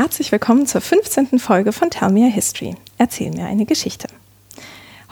herzlich 0.00 0.32
willkommen 0.32 0.64
zur 0.64 0.80
15. 0.80 1.38
Folge 1.38 1.72
von 1.72 1.90
Tell 1.90 2.10
Me 2.10 2.24
a 2.24 2.30
History. 2.30 2.74
Erzähl 2.96 3.30
mir 3.32 3.44
eine 3.44 3.66
Geschichte. 3.66 4.08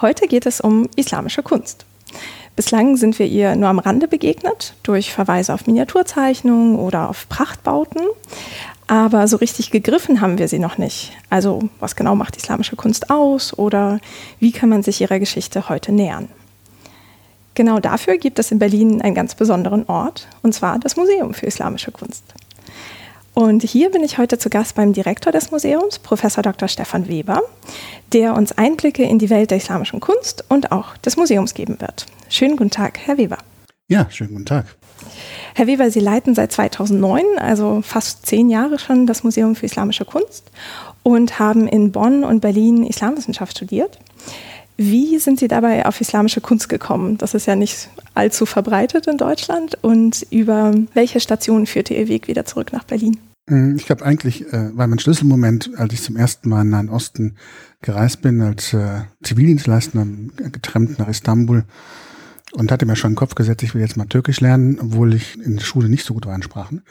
Heute 0.01 0.27
geht 0.27 0.47
es 0.47 0.63
um 0.63 0.89
islamische 0.97 1.43
Kunst. 1.43 1.85
Bislang 2.57 2.97
sind 2.97 3.19
wir 3.19 3.27
ihr 3.27 3.55
nur 3.55 3.69
am 3.69 3.81
Rande 3.81 4.09
begegnet, 4.09 4.73
durch 4.85 5.13
Verweise 5.13 5.53
auf 5.53 5.67
Miniaturzeichnungen 5.67 6.79
oder 6.79 7.11
auf 7.11 7.29
Prachtbauten. 7.29 8.01
Aber 8.87 9.29
so 9.29 9.37
richtig 9.37 9.71
gegriffen 9.71 10.23
haben 10.23 10.39
wir 10.39 10.49
sie 10.49 10.59
noch 10.59 10.79
nicht. 10.79 11.13
Also 11.29 11.69
was 11.81 11.95
genau 11.95 12.15
macht 12.15 12.39
islamische 12.39 12.77
Kunst 12.77 13.11
aus 13.11 13.53
oder 13.59 14.01
wie 14.41 14.53
kann 14.53 14.71
man 14.71 14.83
sich 14.83 15.03
ihrer 15.03 15.19
Geschichte 15.19 15.69
heute 15.69 15.93
nähern? 15.93 16.31
Genau 17.53 17.79
dafür 17.79 18.17
gibt 18.17 18.39
es 18.39 18.53
in 18.53 18.59
Berlin 18.59 19.03
einen 19.03 19.15
ganz 19.15 19.35
besonderen 19.35 19.85
Ort, 19.87 20.29
und 20.43 20.55
zwar 20.55 20.79
das 20.79 20.97
Museum 20.97 21.35
für 21.35 21.45
Islamische 21.45 21.91
Kunst. 21.91 22.25
Und 23.39 23.63
hier 23.63 23.93
bin 23.93 24.03
ich 24.03 24.19
heute 24.19 24.37
zu 24.37 24.51
Gast 24.51 24.75
beim 24.75 24.93
Direktor 24.93 25.31
des 25.31 25.53
Museums, 25.53 26.01
Professor 26.01 26.43
Dr. 26.43 26.67
Stefan 26.67 27.07
Weber, 27.07 27.41
der 28.13 28.35
uns 28.35 28.51
Einblicke 28.51 29.05
in 29.05 29.21
die 29.21 29.31
Welt 29.31 29.53
der 29.53 29.59
islamischen 29.59 30.01
Kunst 30.01 30.45
und 30.49 30.73
auch 30.73 30.97
des 30.97 31.17
Museums 31.17 31.55
geben 31.55 31.81
wird. 31.81 32.07
Schönen 32.29 32.57
guten 32.57 32.73
Tag, 32.73 32.99
Herr 32.99 33.17
Weber. 33.17 33.39
Ja, 33.87 34.11
schönen 34.11 34.31
guten 34.31 34.47
Tag. 34.47 34.67
Herr 35.55 35.69
Weber, 35.69 35.89
Sie 35.93 36.01
leiten 36.01 36.35
seit 36.35 36.51
2009, 36.51 37.25
also 37.39 37.81
fast 37.83 38.27
zehn 38.27 38.51
Jahre 38.51 38.81
schon, 38.81 39.07
das 39.07 39.23
Museum 39.23 39.55
für 39.55 39.67
Islamische 39.67 40.05
Kunst 40.05 40.51
und 41.05 41.39
haben 41.39 41.69
in 41.69 41.93
Bonn 41.93 42.25
und 42.25 42.41
Berlin 42.41 42.83
Islamwissenschaft 42.83 43.57
studiert. 43.57 44.01
Wie 44.81 45.19
sind 45.19 45.41
Sie 45.41 45.49
dabei 45.49 45.87
auf 45.87 46.01
islamische 46.01 46.41
Kunst 46.41 46.69
gekommen? 46.69 47.19
Das 47.19 47.35
ist 47.35 47.47
ja 47.47 47.57
nicht 47.57 47.91
allzu 48.15 48.47
verbreitet 48.47 49.09
in 49.09 49.19
Deutschland. 49.19 49.77
Und 49.83 50.25
über 50.31 50.73
welche 50.95 51.19
Station 51.19 51.67
führte 51.67 51.95
Ihr 51.95 52.07
Weg 52.07 52.29
wieder 52.29 52.45
zurück 52.45 52.73
nach 52.73 52.85
Berlin? 52.85 53.19
Hm, 53.49 53.75
ich 53.75 53.87
glaube 53.87 54.05
eigentlich 54.05 54.53
äh, 54.53 54.77
war 54.77 54.87
mein 54.87 55.01
Schlüsselmoment, 55.01 55.73
als 55.77 55.95
ich 55.95 56.03
zum 56.03 56.17
ersten 56.17 56.49
Mal 56.49 56.61
in 56.61 56.69
den 56.69 56.71
Nahen 56.71 56.89
Osten 56.91 57.35
gereist 57.83 58.23
bin, 58.23 58.41
als 58.41 58.73
äh, 58.73 59.01
Zivildienstleister 59.21 60.07
getrennt 60.53 61.01
nach 61.01 61.09
Istanbul 61.09 61.65
und 62.53 62.71
hatte 62.71 62.87
mir 62.87 62.95
schon 62.95 63.13
den 63.13 63.17
Kopf 63.17 63.35
gesetzt, 63.35 63.65
ich 63.65 63.75
will 63.75 63.83
jetzt 63.83 63.97
mal 63.97 64.07
Türkisch 64.07 64.41
lernen, 64.41 64.79
obwohl 64.81 65.13
ich 65.13 65.37
in 65.41 65.57
der 65.57 65.65
Schule 65.65 65.89
nicht 65.89 66.05
so 66.05 66.15
gut 66.15 66.27
war 66.27 66.37
in 66.37 66.43
Sprachen. 66.43 66.83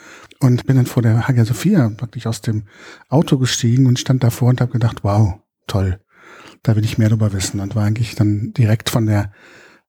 Und 0.42 0.66
bin 0.66 0.76
dann 0.76 0.88
vor 0.88 1.04
der 1.04 1.30
Hagia 1.30 1.46
Sophia 1.46 1.90
praktisch 1.96 2.28
aus 2.28 2.42
dem 2.42 2.64
Auto 3.08 3.38
gestiegen 3.38 3.86
und 3.88 3.98
stand 3.98 4.26
davor 4.26 4.50
und 4.50 4.60
habe 4.60 4.74
gedacht, 4.74 5.06
wow, 5.06 5.36
toll 5.68 6.02
da 6.64 6.76
will 6.76 6.86
ich 6.86 6.98
mehr 6.98 7.10
darüber 7.10 7.34
wissen. 7.34 7.60
Und 7.60 7.76
war 7.76 7.86
eigentlich 7.86 8.16
dann 8.16 8.54
direkt 8.54 8.90
von 8.90 9.06
der 9.06 9.32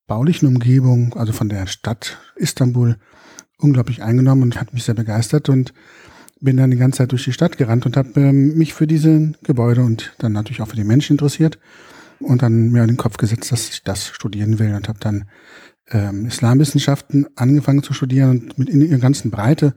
baulichen 0.06 0.48
Umgebung, 0.48 1.14
also 1.14 1.32
von 1.32 1.48
der 1.48 1.66
Stadt 1.66 2.18
Istanbul, 2.36 2.96
unglaublich 3.58 4.02
eingenommen 4.02 4.42
und 4.42 4.60
hat 4.60 4.72
mich 4.72 4.84
sehr 4.84 4.94
begeistert 4.94 5.48
und 5.48 5.72
bin 6.40 6.56
dann 6.56 6.70
die 6.70 6.76
ganze 6.76 6.98
Zeit 6.98 7.12
durch 7.12 7.24
die 7.24 7.32
Stadt 7.32 7.58
gerannt 7.58 7.86
und 7.86 7.96
habe 7.96 8.20
ähm, 8.20 8.56
mich 8.56 8.72
für 8.72 8.86
diese 8.86 9.32
Gebäude 9.42 9.82
und 9.82 10.14
dann 10.18 10.32
natürlich 10.32 10.62
auch 10.62 10.68
für 10.68 10.76
die 10.76 10.84
Menschen 10.84 11.14
interessiert 11.14 11.58
und 12.20 12.42
dann 12.42 12.70
mir 12.70 12.82
in 12.82 12.88
den 12.88 12.96
Kopf 12.96 13.16
gesetzt, 13.16 13.50
dass 13.52 13.68
ich 13.68 13.82
das 13.82 14.08
studieren 14.08 14.58
will 14.58 14.74
und 14.74 14.88
habe 14.88 15.00
dann 15.00 15.24
ähm, 15.90 16.26
Islamwissenschaften 16.26 17.26
angefangen 17.36 17.82
zu 17.82 17.92
studieren 17.92 18.30
und 18.30 18.58
mit 18.58 18.68
in 18.68 18.80
ihrer 18.82 18.98
ganzen 18.98 19.30
Breite 19.30 19.74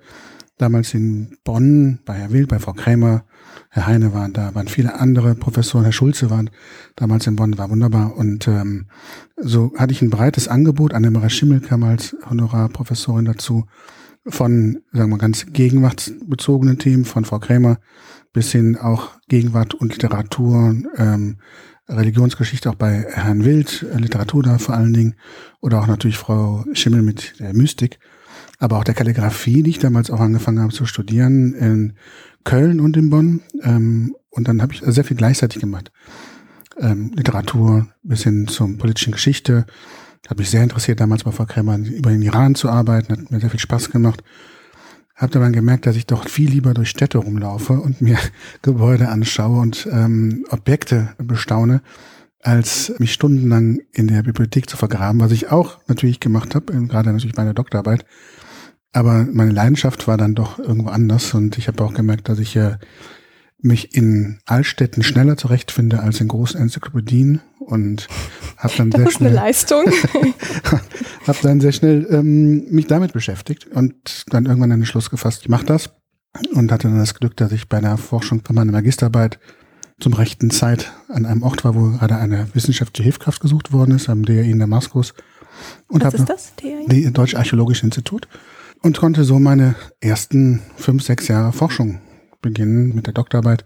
damals 0.61 0.93
in 0.93 1.37
Bonn 1.43 1.99
bei 2.05 2.13
Herr 2.13 2.31
Wild, 2.31 2.49
bei 2.49 2.59
Frau 2.59 2.73
Krämer, 2.73 3.25
Herr 3.69 3.87
Heine 3.87 4.13
waren 4.13 4.33
da, 4.33 4.53
waren 4.53 4.67
viele 4.67 4.99
andere 4.99 5.33
Professoren, 5.35 5.83
Herr 5.83 5.91
Schulze 5.91 6.29
waren 6.29 6.49
damals 6.95 7.25
in 7.27 7.35
Bonn, 7.35 7.57
war 7.57 7.69
wunderbar. 7.69 8.15
Und 8.15 8.47
ähm, 8.47 8.85
so 9.37 9.73
hatte 9.77 9.93
ich 9.93 10.01
ein 10.01 10.09
breites 10.09 10.47
Angebot. 10.47 10.93
Annemara 10.93 11.29
Schimmel 11.29 11.61
kam 11.61 11.83
als 11.83 12.15
Honorarprofessorin 12.29 13.25
dazu, 13.25 13.65
von, 14.27 14.81
sagen 14.91 15.09
wir, 15.09 15.17
ganz 15.17 15.47
gegenwartsbezogenen 15.47 16.77
Themen, 16.77 17.05
von 17.05 17.25
Frau 17.25 17.39
Krämer 17.39 17.79
bis 18.33 18.51
hin 18.51 18.77
auch 18.77 19.11
Gegenwart 19.27 19.73
und 19.73 19.93
Literatur, 19.93 20.75
ähm, 20.95 21.37
Religionsgeschichte 21.89 22.69
auch 22.69 22.75
bei 22.75 23.05
Herrn 23.09 23.43
Wild, 23.43 23.85
Literatur 23.97 24.43
da 24.43 24.57
vor 24.57 24.75
allen 24.75 24.93
Dingen, 24.93 25.15
oder 25.59 25.81
auch 25.81 25.87
natürlich 25.87 26.17
Frau 26.17 26.63
Schimmel 26.73 27.01
mit 27.01 27.39
der 27.39 27.53
Mystik 27.53 27.99
aber 28.61 28.77
auch 28.77 28.83
der 28.83 28.93
Kalligrafie, 28.93 29.63
die 29.63 29.71
ich 29.71 29.79
damals 29.79 30.11
auch 30.11 30.19
angefangen 30.19 30.59
habe 30.59 30.71
zu 30.71 30.85
studieren 30.85 31.53
in 31.55 31.93
Köln 32.43 32.79
und 32.79 32.95
in 32.95 33.09
Bonn. 33.09 33.41
Ähm, 33.63 34.15
und 34.29 34.47
dann 34.47 34.61
habe 34.61 34.73
ich 34.73 34.81
sehr 34.85 35.03
viel 35.03 35.17
gleichzeitig 35.17 35.59
gemacht. 35.59 35.91
Ähm, 36.77 37.11
Literatur 37.15 37.87
bis 38.03 38.23
hin 38.23 38.47
zur 38.47 38.77
politischen 38.77 39.13
Geschichte. 39.13 39.65
Hat 40.29 40.37
mich 40.37 40.51
sehr 40.51 40.61
interessiert, 40.61 40.99
damals 40.99 41.23
bei 41.23 41.31
Frau 41.31 41.45
Krämer 41.45 41.79
über 41.79 42.11
den 42.11 42.21
Iran 42.21 42.53
zu 42.53 42.69
arbeiten. 42.69 43.11
Hat 43.11 43.31
mir 43.31 43.39
sehr 43.39 43.49
viel 43.49 43.59
Spaß 43.59 43.89
gemacht. 43.89 44.23
Habe 45.15 45.39
dann 45.39 45.53
gemerkt, 45.53 45.87
dass 45.87 45.95
ich 45.95 46.05
doch 46.05 46.29
viel 46.29 46.51
lieber 46.51 46.75
durch 46.75 46.89
Städte 46.89 47.17
rumlaufe 47.17 47.73
und 47.73 47.99
mir 47.99 48.19
Gebäude 48.61 49.09
anschaue 49.09 49.59
und 49.59 49.89
ähm, 49.91 50.45
Objekte 50.51 51.15
bestaune, 51.17 51.81
als 52.43 52.93
mich 52.99 53.13
stundenlang 53.13 53.79
in 53.91 54.07
der 54.07 54.21
Bibliothek 54.21 54.69
zu 54.69 54.77
vergraben, 54.77 55.19
was 55.19 55.31
ich 55.31 55.49
auch 55.49 55.79
natürlich 55.87 56.19
gemacht 56.19 56.53
habe, 56.53 56.73
gerade 56.87 57.11
natürlich 57.11 57.35
meine 57.35 57.55
Doktorarbeit. 57.55 58.05
Aber 58.93 59.25
meine 59.31 59.51
Leidenschaft 59.51 60.07
war 60.07 60.17
dann 60.17 60.35
doch 60.35 60.59
irgendwo 60.59 60.89
anders 60.89 61.33
und 61.33 61.57
ich 61.57 61.67
habe 61.67 61.83
auch 61.83 61.93
gemerkt, 61.93 62.27
dass 62.27 62.39
ich 62.39 62.55
äh, 62.55 62.77
mich 63.59 63.95
in 63.95 64.39
Altstädten 64.45 65.03
schneller 65.03 65.37
zurechtfinde 65.37 66.01
als 66.01 66.19
in 66.19 66.27
großen 66.27 66.59
Enzyklopädien 66.59 67.41
und 67.59 68.07
habe 68.57 68.73
dann 68.77 68.91
sehr 68.95 69.11
schnell 69.11 69.33
Leistung. 69.33 69.85
habe 71.27 71.37
dann 71.41 71.61
sehr 71.61 71.71
schnell 71.71 72.07
ähm, 72.09 72.65
mich 72.69 72.87
damit 72.87 73.13
beschäftigt 73.13 73.67
und 73.67 74.25
dann 74.29 74.45
irgendwann 74.45 74.71
einen 74.71 74.85
Schluss 74.85 75.09
gefasst, 75.09 75.43
ich 75.43 75.49
mache 75.49 75.65
das 75.65 75.91
und 76.53 76.71
hatte 76.71 76.87
dann 76.87 76.99
das 76.99 77.15
Glück, 77.15 77.37
dass 77.37 77.51
ich 77.51 77.69
bei 77.69 77.79
der 77.79 77.97
Forschung 77.97 78.41
von 78.43 78.55
meiner 78.55 78.71
Magisterarbeit 78.71 79.39
zum 79.99 80.13
rechten 80.13 80.49
Zeit 80.49 80.91
an 81.09 81.25
einem 81.25 81.43
Ort 81.43 81.63
war, 81.63 81.75
wo 81.75 81.91
gerade 81.91 82.17
eine 82.17 82.47
wissenschaftliche 82.53 83.03
Hilfskraft 83.03 83.39
gesucht 83.39 83.71
worden 83.71 83.95
ist, 83.95 84.09
am 84.09 84.23
DRI 84.25 84.49
in 84.49 84.59
Damaskus. 84.59 85.13
Und 85.87 86.03
Was 86.03 86.15
ist 86.15 86.29
das? 86.29 86.55
DRI? 86.55 87.11
Deutsche 87.11 87.37
Archäologische 87.37 87.85
Institut 87.85 88.27
und 88.81 88.97
konnte 88.97 89.23
so 89.23 89.39
meine 89.39 89.75
ersten 89.99 90.61
fünf, 90.75 91.03
sechs 91.03 91.27
Jahre 91.27 91.53
Forschung 91.53 92.01
beginnen 92.41 92.95
mit 92.95 93.05
der 93.05 93.13
Doktorarbeit 93.13 93.65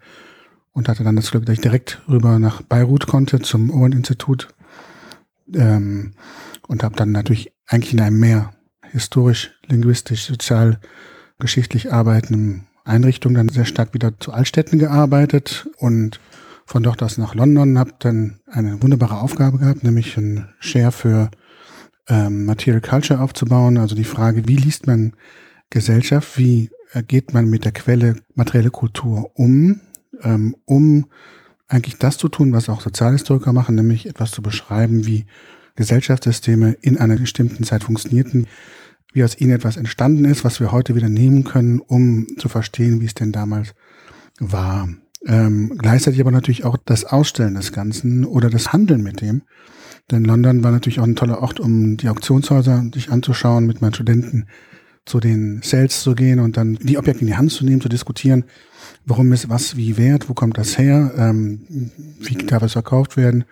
und 0.73 0.89
hatte 0.89 1.03
dann 1.03 1.15
das 1.15 1.31
Glück, 1.31 1.45
dass 1.45 1.53
ich 1.53 1.61
direkt 1.61 2.01
rüber 2.09 2.37
nach 2.39 2.61
Beirut 2.61 3.07
konnte 3.07 3.39
zum 3.39 3.71
Owen-Institut 3.71 4.49
ähm, 5.53 6.13
und 6.67 6.83
habe 6.83 6.95
dann 6.95 7.11
natürlich 7.11 7.53
eigentlich 7.67 7.93
in 7.93 8.01
einem 8.01 8.19
mehr 8.19 8.53
historisch, 8.91 9.51
linguistisch, 9.67 10.25
sozial, 10.25 10.79
geschichtlich 11.39 11.91
arbeitenden 11.91 12.67
Einrichtung 12.83 13.33
dann 13.33 13.49
sehr 13.49 13.65
stark 13.65 13.93
wieder 13.93 14.19
zu 14.19 14.31
Altstädten 14.31 14.79
gearbeitet 14.79 15.67
und 15.77 16.19
von 16.65 16.83
dort 16.83 17.03
aus 17.03 17.17
nach 17.17 17.35
London, 17.35 17.77
habe 17.77 17.93
dann 17.99 18.39
eine 18.47 18.81
wunderbare 18.81 19.19
Aufgabe 19.19 19.59
gehabt, 19.59 19.83
nämlich 19.83 20.17
ein 20.17 20.49
Share 20.59 20.91
für 20.91 21.29
ähm, 22.07 22.45
Material 22.45 22.81
Culture 22.81 23.21
aufzubauen, 23.21 23.77
also 23.77 23.95
die 23.95 24.03
Frage, 24.03 24.47
wie 24.47 24.57
liest 24.57 24.87
man 24.87 25.13
Gesellschaft, 25.69 26.37
wie 26.37 26.69
geht 27.01 27.33
man 27.33 27.49
mit 27.49 27.65
der 27.65 27.71
Quelle 27.71 28.15
materielle 28.35 28.71
Kultur 28.71 29.31
um, 29.35 29.81
ähm, 30.21 30.55
um 30.65 31.07
eigentlich 31.67 31.97
das 31.97 32.17
zu 32.17 32.29
tun, 32.29 32.53
was 32.53 32.69
auch 32.69 32.81
Sozialhistoriker 32.81 33.53
machen, 33.53 33.75
nämlich 33.75 34.05
etwas 34.05 34.31
zu 34.31 34.41
beschreiben, 34.41 35.05
wie 35.05 35.25
Gesellschaftssysteme 35.75 36.73
in 36.81 36.97
einer 36.97 37.17
bestimmten 37.17 37.63
Zeit 37.63 37.83
funktionierten, 37.83 38.47
wie 39.13 39.23
aus 39.23 39.39
ihnen 39.39 39.51
etwas 39.51 39.77
entstanden 39.77 40.25
ist, 40.25 40.43
was 40.43 40.59
wir 40.59 40.71
heute 40.71 40.95
wieder 40.95 41.09
nehmen 41.09 41.43
können, 41.43 41.79
um 41.79 42.27
zu 42.37 42.49
verstehen, 42.49 43.01
wie 43.01 43.05
es 43.05 43.13
denn 43.13 43.31
damals 43.31 43.73
war. 44.39 44.89
Ähm, 45.25 45.77
gleichzeitig 45.77 46.21
aber 46.21 46.31
natürlich 46.31 46.65
auch 46.65 46.77
das 46.85 47.03
Ausstellen 47.03 47.55
des 47.55 47.71
Ganzen 47.71 48.25
oder 48.25 48.49
das 48.49 48.73
Handeln 48.73 49.01
mit 49.01 49.21
dem. 49.21 49.41
Denn 50.11 50.23
London 50.23 50.63
war 50.63 50.71
natürlich 50.71 50.99
auch 50.99 51.05
ein 51.05 51.15
toller 51.15 51.41
Ort, 51.41 51.59
um 51.59 51.97
die 51.97 52.09
Auktionshäuser 52.09 52.83
sich 52.93 53.11
anzuschauen, 53.11 53.65
mit 53.65 53.81
meinen 53.81 53.93
Studenten 53.93 54.45
zu 55.05 55.19
den 55.19 55.61
Sales 55.63 56.01
zu 56.01 56.15
gehen 56.15 56.39
und 56.39 56.57
dann 56.57 56.75
die 56.75 56.97
Objekte 56.97 57.21
in 57.21 57.27
die 57.27 57.35
Hand 57.35 57.51
zu 57.51 57.63
nehmen, 57.65 57.81
zu 57.81 57.89
diskutieren, 57.89 58.45
warum 59.05 59.31
ist 59.33 59.49
was 59.49 59.77
wie 59.77 59.97
wert, 59.97 60.29
wo 60.29 60.33
kommt 60.33 60.57
das 60.57 60.77
her, 60.77 61.11
ähm, 61.17 61.91
wie 62.19 62.35
darf 62.35 62.63
es 62.63 62.73
verkauft 62.73 63.17
werden. 63.17 63.45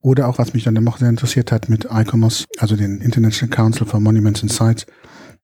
Oder 0.00 0.28
auch, 0.28 0.36
was 0.38 0.52
mich 0.52 0.64
dann 0.64 0.74
noch 0.74 0.98
sehr 0.98 1.08
interessiert 1.08 1.50
hat 1.50 1.70
mit 1.70 1.88
ICOMOS, 1.90 2.44
also 2.58 2.76
den 2.76 3.00
International 3.00 3.54
Council 3.54 3.86
for 3.86 4.00
Monuments 4.00 4.42
and 4.42 4.52
Sites, 4.52 4.86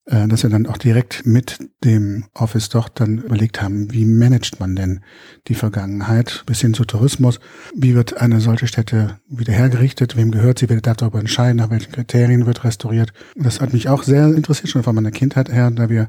äh, 0.06 0.26
dass 0.28 0.42
wir 0.42 0.50
dann 0.50 0.66
auch 0.66 0.78
direkt 0.78 1.26
mit 1.26 1.58
dem 1.84 2.24
Office 2.34 2.68
dort 2.68 3.00
dann 3.00 3.18
überlegt 3.18 3.62
haben, 3.62 3.92
wie 3.92 4.04
managt 4.04 4.60
man 4.60 4.76
denn 4.76 5.00
die 5.46 5.54
Vergangenheit 5.54 6.42
bis 6.46 6.60
hin 6.60 6.74
zu 6.74 6.84
Tourismus? 6.84 7.40
Wie 7.74 7.94
wird 7.94 8.16
eine 8.16 8.40
solche 8.40 8.66
Stätte 8.66 9.18
wieder 9.28 9.52
hergerichtet? 9.52 10.16
Wem 10.16 10.30
gehört 10.30 10.58
sie? 10.58 10.68
Wer 10.68 10.80
darf 10.80 10.96
darüber 10.98 11.20
entscheiden? 11.20 11.56
Nach 11.56 11.70
welchen 11.70 11.92
Kriterien 11.92 12.46
wird 12.46 12.64
restauriert? 12.64 13.12
Das 13.36 13.60
hat 13.60 13.72
mich 13.72 13.88
auch 13.88 14.02
sehr 14.02 14.26
interessiert, 14.34 14.70
schon 14.70 14.82
von 14.82 14.94
meiner 14.94 15.10
Kindheit 15.10 15.52
her, 15.52 15.70
da 15.70 15.88
wir 15.88 16.08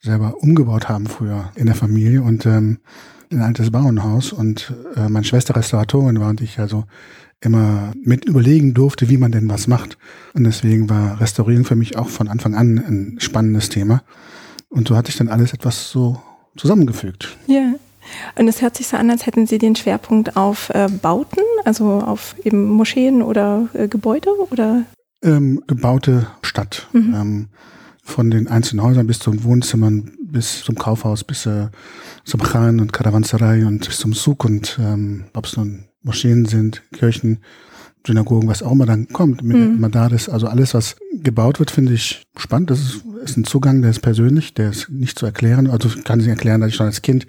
selber 0.00 0.38
umgebaut 0.38 0.88
haben 0.88 1.06
früher 1.06 1.52
in 1.56 1.66
der 1.66 1.74
Familie 1.74 2.22
und 2.22 2.46
ähm, 2.46 2.78
ein 3.30 3.42
altes 3.42 3.70
Bauernhaus 3.70 4.32
und 4.32 4.72
äh, 4.96 5.08
meine 5.08 5.24
Schwester 5.24 5.56
Restauratorin 5.56 6.20
war 6.20 6.30
und 6.30 6.40
ich 6.40 6.58
also 6.58 6.84
immer 7.40 7.92
mit 8.02 8.24
überlegen 8.24 8.74
durfte, 8.74 9.08
wie 9.08 9.16
man 9.16 9.32
denn 9.32 9.48
was 9.48 9.66
macht. 9.66 9.96
Und 10.34 10.44
deswegen 10.44 10.90
war 10.90 11.20
Restaurieren 11.20 11.64
für 11.64 11.76
mich 11.76 11.96
auch 11.96 12.08
von 12.08 12.28
Anfang 12.28 12.54
an 12.54 12.78
ein 12.78 13.16
spannendes 13.20 13.68
Thema. 13.68 14.02
Und 14.68 14.88
so 14.88 14.96
hatte 14.96 15.10
ich 15.10 15.16
dann 15.16 15.28
alles 15.28 15.52
etwas 15.52 15.90
so 15.90 16.20
zusammengefügt. 16.56 17.36
Ja. 17.46 17.74
Und 18.36 18.48
es 18.48 18.60
hört 18.60 18.76
sich 18.76 18.88
so 18.88 18.96
an, 18.96 19.10
als 19.10 19.26
hätten 19.26 19.46
Sie 19.46 19.58
den 19.58 19.76
Schwerpunkt 19.76 20.36
auf 20.36 20.70
äh, 20.70 20.88
Bauten, 20.88 21.42
also 21.64 22.00
auf 22.00 22.34
eben 22.44 22.68
Moscheen 22.68 23.22
oder 23.22 23.68
äh, 23.74 23.88
Gebäude 23.88 24.30
oder? 24.50 24.84
Ähm, 25.22 25.62
gebaute 25.66 26.26
Stadt. 26.42 26.88
Mhm. 26.92 27.14
Ähm, 27.14 27.48
von 28.02 28.30
den 28.30 28.48
einzelnen 28.48 28.84
Häusern 28.84 29.06
bis 29.06 29.20
zum 29.20 29.44
Wohnzimmern, 29.44 30.10
bis 30.32 30.62
zum 30.62 30.76
Kaufhaus, 30.76 31.24
bis 31.24 31.46
äh, 31.46 31.68
zum 32.24 32.42
Khan 32.42 32.80
und 32.80 32.92
Karawanserei 32.92 33.66
und 33.66 33.86
bis 33.86 33.98
zum 33.98 34.12
Suk 34.12 34.44
und 34.44 34.78
ähm, 34.80 35.24
ob 35.34 35.46
es 35.46 35.56
nun 35.56 35.84
Moscheen 36.02 36.46
sind, 36.46 36.82
Kirchen, 36.92 37.38
Synagogen, 38.06 38.48
was 38.48 38.62
auch 38.62 38.72
immer 38.72 38.86
dann 38.86 39.08
kommt, 39.08 39.42
mit 39.42 39.56
mhm. 39.56 39.80
Madaris, 39.80 40.28
also 40.28 40.46
alles, 40.46 40.72
was 40.72 40.96
gebaut 41.12 41.58
wird, 41.58 41.70
finde 41.70 41.92
ich 41.92 42.26
spannend. 42.36 42.70
Das 42.70 42.80
ist, 42.80 43.02
ist 43.22 43.36
ein 43.36 43.44
Zugang, 43.44 43.82
der 43.82 43.90
ist 43.90 44.00
persönlich, 44.00 44.54
der 44.54 44.70
ist 44.70 44.88
nicht 44.88 45.18
zu 45.18 45.26
erklären. 45.26 45.68
Also 45.68 45.88
ich 45.88 46.04
kann 46.04 46.20
sich 46.20 46.28
erklären, 46.28 46.60
dass 46.60 46.70
ich 46.70 46.76
schon 46.76 46.86
als 46.86 47.02
Kind 47.02 47.26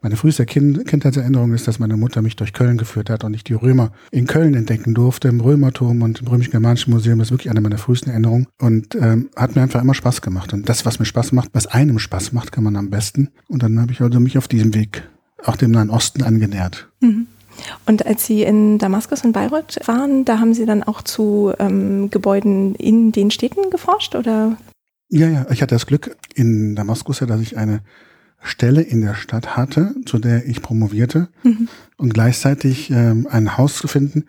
meine 0.00 0.16
früheste 0.16 0.46
kind 0.46 0.86
Kindheitserinnerung 0.86 1.52
ist, 1.52 1.66
dass 1.66 1.78
meine 1.78 1.96
Mutter 1.96 2.22
mich 2.22 2.36
durch 2.36 2.52
Köln 2.52 2.78
geführt 2.78 3.10
hat 3.10 3.24
und 3.24 3.34
ich 3.34 3.44
die 3.44 3.54
Römer 3.54 3.92
in 4.10 4.26
Köln 4.26 4.54
entdecken 4.54 4.94
durfte, 4.94 5.28
im 5.28 5.40
Römerturm 5.40 6.02
und 6.02 6.20
im 6.20 6.28
Römisch-Germanischen 6.28 6.92
Museum. 6.92 7.18
Das 7.18 7.28
ist 7.28 7.32
wirklich 7.32 7.50
eine 7.50 7.60
meiner 7.60 7.78
frühesten 7.78 8.10
Erinnerungen 8.10 8.46
und 8.60 8.94
ähm, 8.94 9.30
hat 9.34 9.56
mir 9.56 9.62
einfach 9.62 9.82
immer 9.82 9.94
Spaß 9.94 10.22
gemacht. 10.22 10.52
Und 10.52 10.68
das, 10.68 10.86
was 10.86 10.98
mir 10.98 11.06
Spaß 11.06 11.32
macht, 11.32 11.50
was 11.52 11.66
einem 11.66 11.98
Spaß 11.98 12.32
macht, 12.32 12.52
kann 12.52 12.64
man 12.64 12.76
am 12.76 12.90
besten. 12.90 13.30
Und 13.48 13.62
dann 13.62 13.80
habe 13.80 13.92
ich 13.92 14.00
also 14.00 14.20
mich 14.20 14.38
auf 14.38 14.48
diesem 14.48 14.74
Weg 14.74 15.02
auch 15.44 15.56
dem 15.56 15.70
Nahen 15.70 15.90
Osten 15.90 16.22
angenähert. 16.22 16.88
Mhm. 17.00 17.26
Und 17.86 18.06
als 18.06 18.24
Sie 18.24 18.42
in 18.42 18.78
Damaskus 18.78 19.24
und 19.24 19.32
Bayreuth 19.32 19.80
waren, 19.86 20.24
da 20.24 20.38
haben 20.38 20.54
Sie 20.54 20.66
dann 20.66 20.84
auch 20.84 21.02
zu 21.02 21.52
ähm, 21.58 22.10
Gebäuden 22.10 22.74
in 22.76 23.10
den 23.10 23.30
Städten 23.30 23.70
geforscht, 23.70 24.14
oder? 24.14 24.56
Ja, 25.08 25.28
ja, 25.28 25.46
ich 25.50 25.62
hatte 25.62 25.74
das 25.74 25.86
Glück 25.86 26.16
in 26.34 26.76
Damaskus, 26.76 27.20
ja, 27.20 27.26
dass 27.26 27.40
ich 27.40 27.56
eine 27.56 27.80
Stelle 28.40 28.82
in 28.82 29.00
der 29.00 29.14
Stadt 29.14 29.56
hatte, 29.56 29.94
zu 30.06 30.18
der 30.18 30.46
ich 30.46 30.62
promovierte 30.62 31.28
mhm. 31.42 31.68
und 31.96 32.14
gleichzeitig 32.14 32.90
ähm, 32.90 33.26
ein 33.30 33.56
Haus 33.56 33.76
zu 33.76 33.88
finden, 33.88 34.24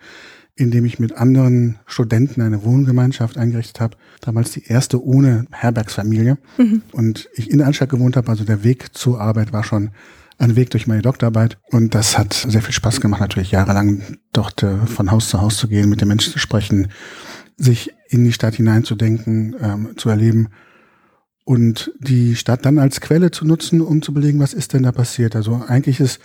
in 0.56 0.70
dem 0.70 0.84
ich 0.84 0.98
mit 0.98 1.16
anderen 1.16 1.78
Studenten 1.86 2.42
eine 2.42 2.64
Wohngemeinschaft 2.64 3.38
eingerichtet 3.38 3.80
habe. 3.80 3.96
Damals 4.20 4.50
die 4.50 4.64
erste 4.64 5.02
ohne 5.02 5.46
Herbergsfamilie. 5.52 6.38
Mhm. 6.58 6.82
Und 6.92 7.28
ich 7.34 7.50
in 7.50 7.58
der 7.58 7.66
Anstalt 7.66 7.90
gewohnt 7.90 8.16
habe, 8.16 8.28
also 8.28 8.44
der 8.44 8.62
Weg 8.62 8.96
zur 8.96 9.20
Arbeit 9.20 9.52
war 9.52 9.64
schon 9.64 9.90
ein 10.38 10.56
Weg 10.56 10.70
durch 10.70 10.86
meine 10.86 11.02
Doktorarbeit. 11.02 11.58
Und 11.70 11.94
das 11.94 12.18
hat 12.18 12.34
sehr 12.34 12.62
viel 12.62 12.74
Spaß 12.74 13.00
gemacht, 13.00 13.20
natürlich 13.20 13.52
jahrelang 13.52 14.02
dort 14.32 14.62
äh, 14.62 14.86
von 14.86 15.10
Haus 15.10 15.28
zu 15.28 15.40
Haus 15.40 15.56
zu 15.56 15.68
gehen, 15.68 15.88
mit 15.88 16.00
den 16.00 16.08
Menschen 16.08 16.32
zu 16.32 16.38
sprechen, 16.38 16.88
sich 17.56 17.92
in 18.08 18.24
die 18.24 18.32
Stadt 18.32 18.54
hineinzudenken, 18.54 19.54
ähm, 19.60 19.90
zu 19.96 20.08
erleben 20.08 20.48
und 21.50 21.90
die 21.98 22.36
Stadt 22.36 22.64
dann 22.64 22.78
als 22.78 23.00
Quelle 23.00 23.32
zu 23.32 23.44
nutzen, 23.44 23.80
um 23.80 24.02
zu 24.02 24.14
belegen, 24.14 24.38
was 24.38 24.54
ist 24.54 24.72
denn 24.72 24.84
da 24.84 24.92
passiert. 24.92 25.34
Also 25.34 25.64
eigentlich 25.66 25.98
ist 25.98 26.20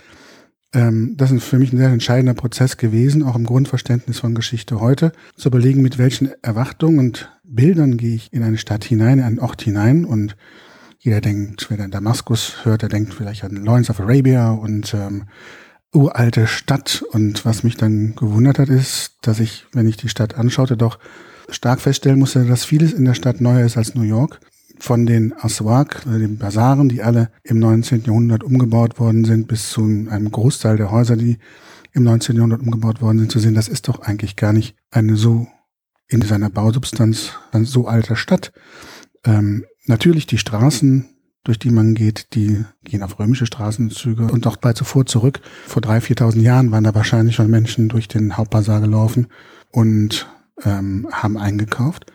ähm, 0.71 1.15
das 1.17 1.31
ist 1.31 1.43
für 1.43 1.57
mich 1.57 1.73
ein 1.73 1.79
sehr 1.79 1.89
entscheidender 1.89 2.35
Prozess 2.35 2.77
gewesen, 2.77 3.23
auch 3.23 3.35
im 3.35 3.47
Grundverständnis 3.47 4.19
von 4.19 4.35
Geschichte 4.35 4.79
heute, 4.79 5.13
zu 5.35 5.49
überlegen, 5.49 5.81
mit 5.81 5.97
welchen 5.97 6.29
Erwartungen 6.43 6.99
und 6.99 7.31
Bildern 7.43 7.97
gehe 7.97 8.13
ich 8.13 8.31
in 8.33 8.43
eine 8.43 8.59
Stadt 8.59 8.83
hinein, 8.83 9.17
in 9.17 9.23
einen 9.23 9.39
Ort 9.39 9.63
hinein 9.63 10.05
und 10.05 10.37
jeder 10.99 11.21
denkt, 11.21 11.71
wer 11.71 11.77
dann 11.77 11.89
Damaskus 11.89 12.63
hört, 12.63 12.83
der 12.83 12.89
denkt 12.89 13.15
vielleicht 13.15 13.43
an 13.43 13.55
Lawrence 13.65 13.89
of 13.89 13.99
Arabia 13.99 14.51
und 14.51 14.93
ähm, 14.93 15.23
uralte 15.91 16.45
Stadt. 16.45 17.03
Und 17.13 17.45
was 17.45 17.63
mich 17.63 17.77
dann 17.77 18.15
gewundert 18.15 18.59
hat, 18.59 18.69
ist, 18.69 19.17
dass 19.23 19.39
ich, 19.39 19.65
wenn 19.73 19.87
ich 19.87 19.97
die 19.97 20.09
Stadt 20.09 20.35
anschaute, 20.35 20.77
doch 20.77 20.99
stark 21.49 21.81
feststellen 21.81 22.19
musste, 22.19 22.45
dass 22.45 22.63
vieles 22.63 22.93
in 22.93 23.05
der 23.05 23.15
Stadt 23.15 23.41
neuer 23.41 23.65
ist 23.65 23.75
als 23.75 23.95
New 23.95 24.03
York 24.03 24.39
von 24.79 25.05
den 25.05 25.33
Aswak, 25.39 26.05
äh, 26.05 26.19
den 26.19 26.37
Basaren, 26.37 26.89
die 26.89 27.01
alle 27.01 27.29
im 27.43 27.59
19. 27.59 28.03
Jahrhundert 28.05 28.43
umgebaut 28.43 28.99
worden 28.99 29.25
sind, 29.25 29.47
bis 29.47 29.69
zu 29.69 29.81
einem 29.81 30.31
Großteil 30.31 30.77
der 30.77 30.91
Häuser, 30.91 31.15
die 31.15 31.37
im 31.93 32.03
19. 32.03 32.35
Jahrhundert 32.35 32.61
umgebaut 32.61 33.01
worden 33.01 33.19
sind, 33.19 33.31
zu 33.31 33.39
sehen, 33.39 33.55
das 33.55 33.67
ist 33.67 33.87
doch 33.87 34.01
eigentlich 34.01 34.35
gar 34.35 34.53
nicht 34.53 34.75
eine 34.91 35.15
so 35.15 35.47
in 36.07 36.21
seiner 36.21 36.49
Bausubstanz 36.49 37.31
so 37.63 37.87
alte 37.87 38.15
Stadt. 38.15 38.51
Ähm, 39.23 39.65
natürlich 39.85 40.27
die 40.27 40.37
Straßen, 40.37 41.09
durch 41.43 41.59
die 41.59 41.69
man 41.71 41.95
geht, 41.95 42.33
die 42.35 42.65
gehen 42.83 43.03
auf 43.03 43.19
römische 43.19 43.45
Straßenzüge 43.45 44.25
und 44.25 44.45
auch 44.47 44.57
bald 44.57 44.77
zuvor 44.77 45.05
zurück. 45.05 45.39
Vor 45.67 45.81
drei, 45.81 46.01
viertausend 46.01 46.43
Jahren 46.43 46.71
waren 46.71 46.83
da 46.83 46.93
wahrscheinlich 46.93 47.35
schon 47.35 47.49
Menschen 47.49 47.87
durch 47.87 48.07
den 48.07 48.35
Hauptbazar 48.35 48.81
gelaufen 48.81 49.27
und 49.71 50.27
ähm, 50.63 51.07
haben 51.11 51.37
eingekauft. 51.37 52.11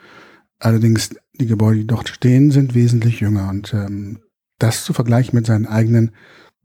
Allerdings 0.58 1.10
die 1.40 1.46
Gebäude, 1.46 1.80
die 1.80 1.86
dort 1.86 2.08
stehen, 2.08 2.50
sind 2.50 2.74
wesentlich 2.74 3.20
jünger. 3.20 3.48
Und 3.48 3.74
ähm, 3.74 4.20
das 4.58 4.84
zu 4.84 4.92
vergleichen 4.92 5.34
mit 5.34 5.46
seinen 5.46 5.66
eigenen 5.66 6.12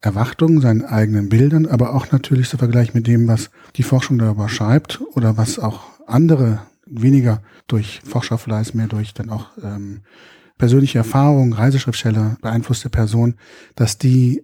Erwartungen, 0.02 0.62
seinen 0.62 0.84
eigenen 0.84 1.30
Bildern, 1.30 1.66
aber 1.66 1.96
auch 1.96 2.12
natürlich 2.12 2.50
zu 2.50 2.58
vergleichen 2.58 2.94
mit 2.94 3.08
dem, 3.08 3.28
was 3.28 3.50
die 3.76 3.84
Forschung 3.84 4.18
darüber 4.20 4.50
schreibt 4.50 5.02
oder 5.14 5.38
was 5.38 5.58
auch 5.58 5.84
andere 6.06 6.62
weniger 6.86 7.42
durch 7.68 8.02
Forscherfleiß, 8.06 8.76
mehr 8.76 8.88
durch 8.88 9.14
dann 9.14 9.30
auch 9.30 9.50
ähm, 9.64 10.02
persönliche 10.58 11.00
Erfahrungen, 11.00 11.54
Reiseschriftsteller, 11.54 12.38
beeinflusste 12.42 12.90
Personen, 12.90 13.36
dass 13.76 13.98
die 13.98 14.44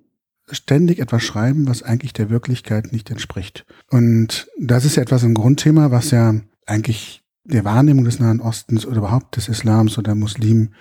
ständig 0.50 1.00
etwas 1.00 1.24
schreiben, 1.24 1.68
was 1.68 1.84
eigentlich 1.84 2.14
der 2.14 2.30
Wirklichkeit 2.30 2.92
nicht 2.92 3.10
entspricht. 3.10 3.66
Und 3.90 4.48
das 4.60 4.86
ist 4.86 4.96
ja 4.96 5.04
etwas 5.04 5.24
ein 5.24 5.34
Grundthema, 5.34 5.92
was 5.92 6.12
ja 6.12 6.36
eigentlich 6.66 7.21
der 7.44 7.66
Wahrnehmung 7.66 8.06
des 8.06 8.20
Nahen 8.20 8.42
Ostens 8.42 8.86
oder 8.86 8.98
überhaupt 8.98 9.38
des 9.38 9.48
Islams 9.48 9.98
oder 9.98 10.16
Muslimen 10.16 10.76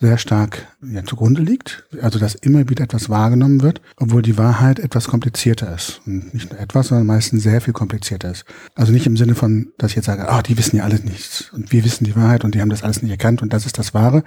sehr 0.00 0.18
stark 0.18 0.66
ja, 0.82 1.04
zugrunde 1.04 1.40
liegt. 1.40 1.84
Also 2.00 2.18
dass 2.18 2.34
immer 2.34 2.68
wieder 2.68 2.84
etwas 2.84 3.08
wahrgenommen 3.08 3.62
wird, 3.62 3.80
obwohl 3.96 4.22
die 4.22 4.36
Wahrheit 4.36 4.78
etwas 4.78 5.06
komplizierter 5.06 5.74
ist. 5.74 6.00
Und 6.06 6.34
nicht 6.34 6.50
nur 6.50 6.60
etwas, 6.60 6.88
sondern 6.88 7.06
meistens 7.06 7.42
sehr 7.42 7.60
viel 7.60 7.72
komplizierter 7.72 8.30
ist. 8.30 8.44
Also 8.74 8.92
nicht 8.92 9.06
im 9.06 9.16
Sinne 9.16 9.34
von, 9.34 9.72
dass 9.78 9.92
ich 9.92 9.96
jetzt 9.96 10.06
sage, 10.06 10.28
ah, 10.28 10.38
oh, 10.38 10.42
die 10.42 10.58
wissen 10.58 10.76
ja 10.76 10.84
alles 10.84 11.04
nichts 11.04 11.50
und 11.52 11.72
wir 11.72 11.84
wissen 11.84 12.04
die 12.04 12.16
Wahrheit 12.16 12.44
und 12.44 12.54
die 12.54 12.60
haben 12.60 12.70
das 12.70 12.82
alles 12.82 13.02
nicht 13.02 13.12
erkannt 13.12 13.40
und 13.42 13.52
das 13.52 13.66
ist 13.66 13.78
das 13.78 13.94
Wahre. 13.94 14.24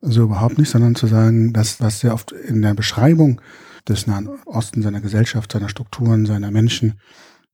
So 0.00 0.22
überhaupt 0.22 0.58
nicht, 0.58 0.70
sondern 0.70 0.94
zu 0.94 1.06
sagen, 1.06 1.52
dass 1.52 1.80
was 1.80 2.00
sehr 2.00 2.14
oft 2.14 2.32
in 2.32 2.62
der 2.62 2.74
Beschreibung 2.74 3.40
des 3.88 4.06
Nahen 4.06 4.28
Ostens, 4.46 4.84
seiner 4.84 5.00
Gesellschaft, 5.00 5.52
seiner 5.52 5.68
Strukturen, 5.68 6.24
seiner 6.24 6.50
Menschen 6.50 7.00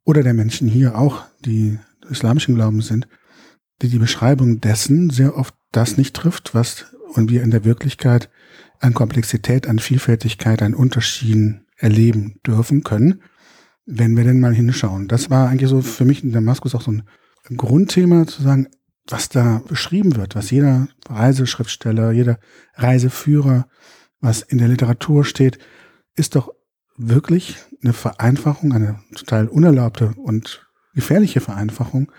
oder 0.05 0.23
der 0.23 0.35
Menschen 0.35 0.69
hier 0.69 0.97
auch, 0.97 1.25
die 1.45 1.79
islamischen 2.09 2.55
Glaubens 2.55 2.87
sind, 2.87 3.09
die 3.83 3.89
die 3.89 3.99
Beschreibung 3.99 4.61
dessen 4.61 5.11
sehr 5.11 5.37
oft 5.37 5.55
das 5.73 5.97
nicht 5.97 6.15
trifft, 6.15 6.55
was 6.55 6.87
und 7.15 7.31
wir 7.31 7.43
in 7.43 7.51
der 7.51 7.65
Wirklichkeit 7.65 8.31
an 8.81 8.95
Komplexität, 8.95 9.69
an 9.69 9.79
Vielfältigkeit, 9.79 10.63
an 10.63 10.75
Unterschieden 10.75 11.67
erleben 11.77 12.41
dürfen 12.47 12.83
können, 12.83 13.23
wenn 13.85 14.17
wir 14.17 14.25
denn 14.25 14.41
mal 14.41 14.55
hinschauen. 14.55 15.09
Das 15.09 15.31
war 15.31 15.49
eigentlich 15.49 15.71
so 15.71 15.83
für 15.83 16.05
mich 16.05 16.25
in 16.25 16.33
Damaskus 16.33 16.75
auch 16.75 16.83
so 16.83 16.93
ein 16.93 17.03
Grundthema 17.57 18.27
zu 18.27 18.43
sagen, 18.43 18.69
was 19.09 19.29
da 19.29 19.63
beschrieben 19.69 20.17
wird, 20.17 20.35
was 20.35 20.51
jeder 20.51 20.89
Reiseschriftsteller, 21.09 22.11
jeder 22.11 22.39
Reiseführer, 22.75 23.69
was 24.21 24.43
in 24.43 24.59
der 24.59 24.69
Literatur 24.69 25.25
steht, 25.25 25.59
ist 26.17 26.35
doch 26.35 26.53
wirklich 26.97 27.57
eine 27.83 27.93
Vereinfachung, 27.93 28.73
eine 28.73 29.01
total 29.15 29.49
unerlaubte 29.49 30.15
und 30.17 30.67
gefährliche 30.95 31.41
Vereinfachung 31.41 32.11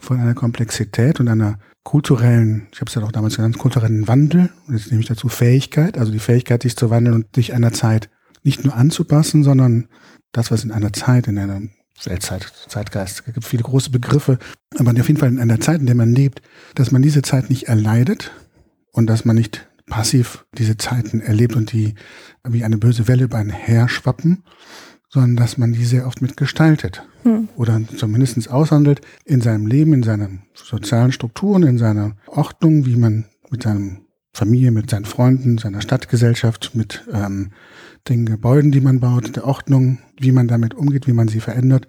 von 0.00 0.20
einer 0.20 0.34
Komplexität 0.34 1.20
und 1.20 1.28
einer 1.28 1.58
kulturellen, 1.84 2.68
ich 2.72 2.80
habe 2.80 2.88
es 2.88 2.94
ja 2.94 3.02
auch 3.02 3.12
damals 3.12 3.36
genannt, 3.36 3.58
kulturellen 3.58 4.08
Wandel, 4.08 4.50
und 4.66 4.76
jetzt 4.76 4.90
nehme 4.90 5.00
ich 5.00 5.08
dazu 5.08 5.28
Fähigkeit, 5.28 5.96
also 5.96 6.12
die 6.12 6.18
Fähigkeit, 6.18 6.62
sich 6.62 6.76
zu 6.76 6.90
wandeln 6.90 7.14
und 7.14 7.34
sich 7.34 7.54
einer 7.54 7.72
Zeit 7.72 8.10
nicht 8.42 8.64
nur 8.64 8.74
anzupassen, 8.74 9.42
sondern 9.42 9.88
das, 10.32 10.50
was 10.50 10.64
in 10.64 10.70
einer 10.70 10.92
Zeit, 10.92 11.26
in 11.26 11.38
einer 11.38 11.62
Weltzeit, 12.04 12.52
Zeitgeist, 12.68 13.22
es 13.26 13.34
gibt 13.34 13.46
viele 13.46 13.62
große 13.62 13.90
Begriffe, 13.90 14.38
aber 14.76 14.90
auf 14.90 15.08
jeden 15.08 15.18
Fall 15.18 15.30
in 15.30 15.40
einer 15.40 15.60
Zeit, 15.60 15.80
in 15.80 15.86
der 15.86 15.94
man 15.94 16.14
lebt, 16.14 16.42
dass 16.74 16.90
man 16.90 17.02
diese 17.02 17.22
Zeit 17.22 17.50
nicht 17.50 17.64
erleidet 17.64 18.32
und 18.92 19.06
dass 19.06 19.24
man 19.24 19.36
nicht 19.36 19.68
passiv 19.86 20.44
diese 20.52 20.76
Zeiten 20.76 21.20
erlebt 21.20 21.56
und 21.56 21.72
die 21.72 21.94
wie 22.46 22.64
eine 22.64 22.78
böse 22.78 23.08
Welle 23.08 23.24
über 23.24 23.38
einen 23.38 23.50
herschwappen, 23.50 24.44
sondern 25.08 25.36
dass 25.36 25.56
man 25.58 25.72
die 25.72 25.84
sehr 25.84 26.06
oft 26.06 26.20
mitgestaltet 26.20 27.02
hm. 27.22 27.48
oder 27.56 27.80
zumindest 27.96 28.50
aushandelt 28.50 29.00
in 29.24 29.40
seinem 29.40 29.66
Leben, 29.66 29.92
in 29.94 30.02
seinen 30.02 30.42
sozialen 30.54 31.12
Strukturen, 31.12 31.62
in 31.62 31.78
seiner 31.78 32.12
Ordnung, 32.26 32.84
wie 32.84 32.96
man 32.96 33.24
mit 33.50 33.62
seiner 33.62 33.96
Familie, 34.32 34.70
mit 34.70 34.90
seinen 34.90 35.06
Freunden, 35.06 35.58
seiner 35.58 35.80
Stadtgesellschaft, 35.80 36.72
mit 36.74 37.04
ähm, 37.12 37.50
den 38.08 38.26
Gebäuden, 38.26 38.70
die 38.70 38.80
man 38.80 39.00
baut, 39.00 39.34
der 39.34 39.46
Ordnung, 39.46 39.98
wie 40.18 40.32
man 40.32 40.46
damit 40.46 40.74
umgeht, 40.74 41.06
wie 41.06 41.12
man 41.12 41.28
sie 41.28 41.40
verändert, 41.40 41.88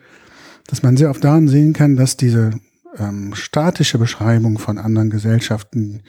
dass 0.68 0.82
man 0.82 0.98
sehr 0.98 1.10
oft 1.10 1.24
daran 1.24 1.48
sehen 1.48 1.74
kann, 1.74 1.96
dass 1.96 2.18
diese 2.18 2.52
ähm, 2.98 3.34
statische 3.36 3.98
Beschreibung 3.98 4.58
von 4.58 4.78
anderen 4.78 5.10
Gesellschaften, 5.10 6.02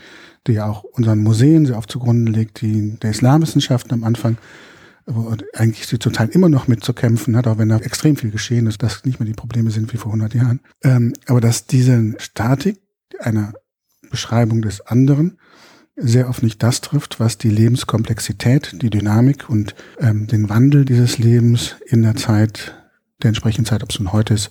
die 0.46 0.52
ja 0.52 0.66
auch 0.66 0.84
unseren 0.84 1.18
Museen 1.18 1.66
sehr 1.66 1.76
oft 1.76 1.90
zugrunde 1.90 2.32
legt, 2.32 2.60
die 2.62 2.98
der 3.00 3.10
Islamwissenschaften 3.10 3.92
am 3.92 4.04
Anfang 4.04 4.38
wo 5.06 5.34
eigentlich 5.54 5.86
sie 5.86 5.98
zum 5.98 6.12
Teil 6.12 6.28
immer 6.28 6.48
noch 6.48 6.68
mitzukämpfen 6.68 7.36
hat, 7.36 7.46
auch 7.46 7.58
wenn 7.58 7.68
da 7.68 7.78
extrem 7.78 8.16
viel 8.16 8.30
geschehen 8.30 8.66
ist, 8.66 8.82
dass 8.82 9.04
nicht 9.04 9.20
mehr 9.20 9.26
die 9.26 9.34
Probleme 9.34 9.70
sind 9.70 9.92
wie 9.92 9.96
vor 9.96 10.12
100 10.12 10.34
Jahren. 10.34 10.60
Ähm, 10.82 11.14
aber 11.26 11.40
dass 11.40 11.66
diese 11.66 12.14
Statik 12.18 12.80
einer 13.18 13.52
Beschreibung 14.10 14.62
des 14.62 14.80
anderen 14.80 15.38
sehr 15.96 16.28
oft 16.28 16.42
nicht 16.42 16.62
das 16.62 16.80
trifft, 16.80 17.20
was 17.20 17.38
die 17.38 17.50
Lebenskomplexität, 17.50 18.80
die 18.80 18.90
Dynamik 18.90 19.48
und 19.48 19.74
ähm, 19.98 20.26
den 20.26 20.48
Wandel 20.48 20.84
dieses 20.84 21.18
Lebens 21.18 21.76
in 21.86 22.02
der 22.02 22.16
Zeit, 22.16 22.74
der 23.22 23.28
entsprechenden 23.28 23.66
Zeit, 23.66 23.82
ob 23.82 23.90
es 23.90 23.98
nun 23.98 24.12
heute 24.12 24.34
ist, 24.34 24.50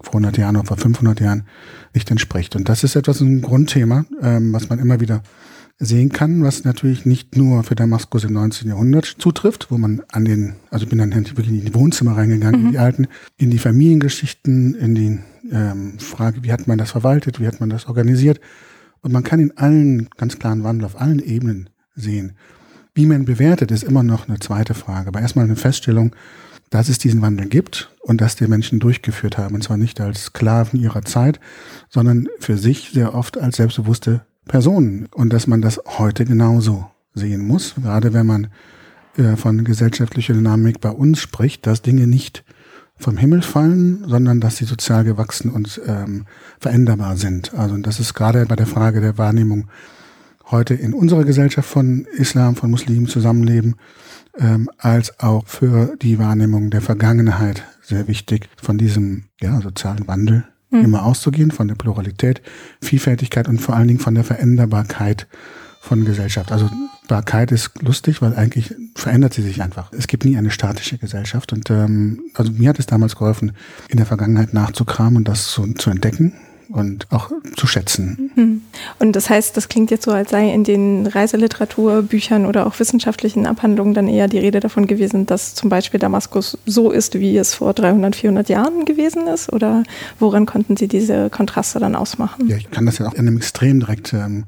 vor 0.00 0.14
100 0.14 0.36
Jahren 0.36 0.56
oder 0.56 0.66
vor 0.66 0.76
500 0.76 1.20
Jahren, 1.20 1.46
nicht 1.94 2.10
entspricht. 2.10 2.56
Und 2.56 2.68
das 2.68 2.84
ist 2.84 2.96
etwas 2.96 3.20
ein 3.20 3.40
Grundthema, 3.40 4.04
ähm, 4.20 4.52
was 4.52 4.68
man 4.68 4.78
immer 4.78 5.00
wieder 5.00 5.22
sehen 5.84 6.10
kann, 6.10 6.44
was 6.44 6.62
natürlich 6.62 7.04
nicht 7.06 7.36
nur 7.36 7.64
für 7.64 7.74
Damaskus 7.74 8.22
im 8.22 8.34
19. 8.34 8.68
Jahrhundert 8.68 9.04
zutrifft, 9.04 9.70
wo 9.70 9.78
man 9.78 10.00
an 10.12 10.24
den, 10.24 10.54
also 10.70 10.84
ich 10.84 10.88
bin 10.88 10.98
dann 10.98 11.12
wirklich 11.12 11.48
in 11.48 11.64
die 11.64 11.74
Wohnzimmer 11.74 12.16
reingegangen, 12.16 12.60
mhm. 12.60 12.66
in 12.66 12.72
die 12.72 12.78
alten, 12.78 13.08
in 13.36 13.50
die 13.50 13.58
Familiengeschichten, 13.58 14.74
in 14.74 14.94
die 14.94 15.18
ähm, 15.50 15.98
Frage, 15.98 16.44
wie 16.44 16.52
hat 16.52 16.68
man 16.68 16.78
das 16.78 16.92
verwaltet, 16.92 17.40
wie 17.40 17.48
hat 17.48 17.58
man 17.58 17.68
das 17.68 17.88
organisiert. 17.88 18.40
Und 19.00 19.12
man 19.12 19.24
kann 19.24 19.40
in 19.40 19.56
allen 19.58 20.08
ganz 20.16 20.38
klaren 20.38 20.62
Wandel 20.62 20.86
auf 20.86 21.00
allen 21.00 21.18
Ebenen 21.18 21.68
sehen. 21.96 22.36
Wie 22.94 23.06
man 23.06 23.24
bewertet, 23.24 23.72
ist 23.72 23.82
immer 23.82 24.04
noch 24.04 24.28
eine 24.28 24.38
zweite 24.38 24.74
Frage. 24.74 25.08
Aber 25.08 25.20
erstmal 25.20 25.46
eine 25.46 25.56
Feststellung, 25.56 26.14
dass 26.70 26.88
es 26.88 26.98
diesen 26.98 27.22
Wandel 27.22 27.48
gibt 27.48 27.90
und 28.02 28.20
dass 28.20 28.36
die 28.36 28.46
Menschen 28.46 28.78
durchgeführt 28.78 29.36
haben. 29.36 29.56
Und 29.56 29.64
zwar 29.64 29.78
nicht 29.78 30.00
als 30.00 30.26
Sklaven 30.26 30.78
ihrer 30.78 31.02
Zeit, 31.02 31.40
sondern 31.88 32.28
für 32.38 32.56
sich 32.56 32.90
sehr 32.92 33.14
oft 33.14 33.36
als 33.36 33.56
selbstbewusste 33.56 34.24
Personen. 34.46 35.06
Und 35.14 35.32
dass 35.32 35.46
man 35.46 35.62
das 35.62 35.80
heute 35.98 36.24
genauso 36.24 36.86
sehen 37.14 37.46
muss, 37.46 37.74
gerade 37.74 38.12
wenn 38.12 38.26
man 38.26 38.48
äh, 39.16 39.36
von 39.36 39.64
gesellschaftlicher 39.64 40.34
Dynamik 40.34 40.80
bei 40.80 40.90
uns 40.90 41.20
spricht, 41.20 41.66
dass 41.66 41.82
Dinge 41.82 42.06
nicht 42.06 42.44
vom 42.96 43.16
Himmel 43.16 43.42
fallen, 43.42 44.04
sondern 44.06 44.40
dass 44.40 44.56
sie 44.56 44.64
sozial 44.64 45.04
gewachsen 45.04 45.50
und 45.50 45.80
ähm, 45.86 46.26
veränderbar 46.60 47.16
sind. 47.16 47.52
Also 47.54 47.76
das 47.78 48.00
ist 48.00 48.14
gerade 48.14 48.46
bei 48.46 48.56
der 48.56 48.66
Frage 48.66 49.00
der 49.00 49.18
Wahrnehmung 49.18 49.68
heute 50.50 50.74
in 50.74 50.94
unserer 50.94 51.24
Gesellschaft 51.24 51.68
von 51.68 52.06
Islam, 52.16 52.56
von 52.56 52.70
Muslimen 52.70 53.08
zusammenleben, 53.08 53.76
ähm, 54.38 54.68
als 54.78 55.18
auch 55.20 55.46
für 55.46 55.96
die 56.00 56.18
Wahrnehmung 56.18 56.70
der 56.70 56.80
Vergangenheit 56.80 57.64
sehr 57.82 58.06
wichtig, 58.06 58.48
von 58.56 58.78
diesem 58.78 59.24
ja, 59.40 59.60
sozialen 59.60 60.06
Wandel 60.06 60.44
mhm. 60.72 60.84
immer 60.84 61.04
auszugehen, 61.04 61.50
von 61.50 61.68
der 61.68 61.74
Pluralität, 61.74 62.42
Vielfältigkeit 62.80 63.48
und 63.48 63.60
vor 63.60 63.76
allen 63.76 63.88
Dingen 63.88 64.00
von 64.00 64.14
der 64.14 64.24
Veränderbarkeit 64.24 65.26
von 65.80 66.04
Gesellschaft. 66.04 66.52
Also 66.52 66.70
Barkeit 67.08 67.52
ist 67.52 67.82
lustig, 67.82 68.22
weil 68.22 68.34
eigentlich 68.34 68.74
verändert 68.94 69.34
sie 69.34 69.42
sich 69.42 69.62
einfach. 69.62 69.92
Es 69.92 70.06
gibt 70.06 70.24
nie 70.24 70.36
eine 70.36 70.50
statische 70.50 70.98
Gesellschaft. 70.98 71.52
Und 71.52 71.70
ähm, 71.70 72.22
also 72.34 72.52
mir 72.52 72.68
hat 72.68 72.78
es 72.78 72.86
damals 72.86 73.16
geholfen, 73.16 73.52
in 73.88 73.96
der 73.96 74.06
Vergangenheit 74.06 74.54
nachzukramen 74.54 75.16
und 75.16 75.28
das 75.28 75.48
zu, 75.48 75.72
zu 75.74 75.90
entdecken 75.90 76.32
und 76.68 77.10
auch 77.10 77.30
zu 77.56 77.66
schätzen. 77.66 78.30
Mhm. 78.34 78.62
Und 78.98 79.16
das 79.16 79.30
heißt, 79.30 79.56
das 79.56 79.68
klingt 79.68 79.90
jetzt 79.90 80.04
so, 80.04 80.10
als 80.10 80.30
sei 80.30 80.52
in 80.52 80.64
den 80.64 81.06
Reiseliteraturbüchern 81.06 82.46
oder 82.46 82.66
auch 82.66 82.78
wissenschaftlichen 82.78 83.46
Abhandlungen 83.46 83.94
dann 83.94 84.08
eher 84.08 84.28
die 84.28 84.38
Rede 84.38 84.60
davon 84.60 84.86
gewesen, 84.86 85.26
dass 85.26 85.54
zum 85.54 85.68
Beispiel 85.70 86.00
Damaskus 86.00 86.58
so 86.66 86.90
ist, 86.90 87.18
wie 87.18 87.36
es 87.36 87.54
vor 87.54 87.74
300, 87.74 88.16
400 88.16 88.48
Jahren 88.48 88.84
gewesen 88.84 89.26
ist? 89.26 89.52
Oder 89.52 89.82
woran 90.18 90.46
konnten 90.46 90.76
Sie 90.76 90.88
diese 90.88 91.30
Kontraste 91.30 91.78
dann 91.78 91.94
ausmachen? 91.94 92.48
Ja, 92.48 92.56
ich 92.56 92.70
kann 92.70 92.86
das 92.86 92.98
ja 92.98 93.06
auch 93.06 93.14
in 93.14 93.20
einem 93.20 93.36
Extrem 93.36 93.80
direkt 93.80 94.12
ähm, 94.12 94.44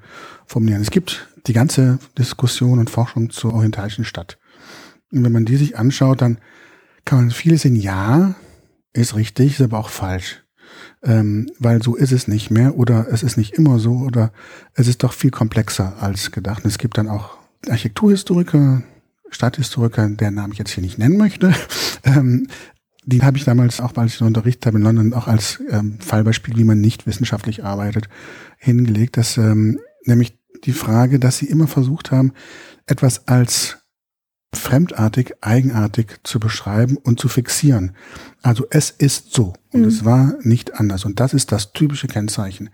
formulieren. 0.46 0.82
Es 0.82 0.90
gibt 0.90 1.28
die 1.46 1.52
ganze 1.52 1.98
Diskussion 2.18 2.78
und 2.78 2.90
Forschung 2.90 3.30
zur 3.30 3.54
orientalischen 3.54 4.04
Stadt. 4.04 4.38
Und 5.12 5.24
wenn 5.24 5.32
man 5.32 5.44
die 5.44 5.56
sich 5.56 5.76
anschaut, 5.78 6.22
dann 6.22 6.38
kann 7.04 7.18
man 7.18 7.30
vieles 7.30 7.62
sehen, 7.62 7.76
ja, 7.76 8.34
ist 8.92 9.14
richtig, 9.14 9.54
ist 9.54 9.60
aber 9.60 9.78
auch 9.78 9.90
falsch 9.90 10.43
ähm, 11.02 11.50
weil 11.58 11.82
so 11.82 11.94
ist 11.96 12.12
es 12.12 12.28
nicht 12.28 12.50
mehr 12.50 12.76
oder 12.76 13.06
es 13.10 13.22
ist 13.22 13.36
nicht 13.36 13.54
immer 13.54 13.78
so 13.78 13.98
oder 13.98 14.32
es 14.74 14.88
ist 14.88 15.02
doch 15.02 15.12
viel 15.12 15.30
komplexer 15.30 15.94
als 16.00 16.30
gedacht. 16.30 16.64
Und 16.64 16.70
es 16.70 16.78
gibt 16.78 16.98
dann 16.98 17.08
auch 17.08 17.36
Architekturhistoriker, 17.68 18.82
Stadthistoriker, 19.30 20.08
deren 20.08 20.34
Namen 20.34 20.52
ich 20.52 20.58
jetzt 20.58 20.70
hier 20.70 20.82
nicht 20.82 20.98
nennen 20.98 21.16
möchte. 21.16 21.52
Ähm, 22.06 22.48
die 23.06 23.22
habe 23.22 23.38
ich 23.38 23.44
damals 23.44 23.80
auch, 23.80 23.96
weil 23.96 24.08
ich 24.08 24.20
unterrichtet 24.20 24.66
habe 24.66 24.76
in 24.76 24.84
London, 24.84 25.14
auch 25.14 25.26
als 25.26 25.62
ähm, 25.70 25.98
Fallbeispiel, 26.00 26.56
wie 26.56 26.64
man 26.64 26.82
nicht 26.82 27.06
wissenschaftlich 27.06 27.64
arbeitet, 27.64 28.10
hingelegt. 28.58 29.16
Dass 29.16 29.38
ähm, 29.38 29.78
nämlich 30.04 30.38
die 30.64 30.72
Frage, 30.72 31.18
dass 31.18 31.38
sie 31.38 31.46
immer 31.46 31.66
versucht 31.66 32.10
haben, 32.10 32.32
etwas 32.86 33.26
als 33.26 33.78
fremdartig, 34.54 35.34
eigenartig 35.40 36.20
zu 36.22 36.40
beschreiben 36.40 36.96
und 36.96 37.20
zu 37.20 37.28
fixieren. 37.28 37.92
Also 38.42 38.66
es 38.70 38.90
ist 38.90 39.32
so 39.32 39.54
und 39.72 39.82
mhm. 39.82 39.88
es 39.88 40.04
war 40.04 40.34
nicht 40.42 40.74
anders. 40.74 41.04
Und 41.04 41.20
das 41.20 41.34
ist 41.34 41.52
das 41.52 41.72
typische 41.72 42.06
Kennzeichen. 42.06 42.70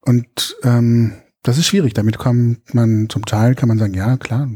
Und 0.00 0.56
ähm, 0.62 1.12
das 1.42 1.58
ist 1.58 1.66
schwierig. 1.66 1.94
Damit 1.94 2.18
kommt 2.18 2.74
man 2.74 3.08
zum 3.08 3.24
Teil, 3.24 3.54
kann 3.54 3.68
man 3.68 3.78
sagen, 3.78 3.94
ja 3.94 4.16
klar, 4.16 4.48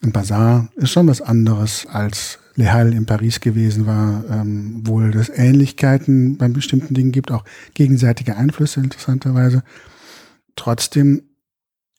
ein 0.00 0.12
Bazar 0.12 0.68
ist 0.76 0.90
schon 0.90 1.08
was 1.08 1.20
anderes 1.20 1.86
als 1.86 2.38
Le 2.54 2.72
Halles 2.72 2.94
in 2.94 3.06
Paris 3.06 3.40
gewesen 3.40 3.86
war, 3.86 4.24
ähm, 4.30 4.86
wohl 4.86 5.14
es 5.16 5.28
Ähnlichkeiten 5.28 6.38
bei 6.38 6.48
bestimmten 6.48 6.94
Dingen 6.94 7.12
gibt, 7.12 7.30
auch 7.30 7.44
gegenseitige 7.74 8.36
Einflüsse 8.36 8.80
interessanterweise. 8.80 9.62
Trotzdem 10.56 11.22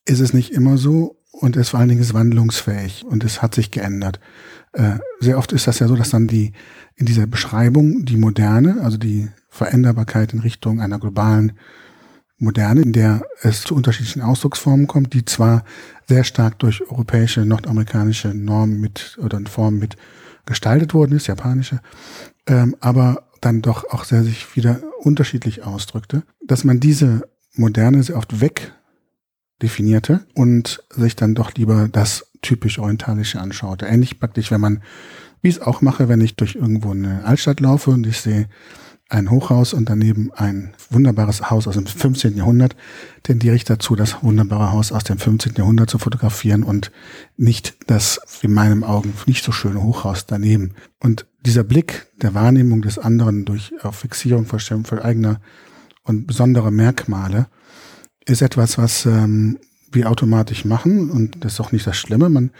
ist 0.06 0.20
es 0.20 0.34
nicht 0.34 0.52
immer 0.52 0.78
so 0.78 1.19
und 1.40 1.56
es 1.56 1.70
vor 1.70 1.80
allen 1.80 1.90
Dingen 1.90 2.02
ist 2.02 2.14
wandlungsfähig 2.14 3.06
und 3.06 3.24
es 3.24 3.42
hat 3.42 3.56
sich 3.56 3.72
geändert. 3.72 4.20
Äh, 4.74 4.98
sehr 5.22 5.38
oft 5.38 5.54
ist 5.54 5.68
das 5.68 5.80
ja 5.80 5.88
so, 5.88 5.96
dass 5.96 6.10
dann 6.10 6.28
die 6.28 6.52
in 6.96 7.06
dieser 7.06 7.28
Beschreibung 7.28 8.04
die 8.04 8.18
Moderne, 8.18 8.82
also 8.82 8.98
die 8.98 9.30
Veränderbarkeit 9.50 10.34
in 10.34 10.40
Richtung 10.40 10.82
einer 10.82 11.00
globalen 11.00 11.54
Moderne, 12.40 12.82
in 12.82 12.92
der 12.92 13.22
es 13.42 13.62
zu 13.62 13.74
unterschiedlichen 13.74 14.22
Ausdrucksformen 14.22 14.88
kommt, 14.88 15.14
die 15.14 15.24
zwar 15.24 15.64
sehr 16.08 16.26
stark 16.26 16.60
durch 16.60 16.82
europäische, 16.90 17.46
nordamerikanische 17.46 18.34
Normen 18.34 18.82
mit 18.82 19.18
oder 19.22 19.40
Formen 19.46 19.80
mit 19.80 19.96
gestaltet 20.46 20.94
worden 20.94 21.16
ist, 21.16 21.28
japanische, 21.28 21.80
ähm, 22.48 22.76
aber 22.82 23.30
dann 23.40 23.62
doch 23.62 23.90
auch 23.92 24.04
sehr 24.04 24.24
sich 24.24 24.56
wieder 24.58 24.82
unterschiedlich 25.00 25.64
ausdrückte, 25.64 26.24
dass 26.46 26.66
man 26.66 26.82
diese 26.82 27.30
Moderne 27.56 28.04
sehr 28.04 28.18
oft 28.18 28.42
weg 28.42 28.74
definierte 29.62 30.26
und 30.34 30.84
sich 30.90 31.16
dann 31.16 31.36
doch 31.36 31.54
lieber 31.54 31.88
das 31.92 32.28
typisch 32.42 32.80
orientalische 32.80 33.40
anschaute. 33.40 33.86
Ähnlich 33.86 34.20
praktisch, 34.20 34.52
wenn 34.52 34.62
man, 34.62 34.82
wie 35.42 35.50
ich 35.50 35.56
es 35.56 35.62
auch 35.62 35.82
mache, 35.82 36.08
wenn 36.08 36.22
ich 36.22 36.36
durch 36.36 36.56
irgendwo 36.56 36.92
eine 36.92 37.26
Altstadt 37.26 37.60
laufe 37.60 37.92
und 37.92 38.08
ich 38.08 38.22
sehe 38.22 38.48
ein 39.10 39.32
Hochhaus 39.32 39.74
und 39.74 39.90
daneben 39.90 40.32
ein 40.36 40.74
wunderbares 40.92 41.50
Haus 41.50 41.68
aus 41.68 41.74
dem 41.74 41.88
15. 41.88 42.38
Jahrhundert, 42.38 42.76
tendiere 43.24 43.56
ich 43.56 43.64
dazu, 43.64 43.96
das 43.96 44.22
wunderbare 44.22 44.72
Haus 44.72 44.92
aus 44.92 45.04
dem 45.04 45.18
15. 45.18 45.56
Jahrhundert 45.56 45.90
zu 45.90 45.98
fotografieren 45.98 46.64
und 46.64 46.92
nicht 47.36 47.76
das 47.88 48.22
in 48.44 48.54
meinen 48.54 48.84
Augen 48.84 49.14
nicht 49.26 49.44
so 49.44 49.52
schöne 49.52 49.82
Hochhaus 49.82 50.28
daneben. 50.28 50.76
Und 51.00 51.26
dieser 51.44 51.64
Blick 51.64 52.06
der 52.22 52.36
Wahrnehmung 52.36 52.84
des 52.84 53.00
anderen 53.00 53.46
durch 53.46 53.74
Fixierung, 53.92 54.46
Vorstellung 54.46 54.86
für 54.86 55.04
eigener 55.04 55.42
und 56.04 56.28
besondere 56.28 56.72
Merkmale 56.72 57.48
ist 58.30 58.42
etwas, 58.42 58.78
was 58.78 59.06
ähm, 59.06 59.58
wir 59.92 60.10
automatisch 60.10 60.66
machen 60.66 61.10
und 61.10 61.44
das 61.44 61.54
ist 61.54 61.60
auch 61.60 61.72
nicht 61.72 61.88
das 61.88 61.98
Schlimme. 61.98 62.30
Man 62.30 62.52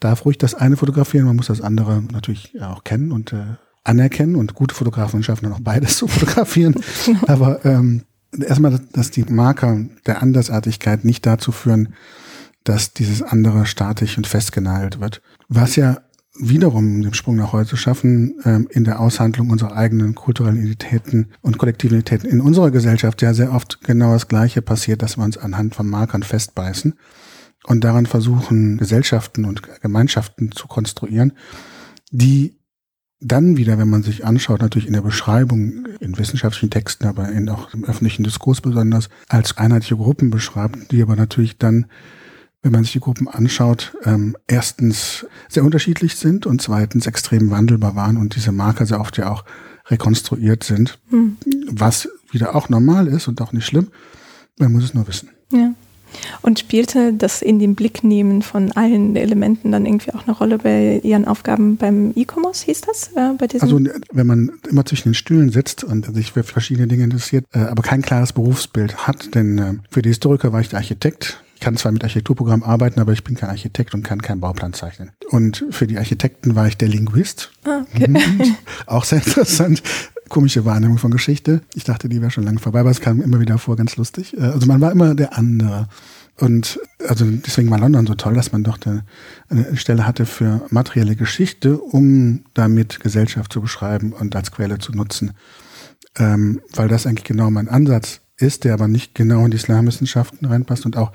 darf 0.00 0.24
ruhig 0.24 0.38
das 0.38 0.54
eine 0.54 0.76
fotografieren, 0.76 1.26
man 1.26 1.36
muss 1.36 1.48
das 1.48 1.60
andere 1.60 2.02
natürlich 2.12 2.60
auch 2.62 2.84
kennen 2.84 3.12
und 3.12 3.32
äh, 3.32 3.56
anerkennen 3.84 4.36
und 4.36 4.54
gute 4.54 4.74
Fotografen 4.74 5.22
schaffen 5.22 5.44
dann 5.44 5.52
auch 5.52 5.60
beides 5.60 5.96
zu 5.96 6.08
fotografieren. 6.08 6.74
Aber 7.26 7.64
ähm, 7.64 8.02
erstmal, 8.38 8.80
dass 8.92 9.10
die 9.10 9.24
Marker 9.24 9.84
der 10.06 10.22
Andersartigkeit 10.22 11.04
nicht 11.04 11.26
dazu 11.26 11.52
führen, 11.52 11.94
dass 12.64 12.92
dieses 12.92 13.22
andere 13.22 13.66
statisch 13.66 14.16
und 14.18 14.26
festgenagelt 14.26 15.00
wird. 15.00 15.22
Was 15.48 15.76
ja 15.76 15.98
wiederum 16.40 17.02
den 17.02 17.14
Sprung 17.14 17.36
nach 17.36 17.52
heute 17.52 17.76
schaffen, 17.76 18.34
ähm, 18.44 18.68
in 18.70 18.84
der 18.84 19.00
Aushandlung 19.00 19.50
unserer 19.50 19.76
eigenen 19.76 20.14
kulturellen 20.14 20.56
Identitäten 20.56 21.28
und 21.42 21.58
kollektiven 21.58 21.98
Identitäten 21.98 22.30
in 22.30 22.40
unserer 22.40 22.70
Gesellschaft 22.70 23.22
ja 23.22 23.34
sehr 23.34 23.52
oft 23.52 23.80
genau 23.82 24.12
das 24.12 24.28
Gleiche 24.28 24.62
passiert, 24.62 25.02
dass 25.02 25.16
wir 25.16 25.24
uns 25.24 25.36
anhand 25.36 25.74
von 25.74 25.88
Markern 25.88 26.22
festbeißen 26.22 26.94
und 27.64 27.84
daran 27.84 28.06
versuchen, 28.06 28.78
Gesellschaften 28.78 29.44
und 29.44 29.62
Gemeinschaften 29.80 30.52
zu 30.52 30.68
konstruieren, 30.68 31.32
die 32.10 32.58
dann 33.20 33.56
wieder, 33.56 33.78
wenn 33.78 33.90
man 33.90 34.04
sich 34.04 34.24
anschaut, 34.24 34.60
natürlich 34.60 34.86
in 34.86 34.94
der 34.94 35.02
Beschreibung, 35.02 35.86
in 36.00 36.16
wissenschaftlichen 36.18 36.70
Texten, 36.70 37.06
aber 37.06 37.28
in 37.30 37.48
auch 37.48 37.74
im 37.74 37.84
öffentlichen 37.84 38.22
Diskurs 38.22 38.60
besonders, 38.60 39.08
als 39.28 39.56
einheitliche 39.56 39.96
Gruppen 39.96 40.30
beschreibt, 40.30 40.92
die 40.92 41.02
aber 41.02 41.16
natürlich 41.16 41.58
dann 41.58 41.86
wenn 42.62 42.72
man 42.72 42.82
sich 42.82 42.92
die 42.92 43.00
Gruppen 43.00 43.28
anschaut, 43.28 43.96
ähm, 44.04 44.36
erstens 44.46 45.26
sehr 45.48 45.64
unterschiedlich 45.64 46.16
sind 46.16 46.46
und 46.46 46.60
zweitens 46.60 47.06
extrem 47.06 47.50
wandelbar 47.50 47.94
waren 47.94 48.16
und 48.16 48.34
diese 48.34 48.52
Marker 48.52 48.86
sehr 48.86 49.00
oft 49.00 49.16
ja 49.16 49.30
auch 49.30 49.44
rekonstruiert 49.86 50.64
sind, 50.64 50.98
hm. 51.10 51.36
was 51.70 52.08
wieder 52.30 52.54
auch 52.54 52.68
normal 52.68 53.06
ist 53.06 53.28
und 53.28 53.40
auch 53.40 53.52
nicht 53.52 53.66
schlimm. 53.66 53.88
Man 54.58 54.72
muss 54.72 54.84
es 54.84 54.94
nur 54.94 55.06
wissen. 55.06 55.30
Ja. 55.52 55.72
Und 56.42 56.58
spielte 56.58 57.12
das 57.12 57.42
in 57.42 57.58
den 57.58 57.74
Blick 57.74 58.02
nehmen 58.02 58.40
von 58.40 58.72
allen 58.72 59.14
Elementen 59.14 59.72
dann 59.72 59.84
irgendwie 59.84 60.12
auch 60.14 60.26
eine 60.26 60.36
Rolle 60.36 60.58
bei 60.58 61.00
Ihren 61.02 61.26
Aufgaben 61.26 61.76
beim 61.76 62.12
E-Commerce, 62.16 62.64
hieß 62.64 62.80
das? 62.80 63.10
Äh, 63.14 63.34
bei 63.36 63.46
diesem 63.46 63.62
also 63.62 63.80
wenn 64.12 64.26
man 64.26 64.52
immer 64.70 64.86
zwischen 64.86 65.10
den 65.10 65.14
Stühlen 65.14 65.50
sitzt 65.50 65.84
und 65.84 66.14
sich 66.14 66.32
für 66.32 66.44
verschiedene 66.44 66.88
Dinge 66.88 67.04
interessiert, 67.04 67.44
äh, 67.52 67.58
aber 67.58 67.82
kein 67.82 68.02
klares 68.02 68.32
Berufsbild 68.32 69.06
hat, 69.06 69.34
denn 69.34 69.58
äh, 69.58 69.74
für 69.90 70.02
die 70.02 70.08
Historiker 70.08 70.52
war 70.52 70.60
ich 70.60 70.70
der 70.70 70.78
Architekt, 70.78 71.42
Ich 71.58 71.60
kann 71.60 71.76
zwar 71.76 71.90
mit 71.90 72.04
Architekturprogrammen 72.04 72.64
arbeiten, 72.64 73.00
aber 73.00 73.12
ich 73.12 73.24
bin 73.24 73.34
kein 73.34 73.50
Architekt 73.50 73.92
und 73.92 74.04
kann 74.04 74.22
keinen 74.22 74.38
Bauplan 74.38 74.74
zeichnen. 74.74 75.10
Und 75.30 75.64
für 75.70 75.88
die 75.88 75.98
Architekten 75.98 76.54
war 76.54 76.68
ich 76.68 76.76
der 76.76 76.86
Linguist. 76.86 77.50
Ah, 77.64 77.80
okay. 77.92 78.06
Mhm. 78.06 78.54
Auch 78.86 79.02
sehr 79.02 79.18
interessant. 79.18 79.82
Komische 80.28 80.64
Wahrnehmung 80.64 80.98
von 80.98 81.10
Geschichte. 81.10 81.62
Ich 81.74 81.82
dachte, 81.82 82.08
die 82.08 82.20
wäre 82.20 82.30
schon 82.30 82.44
lange 82.44 82.60
vorbei, 82.60 82.78
aber 82.78 82.92
es 82.92 83.00
kam 83.00 83.20
immer 83.20 83.40
wieder 83.40 83.58
vor, 83.58 83.74
ganz 83.74 83.96
lustig. 83.96 84.36
Äh, 84.36 84.42
also 84.42 84.68
man 84.68 84.80
war 84.80 84.92
immer 84.92 85.16
der 85.16 85.36
andere. 85.36 85.88
Und 86.36 86.78
also 87.08 87.24
deswegen 87.28 87.68
war 87.70 87.80
London 87.80 88.06
so 88.06 88.14
toll, 88.14 88.34
dass 88.34 88.52
man 88.52 88.62
doch 88.62 88.78
eine 89.48 89.76
Stelle 89.76 90.06
hatte 90.06 90.26
für 90.26 90.64
materielle 90.70 91.16
Geschichte, 91.16 91.76
um 91.76 92.44
damit 92.54 93.00
Gesellschaft 93.00 93.52
zu 93.52 93.60
beschreiben 93.60 94.12
und 94.12 94.36
als 94.36 94.52
Quelle 94.52 94.78
zu 94.78 94.92
nutzen. 94.92 95.32
Ähm, 96.16 96.60
weil 96.72 96.86
das 96.86 97.04
eigentlich 97.04 97.24
genau 97.24 97.50
mein 97.50 97.68
Ansatz 97.68 98.20
ist, 98.36 98.62
der 98.62 98.74
aber 98.74 98.86
nicht 98.86 99.16
genau 99.16 99.44
in 99.44 99.50
die 99.50 99.56
Islamwissenschaften 99.56 100.46
reinpasst 100.46 100.86
und 100.86 100.96
auch 100.96 101.10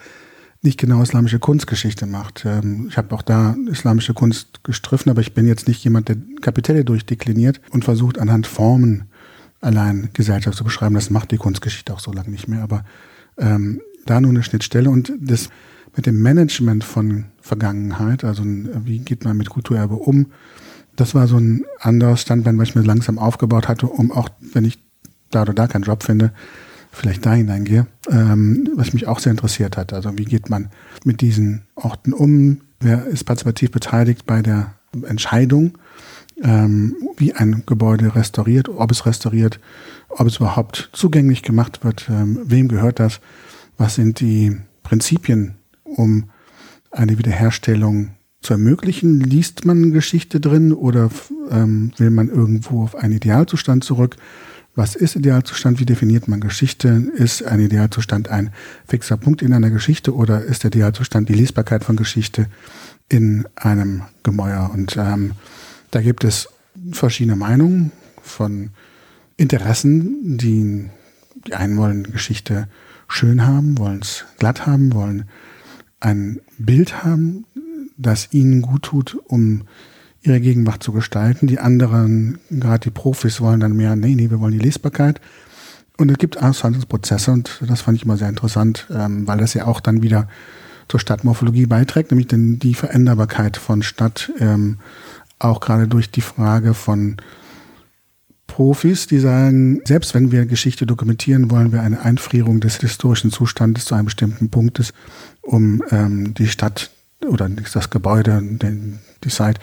nicht 0.63 0.79
genau 0.79 1.01
islamische 1.01 1.39
Kunstgeschichte 1.39 2.05
macht. 2.05 2.45
Ähm, 2.45 2.87
ich 2.89 2.97
habe 2.97 3.13
auch 3.13 3.21
da 3.21 3.55
islamische 3.69 4.13
Kunst 4.13 4.63
gestriffen, 4.63 5.09
aber 5.09 5.21
ich 5.21 5.33
bin 5.33 5.45
jetzt 5.45 5.67
nicht 5.67 5.83
jemand, 5.83 6.09
der 6.09 6.17
Kapitelle 6.41 6.85
durchdekliniert 6.85 7.61
und 7.69 7.83
versucht 7.85 8.17
anhand 8.17 8.47
Formen 8.47 9.03
allein 9.61 10.09
Gesellschaft 10.13 10.57
zu 10.57 10.63
beschreiben. 10.63 10.95
Das 10.95 11.09
macht 11.09 11.31
die 11.31 11.37
Kunstgeschichte 11.37 11.93
auch 11.93 11.99
so 11.99 12.11
lange 12.11 12.29
nicht 12.29 12.47
mehr. 12.47 12.63
Aber 12.63 12.85
ähm, 13.37 13.81
da 14.05 14.19
nur 14.19 14.31
eine 14.31 14.43
Schnittstelle 14.43 14.89
und 14.89 15.13
das 15.19 15.49
mit 15.95 16.05
dem 16.05 16.21
Management 16.21 16.83
von 16.83 17.25
Vergangenheit, 17.41 18.23
also 18.23 18.43
wie 18.45 18.99
geht 18.99 19.25
man 19.25 19.37
mit 19.37 19.49
Kulturerbe 19.49 19.95
um, 19.95 20.27
das 20.95 21.13
war 21.15 21.27
so 21.27 21.37
ein 21.37 21.65
anderes 21.79 22.21
Standbein, 22.21 22.57
was 22.57 22.69
ich 22.69 22.75
mir 22.75 22.83
langsam 22.83 23.19
aufgebaut 23.19 23.67
hatte, 23.67 23.87
um 23.87 24.11
auch, 24.11 24.29
wenn 24.53 24.65
ich 24.65 24.79
da 25.29 25.41
oder 25.41 25.53
da 25.53 25.67
keinen 25.67 25.83
Job 25.83 26.03
finde, 26.03 26.31
vielleicht 26.93 27.25
da 27.25 27.33
hineingehe, 27.33 27.87
ähm, 28.09 28.69
was 28.75 28.93
mich 28.93 29.07
auch 29.07 29.19
sehr 29.19 29.31
interessiert 29.31 29.77
hat. 29.77 29.91
Also 29.93 30.17
wie 30.17 30.25
geht 30.25 30.49
man 30.49 30.69
mit 31.03 31.21
diesen 31.21 31.63
Orten 31.75 32.13
um? 32.13 32.61
Wer 32.79 33.07
ist 33.07 33.23
partizipativ 33.23 33.71
beteiligt 33.71 34.25
bei 34.25 34.41
der 34.41 34.75
Entscheidung, 35.01 35.77
ähm, 36.41 36.95
wie 37.17 37.33
ein 37.33 37.63
Gebäude 37.65 38.15
restauriert, 38.15 38.69
ob 38.69 38.91
es 38.91 39.05
restauriert, 39.05 39.59
ob 40.09 40.27
es 40.27 40.37
überhaupt 40.37 40.89
zugänglich 40.93 41.41
gemacht 41.41 41.83
wird, 41.83 42.07
ähm, 42.09 42.39
wem 42.45 42.67
gehört 42.67 42.99
das? 42.99 43.19
Was 43.77 43.95
sind 43.95 44.19
die 44.19 44.55
Prinzipien, 44.83 45.55
um 45.83 46.25
eine 46.91 47.17
Wiederherstellung 47.17 48.11
zu 48.41 48.53
ermöglichen? 48.53 49.19
Liest 49.19 49.65
man 49.65 49.91
Geschichte 49.91 50.39
drin 50.39 50.73
oder 50.73 51.09
ähm, 51.49 51.91
will 51.97 52.11
man 52.11 52.29
irgendwo 52.29 52.83
auf 52.83 52.95
einen 52.95 53.13
Idealzustand 53.13 53.83
zurück? 53.83 54.17
Was 54.75 54.95
ist 54.95 55.15
Idealzustand? 55.15 55.79
Wie 55.79 55.85
definiert 55.85 56.27
man 56.27 56.39
Geschichte? 56.39 56.87
Ist 57.15 57.43
ein 57.43 57.59
Idealzustand 57.59 58.29
ein 58.29 58.51
fixer 58.87 59.17
Punkt 59.17 59.43
in 59.43 59.53
einer 59.53 59.69
Geschichte 59.69 60.15
oder 60.15 60.43
ist 60.43 60.63
der 60.63 60.69
Idealzustand 60.69 61.29
die 61.29 61.35
Lesbarkeit 61.35 61.83
von 61.83 61.95
Geschichte 61.95 62.47
in 63.07 63.47
einem 63.55 64.01
Gemäuer? 64.23 64.71
Und 64.73 64.97
ähm, 64.97 65.33
da 65.91 66.01
gibt 66.01 66.23
es 66.23 66.49
verschiedene 66.91 67.35
Meinungen 67.35 67.91
von 68.23 68.71
Interessen, 69.37 70.39
die, 70.39 70.89
die 71.45 71.53
einen 71.53 71.77
wollen 71.77 72.11
Geschichte 72.11 72.67
schön 73.07 73.45
haben, 73.45 73.77
wollen 73.77 73.99
es 74.01 74.25
glatt 74.39 74.65
haben, 74.65 74.93
wollen 74.93 75.25
ein 75.99 76.39
Bild 76.57 77.03
haben, 77.03 77.45
das 77.95 78.29
ihnen 78.33 78.63
gut 78.63 78.83
tut, 78.83 79.19
um 79.27 79.67
ihre 80.23 80.39
Gegenwart 80.39 80.81
zu 80.81 80.93
gestalten. 80.93 81.47
Die 81.47 81.59
anderen, 81.59 82.39
gerade 82.49 82.79
die 82.79 82.91
Profis, 82.91 83.41
wollen 83.41 83.59
dann 83.59 83.75
mehr, 83.75 83.95
nee, 83.95 84.15
nee, 84.15 84.29
wir 84.29 84.39
wollen 84.39 84.53
die 84.53 84.65
Lesbarkeit. 84.65 85.21
Und 85.97 86.09
es 86.09 86.17
gibt 86.17 86.41
Aushandlungsprozesse 86.41 87.31
und 87.31 87.61
das 87.67 87.81
fand 87.81 87.97
ich 87.97 88.03
immer 88.03 88.17
sehr 88.17 88.29
interessant, 88.29 88.87
ähm, 88.89 89.27
weil 89.27 89.37
das 89.37 89.53
ja 89.53 89.65
auch 89.65 89.79
dann 89.79 90.01
wieder 90.01 90.27
zur 90.87 90.99
Stadtmorphologie 90.99 91.67
beiträgt, 91.67 92.11
nämlich 92.11 92.27
denn 92.27 92.57
die 92.57 92.73
Veränderbarkeit 92.73 93.57
von 93.57 93.83
Stadt, 93.83 94.31
ähm, 94.39 94.79
auch 95.39 95.59
gerade 95.59 95.87
durch 95.87 96.09
die 96.09 96.21
Frage 96.21 96.73
von 96.73 97.17
Profis, 98.47 99.07
die 99.07 99.19
sagen, 99.19 99.81
selbst 99.85 100.13
wenn 100.13 100.31
wir 100.31 100.45
Geschichte 100.45 100.85
dokumentieren, 100.85 101.51
wollen 101.51 101.71
wir 101.71 101.81
eine 101.81 102.01
Einfrierung 102.01 102.59
des 102.59 102.77
historischen 102.77 103.31
Zustandes 103.31 103.85
zu 103.85 103.95
einem 103.95 104.05
bestimmten 104.05 104.49
Punktes, 104.49 104.93
um 105.41 105.81
ähm, 105.91 106.33
die 106.33 106.47
Stadt 106.47 106.91
oder 107.27 107.49
das 107.49 107.89
Gebäude, 107.89 108.41
den, 108.41 108.99
die 109.23 109.29
Site 109.29 109.59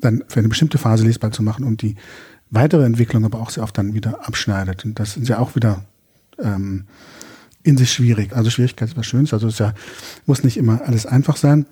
dann 0.00 0.24
für 0.28 0.40
eine 0.40 0.48
bestimmte 0.48 0.78
Phase 0.78 1.04
lesbar 1.04 1.32
zu 1.32 1.42
machen 1.42 1.64
und 1.64 1.82
die 1.82 1.96
weitere 2.50 2.84
Entwicklung 2.84 3.24
aber 3.24 3.40
auch 3.40 3.50
sehr 3.50 3.62
oft 3.62 3.76
dann 3.76 3.94
wieder 3.94 4.26
abschneidet. 4.26 4.84
Und 4.84 4.98
das 4.98 5.16
ist 5.16 5.28
ja 5.28 5.38
auch 5.38 5.54
wieder 5.54 5.84
ähm, 6.38 6.84
in 7.62 7.76
sich 7.76 7.92
schwierig. 7.92 8.34
Also 8.34 8.50
Schwierigkeit 8.50 8.88
ist 8.88 8.96
was 8.96 9.06
Schönes. 9.06 9.32
Also 9.32 9.48
es 9.48 9.58
ja, 9.58 9.74
muss 10.26 10.44
nicht 10.44 10.56
immer 10.56 10.80
alles 10.86 11.06
einfach 11.06 11.36
sein. 11.36 11.66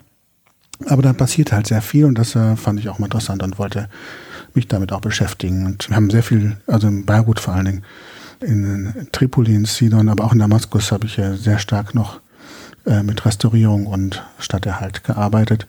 Aber 0.85 1.01
da 1.01 1.13
passiert 1.13 1.51
halt 1.51 1.67
sehr 1.67 1.81
viel 1.81 2.05
und 2.05 2.17
das 2.19 2.35
äh, 2.35 2.55
fand 2.55 2.79
ich 2.79 2.89
auch 2.89 2.99
mal 2.99 3.07
interessant 3.07 3.41
und 3.41 3.57
wollte 3.57 3.89
mich 4.53 4.67
damit 4.67 4.91
auch 4.91 5.01
beschäftigen. 5.01 5.65
Und 5.65 5.89
wir 5.89 5.95
haben 5.95 6.09
sehr 6.11 6.21
viel, 6.21 6.57
also 6.67 6.87
in 6.87 7.05
Beirut 7.05 7.39
vor 7.39 7.55
allen 7.55 7.65
Dingen, 7.65 7.83
in 8.41 9.07
Tripoli, 9.11 9.55
in 9.55 9.65
Sidon, 9.65 10.09
aber 10.09 10.25
auch 10.25 10.33
in 10.33 10.39
Damaskus 10.39 10.91
habe 10.91 11.07
ich 11.07 11.17
ja 11.17 11.35
sehr 11.35 11.57
stark 11.57 11.95
noch 11.95 12.19
äh, 12.85 13.01
mit 13.01 13.25
Restaurierung 13.25 13.87
und 13.87 14.23
Stadterhalt 14.37 15.03
gearbeitet. 15.03 15.67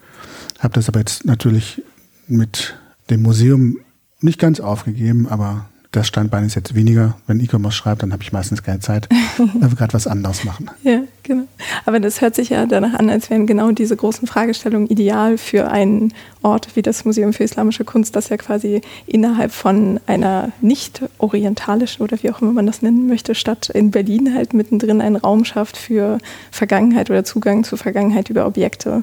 Habe 0.58 0.74
das 0.74 0.88
aber 0.88 0.98
jetzt 0.98 1.24
natürlich 1.24 1.82
mit 2.30 2.76
dem 3.10 3.22
Museum 3.22 3.78
nicht 4.20 4.38
ganz 4.38 4.60
aufgegeben, 4.60 5.28
aber 5.28 5.66
das 5.90 6.06
Standbein 6.06 6.44
ist 6.44 6.54
jetzt 6.54 6.74
weniger. 6.74 7.16
Wenn 7.26 7.40
E-Commerce 7.40 7.76
schreibt, 7.76 8.02
dann 8.02 8.12
habe 8.12 8.22
ich 8.22 8.30
meistens 8.30 8.62
keine 8.62 8.80
Zeit, 8.80 9.08
weil 9.38 9.70
wir 9.70 9.76
gerade 9.76 9.94
was 9.94 10.06
anderes 10.06 10.44
machen. 10.44 10.70
Ja, 10.82 11.00
genau. 11.22 11.44
Aber 11.86 11.98
das 11.98 12.20
hört 12.20 12.34
sich 12.34 12.50
ja 12.50 12.66
danach 12.66 12.94
an, 12.94 13.08
als 13.08 13.30
wären 13.30 13.46
genau 13.46 13.72
diese 13.72 13.96
großen 13.96 14.28
Fragestellungen 14.28 14.88
ideal 14.88 15.38
für 15.38 15.70
einen 15.70 16.12
Ort 16.42 16.76
wie 16.76 16.82
das 16.82 17.06
Museum 17.06 17.32
für 17.32 17.44
Islamische 17.44 17.84
Kunst, 17.84 18.16
das 18.16 18.28
ja 18.28 18.36
quasi 18.36 18.82
innerhalb 19.06 19.50
von 19.50 19.98
einer 20.06 20.52
nicht 20.60 21.02
orientalischen 21.18 22.04
oder 22.04 22.22
wie 22.22 22.30
auch 22.30 22.42
immer 22.42 22.52
man 22.52 22.66
das 22.66 22.82
nennen 22.82 23.06
möchte, 23.06 23.34
Stadt 23.34 23.70
in 23.70 23.90
Berlin 23.90 24.34
halt 24.34 24.52
mittendrin 24.52 25.00
einen 25.00 25.16
Raum 25.16 25.46
schafft 25.46 25.78
für 25.78 26.18
Vergangenheit 26.50 27.08
oder 27.08 27.24
Zugang 27.24 27.64
zur 27.64 27.78
Vergangenheit 27.78 28.28
über 28.28 28.46
Objekte. 28.46 29.02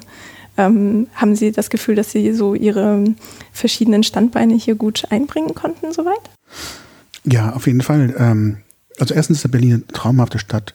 Ähm, 0.56 1.08
haben 1.14 1.36
Sie 1.36 1.52
das 1.52 1.70
Gefühl, 1.70 1.94
dass 1.94 2.10
Sie 2.10 2.32
so 2.32 2.54
Ihre 2.54 3.04
verschiedenen 3.52 4.02
Standbeine 4.02 4.54
hier 4.54 4.74
gut 4.74 5.04
einbringen 5.10 5.54
konnten 5.54 5.92
soweit? 5.92 6.30
Ja, 7.24 7.52
auf 7.52 7.66
jeden 7.66 7.82
Fall. 7.82 8.14
Ähm, 8.18 8.58
also 8.98 9.14
erstens 9.14 9.44
ist 9.44 9.50
Berlin 9.50 9.74
eine 9.74 9.86
traumhafte 9.88 10.38
Stadt, 10.38 10.74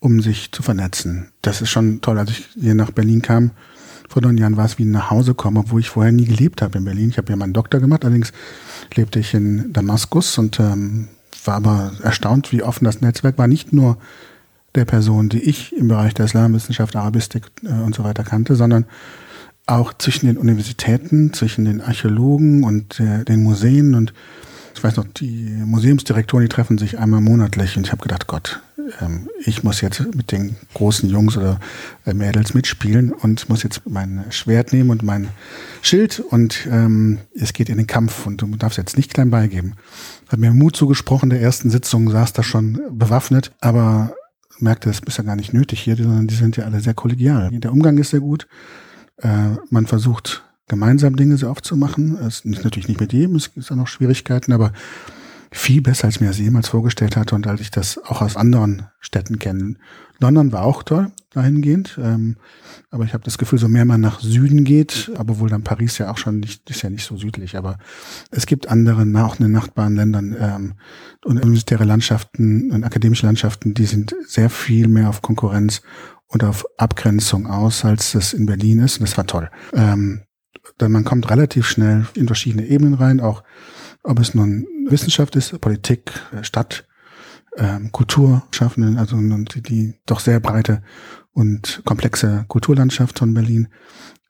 um 0.00 0.20
sich 0.20 0.50
zu 0.52 0.62
vernetzen. 0.62 1.30
Das 1.42 1.60
ist 1.60 1.70
schon 1.70 2.00
toll. 2.00 2.18
Als 2.18 2.30
ich 2.30 2.48
hier 2.58 2.74
nach 2.74 2.90
Berlin 2.90 3.22
kam, 3.22 3.52
vor 4.08 4.22
neun 4.22 4.38
Jahren 4.38 4.56
war 4.56 4.66
es 4.66 4.78
wie 4.78 4.84
nach 4.84 5.10
Hause 5.10 5.34
kommen, 5.34 5.56
obwohl 5.56 5.80
ich 5.80 5.88
vorher 5.88 6.12
nie 6.12 6.24
gelebt 6.24 6.62
habe 6.62 6.78
in 6.78 6.84
Berlin. 6.84 7.10
Ich 7.10 7.18
habe 7.18 7.30
ja 7.30 7.36
meinen 7.36 7.52
Doktor 7.52 7.80
gemacht, 7.80 8.04
allerdings 8.04 8.32
lebte 8.94 9.18
ich 9.18 9.34
in 9.34 9.72
Damaskus 9.72 10.38
und 10.38 10.60
ähm, 10.60 11.08
war 11.44 11.56
aber 11.56 11.92
erstaunt, 12.02 12.52
wie 12.52 12.62
offen 12.62 12.84
das 12.84 13.00
Netzwerk 13.00 13.38
war. 13.38 13.46
Nicht 13.46 13.72
nur 13.72 13.98
der 14.74 14.84
Person, 14.84 15.28
die 15.28 15.42
ich 15.42 15.74
im 15.76 15.88
Bereich 15.88 16.14
der 16.14 16.26
Islamwissenschaft, 16.26 16.96
Arabistik 16.96 17.44
äh, 17.62 17.68
und 17.68 17.94
so 17.94 18.04
weiter 18.04 18.24
kannte, 18.24 18.56
sondern 18.56 18.86
auch 19.66 19.94
zwischen 19.94 20.26
den 20.26 20.36
Universitäten, 20.36 21.32
zwischen 21.32 21.64
den 21.64 21.80
Archäologen 21.80 22.64
und 22.64 23.00
äh, 23.00 23.24
den 23.24 23.42
Museen. 23.42 23.94
Und 23.94 24.12
ich 24.74 24.82
weiß 24.82 24.96
noch, 24.96 25.06
die 25.06 25.48
Museumsdirektoren, 25.64 26.44
die 26.44 26.54
treffen 26.54 26.76
sich 26.76 26.98
einmal 26.98 27.20
monatlich. 27.20 27.76
Und 27.76 27.86
ich 27.86 27.92
habe 27.92 28.02
gedacht, 28.02 28.26
Gott, 28.26 28.60
ähm, 29.00 29.28
ich 29.44 29.62
muss 29.62 29.80
jetzt 29.80 30.14
mit 30.14 30.32
den 30.32 30.56
großen 30.74 31.08
Jungs 31.08 31.36
oder 31.36 31.60
äh, 32.04 32.12
Mädels 32.12 32.52
mitspielen 32.52 33.12
und 33.12 33.48
muss 33.48 33.62
jetzt 33.62 33.82
mein 33.88 34.24
Schwert 34.30 34.72
nehmen 34.72 34.90
und 34.90 35.02
mein 35.02 35.28
Schild. 35.80 36.20
Und 36.20 36.66
ähm, 36.70 37.20
es 37.34 37.54
geht 37.54 37.70
in 37.70 37.78
den 37.78 37.86
Kampf 37.86 38.26
und 38.26 38.42
du 38.42 38.46
darfst 38.56 38.76
jetzt 38.76 38.96
nicht 38.96 39.14
klein 39.14 39.30
beigeben. 39.30 39.74
Hat 40.28 40.38
mir 40.38 40.52
Mut 40.52 40.76
zugesprochen, 40.76 41.30
der 41.30 41.40
ersten 41.40 41.70
Sitzung 41.70 42.10
saß 42.10 42.34
da 42.34 42.42
schon 42.42 42.80
bewaffnet, 42.90 43.52
aber 43.60 44.14
merkte, 44.58 44.88
das 44.88 45.00
ist 45.00 45.18
ja 45.18 45.24
gar 45.24 45.36
nicht 45.36 45.52
nötig 45.52 45.80
hier, 45.80 45.96
sondern 45.96 46.26
die 46.26 46.34
sind 46.34 46.56
ja 46.56 46.64
alle 46.64 46.80
sehr 46.80 46.94
kollegial. 46.94 47.50
Der 47.50 47.72
Umgang 47.72 47.98
ist 47.98 48.10
sehr 48.10 48.20
gut. 48.20 48.46
Äh, 49.18 49.56
man 49.70 49.86
versucht 49.86 50.44
gemeinsam 50.68 51.16
Dinge 51.16 51.36
sehr 51.36 51.50
oft 51.50 51.64
zu 51.64 51.76
machen. 51.76 52.16
Es 52.18 52.40
ist 52.40 52.64
natürlich 52.64 52.88
nicht 52.88 53.00
mit 53.00 53.12
jedem, 53.12 53.36
es 53.36 53.52
gibt 53.52 53.70
auch 53.70 53.76
noch 53.76 53.88
Schwierigkeiten, 53.88 54.52
aber 54.52 54.72
viel 55.54 55.82
besser, 55.82 56.06
als 56.06 56.20
mir 56.20 56.26
das 56.26 56.38
jemals 56.38 56.68
vorgestellt 56.68 57.16
hatte 57.16 57.34
und 57.34 57.46
als 57.46 57.60
ich 57.60 57.70
das 57.70 57.98
auch 57.98 58.20
aus 58.20 58.36
anderen 58.36 58.88
Städten 58.98 59.38
kenne. 59.38 59.76
London 60.18 60.50
war 60.52 60.62
auch 60.62 60.82
toll 60.82 61.12
dahingehend, 61.30 61.98
ähm, 62.02 62.36
aber 62.90 63.04
ich 63.04 63.14
habe 63.14 63.24
das 63.24 63.38
Gefühl, 63.38 63.58
so 63.58 63.68
mehr 63.68 63.84
man 63.84 64.00
nach 64.00 64.20
Süden 64.20 64.64
geht, 64.64 65.12
aber 65.16 65.38
wohl 65.38 65.48
dann 65.48 65.62
Paris 65.62 65.98
ja 65.98 66.10
auch 66.10 66.18
schon 66.18 66.40
nicht, 66.40 66.68
ist 66.70 66.82
ja 66.82 66.90
nicht 66.90 67.04
so 67.04 67.16
südlich, 67.16 67.56
aber 67.56 67.78
es 68.30 68.46
gibt 68.46 68.68
andere, 68.68 69.02
auch 69.24 69.38
in 69.38 69.44
den 69.44 69.52
Nachbarn 69.52 69.94
Ländern 69.94 70.36
ähm, 70.38 70.74
und 71.24 71.40
universitäre 71.40 71.84
Landschaften 71.84 72.72
und 72.72 72.82
akademische 72.82 73.26
Landschaften, 73.26 73.74
die 73.74 73.86
sind 73.86 74.14
sehr 74.26 74.50
viel 74.50 74.88
mehr 74.88 75.08
auf 75.08 75.22
Konkurrenz 75.22 75.82
und 76.26 76.42
auf 76.42 76.64
Abgrenzung 76.78 77.46
aus, 77.46 77.84
als 77.84 78.14
es 78.16 78.32
in 78.32 78.46
Berlin 78.46 78.80
ist 78.80 78.98
und 78.98 79.08
das 79.08 79.16
war 79.16 79.26
toll. 79.26 79.50
Ähm, 79.72 80.22
denn 80.80 80.90
man 80.90 81.04
kommt 81.04 81.30
relativ 81.30 81.66
schnell 81.66 82.06
in 82.14 82.26
verschiedene 82.26 82.66
Ebenen 82.66 82.94
rein, 82.94 83.20
auch 83.20 83.44
ob 84.04 84.20
es 84.20 84.34
nun 84.34 84.66
Wissenschaft 84.86 85.34
ist, 85.34 85.58
Politik, 85.60 86.12
Stadt, 86.42 86.86
ähm, 87.56 87.90
Kulturschaffenden, 87.90 88.98
also 88.98 89.16
die, 89.16 89.62
die 89.62 89.94
doch 90.06 90.20
sehr 90.20 90.40
breite 90.40 90.82
und 91.32 91.82
komplexe 91.84 92.44
Kulturlandschaft 92.48 93.18
von 93.18 93.34
Berlin. 93.34 93.68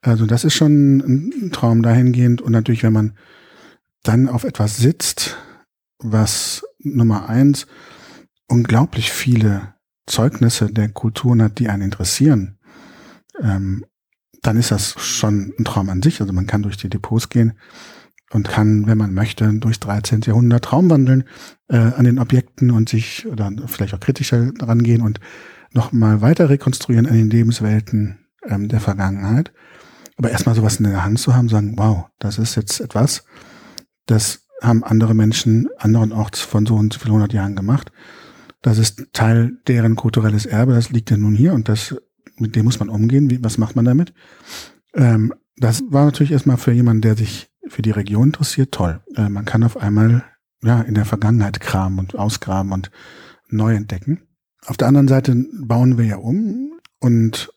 Also 0.01 0.27
das 0.27 0.45
ist 0.45 0.55
schon 0.55 1.01
ein 1.01 1.51
Traum 1.53 1.83
dahingehend. 1.83 2.41
Und 2.41 2.53
natürlich, 2.53 2.83
wenn 2.83 2.93
man 2.93 3.17
dann 4.03 4.29
auf 4.29 4.45
etwas 4.45 4.77
sitzt, 4.77 5.37
was 5.99 6.65
Nummer 6.79 7.29
eins 7.29 7.67
unglaublich 8.47 9.11
viele 9.11 9.75
Zeugnisse 10.07 10.71
der 10.71 10.91
Kulturen 10.91 11.43
hat, 11.43 11.59
die 11.59 11.69
einen 11.69 11.83
interessieren, 11.83 12.59
ähm, 13.41 13.87
dann 14.43 14.59
ist 14.59 14.71
das 14.71 14.95
schon 14.99 15.55
ein 15.59 15.65
Traum 15.65 15.89
an 15.89 16.03
sich. 16.03 16.21
Also 16.21 16.33
man 16.35 16.47
kann 16.47 16.63
durch 16.63 16.77
die 16.77 16.91
Depots 16.91 17.31
gehen 17.31 17.55
und 18.31 18.49
kann, 18.49 18.87
wenn 18.87 18.99
man 18.99 19.15
möchte, 19.15 19.53
durchs 19.55 19.81
13. 19.81 20.23
Jahrhundert 20.23 20.65
Traum 20.65 20.91
wandeln 20.91 21.25
äh, 21.69 21.77
an 21.77 22.05
den 22.05 22.19
Objekten 22.19 22.71
und 22.71 22.89
sich 22.89 23.27
oder 23.27 23.51
vielleicht 23.67 23.95
auch 23.95 24.01
kritischer 24.01 24.51
rangehen 24.61 25.03
und 25.03 25.21
nochmal 25.73 26.21
weiter 26.21 26.49
rekonstruieren 26.49 27.07
an 27.07 27.15
den 27.15 27.31
Lebenswelten 27.31 28.19
ähm, 28.47 28.69
der 28.69 28.81
Vergangenheit. 28.81 29.53
Aber 30.17 30.31
erstmal 30.31 30.55
sowas 30.55 30.77
in 30.77 30.85
der 30.85 31.05
Hand 31.05 31.19
zu 31.19 31.35
haben, 31.35 31.49
sagen, 31.49 31.75
wow, 31.77 32.07
das 32.19 32.39
ist 32.39 32.55
jetzt 32.55 32.81
etwas, 32.81 33.25
das 34.07 34.47
haben 34.63 34.85
andere 34.85 35.15
Menschen 35.15 35.69
anderen 35.79 36.13
Orts 36.13 36.41
von 36.41 36.65
so 36.67 36.77
und 36.77 36.93
so 36.93 37.01
vielen 37.01 37.15
hundert 37.15 37.33
Jahren 37.33 37.57
gemacht. 37.57 37.93
Das 38.63 38.79
ist 38.79 39.09
Teil 39.13 39.59
deren 39.67 39.97
kulturelles 39.97 40.47
Erbe, 40.47 40.73
das 40.73 40.91
liegt 40.91 41.11
ja 41.11 41.17
nun 41.17 41.35
hier 41.35 41.53
und 41.53 41.69
das, 41.69 41.95
mit 42.39 42.57
dem 42.57 42.65
muss 42.65 42.79
man 42.81 42.89
umgehen. 42.89 43.31
Wie, 43.31 43.43
was 43.45 43.59
macht 43.59 43.77
man 43.77 43.85
damit? 43.85 44.15
Ähm, 44.95 45.35
das 45.57 45.83
war 45.89 46.07
natürlich 46.07 46.33
erstmal 46.33 46.57
für 46.57 46.73
jemanden, 46.73 47.03
der 47.03 47.17
sich 47.17 47.51
für 47.69 47.83
die 47.83 47.91
Region 47.91 48.29
interessiert, 48.29 48.73
toll. 48.73 49.01
Äh, 49.17 49.29
man 49.29 49.45
kann 49.45 49.65
auf 49.65 49.77
einmal 49.77 50.25
ja 50.63 50.81
in 50.81 50.95
der 50.95 51.05
Vergangenheit 51.05 51.61
kramen 51.61 51.99
und 51.99 52.17
ausgraben 52.17 52.73
und 52.73 52.91
neu 53.49 53.75
entdecken. 53.75 54.23
Auf 54.67 54.77
der 54.77 54.89
anderen 54.89 55.09
Seite 55.09 55.35
bauen 55.53 55.99
wir 55.99 56.05
ja 56.05 56.17
um 56.17 56.73
und 57.01 57.53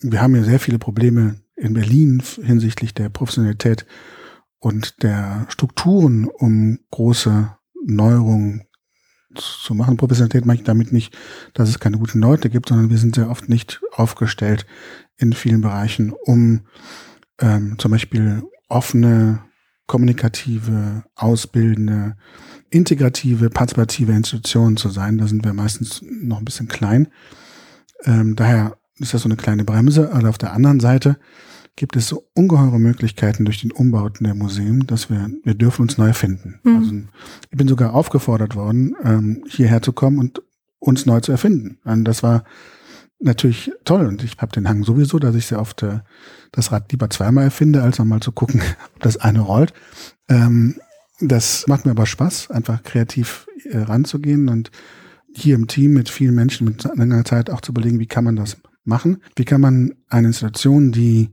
wir 0.00 0.22
haben 0.22 0.36
ja 0.36 0.42
sehr 0.42 0.60
viele 0.60 0.78
Probleme 0.78 1.40
in 1.56 1.74
Berlin 1.74 2.22
hinsichtlich 2.42 2.94
der 2.94 3.08
Professionalität 3.08 3.84
und 4.60 5.02
der 5.02 5.46
Strukturen, 5.48 6.26
um 6.26 6.78
große 6.90 7.52
Neuerungen 7.84 8.64
zu 9.34 9.74
machen. 9.74 9.96
Professionalität 9.96 10.46
meine 10.46 10.60
ich 10.60 10.64
damit 10.64 10.92
nicht, 10.92 11.16
dass 11.54 11.68
es 11.68 11.80
keine 11.80 11.98
guten 11.98 12.20
Leute 12.20 12.48
gibt, 12.48 12.68
sondern 12.68 12.90
wir 12.90 12.98
sind 12.98 13.14
sehr 13.14 13.30
oft 13.30 13.48
nicht 13.48 13.80
aufgestellt 13.92 14.66
in 15.16 15.32
vielen 15.32 15.60
Bereichen, 15.60 16.12
um 16.12 16.62
ähm, 17.40 17.76
zum 17.78 17.90
Beispiel 17.90 18.42
offene, 18.68 19.42
kommunikative, 19.86 21.04
ausbildende, 21.14 22.16
integrative, 22.70 23.50
partizipative 23.50 24.12
Institutionen 24.12 24.76
zu 24.76 24.90
sein. 24.90 25.18
Da 25.18 25.26
sind 25.26 25.44
wir 25.44 25.54
meistens 25.54 26.02
noch 26.02 26.38
ein 26.38 26.44
bisschen 26.44 26.68
klein. 26.68 27.08
Ähm, 28.04 28.36
daher 28.36 28.76
ist 28.98 29.14
das 29.14 29.22
so 29.22 29.28
eine 29.28 29.36
kleine 29.36 29.64
Bremse. 29.64 30.12
Aber 30.12 30.28
auf 30.28 30.38
der 30.38 30.52
anderen 30.52 30.80
Seite 30.80 31.18
gibt 31.76 31.96
es 31.96 32.08
so 32.08 32.28
ungeheure 32.34 32.78
Möglichkeiten 32.78 33.44
durch 33.44 33.60
den 33.60 33.72
Umbauten 33.72 34.24
der 34.24 34.34
Museen, 34.34 34.86
dass 34.86 35.10
wir, 35.10 35.30
wir 35.44 35.54
dürfen 35.54 35.82
uns 35.82 35.96
neu 35.96 36.08
erfinden. 36.08 36.60
Mhm. 36.64 36.76
Also 36.76 36.92
ich 37.50 37.56
bin 37.56 37.68
sogar 37.68 37.94
aufgefordert 37.94 38.56
worden, 38.56 38.94
ähm, 39.04 39.44
hierher 39.48 39.80
zu 39.80 39.92
kommen 39.92 40.18
und 40.18 40.42
uns 40.80 41.06
neu 41.06 41.20
zu 41.20 41.32
erfinden. 41.32 41.78
Und 41.84 42.04
das 42.04 42.22
war 42.22 42.44
natürlich 43.20 43.72
toll 43.84 44.06
und 44.06 44.22
ich 44.22 44.36
habe 44.38 44.52
den 44.52 44.68
Hang 44.68 44.84
sowieso, 44.84 45.18
dass 45.18 45.34
ich 45.34 45.46
sehr 45.46 45.60
oft 45.60 45.82
äh, 45.82 46.00
das 46.52 46.72
Rad 46.72 46.90
lieber 46.92 47.10
zweimal 47.10 47.44
erfinde, 47.44 47.82
als 47.82 48.00
einmal 48.00 48.20
zu 48.20 48.32
gucken, 48.32 48.62
ob 48.94 49.02
das 49.02 49.16
eine 49.16 49.40
rollt. 49.40 49.72
Ähm, 50.28 50.80
das 51.20 51.66
macht 51.66 51.84
mir 51.84 51.92
aber 51.92 52.06
Spaß, 52.06 52.50
einfach 52.50 52.82
kreativ 52.82 53.46
äh, 53.64 53.78
ranzugehen 53.78 54.48
und 54.48 54.70
hier 55.34 55.54
im 55.54 55.66
Team 55.66 55.92
mit 55.92 56.08
vielen 56.08 56.34
Menschen 56.34 56.64
mit 56.64 56.84
langer 56.84 57.24
Zeit 57.24 57.50
auch 57.50 57.60
zu 57.60 57.72
überlegen, 57.72 57.98
wie 57.98 58.06
kann 58.06 58.24
man 58.24 58.36
das 58.36 58.56
machen? 58.84 59.22
Wie 59.36 59.44
kann 59.44 59.60
man 59.60 59.94
eine 60.08 60.28
Institution, 60.28 60.92
die 60.92 61.30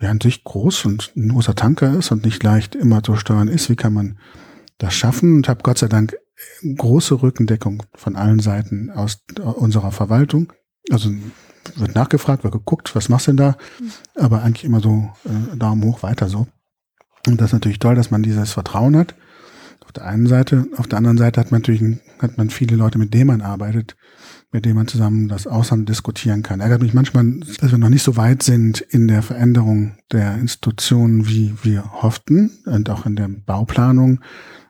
ja 0.00 0.10
an 0.10 0.20
sich 0.20 0.42
groß 0.44 0.84
und 0.86 1.12
ein 1.16 1.28
großer 1.28 1.54
Tanker 1.54 1.96
ist 1.96 2.10
und 2.10 2.24
nicht 2.24 2.42
leicht 2.42 2.74
immer 2.74 3.02
zu 3.02 3.16
steuern 3.16 3.48
ist, 3.48 3.70
wie 3.70 3.76
kann 3.76 3.92
man 3.92 4.18
das 4.78 4.94
schaffen? 4.94 5.36
Und 5.36 5.48
habe 5.48 5.62
Gott 5.62 5.78
sei 5.78 5.86
Dank 5.86 6.16
große 6.76 7.22
Rückendeckung 7.22 7.82
von 7.94 8.16
allen 8.16 8.40
Seiten 8.40 8.90
aus 8.90 9.18
unserer 9.38 9.92
Verwaltung. 9.92 10.52
Also 10.90 11.10
wird 11.76 11.94
nachgefragt, 11.94 12.44
wird 12.44 12.54
geguckt, 12.54 12.94
was 12.94 13.08
machst 13.08 13.26
du 13.26 13.30
denn 13.32 13.36
da? 13.36 13.56
Aber 14.14 14.42
eigentlich 14.42 14.64
immer 14.64 14.80
so 14.80 15.10
äh, 15.24 15.56
Daumen 15.56 15.84
hoch, 15.84 16.02
weiter 16.02 16.28
so. 16.28 16.46
Und 17.26 17.40
das 17.40 17.48
ist 17.48 17.52
natürlich 17.52 17.78
toll, 17.78 17.94
dass 17.94 18.10
man 18.10 18.22
dieses 18.22 18.52
Vertrauen 18.52 18.96
hat. 18.96 19.14
Auf 19.84 19.92
der 19.92 20.06
einen 20.06 20.26
Seite, 20.26 20.66
auf 20.76 20.88
der 20.88 20.98
anderen 20.98 21.18
Seite 21.18 21.40
hat 21.40 21.50
man 21.50 21.60
natürlich 21.60 22.00
hat 22.18 22.36
man 22.36 22.50
viele 22.50 22.76
Leute, 22.76 22.98
mit 22.98 23.14
denen 23.14 23.28
man 23.28 23.40
arbeitet, 23.42 23.96
mit 24.52 24.66
denen 24.66 24.76
man 24.76 24.86
zusammen 24.86 25.28
das 25.28 25.46
Ausland 25.46 25.88
diskutieren 25.88 26.42
kann. 26.42 26.60
Ärgert 26.60 26.82
mich 26.82 26.92
manchmal, 26.92 27.24
dass 27.60 27.70
wir 27.70 27.78
noch 27.78 27.88
nicht 27.88 28.02
so 28.02 28.16
weit 28.16 28.42
sind 28.42 28.82
in 28.82 29.08
der 29.08 29.22
Veränderung 29.22 29.96
der 30.12 30.34
Institutionen, 30.36 31.26
wie 31.26 31.54
wir 31.62 32.02
hofften 32.02 32.50
und 32.66 32.90
auch 32.90 33.06
in 33.06 33.16
der 33.16 33.28
Bauplanung. 33.28 34.20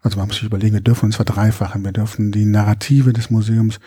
Also 0.01 0.19
man 0.19 0.29
muss 0.29 0.37
sich 0.37 0.47
überlegen, 0.47 0.75
wir 0.75 0.81
dürfen 0.81 1.07
uns 1.07 1.17
verdreifachen, 1.17 1.85
wir 1.85 1.93
dürfen 1.93 2.31
die 2.31 2.45
Narrative 2.45 3.13
des 3.13 3.31
Museums 3.31 3.81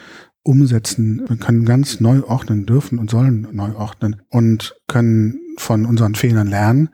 umsetzen, 0.43 1.23
wir 1.27 1.37
können 1.37 1.65
ganz 1.65 2.01
neu 2.01 2.21
ordnen, 2.23 2.65
dürfen 2.65 2.99
und 2.99 3.09
sollen 3.09 3.47
neu 3.53 3.73
ordnen 3.75 4.21
und 4.29 4.75
können 4.87 5.39
von 5.57 5.85
unseren 5.85 6.13
Fehlern 6.13 6.47
lernen, 6.47 6.89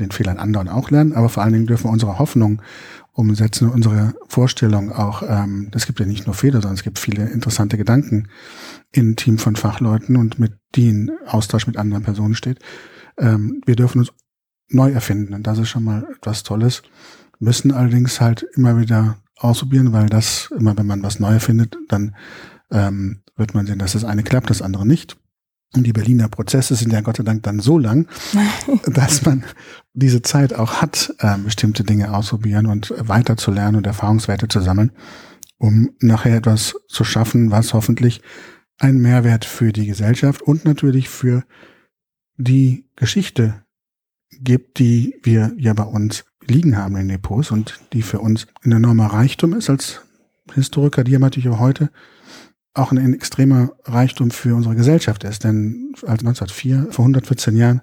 den 0.00 0.12
Fehlern 0.12 0.38
anderen 0.38 0.68
auch 0.68 0.90
lernen, 0.90 1.12
aber 1.12 1.28
vor 1.28 1.42
allen 1.42 1.52
Dingen 1.52 1.66
dürfen 1.66 1.88
wir 1.88 1.92
unsere 1.92 2.18
Hoffnung 2.18 2.62
umsetzen, 3.18 3.68
unsere 3.68 4.14
Vorstellung 4.28 4.92
auch, 4.92 5.22
ähm, 5.26 5.70
es 5.74 5.86
gibt 5.86 6.00
ja 6.00 6.06
nicht 6.06 6.26
nur 6.26 6.34
Fehler, 6.34 6.60
sondern 6.60 6.74
es 6.74 6.84
gibt 6.84 6.98
viele 6.98 7.28
interessante 7.28 7.76
Gedanken 7.76 8.28
im 8.92 9.16
Team 9.16 9.38
von 9.38 9.56
Fachleuten 9.56 10.16
und 10.16 10.38
mit 10.38 10.52
denen 10.76 11.10
Austausch 11.26 11.66
mit 11.66 11.76
anderen 11.76 12.04
Personen 12.04 12.34
steht. 12.34 12.60
Ähm, 13.18 13.60
wir 13.66 13.76
dürfen 13.76 13.98
uns 13.98 14.12
neu 14.68 14.90
erfinden 14.90 15.34
und 15.34 15.46
das 15.46 15.58
ist 15.58 15.68
schon 15.68 15.84
mal 15.84 16.06
etwas 16.16 16.42
Tolles 16.42 16.82
müssen 17.38 17.72
allerdings 17.72 18.20
halt 18.20 18.44
immer 18.54 18.78
wieder 18.78 19.18
ausprobieren, 19.36 19.92
weil 19.92 20.08
das 20.08 20.50
immer, 20.58 20.76
wenn 20.76 20.86
man 20.86 21.02
was 21.02 21.20
Neues 21.20 21.44
findet, 21.44 21.76
dann 21.88 22.14
ähm, 22.70 23.22
wird 23.36 23.54
man 23.54 23.66
sehen, 23.66 23.78
dass 23.78 23.92
das 23.92 24.04
eine 24.04 24.22
klappt, 24.22 24.50
das 24.50 24.62
andere 24.62 24.86
nicht. 24.86 25.16
Und 25.74 25.86
die 25.86 25.92
Berliner 25.92 26.28
Prozesse 26.28 26.74
sind 26.74 26.92
ja 26.92 27.02
Gott 27.02 27.18
sei 27.18 27.24
Dank 27.24 27.42
dann 27.42 27.60
so 27.60 27.78
lang, 27.78 28.08
dass 28.86 29.24
man 29.24 29.44
diese 29.92 30.22
Zeit 30.22 30.54
auch 30.54 30.80
hat, 30.80 31.14
äh, 31.18 31.36
bestimmte 31.38 31.84
Dinge 31.84 32.14
ausprobieren 32.14 32.66
und 32.66 32.94
weiter 32.98 33.36
zu 33.36 33.50
lernen 33.50 33.76
und 33.76 33.86
Erfahrungswerte 33.86 34.48
zu 34.48 34.60
sammeln, 34.60 34.92
um 35.58 35.90
nachher 36.00 36.36
etwas 36.36 36.74
zu 36.88 37.04
schaffen, 37.04 37.50
was 37.50 37.74
hoffentlich 37.74 38.22
einen 38.78 39.00
Mehrwert 39.00 39.44
für 39.44 39.72
die 39.72 39.86
Gesellschaft 39.86 40.40
und 40.40 40.64
natürlich 40.64 41.08
für 41.08 41.44
die 42.36 42.86
Geschichte 42.96 43.62
gibt, 44.40 44.78
die 44.78 45.18
wir 45.22 45.52
ja 45.58 45.74
bei 45.74 45.82
uns 45.82 46.24
liegen 46.46 46.76
haben 46.76 46.96
in 46.96 47.08
Depots 47.08 47.50
und 47.50 47.80
die 47.92 48.02
für 48.02 48.20
uns 48.20 48.46
ein 48.62 48.72
enormer 48.72 49.06
Reichtum 49.06 49.52
ist. 49.52 49.68
Als 49.68 50.02
Historiker, 50.54 51.04
die 51.04 51.12
ja 51.12 51.18
natürlich 51.18 51.48
auch 51.48 51.58
heute 51.58 51.90
auch 52.74 52.92
ein 52.92 53.14
extremer 53.14 53.72
Reichtum 53.84 54.30
für 54.30 54.54
unsere 54.54 54.76
Gesellschaft 54.76 55.24
ist. 55.24 55.44
Denn 55.44 55.92
als 56.02 56.20
1904, 56.20 56.88
vor 56.90 57.04
114 57.04 57.56
Jahren, 57.56 57.82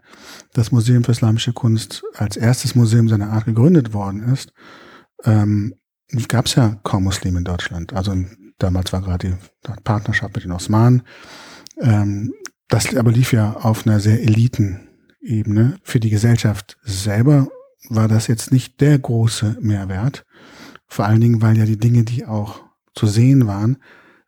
das 0.54 0.71
Museum 0.71 1.04
für 1.04 1.12
Islamische 1.12 1.54
Kunst 1.54 2.04
als 2.13 2.38
erstes 2.38 2.76
Museum 2.76 3.10
seiner 3.10 3.32
Art 3.32 3.45
gegründet 3.45 3.93
worden 3.93 4.24
ist, 4.32 4.54
ähm, 5.24 5.76
gab 6.28 6.45
es 6.45 6.56
ja 6.56 6.80
kaum 6.84 7.04
Muslime 7.04 7.39
in 7.39 7.43
Deutschland. 7.43 7.93
Also 7.93 8.15
damals 8.58 8.93
war 8.93 9.02
gerade 9.02 9.28
die 9.28 9.82
Partnerschaft 9.84 10.36
mit 10.36 10.45
den 10.45 10.52
Osmanen. 10.52 11.04
Ähm, 11.80 12.34
das 12.67 12.95
aber 12.95 13.12
lief 13.12 13.34
ja 13.34 13.54
auf 13.54 13.86
einer 13.86 14.00
sehr 14.00 14.21
Elitenebene. 14.21 15.78
Für 15.84 16.00
die 16.00 16.10
Gesellschaft 16.10 16.78
selber 16.84 17.48
war 17.89 18.08
das 18.08 18.28
jetzt 18.28 18.52
nicht 18.52 18.82
der 18.82 18.98
große 18.98 19.58
Mehrwert. 19.62 20.26
Vor 20.88 21.06
allen 21.06 21.21
Dingen, 21.21 21.41
weil 21.41 21.58
ja 21.58 21.65
die 21.65 21.78
Dinge, 21.78 22.04
die 22.04 22.26
auch 22.26 22.63
zu 22.93 23.08
sehen 23.08 23.48
waren, 23.48 23.78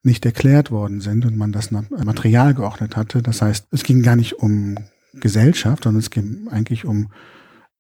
nicht 0.08 0.26
erklärt 0.26 0.72
worden 0.72 1.02
sind 1.02 1.26
und 1.26 1.38
man 1.38 1.52
das 1.52 1.70
Material 1.70 2.56
geordnet 2.56 2.96
hatte. 2.96 3.22
Das 3.22 3.42
heißt, 3.42 3.68
es 3.72 3.84
ging 3.84 4.02
gar 4.02 4.16
nicht 4.16 4.40
um 4.40 4.78
Gesellschaft, 5.14 5.84
sondern 5.84 6.00
es 6.00 6.10
ging 6.10 6.48
eigentlich 6.50 6.86
um 6.86 7.12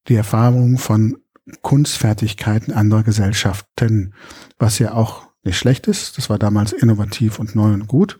die 0.08 0.16
Erfahrung 0.16 0.78
von 0.78 1.18
Kunstfertigkeiten 1.62 2.74
anderer 2.74 3.04
Gesellschaften, 3.04 4.14
was 4.60 4.78
ja 4.78 4.94
auch 4.94 5.28
nicht 5.44 5.58
schlecht 5.58 5.88
ist. 5.88 6.18
Das 6.18 6.30
war 6.30 6.38
damals 6.38 6.74
innovativ 6.74 7.40
und 7.40 7.56
neu 7.56 7.74
und 7.74 7.88
gut. 7.88 8.20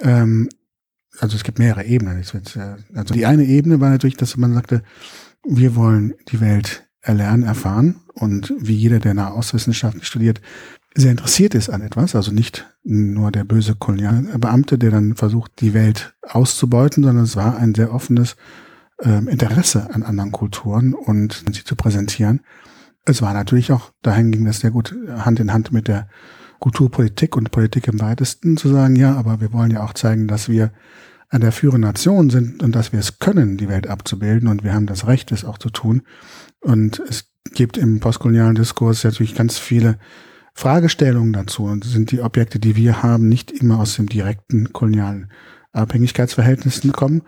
Ähm, 0.00 0.48
also 1.18 1.34
es 1.34 1.42
gibt 1.42 1.58
mehrere 1.58 1.84
Ebenen. 1.84 2.22
Also 2.94 3.14
die 3.14 3.26
eine 3.26 3.44
Ebene 3.44 3.80
war 3.80 3.90
natürlich, 3.90 4.16
dass 4.16 4.36
man 4.36 4.54
sagte, 4.54 4.82
wir 5.44 5.74
wollen 5.74 6.14
die 6.28 6.40
Welt 6.40 6.86
erlernen, 7.00 7.44
erfahren 7.44 8.00
und 8.12 8.52
wie 8.58 8.74
jeder, 8.74 8.98
der 8.98 9.14
Nahostwissenschaften 9.14 10.02
studiert, 10.02 10.40
sehr 10.94 11.10
interessiert 11.10 11.54
ist 11.54 11.68
an 11.68 11.82
etwas, 11.82 12.14
also 12.16 12.32
nicht 12.32 12.66
nur 12.82 13.30
der 13.30 13.44
böse 13.44 13.74
Kolonialbeamte, 13.74 14.78
der 14.78 14.90
dann 14.90 15.14
versucht, 15.14 15.60
die 15.60 15.74
Welt 15.74 16.14
auszubeuten, 16.22 17.04
sondern 17.04 17.24
es 17.24 17.36
war 17.36 17.56
ein 17.56 17.74
sehr 17.74 17.92
offenes 17.92 18.36
ähm, 19.02 19.28
Interesse 19.28 19.94
an 19.94 20.02
anderen 20.02 20.32
Kulturen 20.32 20.94
und 20.94 21.44
sie 21.52 21.64
zu 21.64 21.76
präsentieren. 21.76 22.40
Es 23.04 23.22
war 23.22 23.32
natürlich 23.32 23.72
auch, 23.72 23.92
dahin 24.02 24.32
ging 24.32 24.44
das 24.44 24.60
sehr 24.60 24.70
gut 24.70 24.94
Hand 25.08 25.40
in 25.40 25.52
Hand 25.52 25.72
mit 25.72 25.88
der 25.88 26.08
Kulturpolitik 26.58 27.36
und 27.36 27.50
Politik 27.50 27.86
im 27.86 28.00
weitesten 28.00 28.56
zu 28.56 28.68
sagen, 28.68 28.96
ja, 28.96 29.14
aber 29.14 29.40
wir 29.40 29.52
wollen 29.52 29.70
ja 29.70 29.84
auch 29.84 29.94
zeigen, 29.94 30.26
dass 30.26 30.48
wir 30.48 30.72
an 31.28 31.40
der 31.40 31.52
führenden 31.52 31.82
Nation 31.82 32.30
sind 32.30 32.62
und 32.62 32.74
dass 32.74 32.92
wir 32.92 32.98
es 32.98 33.18
können, 33.18 33.58
die 33.58 33.68
Welt 33.68 33.86
abzubilden 33.86 34.48
und 34.48 34.64
wir 34.64 34.74
haben 34.74 34.86
das 34.86 35.06
Recht, 35.06 35.30
es 35.30 35.44
auch 35.44 35.58
zu 35.58 35.70
tun. 35.70 36.02
Und 36.60 37.00
es 37.08 37.30
gibt 37.52 37.76
im 37.76 38.00
postkolonialen 38.00 38.54
Diskurs 38.54 39.04
natürlich 39.04 39.34
ganz 39.34 39.58
viele 39.58 39.98
Fragestellungen 40.58 41.32
dazu 41.32 41.66
und 41.66 41.84
sind 41.84 42.10
die 42.10 42.20
Objekte, 42.20 42.58
die 42.58 42.74
wir 42.74 43.04
haben, 43.04 43.28
nicht 43.28 43.52
immer 43.52 43.78
aus 43.78 43.94
dem 43.94 44.08
direkten 44.08 44.72
kolonialen 44.72 45.30
Abhängigkeitsverhältnissen 45.72 46.90
kommen. 46.90 47.22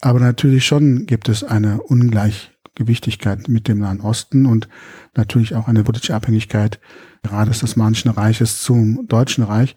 Aber 0.00 0.20
natürlich 0.20 0.64
schon 0.64 1.06
gibt 1.06 1.28
es 1.28 1.42
eine 1.42 1.82
Ungleichgewichtigkeit 1.82 3.48
mit 3.48 3.66
dem 3.66 3.80
Nahen 3.80 4.00
Osten 4.00 4.46
und 4.46 4.68
natürlich 5.16 5.56
auch 5.56 5.66
eine 5.66 5.82
politische 5.82 6.14
Abhängigkeit 6.14 6.78
gerade 7.24 7.50
des 7.50 7.64
Osmanischen 7.64 8.12
Reiches 8.12 8.62
zum 8.62 9.08
Deutschen 9.08 9.42
Reich. 9.42 9.74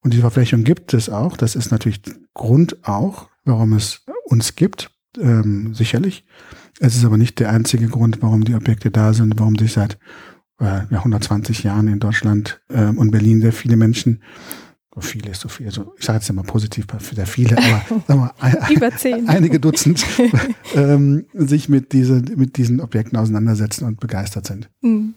Und 0.00 0.12
diese 0.12 0.22
Verflechtung 0.22 0.62
gibt 0.62 0.94
es 0.94 1.10
auch. 1.10 1.36
Das 1.36 1.56
ist 1.56 1.72
natürlich 1.72 2.02
Grund 2.34 2.86
auch, 2.86 3.30
warum 3.44 3.72
es 3.72 4.04
uns 4.26 4.54
gibt, 4.54 4.92
ähm, 5.20 5.74
sicherlich. 5.74 6.24
Es 6.78 6.94
ist 6.94 7.04
aber 7.04 7.16
nicht 7.16 7.40
der 7.40 7.50
einzige 7.50 7.88
Grund, 7.88 8.22
warum 8.22 8.44
die 8.44 8.54
Objekte 8.54 8.92
da 8.92 9.12
sind, 9.12 9.40
warum 9.40 9.56
sich 9.56 9.72
seit 9.72 9.98
äh, 10.60 10.82
120 10.90 11.62
Jahren 11.62 11.88
in 11.88 11.98
Deutschland 11.98 12.60
äh, 12.68 12.86
und 12.86 13.10
Berlin 13.10 13.40
sehr 13.40 13.52
viele 13.52 13.76
Menschen 13.76 14.20
viele 15.00 15.30
ist 15.30 15.40
so 15.40 15.48
viel, 15.48 15.66
also 15.66 15.94
ich 15.98 16.04
sage 16.04 16.18
jetzt 16.18 16.30
immer 16.30 16.42
positiv, 16.42 16.86
sehr 17.12 17.26
viele, 17.26 17.56
aber 17.56 17.82
sagen 18.06 18.20
wir, 18.20 18.34
ein, 18.38 18.56
Über 18.70 18.90
zehn. 18.96 19.28
einige 19.28 19.60
Dutzend 19.60 20.04
ähm, 20.74 21.26
sich 21.34 21.68
mit, 21.68 21.92
diese, 21.92 22.22
mit 22.36 22.56
diesen 22.56 22.80
Objekten 22.80 23.18
auseinandersetzen 23.18 23.84
und 23.84 24.00
begeistert 24.00 24.46
sind. 24.46 24.70
Mhm. 24.80 25.14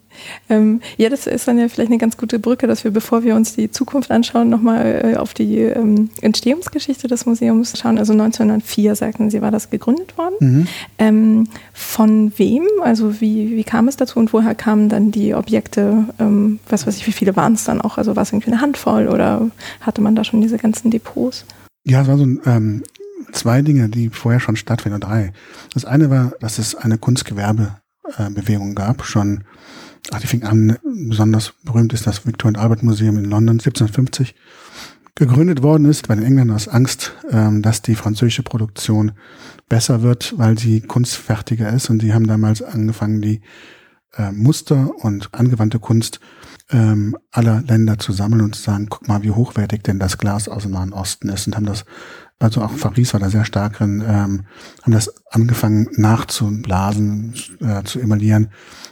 Ähm, 0.50 0.82
ja, 0.98 1.10
das 1.10 1.28
ist 1.28 1.48
dann 1.48 1.58
ja 1.58 1.68
vielleicht 1.68 1.90
eine 1.90 1.98
ganz 1.98 2.18
gute 2.18 2.40
Brücke, 2.40 2.68
dass 2.68 2.84
wir, 2.84 2.92
bevor 2.92 3.24
wir 3.24 3.36
uns 3.36 3.56
die 3.56 3.72
Zukunft 3.72 4.12
anschauen, 4.12 4.50
nochmal 4.50 5.14
äh, 5.14 5.16
auf 5.18 5.34
die 5.34 5.58
ähm, 5.58 6.10
Entstehungsgeschichte 6.22 7.08
des 7.08 7.26
Museums 7.26 7.78
schauen. 7.78 7.98
Also 7.98 8.14
1904, 8.14 8.96
sagten 8.96 9.30
Sie, 9.30 9.42
war 9.42 9.52
das 9.52 9.70
gegründet 9.70 10.18
worden. 10.18 10.36
Mhm. 10.40 10.68
Ähm, 10.98 11.48
von 11.74 12.34
wem? 12.38 12.66
Also 12.84 13.22
wie, 13.22 13.56
wie 13.56 13.64
kam 13.64 13.88
es 13.88 13.98
dazu 13.98 14.20
und 14.20 14.34
woher 14.34 14.56
kamen 14.56 14.90
dann 14.90 15.12
die 15.12 15.34
Objekte? 15.34 16.06
Ähm, 16.20 16.60
was 16.70 16.88
weiß 16.88 16.98
ich, 16.98 17.08
wie 17.08 17.12
viele 17.12 17.36
waren 17.36 17.54
es 17.54 17.64
dann 17.64 17.82
auch? 17.82 17.98
Also 17.98 18.16
war 18.16 18.24
es 18.24 18.32
irgendwie 18.32 18.52
eine 18.52 18.62
Handvoll 18.62 19.08
oder 19.08 19.50
hatte 19.82 20.02
man 20.02 20.16
da 20.16 20.24
schon 20.24 20.42
diese 20.42 20.58
ganzen 20.58 20.92
Depots? 20.92 21.46
Ja, 21.84 22.02
es 22.02 22.08
waren 22.08 22.18
so 22.18 22.50
ähm, 22.50 22.84
zwei 23.32 23.62
Dinge, 23.62 23.90
die 23.90 24.10
vorher 24.10 24.40
schon 24.40 24.56
stattfinden, 24.56 25.00
drei. 25.00 25.34
Das 25.74 25.86
eine 25.86 26.10
war, 26.10 26.34
dass 26.40 26.60
es 26.60 26.76
eine 26.76 26.98
Kunstgewerbebewegung 26.98 28.76
gab, 28.76 29.04
schon 29.06 29.44
ach, 30.12 30.20
die 30.20 30.28
fing 30.28 30.44
an, 30.44 30.78
besonders 30.84 31.54
berühmt 31.64 31.94
ist 31.94 32.08
das 32.08 32.26
Victor 32.26 32.48
and 32.48 32.58
Albert 32.58 32.84
Museum 32.84 33.18
in 33.18 33.26
London 33.26 33.60
1750 33.60 34.36
gegründet 35.16 35.62
worden 35.62 35.86
ist 35.86 36.08
bei 36.08 36.16
den 36.16 36.24
Engländern 36.24 36.56
aus 36.56 36.68
Angst, 36.68 37.14
ähm, 37.30 37.62
dass 37.62 37.82
die 37.82 37.96
französische 37.96 38.44
Produktion 38.44 39.12
besser 39.70 40.02
wird, 40.02 40.38
weil 40.38 40.58
sie 40.58 40.82
kunstfertiger 40.82 41.72
ist. 41.72 41.90
Und 41.90 42.02
die 42.02 42.14
haben 42.14 42.28
damals 42.28 42.62
angefangen, 42.62 43.22
die 43.22 43.42
äh, 44.16 44.32
Muster 44.32 44.90
und 45.04 45.34
angewandte 45.34 45.80
Kunst 45.80 46.20
ähm, 46.72 47.16
aller 47.32 47.62
Länder 47.62 48.00
zu 48.00 48.14
sammeln 48.14 48.42
und 48.42 48.56
zu 48.56 48.64
sagen, 48.64 48.88
guck 48.90 49.08
mal, 49.08 49.24
wie 49.24 49.32
hochwertig 49.32 49.84
denn 49.84 50.00
das 50.00 50.18
Glas 50.18 50.48
aus 50.48 50.64
dem 50.64 50.72
Nahen 50.72 50.94
Osten 50.94 51.30
ist. 51.30 51.48
Und 51.48 51.56
haben 51.56 51.66
das, 51.66 51.86
also 52.42 52.62
auch 52.62 52.76
Paris 52.78 53.14
war 53.14 53.20
da 53.20 53.30
sehr 53.30 53.46
stark 53.46 53.78
drin, 53.78 54.04
ähm, 54.06 54.46
haben 54.82 54.92
das 54.92 55.14
angefangen 55.30 55.88
nachzublasen, 55.96 57.34
äh, 57.60 57.84
zu 57.84 58.00
emaillieren 58.00 58.50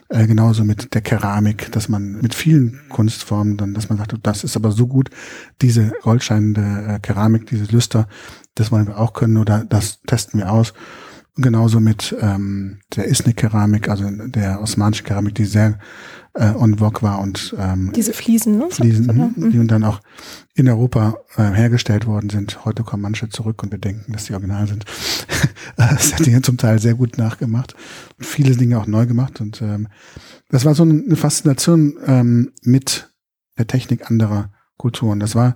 äh, 0.10 0.28
genauso 0.28 0.64
mit 0.64 0.94
der 0.94 1.02
Keramik, 1.02 1.72
dass 1.72 1.90
man 1.90 2.20
mit 2.22 2.36
vielen 2.36 2.80
Kunstformen 2.90 3.58
dann, 3.58 3.74
dass 3.74 3.90
man 3.90 3.98
sagt, 3.98 4.16
das 4.24 4.44
ist 4.44 4.56
aber 4.56 4.72
so 4.72 4.88
gut, 4.88 5.10
diese 5.62 5.92
goldscheinende 6.02 6.96
äh, 6.96 7.00
Keramik, 7.00 7.48
diese 7.48 7.66
Lüster, 7.66 8.08
das 8.56 8.72
wollen 8.72 8.88
wir 8.88 9.00
auch 9.00 9.14
können 9.14 9.38
oder 9.38 9.66
das 9.66 10.02
testen 10.02 10.40
wir 10.40 10.52
aus. 10.52 10.74
Genauso 11.42 11.80
mit 11.80 12.16
ähm, 12.22 12.80
der 12.96 13.06
Isnik-Keramik, 13.06 13.90
also 13.90 14.10
der 14.10 14.62
osmanischen 14.62 15.06
Keramik, 15.06 15.36
die 15.36 15.46
sehr 15.46 15.80
äh, 16.34 16.46
en 16.46 16.78
vogue 16.78 17.02
war 17.02 17.20
und 17.20 17.56
ähm, 17.58 17.92
diese 17.96 18.14
Fliesen, 18.14 18.58
ne? 18.58 18.68
Fliesen, 18.70 19.34
mhm. 19.36 19.52
die 19.52 19.68
dann 19.68 19.84
auch 19.84 20.00
in 20.54 20.70
Europa 20.70 21.18
äh, 21.38 21.44
hergestellt 21.44 22.06
worden 22.06 22.30
sind. 22.30 22.66
Heute 22.66 22.84
kommen 22.84 23.04
manche 23.04 23.30
zurück 23.30 23.64
und 23.64 23.72
wir 23.72 23.80
denken, 23.80 24.12
dass 24.12 24.26
die 24.26 24.34
original 24.34 24.68
sind. 24.68 24.86
das 25.78 26.14
hat 26.14 26.26
Dinge 26.26 26.42
zum 26.42 26.58
Teil 26.58 26.80
sehr 26.80 26.94
gut 26.94 27.18
nachgemacht, 27.18 27.76
viele 28.20 28.56
Dinge 28.56 28.80
auch 28.80 28.88
neu 28.88 29.06
gemacht 29.06 29.42
und 29.42 29.62
ähm, 29.62 29.88
das 30.50 30.66
war 30.66 30.76
so 30.76 30.84
eine 30.84 31.16
Faszination 31.16 31.98
ähm, 32.06 32.52
mit 32.64 33.12
der 33.58 33.68
Technik 33.68 34.10
anderer 34.10 34.52
Kulturen. 34.78 35.20
Das 35.20 35.36
war 35.36 35.56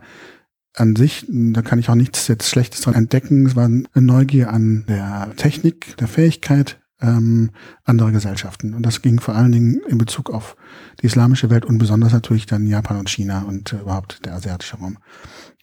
an 0.76 0.96
sich, 0.96 1.26
da 1.30 1.62
kann 1.62 1.80
ich 1.80 1.90
auch 1.90 1.96
nichts 1.96 2.28
jetzt 2.28 2.50
Schlechtes 2.50 2.82
dran 2.82 2.96
entdecken. 2.96 3.46
Es 3.46 3.56
war 3.56 3.66
eine 3.66 3.88
Neugier 3.94 4.52
an 4.52 4.86
der 4.88 5.34
Technik, 5.36 5.96
der 5.98 6.08
Fähigkeit 6.08 6.80
ähm, 7.04 7.52
anderer 7.84 8.12
Gesellschaften. 8.12 8.74
Und 8.74 8.84
das 8.84 9.02
ging 9.02 9.20
vor 9.20 9.36
allen 9.36 9.52
Dingen 9.52 9.82
in 9.88 9.98
Bezug 9.98 10.30
auf 10.32 10.56
die 11.02 11.06
islamische 11.06 11.50
Welt 11.50 11.66
und 11.66 11.78
besonders 11.78 12.14
natürlich 12.14 12.46
dann 12.46 12.66
Japan 12.66 12.98
und 12.98 13.10
China 13.10 13.44
und 13.44 13.74
äh, 13.74 13.82
überhaupt 13.82 14.26
der 14.26 14.34
asiatische 14.34 14.78
Raum 14.78 14.98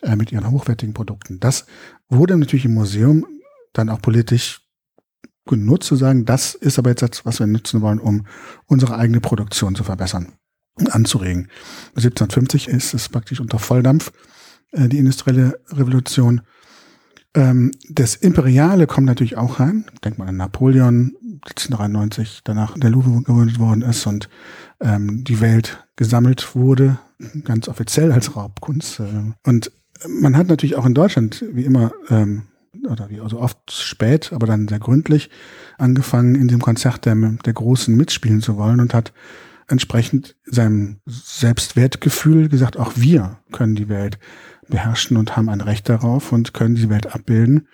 äh, 0.02 0.14
mit 0.16 0.30
ihren 0.30 0.50
hochwertigen 0.50 0.94
Produkten. 0.94 1.40
Das 1.40 1.66
wurde 2.08 2.36
natürlich 2.36 2.66
im 2.66 2.74
Museum 2.74 3.26
dann 3.72 3.88
auch 3.88 4.02
politisch 4.02 4.60
genutzt, 5.46 5.88
zu 5.88 5.96
sagen, 5.96 6.26
das 6.26 6.54
ist 6.54 6.78
aber 6.78 6.90
jetzt 6.90 7.02
das, 7.02 7.24
was 7.24 7.40
wir 7.40 7.46
nutzen 7.46 7.80
wollen, 7.80 7.98
um 7.98 8.26
unsere 8.66 8.96
eigene 8.96 9.20
Produktion 9.20 9.74
zu 9.74 9.82
verbessern 9.82 10.32
und 10.74 10.94
anzuregen. 10.94 11.48
1750 11.96 12.68
ist 12.68 12.94
es 12.94 13.08
praktisch 13.08 13.40
unter 13.40 13.58
Volldampf, 13.58 14.12
äh, 14.72 14.88
die 14.88 14.98
industrielle 14.98 15.60
Revolution. 15.70 16.42
Ähm, 17.34 17.72
das 17.88 18.16
Imperiale 18.16 18.86
kommt 18.86 19.06
natürlich 19.06 19.36
auch 19.36 19.60
rein. 19.60 19.84
Denkt 20.04 20.18
man 20.18 20.28
an 20.28 20.36
Napoleon, 20.36 21.14
1793 21.46 22.40
danach 22.44 22.76
der 22.78 22.90
Louvre 22.90 23.22
gegründet 23.22 23.58
worden 23.58 23.82
ist 23.82 24.06
und 24.06 24.28
ähm, 24.80 25.24
die 25.24 25.40
Welt 25.40 25.86
gesammelt 25.96 26.54
wurde, 26.54 26.98
ganz 27.44 27.68
offiziell 27.68 28.12
als 28.12 28.36
Raubkunst. 28.36 29.00
Äh, 29.00 29.32
und 29.44 29.72
man 30.08 30.36
hat 30.36 30.48
natürlich 30.48 30.76
auch 30.76 30.86
in 30.86 30.94
Deutschland, 30.94 31.44
wie 31.52 31.64
immer, 31.64 31.92
ähm, 32.08 32.44
oder 32.88 33.10
wie 33.10 33.20
also 33.20 33.40
oft 33.40 33.70
spät, 33.70 34.32
aber 34.32 34.46
dann 34.46 34.68
sehr 34.68 34.78
gründlich, 34.78 35.30
angefangen, 35.78 36.34
in 36.34 36.48
dem 36.48 36.60
Konzert 36.60 37.04
der, 37.04 37.14
der 37.14 37.52
Großen 37.52 37.94
mitspielen 37.96 38.40
zu 38.40 38.56
wollen 38.56 38.80
und 38.80 38.94
hat 38.94 39.12
entsprechend 39.68 40.36
seinem 40.44 40.98
Selbstwertgefühl 41.06 42.48
gesagt, 42.48 42.76
auch 42.76 42.92
wir 42.96 43.38
können 43.52 43.76
die 43.76 43.88
Welt 43.88 44.18
beherrschen 44.70 45.16
und 45.16 45.36
haben 45.36 45.48
ein 45.48 45.60
Recht 45.60 45.88
darauf 45.88 46.32
und 46.32 46.54
können 46.54 46.76
die 46.76 46.90
Welt 46.90 47.14
abbilden. 47.14 47.68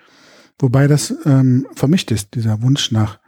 Wobei 0.58 0.86
das 0.88 1.14
ähm, 1.24 1.66
vermischt 1.74 2.10
ist, 2.10 2.34
dieser 2.34 2.62
Wunsch 2.62 2.90
nach 2.90 3.18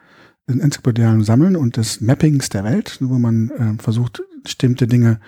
den 0.48 0.60
enzyklopädialen 0.60 1.22
Sammeln 1.22 1.56
und 1.56 1.76
des 1.76 2.00
Mappings 2.00 2.48
der 2.48 2.64
Welt, 2.64 2.96
wo 3.00 3.18
man 3.18 3.50
äh, 3.50 3.82
versucht, 3.82 4.22
bestimmte 4.42 4.86
Dinge 4.86 5.20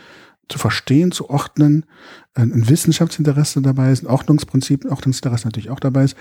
zu 0.48 0.59
verstehen, 0.59 1.12
zu 1.12 1.31
ordnen, 1.31 1.87
ein 2.35 2.68
Wissenschaftsinteresse 2.68 3.62
dabei 3.62 3.92
ist, 3.92 4.03
ein 4.03 4.09
Ordnungsprinzip, 4.09 4.85
ein 4.85 4.90
Ordnungsinteresse 4.90 5.46
natürlich 5.46 5.70
auch 5.70 5.79
dabei 5.79 6.05
ist 6.05 6.16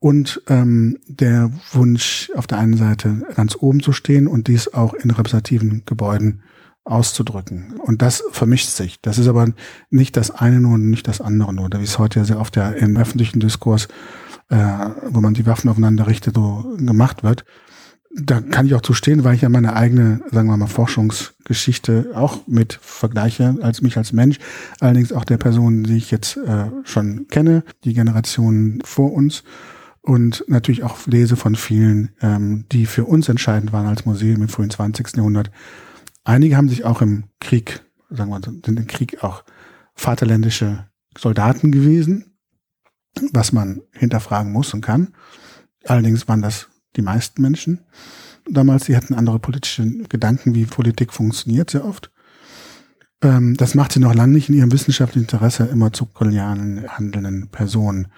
und 0.00 0.42
ähm, 0.48 0.98
der 1.06 1.50
Wunsch 1.72 2.30
auf 2.34 2.46
der 2.46 2.58
einen 2.58 2.76
Seite 2.76 3.22
ganz 3.34 3.56
oben 3.56 3.80
zu 3.80 3.92
stehen 3.92 4.26
und 4.26 4.48
dies 4.48 4.72
auch 4.72 4.94
in 4.94 5.10
repräsentativen 5.10 5.82
Gebäuden 5.86 6.42
auszudrücken. 6.88 7.74
Und 7.78 8.02
das 8.02 8.22
vermischt 8.30 8.68
sich. 8.68 9.00
Das 9.00 9.18
ist 9.18 9.28
aber 9.28 9.48
nicht 9.90 10.16
das 10.16 10.30
eine 10.30 10.60
nur 10.60 10.74
und 10.74 10.90
nicht 10.90 11.08
das 11.08 11.20
andere 11.20 11.52
nur, 11.52 11.70
wie 11.72 11.84
es 11.84 11.98
heute 11.98 12.20
ja 12.20 12.24
sehr 12.24 12.40
oft 12.40 12.56
ja 12.56 12.70
im 12.70 12.96
öffentlichen 12.96 13.40
Diskurs, 13.40 13.88
äh, 14.48 14.56
wo 15.10 15.20
man 15.20 15.34
die 15.34 15.46
Waffen 15.46 15.70
aufeinander 15.70 16.06
richtet, 16.06 16.34
so 16.34 16.76
gemacht 16.78 17.22
wird 17.22 17.44
da 18.14 18.40
kann 18.40 18.66
ich 18.66 18.74
auch 18.74 18.80
zu 18.80 18.94
stehen, 18.94 19.24
weil 19.24 19.34
ich 19.34 19.42
ja 19.42 19.48
meine 19.48 19.74
eigene, 19.74 20.20
sagen 20.30 20.48
wir 20.48 20.56
mal, 20.56 20.66
Forschungsgeschichte 20.66 22.12
auch 22.14 22.46
mit 22.46 22.78
vergleiche, 22.80 23.56
als 23.62 23.82
mich 23.82 23.96
als 23.96 24.12
Mensch, 24.12 24.38
allerdings 24.80 25.12
auch 25.12 25.24
der 25.24 25.36
Person, 25.36 25.84
die 25.84 25.96
ich 25.96 26.10
jetzt 26.10 26.36
äh, 26.36 26.66
schon 26.84 27.26
kenne, 27.28 27.64
die 27.84 27.94
Generationen 27.94 28.80
vor 28.84 29.12
uns 29.12 29.44
und 30.00 30.44
natürlich 30.48 30.84
auch 30.84 31.06
lese 31.06 31.36
von 31.36 31.54
vielen, 31.54 32.10
ähm, 32.22 32.64
die 32.72 32.86
für 32.86 33.04
uns 33.04 33.28
entscheidend 33.28 33.72
waren 33.72 33.86
als 33.86 34.06
Museum 34.06 34.42
im 34.42 34.48
frühen 34.48 34.70
20. 34.70 35.16
Jahrhundert. 35.16 35.50
Einige 36.28 36.56
haben 36.56 36.68
sich 36.68 36.84
auch 36.84 37.00
im 37.00 37.24
Krieg, 37.40 37.80
sagen 38.10 38.30
wir 38.30 38.38
mal, 38.38 38.44
sind 38.44 38.68
im 38.68 38.86
Krieg 38.86 39.24
auch 39.24 39.44
vaterländische 39.94 40.86
Soldaten 41.16 41.72
gewesen, 41.72 42.36
was 43.32 43.52
man 43.52 43.80
hinterfragen 43.92 44.52
muss 44.52 44.74
und 44.74 44.82
kann. 44.82 45.14
Allerdings 45.84 46.28
waren 46.28 46.42
das 46.42 46.68
die 46.96 47.02
meisten 47.02 47.40
Menschen 47.40 47.80
damals, 48.50 48.84
sie 48.84 48.96
hatten 48.96 49.14
andere 49.14 49.38
politische 49.38 49.86
Gedanken, 50.08 50.54
wie 50.54 50.66
Politik 50.66 51.12
funktioniert, 51.12 51.70
sehr 51.70 51.84
oft. 51.84 52.10
Ähm, 53.22 53.56
das 53.56 53.74
macht 53.74 53.92
sie 53.92 54.00
noch 54.00 54.14
lange 54.14 54.34
nicht 54.34 54.48
in 54.50 54.54
ihrem 54.54 54.72
wissenschaftlichen 54.72 55.24
Interesse 55.24 55.64
immer 55.64 55.92
zu 55.92 56.06
kolonialen 56.06 56.88
handelnden 56.88 57.48
Personen. 57.48 58.08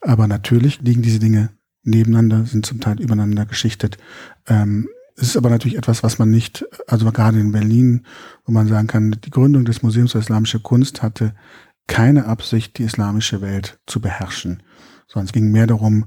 Aber 0.00 0.26
natürlich 0.26 0.80
liegen 0.82 1.02
diese 1.02 1.18
Dinge 1.20 1.50
nebeneinander, 1.82 2.44
sind 2.44 2.66
zum 2.66 2.80
Teil 2.80 3.00
übereinander 3.00 3.46
geschichtet. 3.46 3.98
Ähm, 4.46 4.88
Es 5.16 5.28
ist 5.28 5.36
aber 5.36 5.48
natürlich 5.48 5.78
etwas, 5.78 6.02
was 6.02 6.18
man 6.18 6.30
nicht, 6.30 6.66
also 6.86 7.10
gerade 7.10 7.40
in 7.40 7.52
Berlin, 7.52 8.04
wo 8.44 8.52
man 8.52 8.68
sagen 8.68 8.86
kann, 8.86 9.16
die 9.24 9.30
Gründung 9.30 9.64
des 9.64 9.82
Museums 9.82 10.12
für 10.12 10.18
Islamische 10.18 10.60
Kunst 10.60 11.02
hatte 11.02 11.34
keine 11.86 12.26
Absicht, 12.26 12.78
die 12.78 12.82
islamische 12.82 13.40
Welt 13.40 13.78
zu 13.86 14.00
beherrschen, 14.00 14.62
sondern 15.06 15.26
es 15.26 15.32
ging 15.32 15.52
mehr 15.52 15.66
darum, 15.66 16.06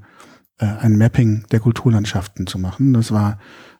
äh, 0.59 0.65
ein 0.65 0.97
Mapping 0.97 1.45
der 1.51 1.59
Kulturlandschaften 1.59 2.45
zu 2.47 2.59
machen. 2.59 2.93
Das 2.93 3.11
war 3.11 3.39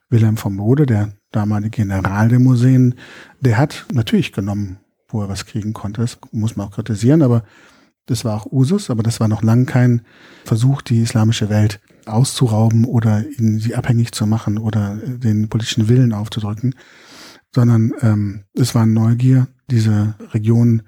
Wilhelm 0.10 0.38
von 0.38 0.58
Bode, 0.58 0.86
der 0.86 1.14
damalige 1.32 1.84
General 1.84 2.30
der 2.30 2.40
Museen, 2.40 2.96
der 3.40 3.58
hat 3.58 3.86
natürlich 3.94 4.34
genommen, 4.34 4.80
wo 5.10 5.22
er 5.22 5.30
was 5.30 5.46
kriegen 5.46 5.74
konnte. 5.74 6.02
Das 6.02 6.18
muss 6.32 6.56
man 6.56 6.68
auch 6.68 6.72
kritisieren, 6.72 7.22
aber 7.22 7.44
das 8.08 8.26
war 8.26 8.36
auch 8.36 8.52
Usus, 8.52 8.90
aber 8.90 9.04
das 9.04 9.20
war 9.20 9.28
noch 9.28 9.44
lang 9.44 9.68
kein 9.68 10.02
Versuch, 10.46 10.82
die 10.82 11.02
islamische 11.02 11.50
Welt 11.50 11.80
auszurauben 12.10 12.86
oder 12.86 13.24
ihnen 13.38 13.60
sie 13.60 13.76
abhängig 13.76 14.12
zu 14.12 14.26
machen 14.26 14.58
oder 14.58 14.96
den 14.96 15.50
politischen 15.50 15.88
Willen 15.88 16.14
aufzudrücken, 16.14 16.76
sondern 17.54 17.94
ähm, 18.02 18.44
es 18.54 18.76
war 18.76 18.86
Neugier, 18.86 19.48
diese 19.70 20.16
Region 20.34 20.84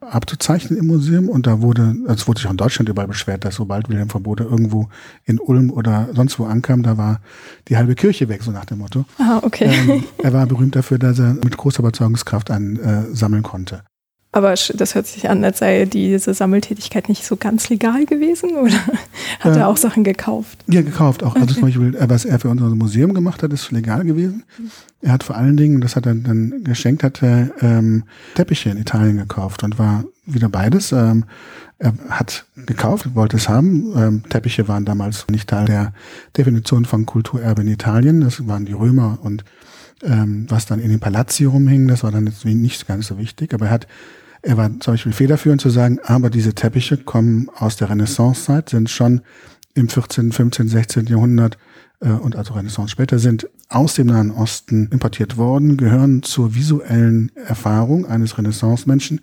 abzuzeichnen 0.00 0.78
im 0.78 0.86
Museum 0.86 1.28
und 1.28 1.46
da 1.46 1.60
wurde, 1.60 1.94
also 2.06 2.14
es 2.14 2.28
wurde 2.28 2.40
sich 2.40 2.46
auch 2.46 2.52
in 2.52 2.56
Deutschland 2.56 2.88
überall 2.88 3.08
beschwert, 3.08 3.44
dass 3.44 3.56
sobald 3.56 3.88
Wilhelm 3.88 4.08
von 4.08 4.22
Bode 4.22 4.44
irgendwo 4.44 4.88
in 5.24 5.38
Ulm 5.38 5.70
oder 5.70 6.08
sonst 6.14 6.38
wo 6.38 6.46
ankam, 6.46 6.82
da 6.82 6.96
war 6.96 7.20
die 7.68 7.76
halbe 7.76 7.94
Kirche 7.94 8.28
weg, 8.28 8.42
so 8.42 8.50
nach 8.50 8.64
dem 8.64 8.78
Motto. 8.78 9.04
Ah, 9.18 9.40
okay. 9.42 9.70
Ähm, 9.70 10.04
er 10.18 10.32
war 10.32 10.46
berühmt 10.46 10.74
dafür, 10.74 10.98
dass 10.98 11.18
er 11.18 11.34
mit 11.34 11.56
großer 11.56 11.80
Überzeugungskraft 11.80 12.50
einen 12.50 12.78
äh, 12.78 13.14
sammeln 13.14 13.42
konnte. 13.42 13.82
Aber 14.32 14.54
das 14.74 14.94
hört 14.94 15.08
sich 15.08 15.28
an, 15.28 15.42
als 15.42 15.58
sei 15.58 15.86
diese 15.86 16.34
Sammeltätigkeit 16.34 17.08
nicht 17.08 17.24
so 17.24 17.36
ganz 17.36 17.68
legal 17.68 18.06
gewesen 18.06 18.50
oder 18.50 18.76
hat 19.40 19.56
äh, 19.56 19.58
er 19.58 19.68
auch 19.68 19.76
Sachen 19.76 20.04
gekauft? 20.04 20.58
Ja, 20.68 20.82
gekauft 20.82 21.24
auch. 21.24 21.34
Also 21.34 21.46
okay. 21.46 21.54
zum 21.54 21.62
Beispiel, 21.62 21.96
äh, 21.96 22.08
was 22.08 22.24
er 22.24 22.38
für 22.38 22.48
unser 22.48 22.66
Museum 22.68 23.12
gemacht 23.12 23.42
hat, 23.42 23.52
ist 23.52 23.72
legal 23.72 24.04
gewesen. 24.04 24.44
Er 25.02 25.12
hat 25.12 25.24
vor 25.24 25.36
allen 25.36 25.56
Dingen, 25.56 25.80
das 25.80 25.96
hat 25.96 26.06
er 26.06 26.14
dann 26.14 26.62
geschenkt, 26.62 27.02
hat 27.02 27.22
er 27.22 27.50
ähm, 27.60 28.04
Teppiche 28.36 28.70
in 28.70 28.76
Italien 28.76 29.16
gekauft 29.16 29.64
und 29.64 29.80
war 29.80 30.04
wieder 30.26 30.48
beides. 30.48 30.92
Ähm, 30.92 31.24
er 31.80 31.94
hat 32.10 32.44
gekauft, 32.54 33.14
wollte 33.14 33.36
es 33.36 33.48
haben. 33.48 33.92
Ähm, 33.96 34.22
Teppiche 34.28 34.68
waren 34.68 34.84
damals 34.84 35.26
nicht 35.28 35.48
Teil 35.48 35.64
der 35.64 35.92
Definition 36.36 36.84
von 36.84 37.04
Kulturerbe 37.04 37.62
in 37.62 37.68
Italien. 37.68 38.20
Das 38.20 38.46
waren 38.46 38.64
die 38.64 38.74
Römer 38.74 39.18
und 39.22 39.44
ähm, 40.02 40.46
was 40.48 40.66
dann 40.66 40.80
in 40.80 40.90
den 40.90 41.00
Palazzi 41.00 41.44
rumhing, 41.44 41.88
das 41.88 42.02
war 42.02 42.10
dann 42.10 42.26
jetzt 42.26 42.44
nicht 42.44 42.86
ganz 42.86 43.06
so 43.08 43.18
wichtig. 43.18 43.54
Aber 43.54 43.66
er 43.66 43.72
hat 43.72 43.86
er 44.42 44.56
war 44.56 44.70
zum 44.80 44.94
Beispiel 44.94 45.12
federführend 45.12 45.60
zu 45.60 45.68
sagen, 45.68 45.98
aber 46.02 46.30
diese 46.30 46.54
Teppiche 46.54 46.96
kommen 46.96 47.50
aus 47.54 47.76
der 47.76 47.90
Renaissancezeit, 47.90 48.70
sind 48.70 48.88
schon 48.88 49.20
im 49.74 49.88
14., 49.88 50.32
15., 50.32 50.68
16. 50.68 51.06
Jahrhundert 51.06 51.58
äh, 52.00 52.08
und 52.08 52.36
also 52.36 52.54
Renaissance 52.54 52.90
später 52.90 53.18
sind 53.18 53.48
aus 53.68 53.94
dem 53.94 54.08
Nahen 54.08 54.30
Osten 54.30 54.88
importiert 54.90 55.36
worden, 55.36 55.76
gehören 55.76 56.22
zur 56.22 56.54
visuellen 56.54 57.30
Erfahrung 57.36 58.06
eines 58.06 58.36
Renaissance-Menschen 58.36 59.20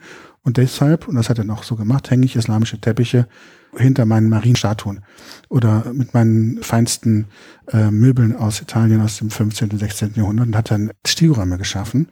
und 0.47 0.55
deshalb, 0.55 1.09
und 1.09 1.15
das 1.15 1.27
hat 1.27 1.39
er 1.39 1.43
noch 1.43 1.63
so 1.63 1.75
gemacht, 1.75 2.09
hänge 2.09 2.25
ich 2.25 2.37
islamische 2.37 2.79
Teppiche 2.79 3.27
hinter 3.75 4.05
meinen 4.05 4.29
Marienstatuen 4.29 5.01
oder 5.49 5.91
mit 5.91 6.13
meinen 6.13 6.63
feinsten 6.63 7.25
äh, 7.73 7.91
Möbeln 7.91 8.33
aus 8.33 8.61
Italien 8.61 9.01
aus 9.01 9.17
dem 9.17 9.29
15. 9.29 9.71
und 9.71 9.79
16. 9.79 10.13
Jahrhundert 10.15 10.47
und 10.47 10.55
hat 10.55 10.71
dann 10.71 10.91
Stilräume 11.05 11.57
geschaffen. 11.57 12.07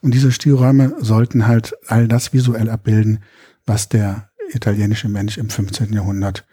Und 0.00 0.14
diese 0.14 0.32
Stilräume 0.32 0.96
sollten 0.98 1.46
halt 1.46 1.74
all 1.86 2.08
das 2.08 2.32
visuell 2.32 2.70
abbilden, 2.70 3.20
was 3.66 3.88
der 3.88 4.30
italienische 4.52 5.08
Mensch 5.08 5.38
im 5.38 5.48
15. 5.48 5.92
Jahrhundert 5.92 6.44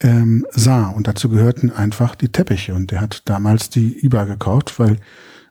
ähm, 0.00 0.46
sah. 0.52 0.88
Und 0.88 1.06
dazu 1.06 1.28
gehörten 1.28 1.70
einfach 1.70 2.14
die 2.14 2.30
Teppiche. 2.30 2.72
Und 2.72 2.92
der 2.92 3.02
hat 3.02 3.28
damals 3.28 3.68
die 3.68 4.06
IBA 4.06 4.24
gekauft, 4.24 4.78
weil 4.78 4.96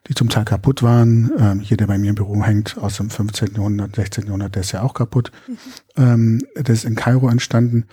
die 0.08 0.16
zum 0.16 0.30
Teil 0.30 0.46
kaputt 0.46 0.84
waren. 0.84 1.32
Ähm, 1.38 1.60
hier, 1.60 1.78
der 1.78 1.88
bei 1.88 1.98
mir 1.98 2.10
im 2.10 2.16
Büro 2.16 2.44
hängt, 2.44 2.78
aus 2.78 2.98
dem 2.98 3.10
15. 3.10 3.56
Jahrhundert, 3.56 3.96
16. 3.96 4.26
Jahrhundert, 4.26 4.56
der 4.56 4.62
ist 4.62 4.72
ja 4.72 4.82
auch 4.82 4.94
kaputt. 4.94 5.32
Mhm. 5.48 5.58
Ähm, 5.98 6.42
der 6.56 6.74
ist 6.74 6.86
in 6.86 6.96
Kairo 6.96 7.30
entstanden. 7.30 7.86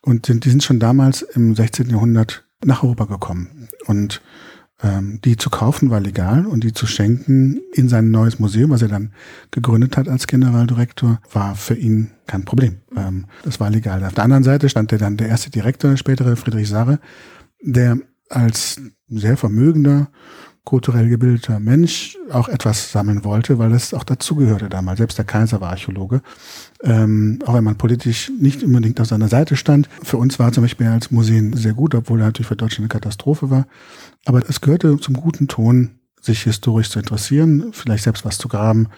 Und 0.00 0.26
sind, 0.26 0.44
die 0.44 0.50
sind 0.50 0.62
schon 0.62 0.78
damals 0.78 1.22
im 1.22 1.54
16. 1.54 1.90
Jahrhundert 1.90 2.44
nach 2.64 2.82
Europa 2.82 3.04
gekommen. 3.06 3.68
Und 3.86 4.22
ähm, 4.80 5.20
die 5.24 5.36
zu 5.36 5.50
kaufen 5.50 5.90
war 5.90 6.00
legal 6.00 6.46
und 6.46 6.62
die 6.62 6.72
zu 6.72 6.86
schenken 6.86 7.60
in 7.72 7.88
sein 7.88 8.12
neues 8.12 8.38
Museum, 8.38 8.70
was 8.70 8.82
er 8.82 8.88
dann 8.88 9.12
gegründet 9.50 9.96
hat 9.96 10.08
als 10.08 10.28
Generaldirektor, 10.28 11.20
war 11.32 11.56
für 11.56 11.74
ihn 11.74 12.12
kein 12.26 12.44
Problem. 12.44 12.76
Ähm, 12.96 13.26
das 13.42 13.58
war 13.58 13.70
legal. 13.70 14.04
Auf 14.04 14.14
der 14.14 14.24
anderen 14.24 14.44
Seite 14.44 14.68
stand 14.68 14.92
der 14.92 14.98
dann 14.98 15.16
der 15.16 15.28
erste 15.28 15.50
Direktor, 15.50 15.90
der 15.90 15.96
spätere 15.96 16.36
Friedrich 16.36 16.68
Sarre, 16.68 17.00
der 17.60 17.98
als 18.28 18.80
sehr 19.08 19.36
vermögender 19.36 20.10
kulturell 20.68 21.08
gebildeter 21.08 21.60
Mensch 21.60 22.18
auch 22.30 22.46
etwas 22.46 22.92
sammeln 22.92 23.24
wollte, 23.24 23.58
weil 23.58 23.70
das 23.70 23.94
auch 23.94 24.04
dazugehörte 24.04 24.68
damals. 24.68 24.98
Selbst 24.98 25.16
der 25.16 25.24
Kaiser 25.24 25.62
war 25.62 25.70
Archäologe. 25.70 26.20
Ähm, 26.82 27.38
auch 27.46 27.54
wenn 27.54 27.64
man 27.64 27.78
politisch 27.78 28.30
nicht 28.38 28.62
unbedingt 28.62 29.00
auf 29.00 29.06
seiner 29.06 29.28
Seite 29.28 29.56
stand. 29.56 29.88
Für 30.02 30.18
uns 30.18 30.38
war 30.38 30.52
zum 30.52 30.64
Beispiel 30.64 30.88
als 30.88 31.10
Museen 31.10 31.54
sehr 31.54 31.72
gut, 31.72 31.94
obwohl 31.94 32.20
er 32.20 32.26
natürlich 32.26 32.48
für 32.48 32.56
Deutschland 32.56 32.80
eine 32.80 33.00
Katastrophe 33.00 33.48
war. 33.48 33.66
Aber 34.26 34.46
es 34.46 34.60
gehörte 34.60 34.98
zum 34.98 35.14
guten 35.14 35.48
Ton, 35.48 35.92
sich 36.20 36.42
historisch 36.42 36.90
zu 36.90 36.98
interessieren, 36.98 37.70
vielleicht 37.72 38.04
selbst 38.04 38.26
was 38.26 38.36
zu 38.36 38.48
graben, 38.48 38.88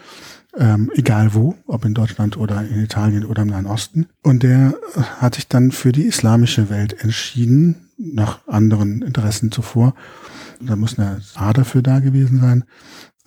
ähm, 0.57 0.91
egal 0.95 1.33
wo, 1.33 1.55
ob 1.67 1.85
in 1.85 1.93
Deutschland 1.93 2.35
oder 2.35 2.67
in 2.67 2.83
Italien 2.83 3.23
oder 3.23 3.43
im 3.43 3.47
Nahen 3.47 3.65
Osten. 3.65 4.07
Und 4.23 4.43
der 4.43 4.73
hat 5.21 5.35
sich 5.35 5.47
dann 5.47 5.71
für 5.71 5.93
die 5.93 6.03
islamische 6.03 6.69
Welt 6.69 7.01
entschieden, 7.01 7.87
nach 7.97 8.45
anderen 8.45 9.03
Interessen 9.03 9.53
zuvor 9.53 9.93
da 10.61 10.75
muss 10.75 10.97
eine 10.97 11.21
A 11.35 11.53
dafür 11.53 11.81
da 11.81 11.99
gewesen 11.99 12.39
sein. 12.39 12.63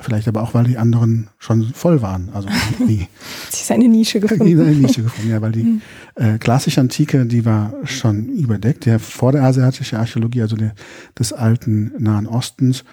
Vielleicht 0.00 0.26
aber 0.26 0.42
auch, 0.42 0.54
weil 0.54 0.64
die 0.64 0.76
anderen 0.76 1.28
schon 1.38 1.72
voll 1.72 2.02
waren. 2.02 2.30
Also 2.34 2.48
die, 2.80 3.06
Sie 3.50 3.62
ist 3.62 3.70
eine 3.70 3.88
Nische 3.88 4.18
gefunden. 4.20 4.44
Die 4.44 4.54
eine 4.54 4.72
Nische 4.72 5.04
gefunden, 5.04 5.30
ja, 5.30 5.40
weil 5.40 5.52
die 5.52 5.62
mhm. 5.62 5.82
äh, 6.16 6.38
klassische 6.38 6.80
Antike, 6.80 7.26
die 7.26 7.44
war 7.44 7.72
schon 7.84 8.28
überdeckt. 8.28 8.86
Der 8.86 8.98
vor 8.98 9.30
der 9.30 9.44
asiatische 9.44 9.98
Archäologie, 9.98 10.42
also 10.42 10.56
der, 10.56 10.74
des 11.16 11.32
alten 11.32 11.92
Nahen 11.96 12.26
Ostens, 12.26 12.84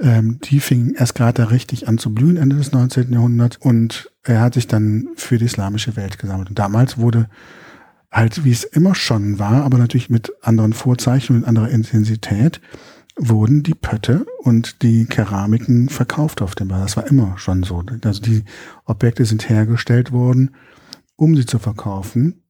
ähm, 0.00 0.38
die 0.44 0.60
fing 0.60 0.94
erst 0.96 1.16
gerade 1.16 1.50
richtig 1.50 1.88
an 1.88 1.98
zu 1.98 2.14
blühen, 2.14 2.36
Ende 2.36 2.54
des 2.54 2.70
19. 2.70 3.12
Jahrhunderts. 3.12 3.56
Und 3.56 4.12
er 4.22 4.40
hat 4.40 4.54
sich 4.54 4.68
dann 4.68 5.08
für 5.16 5.38
die 5.38 5.46
islamische 5.46 5.96
Welt 5.96 6.18
gesammelt. 6.20 6.50
Und 6.50 6.58
damals 6.60 6.98
wurde 6.98 7.28
halt, 8.12 8.44
wie 8.44 8.52
es 8.52 8.62
immer 8.62 8.94
schon 8.94 9.40
war, 9.40 9.64
aber 9.64 9.78
natürlich 9.78 10.08
mit 10.08 10.32
anderen 10.40 10.72
Vorzeichen, 10.72 11.40
mit 11.40 11.48
anderer 11.48 11.68
Intensität, 11.68 12.60
wurden 13.16 13.62
die 13.62 13.74
Pötte 13.74 14.26
und 14.38 14.82
die 14.82 15.06
Keramiken 15.06 15.88
verkauft 15.88 16.42
auf 16.42 16.54
dem 16.54 16.68
Ball. 16.68 16.80
Das 16.80 16.96
war 16.96 17.06
immer 17.06 17.38
schon 17.38 17.62
so. 17.62 17.82
Also 18.02 18.20
die 18.20 18.44
Objekte 18.84 19.24
sind 19.24 19.48
hergestellt 19.48 20.12
worden, 20.12 20.54
um 21.16 21.36
sie 21.36 21.46
zu 21.46 21.58
verkaufen. 21.58 22.42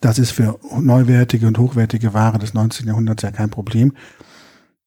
Das 0.00 0.18
ist 0.18 0.30
für 0.30 0.58
neuwertige 0.78 1.46
und 1.46 1.58
hochwertige 1.58 2.14
Ware 2.14 2.38
des 2.38 2.54
19. 2.54 2.86
Jahrhunderts 2.86 3.22
ja 3.22 3.30
kein 3.30 3.50
Problem. 3.50 3.94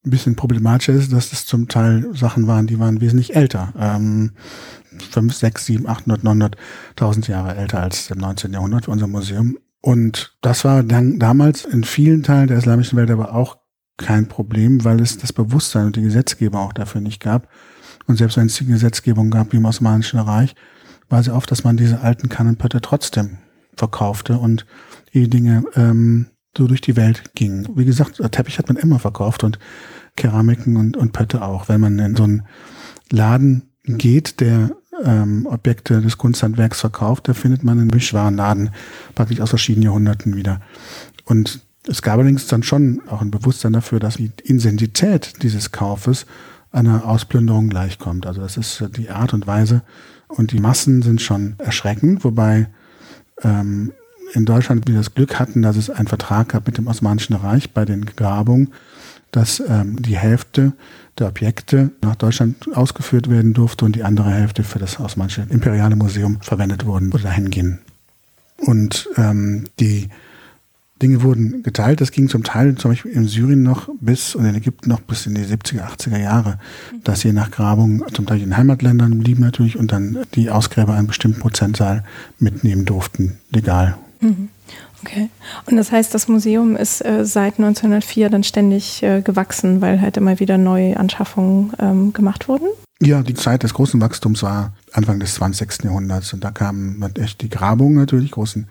Ein 0.06 0.10
bisschen 0.10 0.36
problematischer 0.36 0.92
ist, 0.92 1.12
dass 1.12 1.32
es 1.32 1.46
zum 1.46 1.68
Teil 1.68 2.14
Sachen 2.14 2.46
waren, 2.46 2.66
die 2.66 2.78
waren 2.78 3.00
wesentlich 3.00 3.34
älter. 3.34 3.72
Ähm, 3.78 4.32
5, 5.10 5.34
6, 5.34 5.66
7, 5.66 5.88
800, 5.88 6.24
900, 6.24 6.56
1000 6.90 7.28
Jahre 7.28 7.56
älter 7.56 7.82
als 7.82 8.10
im 8.10 8.18
19. 8.18 8.52
Jahrhundert 8.52 8.84
für 8.84 8.90
unser 8.90 9.08
Museum. 9.08 9.58
Und 9.80 10.36
das 10.40 10.64
war 10.64 10.82
dann 10.82 11.18
damals 11.18 11.64
in 11.64 11.84
vielen 11.84 12.22
Teilen 12.22 12.48
der 12.48 12.58
islamischen 12.58 12.96
Welt 12.96 13.10
aber 13.10 13.34
auch 13.34 13.58
kein 13.96 14.28
Problem, 14.28 14.84
weil 14.84 15.00
es 15.00 15.18
das 15.18 15.32
Bewusstsein 15.32 15.86
und 15.86 15.96
die 15.96 16.02
Gesetzgeber 16.02 16.60
auch 16.60 16.72
dafür 16.72 17.00
nicht 17.00 17.20
gab. 17.20 17.48
Und 18.06 18.16
selbst 18.16 18.36
wenn 18.36 18.46
es 18.46 18.56
die 18.56 18.66
Gesetzgebung 18.66 19.30
gab 19.30 19.52
wie 19.52 19.56
im 19.56 19.64
Osmanischen 19.64 20.18
Reich, 20.18 20.54
war 21.08 21.20
es 21.20 21.28
oft, 21.28 21.50
dass 21.50 21.64
man 21.64 21.76
diese 21.76 22.00
alten 22.00 22.28
Kannenpötte 22.28 22.80
trotzdem 22.80 23.38
verkaufte 23.76 24.38
und 24.38 24.66
die 25.12 25.28
Dinge 25.28 25.64
ähm, 25.74 26.26
so 26.56 26.66
durch 26.66 26.80
die 26.80 26.96
Welt 26.96 27.34
gingen. 27.34 27.68
Wie 27.74 27.84
gesagt, 27.84 28.20
Teppich 28.32 28.58
hat 28.58 28.68
man 28.68 28.76
immer 28.76 28.98
verkauft 28.98 29.44
und 29.44 29.58
Keramiken 30.16 30.76
und, 30.76 30.96
und 30.96 31.12
Pötte 31.12 31.42
auch. 31.42 31.68
Wenn 31.68 31.80
man 31.80 31.98
in 31.98 32.16
so 32.16 32.24
einen 32.24 32.46
Laden 33.10 33.70
geht, 33.84 34.40
der 34.40 34.70
ähm, 35.02 35.46
Objekte 35.46 36.00
des 36.00 36.18
Kunsthandwerks 36.18 36.80
verkauft, 36.80 37.28
da 37.28 37.34
findet 37.34 37.64
man 37.64 37.78
einen 37.78 37.88
Mischwarenladen 37.88 38.70
praktisch 39.14 39.40
aus 39.40 39.50
verschiedenen 39.50 39.84
Jahrhunderten 39.84 40.36
wieder. 40.36 40.60
Und 41.24 41.60
es 41.86 42.02
gab 42.02 42.18
allerdings 42.18 42.46
dann 42.46 42.62
schon 42.62 43.02
auch 43.08 43.20
ein 43.20 43.30
Bewusstsein 43.30 43.72
dafür, 43.72 44.00
dass 44.00 44.16
die 44.16 44.32
Intensität 44.42 45.42
dieses 45.42 45.72
Kaufes 45.72 46.26
einer 46.72 47.06
Ausplünderung 47.06 47.68
gleichkommt. 47.68 48.26
Also 48.26 48.40
das 48.40 48.56
ist 48.56 48.84
die 48.96 49.10
Art 49.10 49.34
und 49.34 49.46
Weise 49.46 49.82
und 50.28 50.52
die 50.52 50.60
Massen 50.60 51.02
sind 51.02 51.20
schon 51.20 51.54
erschreckend, 51.58 52.24
wobei 52.24 52.68
ähm, 53.42 53.92
in 54.32 54.44
Deutschland 54.46 54.88
wir 54.88 54.94
das 54.94 55.14
Glück 55.14 55.38
hatten, 55.38 55.62
dass 55.62 55.76
es 55.76 55.90
einen 55.90 56.08
Vertrag 56.08 56.50
gab 56.50 56.66
mit 56.66 56.78
dem 56.78 56.86
Osmanischen 56.86 57.36
Reich 57.36 57.72
bei 57.72 57.84
den 57.84 58.06
Grabungen, 58.06 58.72
dass 59.30 59.62
ähm, 59.68 60.00
die 60.00 60.16
Hälfte 60.16 60.72
der 61.18 61.28
Objekte 61.28 61.90
nach 62.02 62.16
Deutschland 62.16 62.74
ausgeführt 62.74 63.30
werden 63.30 63.52
durfte 63.52 63.84
und 63.84 63.94
die 63.94 64.02
andere 64.02 64.30
Hälfte 64.30 64.64
für 64.64 64.78
das 64.78 64.98
Osmanische 64.98 65.46
Imperiale 65.50 65.96
Museum 65.96 66.40
verwendet 66.40 66.86
wurden 66.86 67.12
oder 67.12 67.24
dahin 67.24 67.50
gehen. 67.50 67.78
Und 68.58 69.08
ähm, 69.16 69.64
die 69.78 70.08
Dinge 71.04 71.22
wurden 71.22 71.62
geteilt. 71.62 72.00
Das 72.00 72.12
ging 72.12 72.30
zum 72.30 72.44
Teil 72.44 72.76
zum 72.76 72.92
Beispiel 72.92 73.12
in 73.12 73.28
Syrien 73.28 73.62
noch 73.62 73.90
bis 74.00 74.34
und 74.34 74.46
in 74.46 74.54
Ägypten 74.54 74.88
noch 74.88 75.00
bis 75.00 75.26
in 75.26 75.34
die 75.34 75.44
70er, 75.44 75.82
80er 75.82 76.18
Jahre, 76.18 76.58
dass 77.02 77.22
je 77.22 77.32
nach 77.34 77.50
Grabung 77.50 78.02
zum 78.14 78.24
Teil 78.24 78.40
in 78.40 78.56
Heimatländern 78.56 79.18
blieben 79.18 79.42
natürlich 79.42 79.76
und 79.76 79.92
dann 79.92 80.24
die 80.34 80.48
Ausgräber 80.48 80.94
einen 80.94 81.06
bestimmten 81.06 81.40
Prozentzahl 81.40 82.04
mitnehmen 82.38 82.86
durften, 82.86 83.38
legal. 83.50 83.98
Mhm. 84.20 84.48
Okay. 85.02 85.28
Und 85.66 85.76
das 85.76 85.92
heißt, 85.92 86.14
das 86.14 86.28
Museum 86.28 86.74
ist 86.74 87.04
äh, 87.04 87.26
seit 87.26 87.58
1904 87.58 88.30
dann 88.30 88.42
ständig 88.42 89.02
äh, 89.02 89.20
gewachsen, 89.20 89.82
weil 89.82 90.00
halt 90.00 90.16
immer 90.16 90.40
wieder 90.40 90.56
neue 90.56 90.96
Anschaffungen 90.96 91.74
ähm, 91.78 92.14
gemacht 92.14 92.48
wurden? 92.48 92.68
Ja, 93.02 93.22
die 93.22 93.34
Zeit 93.34 93.62
des 93.62 93.74
großen 93.74 94.00
Wachstums 94.00 94.42
war 94.42 94.72
Anfang 94.92 95.20
des 95.20 95.34
20. 95.34 95.84
Jahrhunderts 95.84 96.32
und 96.32 96.42
da 96.42 96.50
kamen 96.50 97.04
echt 97.16 97.42
die 97.42 97.50
Grabungen 97.50 97.96
natürlich, 97.96 98.30
großen 98.30 98.66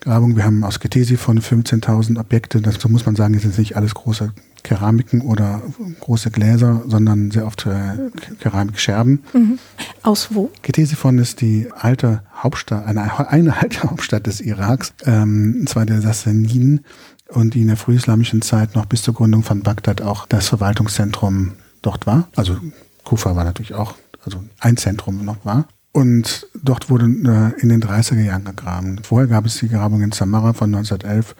Grabungen. 0.00 0.36
Wir 0.36 0.44
haben 0.44 0.64
aus 0.64 0.80
Getesi 0.80 1.16
von 1.16 1.40
15.000 1.40 2.18
Objekte, 2.18 2.60
das 2.60 2.76
so 2.76 2.88
muss 2.88 3.06
man 3.06 3.16
sagen, 3.16 3.38
sind 3.38 3.58
nicht 3.58 3.76
alles 3.76 3.94
große 3.94 4.32
Keramiken 4.62 5.22
oder 5.22 5.62
große 6.00 6.30
Gläser, 6.30 6.82
sondern 6.86 7.30
sehr 7.30 7.46
oft 7.46 7.66
äh, 7.66 8.10
Keramikscherben. 8.40 9.22
Mhm. 9.32 9.58
Aus 10.02 10.28
wo? 10.32 10.50
Ctesiphon 10.62 11.18
ist 11.18 11.40
die 11.40 11.68
alte 11.74 12.22
Hauptstadt, 12.34 12.86
eine, 12.86 13.28
eine 13.28 13.56
alte 13.56 13.82
Hauptstadt 13.90 14.26
des 14.26 14.40
Iraks, 14.40 14.92
ähm, 15.04 15.58
und 15.60 15.68
zwar 15.68 15.86
der 15.86 16.00
Sassaniden 16.00 16.84
und 17.28 17.54
die 17.54 17.62
in 17.62 17.68
der 17.68 17.76
frühislamischen 17.76 18.42
Zeit 18.42 18.74
noch 18.74 18.86
bis 18.86 19.02
zur 19.02 19.14
Gründung 19.14 19.42
von 19.42 19.62
Bagdad 19.62 20.02
auch 20.02 20.26
das 20.26 20.48
Verwaltungszentrum 20.48 21.52
dort 21.82 22.06
war. 22.06 22.28
Also 22.36 22.56
Kufa 23.04 23.36
war 23.36 23.44
natürlich 23.44 23.74
auch, 23.74 23.94
also 24.24 24.42
ein 24.58 24.76
Zentrum 24.76 25.24
noch 25.24 25.44
war. 25.44 25.66
Und 25.92 26.46
dort 26.62 26.88
wurde 26.88 27.06
äh, 27.06 27.60
in 27.60 27.68
den 27.68 27.82
30er 27.82 28.22
Jahren 28.22 28.44
gegraben. 28.44 29.00
Vorher 29.02 29.26
gab 29.26 29.44
es 29.46 29.58
die 29.58 29.68
Grabung 29.68 30.02
in 30.02 30.12
Samarra 30.12 30.52
von 30.52 30.74
1911 30.74 31.34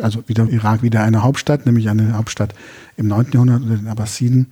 also 0.00 0.26
wieder 0.28 0.48
Irak 0.48 0.82
wieder 0.82 1.02
eine 1.02 1.22
Hauptstadt, 1.22 1.66
nämlich 1.66 1.88
eine 1.88 2.16
Hauptstadt 2.16 2.54
im 2.96 3.08
9. 3.08 3.26
Jahrhundert 3.32 3.62
unter 3.62 3.76
den 3.76 3.88
Abbasiden 3.88 4.46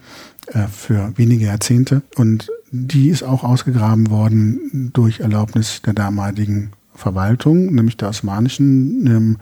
äh, 0.48 0.66
für 0.66 1.12
wenige 1.16 1.46
Jahrzehnte. 1.46 2.02
Und 2.16 2.50
die 2.70 3.08
ist 3.08 3.22
auch 3.22 3.44
ausgegraben 3.44 4.10
worden 4.10 4.90
durch 4.92 5.20
Erlaubnis 5.20 5.82
der 5.82 5.94
damaligen 5.94 6.72
Verwaltung, 6.94 7.74
nämlich 7.74 7.96
der 7.96 8.08
osmanischen. 8.08 9.06
Ähm, 9.06 9.36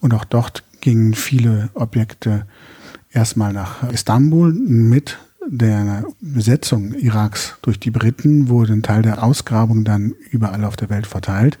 und 0.00 0.14
auch 0.14 0.24
dort 0.24 0.64
gingen 0.80 1.14
viele 1.14 1.70
Objekte 1.74 2.46
erstmal 3.10 3.52
nach 3.52 3.90
Istanbul 3.90 4.52
mit 4.52 5.18
der 5.50 6.04
Besetzung 6.20 6.92
Iraks 6.92 7.56
durch 7.62 7.80
die 7.80 7.90
Briten 7.90 8.48
wurde 8.48 8.74
ein 8.74 8.82
Teil 8.82 9.02
der 9.02 9.22
Ausgrabung 9.22 9.84
dann 9.84 10.14
überall 10.30 10.64
auf 10.64 10.76
der 10.76 10.90
Welt 10.90 11.06
verteilt. 11.06 11.58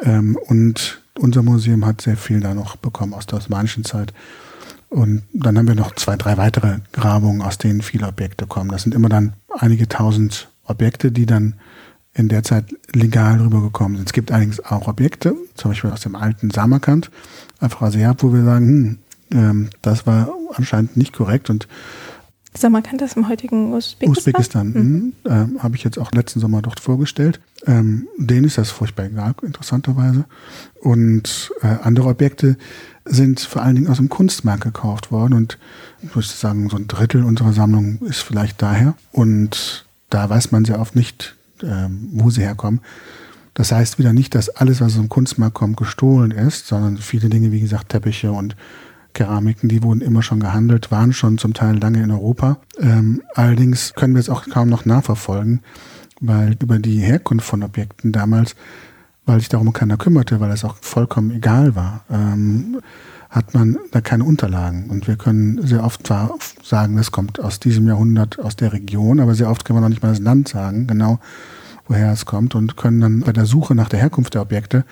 Ähm, 0.00 0.36
und 0.48 1.02
unser 1.18 1.42
Museum 1.42 1.86
hat 1.86 2.00
sehr 2.00 2.16
viel 2.16 2.40
da 2.40 2.54
noch 2.54 2.76
bekommen 2.76 3.14
aus 3.14 3.26
der 3.26 3.38
osmanischen 3.38 3.84
Zeit. 3.84 4.12
Und 4.88 5.22
dann 5.32 5.56
haben 5.56 5.68
wir 5.68 5.76
noch 5.76 5.94
zwei, 5.94 6.16
drei 6.16 6.36
weitere 6.36 6.78
Grabungen, 6.92 7.42
aus 7.42 7.58
denen 7.58 7.82
viele 7.82 8.08
Objekte 8.08 8.46
kommen. 8.46 8.70
Das 8.70 8.82
sind 8.82 8.94
immer 8.94 9.08
dann 9.08 9.34
einige 9.48 9.88
tausend 9.88 10.48
Objekte, 10.64 11.12
die 11.12 11.26
dann 11.26 11.54
in 12.12 12.28
der 12.28 12.42
Zeit 12.42 12.74
legal 12.92 13.40
rübergekommen 13.40 13.96
sind. 13.96 14.08
Es 14.08 14.12
gibt 14.12 14.32
allerdings 14.32 14.58
auch 14.58 14.88
Objekte, 14.88 15.36
zum 15.54 15.70
Beispiel 15.70 15.90
aus 15.90 16.00
dem 16.00 16.16
alten 16.16 16.50
Samarkand, 16.50 17.10
Afrasiab, 17.60 18.22
wo 18.24 18.32
wir 18.32 18.42
sagen, 18.42 18.66
hm, 18.66 18.98
ähm, 19.32 19.70
das 19.82 20.06
war 20.08 20.32
anscheinend 20.54 20.96
nicht 20.96 21.12
korrekt 21.12 21.50
und 21.50 21.68
Samarkand 22.56 23.00
ist 23.02 23.16
im 23.16 23.28
heutigen 23.28 23.72
Usbekistan. 23.72 24.16
Usbekistan, 24.16 24.68
mhm. 24.72 25.12
ähm, 25.24 25.62
habe 25.62 25.76
ich 25.76 25.84
jetzt 25.84 25.98
auch 25.98 26.10
letzten 26.12 26.40
Sommer 26.40 26.62
dort 26.62 26.80
vorgestellt. 26.80 27.40
Ähm, 27.66 28.08
denen 28.16 28.44
ist 28.44 28.58
das 28.58 28.70
furchtbar 28.70 29.04
egal, 29.04 29.34
interessanterweise. 29.42 30.24
Und 30.80 31.52
äh, 31.62 31.76
andere 31.82 32.08
Objekte 32.08 32.56
sind 33.04 33.40
vor 33.40 33.62
allen 33.62 33.76
Dingen 33.76 33.88
aus 33.88 33.98
dem 33.98 34.08
Kunstmarkt 34.08 34.64
gekauft 34.64 35.12
worden. 35.12 35.34
Und 35.34 35.58
ich 36.02 36.14
würde 36.14 36.26
sagen, 36.26 36.68
so 36.68 36.76
ein 36.76 36.88
Drittel 36.88 37.24
unserer 37.24 37.52
Sammlung 37.52 38.00
ist 38.02 38.20
vielleicht 38.20 38.60
daher. 38.60 38.94
Und 39.12 39.86
da 40.10 40.28
weiß 40.28 40.50
man 40.50 40.64
sehr 40.64 40.80
oft 40.80 40.96
nicht, 40.96 41.36
ähm, 41.62 42.08
wo 42.12 42.30
sie 42.30 42.42
herkommen. 42.42 42.80
Das 43.54 43.72
heißt 43.72 43.98
wieder 43.98 44.12
nicht, 44.12 44.34
dass 44.34 44.48
alles, 44.48 44.80
was 44.80 44.92
aus 44.92 44.98
dem 44.98 45.08
Kunstmarkt 45.08 45.54
kommt, 45.54 45.76
gestohlen 45.76 46.30
ist, 46.30 46.66
sondern 46.66 46.98
viele 46.98 47.28
Dinge, 47.28 47.52
wie 47.52 47.60
gesagt, 47.60 47.90
Teppiche 47.90 48.32
und 48.32 48.56
Keramiken, 49.14 49.68
die 49.68 49.82
wurden 49.82 50.00
immer 50.00 50.22
schon 50.22 50.40
gehandelt, 50.40 50.90
waren 50.90 51.12
schon 51.12 51.38
zum 51.38 51.54
Teil 51.54 51.78
lange 51.78 52.02
in 52.02 52.10
Europa. 52.10 52.58
Ähm, 52.78 53.22
allerdings 53.34 53.94
können 53.94 54.14
wir 54.14 54.20
es 54.20 54.28
auch 54.28 54.46
kaum 54.46 54.68
noch 54.68 54.84
nachverfolgen, 54.84 55.60
weil 56.20 56.56
über 56.60 56.78
die 56.78 56.98
Herkunft 56.98 57.46
von 57.46 57.62
Objekten 57.62 58.12
damals, 58.12 58.56
weil 59.26 59.40
sich 59.40 59.48
darum 59.48 59.72
keiner 59.72 59.96
kümmerte, 59.96 60.40
weil 60.40 60.50
es 60.50 60.64
auch 60.64 60.76
vollkommen 60.80 61.30
egal 61.30 61.74
war, 61.74 62.04
ähm, 62.10 62.80
hat 63.28 63.54
man 63.54 63.78
da 63.92 64.00
keine 64.00 64.24
Unterlagen. 64.24 64.90
Und 64.90 65.06
wir 65.06 65.16
können 65.16 65.64
sehr 65.64 65.84
oft 65.84 66.06
zwar 66.06 66.34
sagen, 66.62 66.96
das 66.96 67.12
kommt 67.12 67.38
aus 67.40 67.60
diesem 67.60 67.86
Jahrhundert, 67.86 68.38
aus 68.40 68.56
der 68.56 68.72
Region, 68.72 69.20
aber 69.20 69.34
sehr 69.34 69.50
oft 69.50 69.64
können 69.64 69.78
wir 69.78 69.82
noch 69.82 69.88
nicht 69.88 70.02
mal 70.02 70.08
das 70.10 70.18
Land 70.18 70.48
sagen, 70.48 70.86
genau 70.86 71.20
woher 71.86 72.12
es 72.12 72.24
kommt 72.24 72.54
und 72.54 72.76
können 72.76 73.00
dann 73.00 73.20
bei 73.20 73.32
der 73.32 73.46
Suche 73.46 73.74
nach 73.74 73.88
der 73.88 73.98
Herkunft 73.98 74.34
der 74.34 74.42
Objekte, 74.42 74.84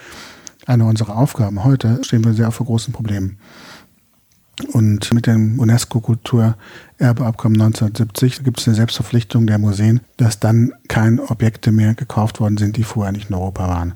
eine 0.67 0.85
unserer 0.85 1.17
Aufgaben 1.17 1.65
heute, 1.65 2.01
stehen 2.03 2.25
wir 2.25 2.35
sehr 2.35 2.51
vor 2.51 2.67
großen 2.67 2.93
Problemen. 2.93 3.39
Und 4.73 5.13
mit 5.15 5.27
dem 5.27 5.59
UNESCO-Kulturerbeabkommen 5.59 7.61
1970 7.61 8.45
gibt 8.45 8.61
es 8.61 8.67
eine 8.67 8.77
Selbstverpflichtung 8.77 9.47
der 9.47 9.59
Museen, 9.59 10.01
dass 10.17 10.41
dann 10.41 10.73
keine 10.89 11.31
Objekte 11.31 11.71
mehr 11.71 11.95
gekauft 11.95 12.41
worden 12.41 12.57
sind, 12.57 12.77
die 12.77 12.85
vorher 12.85 13.13
nicht 13.13 13.31
in 13.31 13.37
Europa 13.37 13.69
waren. 13.69 13.95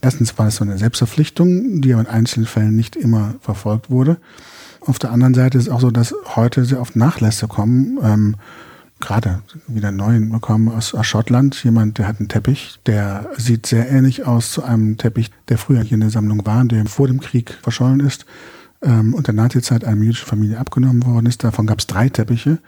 Erstens 0.00 0.38
war 0.38 0.48
es 0.48 0.56
so 0.56 0.64
eine 0.64 0.78
Selbstverpflichtung, 0.78 1.80
die 1.80 1.92
aber 1.92 2.02
in 2.02 2.08
einzelnen 2.08 2.46
Fällen 2.46 2.76
nicht 2.76 2.96
immer 2.96 3.34
verfolgt 3.40 3.90
wurde. 3.90 4.18
Auf 4.80 4.98
der 4.98 5.10
anderen 5.10 5.34
Seite 5.34 5.58
ist 5.58 5.64
es 5.64 5.70
auch 5.70 5.80
so, 5.80 5.90
dass 5.90 6.14
heute 6.36 6.64
sehr 6.64 6.80
oft 6.80 6.94
Nachlässe 6.94 7.48
kommen. 7.48 7.98
Ähm, 8.02 8.36
gerade 9.00 9.42
wieder 9.66 9.90
neu 9.90 10.20
bekommen 10.20 10.68
aus, 10.68 10.94
aus 10.94 11.06
Schottland. 11.06 11.62
Jemand, 11.64 11.98
der 11.98 12.06
hat 12.06 12.20
einen 12.20 12.28
Teppich, 12.28 12.78
der 12.86 13.28
sieht 13.36 13.66
sehr 13.66 13.90
ähnlich 13.90 14.26
aus 14.26 14.52
zu 14.52 14.62
einem 14.62 14.98
Teppich, 14.98 15.30
der 15.48 15.58
früher 15.58 15.82
hier 15.82 15.94
in 15.94 16.00
der 16.00 16.10
Sammlung 16.10 16.46
war, 16.46 16.64
der 16.64 16.86
vor 16.86 17.08
dem 17.08 17.20
Krieg 17.20 17.58
verschollen 17.62 18.00
ist 18.00 18.24
ähm, 18.82 19.14
unter 19.14 19.32
Nazizeit 19.32 19.84
einer 19.84 20.02
jüdischen 20.02 20.26
Familie 20.26 20.58
abgenommen 20.58 21.04
worden 21.04 21.26
ist. 21.26 21.44
Davon 21.44 21.66
gab 21.66 21.78
es 21.80 21.86
drei 21.86 22.08
Teppiche. 22.08 22.58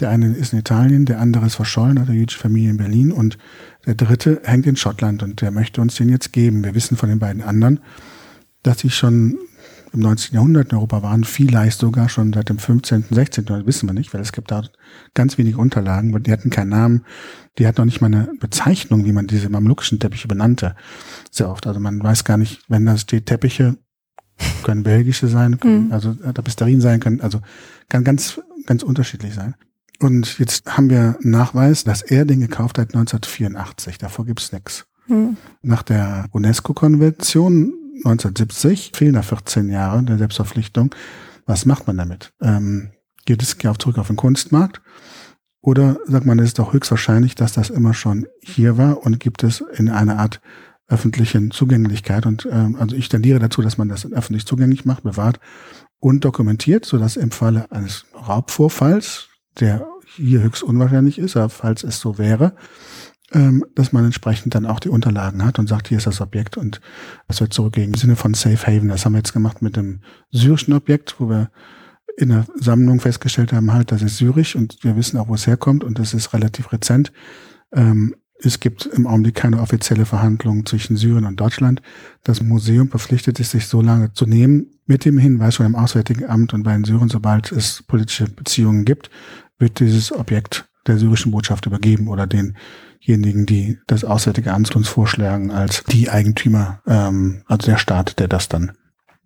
Der 0.00 0.08
eine 0.08 0.34
ist 0.34 0.52
in 0.52 0.58
Italien, 0.58 1.04
der 1.04 1.20
andere 1.20 1.46
ist 1.46 1.56
verschollen 1.56 2.00
hat 2.00 2.08
der 2.08 2.14
jüdischen 2.14 2.40
Familie 2.40 2.70
in 2.70 2.78
Berlin 2.78 3.12
und 3.12 3.36
der 3.86 3.94
dritte 3.94 4.40
hängt 4.44 4.66
in 4.66 4.76
Schottland 4.76 5.22
und 5.22 5.42
der 5.42 5.50
möchte 5.50 5.80
uns 5.80 5.96
den 5.96 6.08
jetzt 6.08 6.32
geben. 6.32 6.64
Wir 6.64 6.74
wissen 6.74 6.96
von 6.96 7.10
den 7.10 7.18
beiden 7.18 7.42
anderen, 7.42 7.80
dass 8.62 8.78
sie 8.78 8.90
schon 8.90 9.38
im 9.92 10.00
19. 10.00 10.34
Jahrhundert 10.34 10.72
in 10.72 10.78
Europa 10.78 11.02
waren, 11.02 11.24
vielleicht 11.24 11.78
sogar 11.78 12.08
schon 12.08 12.32
seit 12.32 12.48
dem 12.48 12.58
15., 12.58 13.04
16. 13.10 13.44
Jahrhundert, 13.44 13.66
wissen 13.66 13.88
wir 13.88 13.92
nicht, 13.92 14.14
weil 14.14 14.22
es 14.22 14.32
gibt 14.32 14.50
da 14.50 14.62
ganz 15.12 15.36
wenige 15.36 15.58
Unterlagen, 15.58 16.22
die 16.22 16.32
hatten 16.32 16.48
keinen 16.48 16.70
Namen, 16.70 17.04
die 17.58 17.66
hatten 17.66 17.82
auch 17.82 17.84
nicht 17.84 18.00
mal 18.00 18.06
eine 18.06 18.30
Bezeichnung, 18.40 19.04
wie 19.04 19.12
man 19.12 19.26
diese 19.26 19.50
mamlukischen 19.50 20.00
Teppiche 20.00 20.28
benannte, 20.28 20.74
sehr 21.30 21.50
oft. 21.50 21.66
Also 21.66 21.78
man 21.78 22.02
weiß 22.02 22.24
gar 22.24 22.38
nicht, 22.38 22.62
wenn 22.68 22.86
da 22.86 22.96
steht 22.96 23.26
Teppiche, 23.26 23.76
können 24.62 24.82
belgische 24.82 25.28
sein, 25.28 25.58
können, 25.58 25.86
mhm. 25.86 25.92
also 25.92 26.14
Tapisserien 26.14 26.80
sein, 26.80 27.00
können, 27.00 27.20
also 27.20 27.40
kann 27.88 28.04
ganz, 28.04 28.40
ganz 28.66 28.82
unterschiedlich 28.82 29.34
sein. 29.34 29.54
Und 30.00 30.38
jetzt 30.38 30.76
haben 30.76 30.90
wir 30.90 31.16
Nachweis, 31.20 31.84
dass 31.84 32.02
er 32.02 32.24
den 32.24 32.40
gekauft 32.40 32.78
hat 32.78 32.88
1984. 32.88 33.98
Davor 33.98 34.26
gibt's 34.26 34.52
nichts. 34.52 34.86
Mhm. 35.06 35.36
Nach 35.62 35.82
der 35.82 36.26
UNESCO-Konvention 36.32 37.72
1970 38.04 38.92
fehlen 38.94 39.14
da 39.14 39.22
14 39.22 39.68
Jahre 39.68 40.02
der 40.02 40.18
Selbstverpflichtung. 40.18 40.94
Was 41.46 41.66
macht 41.66 41.86
man 41.86 41.96
damit? 41.96 42.32
Ähm, 42.40 42.90
geht 43.24 43.42
es 43.42 43.56
zurück 43.78 43.98
auf 43.98 44.08
den 44.08 44.16
Kunstmarkt? 44.16 44.80
Oder 45.60 45.98
sagt 46.06 46.26
man, 46.26 46.40
es 46.40 46.46
ist 46.46 46.58
doch 46.58 46.72
höchstwahrscheinlich, 46.72 47.36
dass 47.36 47.52
das 47.52 47.70
immer 47.70 47.94
schon 47.94 48.26
hier 48.42 48.76
war 48.78 49.04
und 49.06 49.20
gibt 49.20 49.44
es 49.44 49.62
in 49.74 49.88
einer 49.88 50.18
Art 50.18 50.40
öffentlichen 50.88 51.50
Zugänglichkeit. 51.50 52.26
Und 52.26 52.48
ähm, 52.50 52.76
also 52.78 52.96
ich 52.96 53.08
tendiere 53.08 53.38
dazu, 53.38 53.62
dass 53.62 53.78
man 53.78 53.88
das 53.88 54.10
öffentlich 54.10 54.46
zugänglich 54.46 54.84
macht, 54.84 55.04
bewahrt 55.04 55.40
und 56.00 56.24
dokumentiert, 56.24 56.84
sodass 56.84 57.16
im 57.16 57.30
Falle 57.30 57.70
eines 57.70 58.06
Raubvorfalls, 58.14 59.28
der 59.60 59.86
hier 60.16 60.42
höchst 60.42 60.62
unwahrscheinlich 60.62 61.18
ist, 61.18 61.36
aber 61.36 61.48
falls 61.48 61.84
es 61.84 62.00
so 62.00 62.18
wäre, 62.18 62.54
ähm, 63.32 63.64
dass 63.74 63.92
man 63.92 64.04
entsprechend 64.04 64.54
dann 64.54 64.66
auch 64.66 64.80
die 64.80 64.90
Unterlagen 64.90 65.44
hat 65.44 65.58
und 65.58 65.68
sagt, 65.68 65.88
hier 65.88 65.98
ist 65.98 66.06
das 66.06 66.20
Objekt 66.20 66.56
und 66.56 66.80
das 67.28 67.40
wird 67.40 67.54
zurückgehen. 67.54 67.92
Im 67.92 67.98
Sinne 67.98 68.16
von 68.16 68.34
Safe 68.34 68.66
Haven. 68.66 68.88
Das 68.88 69.04
haben 69.04 69.12
wir 69.12 69.18
jetzt 69.18 69.32
gemacht 69.32 69.62
mit 69.62 69.76
dem 69.76 70.00
syrischen 70.30 70.74
Objekt, 70.74 71.16
wo 71.18 71.30
wir 71.30 71.50
in 72.16 72.28
der 72.28 72.46
Sammlung 72.56 73.00
festgestellt 73.00 73.52
haben, 73.52 73.72
halt, 73.72 73.90
das 73.90 74.02
ist 74.02 74.18
syrisch 74.18 74.54
und 74.54 74.78
wir 74.82 74.96
wissen 74.96 75.18
auch, 75.18 75.28
wo 75.28 75.34
es 75.34 75.46
herkommt 75.46 75.82
und 75.82 75.98
das 75.98 76.12
ist 76.12 76.34
relativ 76.34 76.72
rezent. 76.72 77.12
Ähm, 77.72 78.14
es 78.44 78.60
gibt 78.60 78.86
im 78.86 79.06
Augenblick 79.06 79.34
keine 79.34 79.60
offizielle 79.60 80.06
Verhandlung 80.06 80.66
zwischen 80.66 80.96
Syrien 80.96 81.24
und 81.24 81.40
Deutschland. 81.40 81.82
Das 82.24 82.42
Museum 82.42 82.88
verpflichtet 82.88 83.36
sich, 83.36 83.48
sich 83.48 83.66
so 83.66 83.80
lange 83.80 84.12
zu 84.12 84.26
nehmen, 84.26 84.66
mit 84.86 85.04
dem 85.04 85.18
Hinweis 85.18 85.54
schon 85.54 85.66
im 85.66 85.76
Auswärtigen 85.76 86.28
Amt 86.28 86.52
und 86.54 86.64
bei 86.64 86.72
den 86.72 86.84
Syrien, 86.84 87.08
sobald 87.08 87.52
es 87.52 87.82
politische 87.82 88.26
Beziehungen 88.26 88.84
gibt, 88.84 89.10
wird 89.58 89.80
dieses 89.80 90.12
Objekt 90.12 90.68
der 90.86 90.98
syrischen 90.98 91.30
Botschaft 91.30 91.66
übergeben 91.66 92.08
oder 92.08 92.26
denjenigen, 92.26 93.46
die 93.46 93.78
das 93.86 94.04
Auswärtige 94.04 94.52
Amt 94.52 94.74
uns 94.74 94.88
vorschlagen 94.88 95.50
als 95.50 95.84
die 95.84 96.10
Eigentümer, 96.10 96.80
ähm, 96.86 97.42
also 97.46 97.70
der 97.70 97.78
Staat, 97.78 98.18
der 98.18 98.28
das 98.28 98.48
dann 98.48 98.72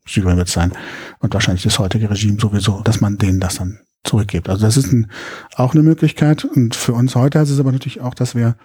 Syrien 0.06 0.36
wird 0.36 0.48
sein 0.48 0.72
und 1.20 1.34
wahrscheinlich 1.34 1.64
das 1.64 1.78
heutige 1.78 2.10
Regime 2.10 2.38
sowieso, 2.38 2.82
dass 2.82 3.00
man 3.00 3.18
denen 3.18 3.40
das 3.40 3.56
dann 3.56 3.80
zurückgibt. 4.04 4.48
Also 4.48 4.64
das 4.64 4.76
ist 4.76 4.92
ein, 4.92 5.10
auch 5.56 5.74
eine 5.74 5.82
Möglichkeit. 5.82 6.44
Und 6.44 6.76
für 6.76 6.92
uns 6.92 7.14
heute 7.16 7.40
heißt 7.40 7.50
es 7.50 7.58
aber 7.58 7.72
natürlich 7.72 8.00
auch, 8.00 8.14
dass 8.14 8.34
wir 8.34 8.56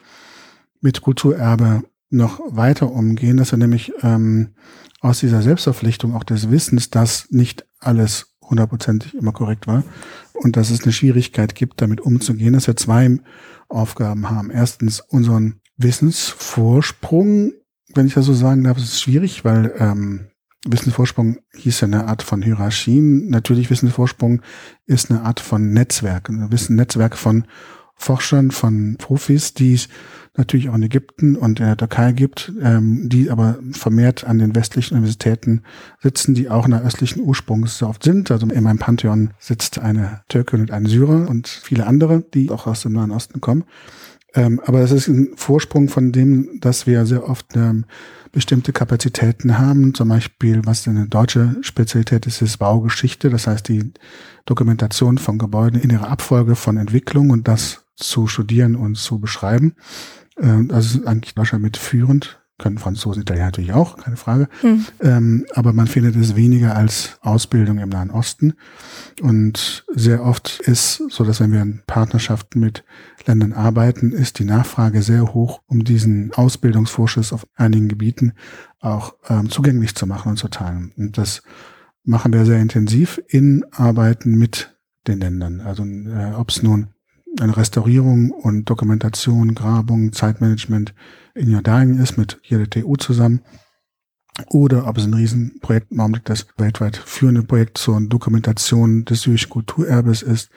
mit 0.82 1.01
Kulturerbe 1.01 1.84
noch 2.09 2.39
weiter 2.45 2.91
umgehen, 2.91 3.38
dass 3.38 3.51
wir 3.51 3.57
nämlich 3.57 3.93
ähm, 4.01 4.49
aus 4.99 5.19
dieser 5.19 5.41
Selbstverpflichtung 5.41 6.13
auch 6.13 6.23
des 6.23 6.51
Wissens, 6.51 6.89
dass 6.89 7.32
nicht 7.32 7.65
alles 7.79 8.36
hundertprozentig 8.41 9.15
immer 9.15 9.32
korrekt 9.32 9.65
war 9.65 9.84
und 10.34 10.57
dass 10.57 10.69
es 10.69 10.84
eine 10.84 10.91
Schwierigkeit 10.91 11.55
gibt, 11.55 11.82
damit 11.82 12.01
umzugehen, 12.01 12.53
dass 12.53 12.67
wir 12.67 12.75
zwei 12.75 13.19
Aufgaben 13.69 14.29
haben. 14.29 14.51
Erstens 14.51 14.99
unseren 14.99 15.61
Wissensvorsprung, 15.77 17.53
wenn 17.93 18.07
ich 18.07 18.13
das 18.13 18.25
so 18.25 18.34
sagen 18.34 18.63
darf, 18.63 18.77
ist 18.77 19.01
schwierig, 19.01 19.45
weil 19.45 19.73
ähm, 19.77 20.27
Wissensvorsprung 20.67 21.39
hieß 21.55 21.82
ja 21.82 21.88
eine 21.88 22.07
Art 22.07 22.21
von 22.21 22.41
Hierarchien. 22.41 23.29
Natürlich 23.29 23.69
Wissensvorsprung 23.69 24.41
ist 24.86 25.09
eine 25.09 25.23
Art 25.23 25.39
von 25.39 25.71
Netzwerk, 25.71 26.29
ein 26.29 26.49
Netzwerk 26.69 27.17
von 27.17 27.45
Forschern, 27.95 28.51
von 28.51 28.97
Profis, 28.97 29.53
die 29.53 29.79
natürlich 30.38 30.69
auch 30.69 30.75
in 30.75 30.84
Ägypten 30.84 31.36
und 31.36 31.59
in 31.59 31.65
der 31.65 31.77
Türkei 31.77 32.13
gibt, 32.13 32.51
ähm, 32.61 33.09
die 33.09 33.29
aber 33.29 33.59
vermehrt 33.71 34.23
an 34.23 34.39
den 34.39 34.55
westlichen 34.55 34.95
Universitäten 34.95 35.63
sitzen, 36.01 36.34
die 36.34 36.49
auch 36.49 36.67
der 36.67 36.84
östlichen 36.84 37.21
Ursprungs 37.21 37.77
so 37.77 37.88
oft 37.88 38.03
sind. 38.03 38.32
Also 38.32 38.47
in 38.47 38.63
meinem 38.63 38.79
Pantheon 38.79 39.32
sitzt 39.39 39.79
eine 39.79 40.21
Türkin 40.29 40.61
und 40.61 40.71
ein 40.71 40.86
Syrer 40.86 41.29
und 41.29 41.47
viele 41.47 41.86
andere, 41.86 42.23
die 42.34 42.49
auch 42.49 42.65
aus 42.65 42.82
dem 42.82 42.93
Nahen 42.93 43.11
Osten 43.11 43.41
kommen. 43.41 43.65
Ähm, 44.34 44.61
aber 44.65 44.79
es 44.79 44.91
ist 44.91 45.09
ein 45.09 45.32
Vorsprung 45.36 45.89
von 45.89 46.13
dem, 46.13 46.61
dass 46.61 46.88
wir 46.88 47.05
sehr 47.05 47.27
oft 47.27 47.47
ähm, 47.55 47.86
bestimmte 48.32 48.71
Kapazitäten 48.71 49.57
haben. 49.57 49.93
Zum 49.93 50.07
Beispiel, 50.07 50.61
was 50.63 50.88
eine 50.88 51.07
deutsche 51.07 51.57
Spezialität 51.61 52.25
ist, 52.25 52.41
ist 52.41 52.57
Baugeschichte. 52.57 53.29
Das 53.29 53.47
heißt, 53.47 53.67
die 53.67 53.91
Dokumentation 54.45 55.17
von 55.17 55.38
Gebäuden 55.38 55.82
in 55.82 55.89
ihrer 55.89 56.09
Abfolge 56.09 56.55
von 56.55 56.77
Entwicklung 56.77 57.29
und 57.29 57.49
das 57.49 57.84
zu 57.95 58.27
studieren 58.27 58.75
und 58.75 58.95
zu 58.95 59.19
beschreiben. 59.19 59.75
Ähm, 60.42 60.68
das 60.68 60.96
ist 60.96 61.08
eigentlich 61.08 61.36
Deutschland 61.36 61.64
mit 61.64 61.78
führend. 61.78 62.39
Können 62.58 62.78
Franzosen, 62.78 63.24
Italiener 63.24 63.46
natürlich 63.46 63.74
auch, 63.74 63.98
keine 63.98 64.18
Frage. 64.18 64.48
Hm. 64.62 64.86
Ähm, 65.00 65.46
aber 65.56 65.74
man 65.74 65.88
findet 65.88 66.16
es 66.16 66.36
weniger 66.36 66.76
als 66.76 67.18
Ausbildung 67.22 67.80
im 67.80 67.89
Nahen 67.89 68.12
Osten. 68.12 68.54
Und 69.20 69.84
sehr 69.92 70.24
oft 70.24 70.60
ist 70.60 71.02
so, 71.10 71.24
dass 71.24 71.39
wenn 71.39 71.52
wir 71.52 71.62
in 71.62 71.82
Partnerschaften 71.88 72.60
mit 72.60 72.84
Ländern 73.26 73.54
arbeiten, 73.54 74.12
ist 74.12 74.38
die 74.38 74.46
Nachfrage 74.46 75.02
sehr 75.02 75.34
hoch, 75.34 75.62
um 75.66 75.84
diesen 75.84 76.34
Ausbildungsvorschuss 76.34 77.34
auf 77.34 77.48
einigen 77.56 77.88
Gebieten 77.88 78.34
auch 78.80 79.16
ähm, 79.28 79.50
zugänglich 79.50 79.96
zu 79.96 80.06
machen 80.06 80.30
und 80.30 80.38
zu 80.38 80.48
teilen. 80.48 80.92
Und 80.98 81.18
das 81.18 81.42
machen 82.04 82.32
wir 82.32 82.46
sehr 82.46 82.60
intensiv 82.60 83.22
in 83.28 83.66
Arbeiten 83.72 84.38
mit 84.38 84.78
den 85.08 85.20
Ländern. 85.20 85.62
Also 85.62 85.84
äh, 85.84 86.34
ob 86.36 86.50
es 86.50 86.62
nun 86.62 86.89
eine 87.39 87.55
Restaurierung 87.55 88.32
und 88.32 88.69
Dokumentation, 88.69 89.55
Grabung, 89.55 90.11
Zeitmanagement 90.13 90.93
in 91.34 91.51
Jordanien 91.51 91.99
ist 91.99 92.17
mit 92.17 92.39
hier 92.41 92.57
der 92.57 92.69
TU 92.69 92.95
zusammen. 92.95 93.41
Oder 94.47 94.88
ob 94.88 94.97
es 94.97 95.05
ein 95.05 95.13
Riesenprojekt 95.13 95.91
im 95.91 95.99
Augenblick 95.99 96.25
das 96.25 96.47
weltweit 96.57 96.97
führende 96.97 97.43
Projekt 97.43 97.77
zur 97.77 98.01
Dokumentation 98.01 99.05
des 99.05 99.21
syrischen 99.21 99.49
Kulturerbes 99.49 100.21
ist, 100.21 100.49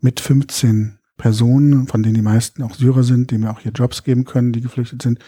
mit 0.00 0.20
15 0.20 0.98
Personen, 1.16 1.86
von 1.86 2.02
denen 2.02 2.14
die 2.14 2.22
meisten 2.22 2.62
auch 2.62 2.74
Syrer 2.74 3.04
sind, 3.04 3.30
die 3.30 3.38
mir 3.38 3.50
auch 3.50 3.60
hier 3.60 3.72
Jobs 3.72 4.04
geben 4.04 4.24
können, 4.24 4.52
die 4.52 4.60
geflüchtet 4.60 5.02
sind. 5.02 5.18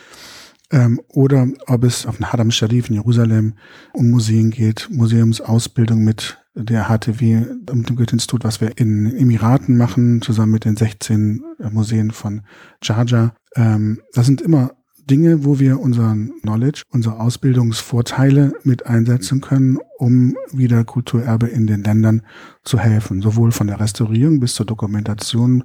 Ähm, 0.70 1.00
oder 1.08 1.46
ob 1.66 1.84
es 1.84 2.06
auf 2.06 2.16
den 2.16 2.32
Haram 2.32 2.50
Sharif 2.50 2.88
in 2.88 2.94
Jerusalem 2.94 3.54
um 3.92 4.10
Museen 4.10 4.50
geht, 4.50 4.88
Museumsausbildung 4.90 6.02
mit 6.02 6.38
der 6.54 6.88
HTW 6.88 7.44
mit 7.72 7.88
dem 7.88 7.96
Goethe-Institut, 7.96 8.44
was 8.44 8.60
wir 8.60 8.78
in 8.78 9.06
Emiraten 9.16 9.76
machen, 9.76 10.22
zusammen 10.22 10.52
mit 10.52 10.64
den 10.64 10.76
16 10.76 11.42
äh, 11.58 11.70
Museen 11.70 12.10
von 12.10 12.42
Charja. 12.80 13.34
Ähm, 13.56 14.00
das 14.12 14.26
sind 14.26 14.40
immer 14.40 14.72
Dinge, 15.10 15.44
wo 15.44 15.58
wir 15.58 15.80
unseren 15.80 16.32
Knowledge, 16.40 16.82
unsere 16.90 17.20
Ausbildungsvorteile 17.20 18.54
mit 18.62 18.86
einsetzen 18.86 19.40
können, 19.40 19.78
um 19.98 20.34
wieder 20.50 20.84
Kulturerbe 20.84 21.46
in 21.46 21.66
den 21.66 21.82
Ländern 21.82 22.22
zu 22.62 22.78
helfen, 22.78 23.20
sowohl 23.20 23.52
von 23.52 23.66
der 23.66 23.80
Restaurierung 23.80 24.40
bis 24.40 24.54
zur 24.54 24.64
Dokumentation, 24.64 25.64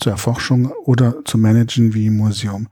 zur 0.00 0.12
Erforschung 0.12 0.72
oder 0.84 1.24
zu 1.24 1.38
managen 1.38 1.94
wie 1.94 2.06
im 2.06 2.16
Museum. 2.16 2.68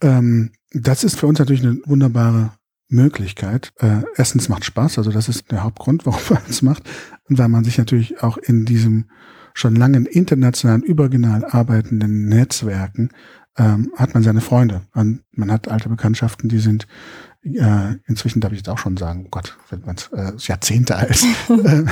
Ähm, 0.00 0.52
das 0.72 1.04
ist 1.04 1.18
für 1.18 1.26
uns 1.26 1.38
natürlich 1.38 1.62
eine 1.62 1.80
wunderbare 1.84 2.52
Möglichkeit. 2.90 3.72
Äh, 3.78 4.02
Essens 4.16 4.48
macht 4.48 4.64
Spaß, 4.64 4.98
also 4.98 5.10
das 5.10 5.28
ist 5.28 5.50
der 5.50 5.62
Hauptgrund, 5.62 6.06
warum 6.06 6.20
man 6.30 6.42
es 6.48 6.62
macht. 6.62 6.88
Und 7.28 7.38
weil 7.38 7.48
man 7.48 7.64
sich 7.64 7.78
natürlich 7.78 8.22
auch 8.22 8.36
in 8.36 8.64
diesem 8.64 9.06
schon 9.54 9.74
langen 9.74 10.06
internationalen, 10.06 10.82
überregional 10.82 11.44
arbeitenden 11.44 12.28
Netzwerken 12.28 13.10
ähm, 13.58 13.92
hat 13.96 14.14
man 14.14 14.22
seine 14.22 14.40
Freunde. 14.40 14.82
Und 14.94 15.22
man 15.32 15.50
hat 15.50 15.68
alte 15.68 15.88
Bekanntschaften, 15.88 16.48
die 16.48 16.60
sind 16.60 16.86
äh, 17.42 17.94
inzwischen 18.06 18.40
darf 18.40 18.52
ich 18.52 18.58
jetzt 18.58 18.68
auch 18.68 18.78
schon 18.78 18.96
sagen, 18.96 19.24
oh 19.26 19.28
Gott, 19.30 19.56
wenn 19.70 19.80
man 19.80 19.96
äh, 20.12 20.32
Jahrzehnte 20.36 20.96
alt. 20.96 21.24
äh, 21.48 21.84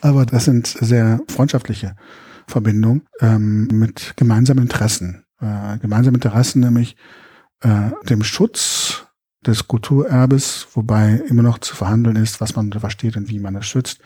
aber 0.00 0.26
das 0.26 0.44
sind 0.44 0.66
sehr 0.66 1.20
freundschaftliche 1.28 1.96
Verbindungen 2.46 3.02
ähm, 3.20 3.68
mit 3.72 4.14
gemeinsamen 4.16 4.62
Interessen. 4.62 5.24
Äh, 5.40 5.78
gemeinsame 5.78 6.16
Interessen, 6.16 6.60
nämlich 6.60 6.96
äh, 7.62 7.90
dem 8.08 8.22
Schutz 8.22 9.06
des 9.46 9.68
Kulturerbes, 9.68 10.68
wobei 10.74 11.22
immer 11.28 11.42
noch 11.42 11.58
zu 11.58 11.74
verhandeln 11.74 12.16
ist, 12.16 12.40
was 12.40 12.56
man 12.56 12.70
da 12.70 12.80
versteht 12.80 13.16
und 13.16 13.30
wie 13.30 13.38
man 13.38 13.56
es 13.56 13.66
schützt. 13.66 14.00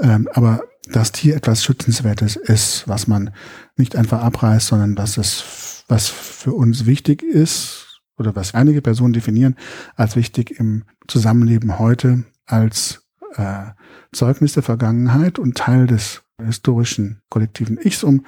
Ähm, 0.00 0.28
aber 0.32 0.62
dass 0.90 1.12
hier 1.16 1.36
etwas 1.36 1.64
Schützenswertes 1.64 2.36
ist, 2.36 2.86
was 2.86 3.06
man 3.06 3.30
nicht 3.76 3.96
einfach 3.96 4.22
abreißt, 4.22 4.68
sondern 4.68 4.94
dass 4.94 5.18
es, 5.18 5.84
was 5.88 6.08
für 6.08 6.52
uns 6.52 6.86
wichtig 6.86 7.22
ist, 7.22 7.88
oder 8.18 8.34
was 8.36 8.54
einige 8.54 8.82
Personen 8.82 9.12
definieren 9.12 9.56
als 9.96 10.16
wichtig 10.16 10.58
im 10.58 10.84
Zusammenleben 11.06 11.78
heute, 11.78 12.24
als 12.46 13.06
äh, 13.34 13.66
Zeugnis 14.12 14.54
der 14.54 14.62
Vergangenheit 14.62 15.38
und 15.38 15.56
Teil 15.56 15.86
des 15.86 16.22
historischen 16.42 17.22
kollektiven 17.30 17.78
Ichs, 17.78 18.04
um 18.04 18.24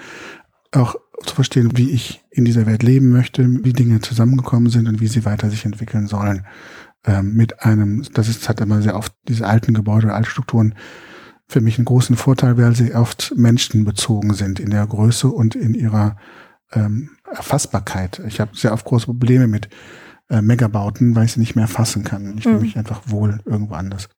auch 0.72 0.96
zu 1.24 1.34
verstehen, 1.34 1.76
wie 1.76 1.90
ich 1.90 2.22
in 2.30 2.44
dieser 2.44 2.66
Welt 2.66 2.82
leben 2.82 3.10
möchte, 3.10 3.46
wie 3.64 3.72
Dinge 3.72 4.00
zusammengekommen 4.00 4.70
sind 4.70 4.88
und 4.88 5.00
wie 5.00 5.08
sie 5.08 5.24
weiter 5.24 5.50
sich 5.50 5.64
entwickeln 5.64 6.06
sollen. 6.06 6.46
Ähm, 7.04 7.34
mit 7.34 7.62
einem, 7.62 8.04
das 8.12 8.28
ist, 8.28 8.48
hat 8.48 8.60
immer 8.60 8.82
sehr 8.82 8.96
oft 8.96 9.14
diese 9.28 9.46
alten 9.46 9.74
Gebäude, 9.74 10.12
alte 10.12 10.30
Strukturen 10.30 10.74
für 11.48 11.60
mich 11.60 11.78
einen 11.78 11.84
großen 11.84 12.16
Vorteil, 12.16 12.56
weil 12.58 12.74
sie 12.76 12.94
oft 12.94 13.32
menschenbezogen 13.36 14.34
sind 14.34 14.60
in 14.60 14.70
der 14.70 14.86
Größe 14.86 15.28
und 15.28 15.54
in 15.54 15.74
ihrer 15.74 16.16
ähm, 16.72 17.10
Erfassbarkeit. 17.30 18.22
Ich 18.26 18.40
habe 18.40 18.56
sehr 18.56 18.72
oft 18.72 18.84
große 18.84 19.06
Probleme 19.06 19.46
mit 19.46 19.68
äh, 20.28 20.42
Megabauten, 20.42 21.16
weil 21.16 21.24
ich 21.24 21.32
sie 21.32 21.40
nicht 21.40 21.56
mehr 21.56 21.64
erfassen 21.64 22.04
kann. 22.04 22.36
Ich 22.38 22.44
fühle 22.44 22.56
mhm. 22.56 22.62
mich 22.62 22.76
einfach 22.76 23.02
wohl 23.06 23.40
irgendwo 23.44 23.74
anders. 23.74 24.08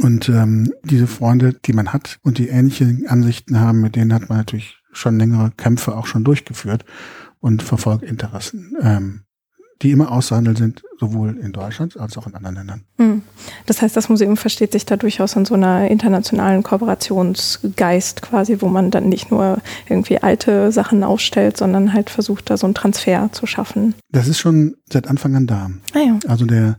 Und 0.00 0.28
ähm, 0.28 0.72
diese 0.84 1.06
Freunde, 1.06 1.54
die 1.54 1.72
man 1.72 1.92
hat 1.92 2.18
und 2.22 2.38
die 2.38 2.48
ähnliche 2.48 2.98
Ansichten 3.08 3.60
haben, 3.60 3.80
mit 3.80 3.96
denen 3.96 4.12
hat 4.12 4.28
man 4.28 4.38
natürlich 4.38 4.78
schon 4.94 5.18
längere 5.18 5.50
Kämpfe 5.56 5.96
auch 5.96 6.06
schon 6.06 6.24
durchgeführt 6.24 6.84
und 7.40 7.62
verfolgt 7.62 8.04
Interessen, 8.04 8.76
ähm, 8.80 9.24
die 9.82 9.90
immer 9.90 10.10
auszuhandeln 10.10 10.56
sind, 10.56 10.82
sowohl 10.98 11.36
in 11.38 11.52
Deutschland 11.52 11.98
als 11.98 12.16
auch 12.16 12.26
in 12.26 12.34
anderen 12.34 12.56
Ländern. 12.56 12.84
Hm. 12.98 13.22
Das 13.66 13.82
heißt, 13.82 13.96
das 13.96 14.08
Museum 14.08 14.36
versteht 14.36 14.72
sich 14.72 14.86
da 14.86 14.96
durchaus 14.96 15.36
in 15.36 15.44
so 15.44 15.54
einer 15.54 15.90
internationalen 15.90 16.62
Kooperationsgeist 16.62 18.22
quasi, 18.22 18.60
wo 18.60 18.68
man 18.68 18.90
dann 18.90 19.08
nicht 19.08 19.30
nur 19.30 19.58
irgendwie 19.88 20.18
alte 20.22 20.72
Sachen 20.72 21.04
ausstellt, 21.04 21.56
sondern 21.56 21.92
halt 21.92 22.08
versucht, 22.08 22.48
da 22.48 22.56
so 22.56 22.66
einen 22.66 22.74
Transfer 22.74 23.28
zu 23.32 23.46
schaffen. 23.46 23.94
Das 24.10 24.28
ist 24.28 24.38
schon 24.38 24.76
seit 24.90 25.08
Anfang 25.08 25.36
an 25.36 25.46
da. 25.46 25.70
Ah 25.92 25.98
ja. 25.98 26.18
Also 26.26 26.46
der 26.46 26.78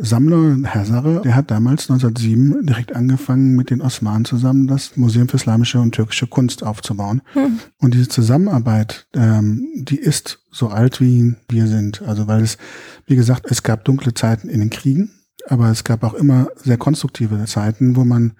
Sammler, 0.00 0.56
Herr 0.64 0.84
Sarre, 0.84 1.22
der 1.22 1.34
hat 1.34 1.50
damals 1.50 1.90
1907 1.90 2.66
direkt 2.66 2.94
angefangen, 2.94 3.56
mit 3.56 3.70
den 3.70 3.80
Osmanen 3.80 4.24
zusammen 4.24 4.66
das 4.66 4.96
Museum 4.96 5.28
für 5.28 5.36
Islamische 5.36 5.80
und 5.80 5.94
türkische 5.94 6.26
Kunst 6.26 6.62
aufzubauen. 6.62 7.22
Hm. 7.32 7.58
Und 7.78 7.94
diese 7.94 8.08
Zusammenarbeit, 8.08 9.06
ähm, 9.14 9.66
die 9.74 9.98
ist 9.98 10.40
so 10.50 10.68
alt 10.68 11.00
wie 11.00 11.34
wir 11.48 11.66
sind. 11.66 12.02
Also 12.02 12.26
weil 12.26 12.42
es, 12.42 12.58
wie 13.06 13.16
gesagt, 13.16 13.46
es 13.50 13.62
gab 13.62 13.84
dunkle 13.84 14.14
Zeiten 14.14 14.48
in 14.48 14.60
den 14.60 14.70
Kriegen, 14.70 15.10
aber 15.46 15.70
es 15.70 15.84
gab 15.84 16.02
auch 16.04 16.14
immer 16.14 16.48
sehr 16.56 16.76
konstruktive 16.76 17.44
Zeiten, 17.46 17.96
wo 17.96 18.04
man 18.04 18.34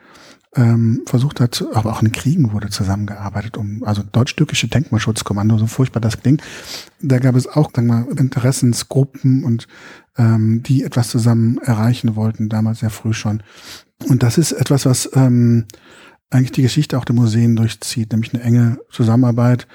ähm, 0.58 1.02
versucht 1.06 1.38
hat, 1.40 1.64
aber 1.72 1.92
auch 1.92 2.02
in 2.02 2.10
Kriegen 2.10 2.52
wurde 2.52 2.68
zusammengearbeitet, 2.68 3.56
um, 3.56 3.84
also 3.84 4.02
deutsch-türkische 4.02 4.66
Denkmalschutzkommando, 4.66 5.56
so 5.56 5.68
furchtbar 5.68 6.00
das 6.00 6.20
klingt. 6.20 6.42
Da 7.00 7.20
gab 7.20 7.36
es 7.36 7.46
auch, 7.46 7.70
sagen 7.72 7.86
wir 7.86 8.18
Interessensgruppen 8.18 9.44
und 9.44 9.68
ähm, 10.16 10.62
die 10.64 10.82
etwas 10.82 11.08
zusammen 11.08 11.58
erreichen 11.58 12.16
wollten, 12.16 12.48
damals 12.48 12.80
sehr 12.80 12.90
früh 12.90 13.12
schon. 13.12 13.42
Und 14.08 14.24
das 14.24 14.36
ist 14.36 14.50
etwas, 14.50 14.84
was 14.84 15.08
ähm, 15.14 15.66
eigentlich 16.30 16.52
die 16.52 16.62
Geschichte 16.62 16.98
auch 16.98 17.04
der 17.04 17.14
Museen 17.14 17.54
durchzieht, 17.54 18.10
nämlich 18.10 18.34
eine 18.34 18.42
enge 18.42 18.78
Zusammenarbeit 18.90 19.68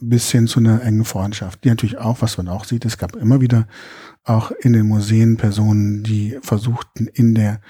bis 0.00 0.30
hin 0.30 0.46
zu 0.46 0.60
einer 0.60 0.82
engen 0.82 1.04
Freundschaft, 1.04 1.64
die 1.64 1.68
natürlich 1.68 1.98
auch, 1.98 2.22
was 2.22 2.38
man 2.38 2.48
auch 2.48 2.64
sieht, 2.64 2.84
es 2.84 2.96
gab 2.96 3.16
immer 3.16 3.40
wieder 3.40 3.66
auch 4.24 4.52
in 4.52 4.72
den 4.72 4.86
Museen 4.86 5.36
Personen, 5.36 6.04
die 6.04 6.38
versuchten 6.42 7.08
in 7.08 7.34
der 7.34 7.60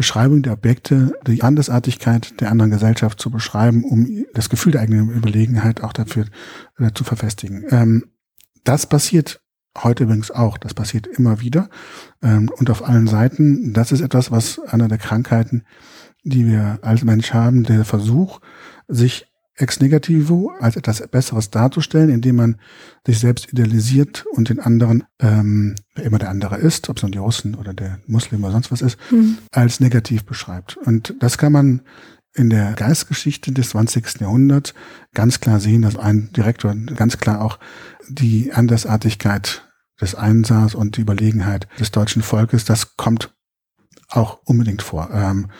Beschreibung 0.00 0.40
der 0.40 0.54
Objekte, 0.54 1.12
die 1.26 1.42
Andersartigkeit 1.42 2.40
der 2.40 2.50
anderen 2.50 2.70
Gesellschaft 2.70 3.20
zu 3.20 3.30
beschreiben, 3.30 3.84
um 3.84 4.24
das 4.32 4.48
Gefühl 4.48 4.72
der 4.72 4.80
eigenen 4.80 5.10
Überlegenheit 5.10 5.82
auch 5.82 5.92
dafür 5.92 6.24
äh, 6.78 6.90
zu 6.94 7.04
verfestigen. 7.04 7.66
Ähm, 7.68 8.06
das 8.64 8.86
passiert 8.86 9.42
heute 9.76 10.04
übrigens 10.04 10.30
auch. 10.30 10.56
Das 10.56 10.72
passiert 10.72 11.06
immer 11.06 11.42
wieder 11.42 11.68
ähm, 12.22 12.50
und 12.56 12.70
auf 12.70 12.82
allen 12.82 13.08
Seiten. 13.08 13.74
Das 13.74 13.92
ist 13.92 14.00
etwas, 14.00 14.30
was 14.30 14.58
einer 14.58 14.88
der 14.88 14.96
Krankheiten, 14.96 15.64
die 16.24 16.46
wir 16.46 16.78
als 16.80 17.04
Mensch 17.04 17.34
haben, 17.34 17.64
der 17.64 17.84
Versuch, 17.84 18.40
sich 18.88 19.26
ex 19.60 19.80
negativo 19.80 20.52
als 20.60 20.76
etwas 20.76 21.06
Besseres 21.08 21.50
darzustellen, 21.50 22.10
indem 22.10 22.36
man 22.36 22.56
sich 23.06 23.18
selbst 23.18 23.52
idealisiert 23.52 24.24
und 24.32 24.48
den 24.48 24.60
anderen, 24.60 25.04
ähm, 25.20 25.74
wer 25.94 26.04
immer 26.04 26.18
der 26.18 26.30
andere 26.30 26.56
ist, 26.56 26.88
ob 26.88 26.96
es 26.96 27.02
nun 27.02 27.12
die 27.12 27.18
Russen 27.18 27.54
oder 27.54 27.74
der 27.74 28.00
Muslim 28.06 28.42
oder 28.42 28.52
sonst 28.52 28.72
was 28.72 28.82
ist, 28.82 28.98
mhm. 29.10 29.38
als 29.52 29.80
negativ 29.80 30.24
beschreibt. 30.24 30.76
Und 30.76 31.14
das 31.20 31.38
kann 31.38 31.52
man 31.52 31.82
in 32.32 32.48
der 32.48 32.72
Geistgeschichte 32.74 33.52
des 33.52 33.70
20. 33.70 34.20
Jahrhunderts 34.20 34.74
ganz 35.14 35.40
klar 35.40 35.60
sehen, 35.60 35.82
dass 35.82 35.96
ein 35.96 36.30
Direktor 36.32 36.74
ganz 36.74 37.18
klar 37.18 37.42
auch 37.42 37.58
die 38.08 38.52
Andersartigkeit 38.52 39.66
des 40.00 40.14
Einsatz 40.14 40.74
und 40.74 40.96
die 40.96 41.02
Überlegenheit 41.02 41.68
des 41.78 41.90
deutschen 41.90 42.22
Volkes, 42.22 42.64
das 42.64 42.96
kommt 42.96 43.34
auch 44.08 44.40
unbedingt 44.44 44.82
vor. 44.82 45.10
Ähm, 45.12 45.50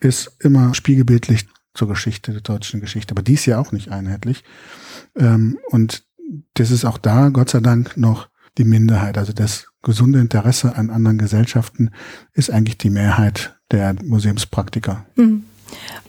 ist 0.00 0.30
immer 0.40 0.74
spiegelbildlich 0.74 1.48
zur 1.78 1.88
Geschichte, 1.88 2.32
der 2.32 2.40
deutschen 2.40 2.80
Geschichte, 2.80 3.12
aber 3.12 3.22
dies 3.22 3.46
ja 3.46 3.58
auch 3.58 3.72
nicht 3.72 3.90
einheitlich. 3.90 4.44
Ähm, 5.16 5.58
und 5.68 6.04
das 6.54 6.70
ist 6.70 6.84
auch 6.84 6.98
da, 6.98 7.28
Gott 7.30 7.50
sei 7.50 7.60
Dank, 7.60 7.96
noch 7.96 8.28
die 8.58 8.64
Minderheit. 8.64 9.16
Also 9.16 9.32
das 9.32 9.68
gesunde 9.82 10.18
Interesse 10.18 10.76
an 10.76 10.90
anderen 10.90 11.18
Gesellschaften 11.18 11.90
ist 12.32 12.50
eigentlich 12.50 12.78
die 12.78 12.90
Mehrheit 12.90 13.56
der 13.70 13.94
Museumspraktiker. 14.02 15.06
Mhm. 15.14 15.44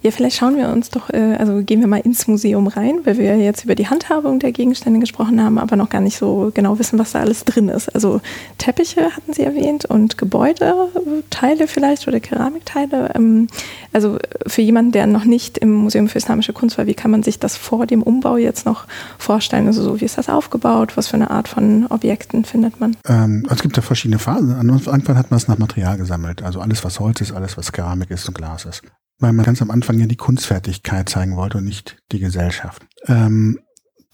Ja, 0.02 0.12
vielleicht 0.12 0.38
schauen 0.38 0.56
wir 0.56 0.70
uns 0.70 0.90
doch, 0.90 1.10
äh, 1.10 1.36
also 1.38 1.62
gehen 1.62 1.82
wir 1.82 1.88
mal 1.88 2.00
ins 2.00 2.26
Museum 2.28 2.68
rein, 2.68 3.02
weil 3.04 3.18
wir 3.18 3.38
jetzt 3.38 3.66
über 3.66 3.76
die 3.76 3.90
Handhabung 3.90 4.40
der 4.40 4.54
Gegenstände 4.54 5.00
gesprochen 5.00 5.44
haben, 5.44 5.58
aber 5.58 5.76
noch 5.76 5.90
gar 5.90 6.00
nicht 6.00 6.18
so 6.18 6.52
genau 6.54 6.80
wissen, 6.80 6.98
was 6.98 7.12
da 7.12 7.20
alles 7.20 7.44
drin 7.44 7.68
ist. 7.68 7.94
Also 7.94 8.22
Teppiche 8.58 9.14
hatten 9.14 9.34
Sie 9.34 9.44
erwähnt 9.44 9.86
und 9.86 10.18
Gebäudeteile 10.18 11.68
vielleicht 11.68 12.08
oder 12.08 12.22
Keramikteile. 12.22 13.12
Ähm, 13.16 13.48
also 13.92 14.20
für 14.48 14.62
jemanden, 14.62 14.94
der 14.94 15.06
noch 15.06 15.26
nicht 15.26 15.58
im 15.58 15.74
Museum 15.74 16.08
für 16.08 16.18
Islamische 16.18 16.54
Kunst 16.54 16.78
war, 16.78 16.88
wie 16.88 16.94
kann 16.94 17.12
man 17.12 17.24
sich 17.24 17.38
das 17.38 17.58
vor 17.58 17.86
dem 17.86 18.02
Umbau 18.02 18.38
jetzt 18.38 18.66
noch 18.66 18.86
vorstellen? 19.18 19.68
Also 19.68 19.84
so, 19.84 20.00
wie 20.00 20.06
ist 20.06 20.18
das 20.18 20.30
aufgebaut? 20.30 20.96
Was 20.96 21.10
für 21.10 21.16
eine 21.16 21.30
Art 21.30 21.50
von 21.50 21.88
Objekten 21.88 22.46
findet 22.46 22.80
man? 22.80 22.96
Ähm, 23.06 23.46
es 23.50 23.62
gibt 23.62 23.76
ja 23.76 23.84
verschiedene 23.84 24.20
Phasen. 24.20 24.54
An 24.54 24.70
Anfang 24.70 25.18
hat 25.18 25.30
man 25.30 25.38
es 25.38 25.50
nach 25.50 25.58
Material 25.58 25.98
gesammelt. 25.98 26.42
Also 26.42 26.62
alles, 26.62 26.86
was 26.86 27.02
Holz 27.02 27.20
ist, 27.20 27.34
alles, 27.34 27.58
was 27.58 27.74
Keramik 27.74 28.12
ist 28.12 28.26
und 28.30 28.36
Glas 28.36 28.64
ist 28.64 28.82
weil 29.20 29.34
man 29.34 29.46
ganz 29.46 29.62
am 29.62 29.72
Anfang 29.72 30.00
ja 30.00 30.08
die 30.08 30.16
Kunstfertigkeit 30.16 31.10
zeigen 31.10 31.36
wollte 31.36 31.60
und 31.60 31.66
nicht 31.66 31.98
die 32.12 32.20
Gesellschaft. 32.20 32.86
Ähm, 33.06 33.60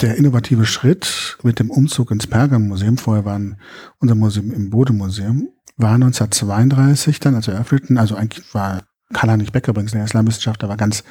der 0.01 0.15
innovative 0.17 0.65
Schritt 0.65 1.37
mit 1.43 1.59
dem 1.59 1.71
Umzug 1.71 2.11
ins 2.11 2.27
Pergam-Museum, 2.27 2.97
vorher 2.97 3.23
war 3.23 3.39
unser 3.99 4.15
Museum 4.15 4.51
im 4.51 4.69
Bode-Museum, 4.69 5.49
war 5.77 5.93
1932 5.93 7.19
dann, 7.19 7.35
als 7.35 7.47
wir 7.47 7.53
eröffneten, 7.53 7.97
also 7.97 8.15
eigentlich 8.15 8.53
war 8.53 8.83
Karl-Heinrich 9.13 9.51
Becker 9.51 9.69
übrigens, 9.69 9.91
der 9.91 10.03
Islamwissenschaftler, 10.03 10.67
war 10.67 10.77
ganz 10.77 11.03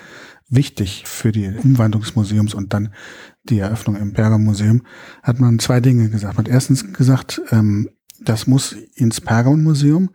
wichtig 0.49 1.05
für 1.07 1.33
die 1.33 1.49
Umwandlung 1.49 2.03
des 2.03 2.17
Museums 2.17 2.53
und 2.53 2.75
dann 2.75 2.93
die 3.45 3.59
Eröffnung 3.59 3.97
im 3.97 4.13
Pergam-Museum, 4.13 4.83
hat 5.23 5.41
man 5.41 5.59
zwei 5.59 5.81
Dinge 5.81 6.11
gesagt. 6.11 6.37
Man 6.37 6.47
hat 6.47 6.53
erstens 6.53 6.93
gesagt, 6.93 7.41
ähm, 7.51 7.89
das 8.21 8.47
muss 8.47 8.73
ins 8.73 9.21
Pergam-Museum, 9.21 10.11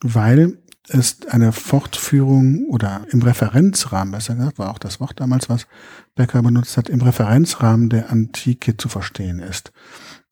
weil 0.00 0.61
ist 0.88 1.32
eine 1.32 1.52
Fortführung 1.52 2.66
oder 2.66 3.06
im 3.10 3.22
Referenzrahmen, 3.22 4.12
besser 4.12 4.34
gesagt, 4.34 4.58
war 4.58 4.70
auch 4.70 4.78
das 4.78 5.00
Wort 5.00 5.20
damals, 5.20 5.48
was 5.48 5.66
Becker 6.14 6.42
benutzt 6.42 6.76
hat, 6.76 6.88
im 6.88 7.00
Referenzrahmen 7.00 7.88
der 7.88 8.10
Antike 8.10 8.76
zu 8.76 8.88
verstehen 8.88 9.38
ist. 9.38 9.72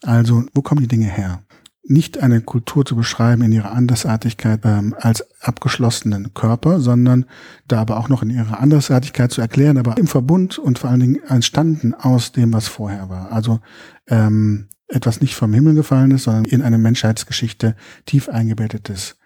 Also, 0.03 0.45
wo 0.55 0.63
kommen 0.63 0.81
die 0.81 0.89
Dinge 0.89 1.07
her? 1.07 1.43
Nicht 1.83 2.19
eine 2.19 2.41
Kultur 2.41 2.85
zu 2.85 2.95
beschreiben 2.95 3.43
in 3.43 3.53
ihrer 3.53 3.73
Andersartigkeit 3.73 4.61
ähm, 4.65 4.95
als 4.99 5.25
abgeschlossenen 5.41 6.35
Körper, 6.35 6.81
sondern 6.81 7.27
da 7.69 7.81
aber 7.81 7.99
auch 7.99 8.09
noch 8.09 8.23
in 8.23 8.31
ihrer 8.31 8.61
Andersartigkeit 8.61 9.33
zu 9.33 9.41
erklären, 9.41 9.79
aber 9.79 9.97
im 9.99 10.07
Verbund 10.07 10.59
und 10.59 10.79
vor 10.79 10.91
allen 10.91 11.01
Dingen 11.01 11.23
entstanden 11.27 11.95
aus 11.95 12.33
dem, 12.33 12.53
was 12.53 12.69
vorher 12.69 13.09
war. 13.09 13.33
Also 13.33 13.61
ähm, 14.09 14.69
etwas 14.89 15.21
nicht 15.21 15.37
vom 15.37 15.55
Himmel 15.55 15.75
gefallen 15.75 16.11
ist, 16.11 16.25
sondern 16.25 16.45
in 16.45 16.63
eine 16.63 16.79
Menschheitsgeschichte 16.79 17.77
tief 18.05 18.29
eingebettetes 18.29 19.20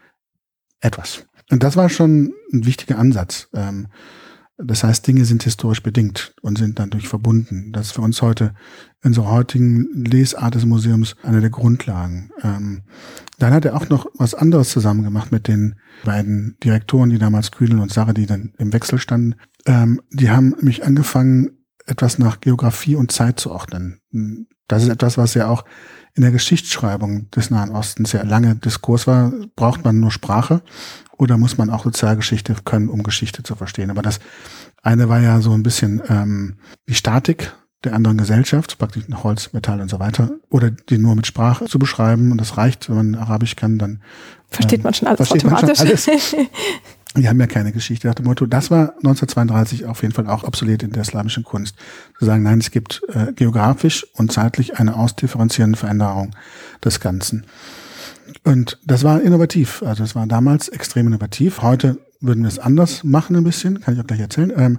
etwas. 0.84 1.26
Und 1.50 1.62
das 1.62 1.76
war 1.76 1.88
schon 1.88 2.32
ein 2.52 2.66
wichtiger 2.66 2.98
Ansatz. 2.98 3.48
Ähm, 3.54 3.88
das 4.56 4.84
heißt, 4.84 5.06
Dinge 5.06 5.24
sind 5.24 5.42
historisch 5.42 5.82
bedingt 5.82 6.34
und 6.40 6.58
sind 6.58 6.78
dadurch 6.78 7.08
verbunden. 7.08 7.72
Das 7.72 7.86
ist 7.86 7.92
für 7.92 8.02
uns 8.02 8.22
heute 8.22 8.54
in 9.02 9.08
unserer 9.08 9.30
heutigen 9.30 10.04
Lesart 10.04 10.54
des 10.54 10.64
Museums 10.64 11.16
eine 11.24 11.40
der 11.40 11.50
Grundlagen. 11.50 12.30
Ähm, 12.40 12.82
dann 13.38 13.52
hat 13.52 13.64
er 13.64 13.76
auch 13.76 13.88
noch 13.88 14.06
was 14.14 14.34
anderes 14.34 14.70
zusammen 14.70 15.02
gemacht 15.02 15.32
mit 15.32 15.48
den 15.48 15.74
beiden 16.04 16.56
Direktoren, 16.62 17.10
die 17.10 17.18
damals 17.18 17.50
Kühnel 17.50 17.80
und 17.80 17.92
Sarre, 17.92 18.14
die 18.14 18.26
dann 18.26 18.52
im 18.58 18.72
Wechsel 18.72 18.98
standen. 18.98 19.34
Ähm, 19.66 20.00
die 20.10 20.30
haben 20.30 20.54
mich 20.60 20.84
angefangen, 20.84 21.50
etwas 21.86 22.18
nach 22.18 22.40
Geografie 22.40 22.94
und 22.94 23.10
Zeit 23.10 23.40
zu 23.40 23.50
ordnen. 23.50 24.00
Das 24.68 24.84
ist 24.84 24.88
etwas, 24.88 25.18
was 25.18 25.34
ja 25.34 25.48
auch 25.48 25.64
in 26.14 26.22
der 26.22 26.30
Geschichtsschreibung 26.30 27.30
des 27.30 27.50
Nahen 27.50 27.70
Ostens 27.70 28.12
ja 28.12 28.22
lange 28.22 28.54
Diskurs 28.54 29.06
war, 29.06 29.32
braucht 29.56 29.84
man 29.84 29.98
nur 29.98 30.12
Sprache 30.12 30.62
oder 31.16 31.36
muss 31.36 31.58
man 31.58 31.70
auch 31.70 31.84
Sozialgeschichte 31.84 32.54
können, 32.64 32.88
um 32.88 33.02
Geschichte 33.02 33.42
zu 33.42 33.56
verstehen. 33.56 33.90
Aber 33.90 34.02
das 34.02 34.20
eine 34.82 35.08
war 35.08 35.20
ja 35.20 35.40
so 35.40 35.52
ein 35.52 35.62
bisschen 35.62 36.02
ähm, 36.08 36.56
die 36.88 36.94
Statik 36.94 37.52
der 37.82 37.94
anderen 37.94 38.16
Gesellschaft, 38.16 38.78
praktisch 38.78 39.04
Holz, 39.12 39.52
Metall 39.52 39.80
und 39.80 39.90
so 39.90 39.98
weiter, 39.98 40.30
oder 40.50 40.70
die 40.70 40.98
nur 40.98 41.16
mit 41.16 41.26
Sprache 41.26 41.66
zu 41.66 41.78
beschreiben. 41.78 42.30
Und 42.32 42.40
das 42.40 42.56
reicht, 42.56 42.88
wenn 42.88 42.96
man 42.96 43.14
Arabisch 43.14 43.56
kann, 43.56 43.78
dann 43.78 44.00
versteht 44.48 44.80
ähm, 44.80 44.84
man 44.84 44.94
schon 44.94 45.08
alles 45.08 45.30
automatisch. 45.30 45.78
Schon 45.78 45.88
alles. 45.88 46.08
Wir 47.16 47.28
haben 47.28 47.38
ja 47.38 47.46
keine 47.46 47.72
Geschichte 47.72 48.08
nach 48.08 48.16
dem 48.16 48.26
Motto. 48.26 48.44
Das 48.46 48.72
war 48.72 48.94
1932 48.96 49.86
auf 49.86 50.02
jeden 50.02 50.12
Fall 50.12 50.26
auch 50.26 50.42
obsolet 50.42 50.82
in 50.82 50.90
der 50.90 51.02
islamischen 51.02 51.44
Kunst. 51.44 51.76
Zu 52.18 52.24
sagen, 52.24 52.42
nein, 52.42 52.58
es 52.58 52.72
gibt 52.72 53.02
äh, 53.08 53.32
geografisch 53.32 54.04
und 54.14 54.32
zeitlich 54.32 54.78
eine 54.78 54.96
ausdifferenzierende 54.96 55.78
Veränderung 55.78 56.34
des 56.84 56.98
Ganzen. 56.98 57.46
Und 58.42 58.78
das 58.84 59.04
war 59.04 59.20
innovativ. 59.20 59.82
Also 59.82 60.02
das 60.02 60.16
war 60.16 60.26
damals 60.26 60.68
extrem 60.68 61.06
innovativ. 61.06 61.62
Heute 61.62 61.98
würden 62.20 62.42
wir 62.42 62.48
es 62.48 62.58
anders 62.58 63.04
machen 63.04 63.36
ein 63.36 63.44
bisschen, 63.44 63.80
kann 63.80 63.94
ich 63.94 64.00
auch 64.00 64.06
gleich 64.06 64.20
erzählen, 64.20 64.52
ähm, 64.56 64.78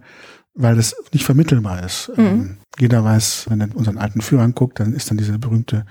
weil 0.56 0.76
das 0.76 0.96
nicht 1.14 1.26
vermittelbar 1.26 1.86
ist. 1.86 2.12
Mhm. 2.18 2.26
Ähm, 2.26 2.58
jeder 2.80 3.04
weiß, 3.04 3.46
wenn 3.50 3.62
er 3.62 3.76
unseren 3.76 3.98
alten 3.98 4.22
Führer 4.22 4.44
anguckt, 4.44 4.80
dann 4.80 4.94
ist 4.94 5.10
dann 5.10 5.18
diese 5.18 5.38
berühmte 5.40 5.86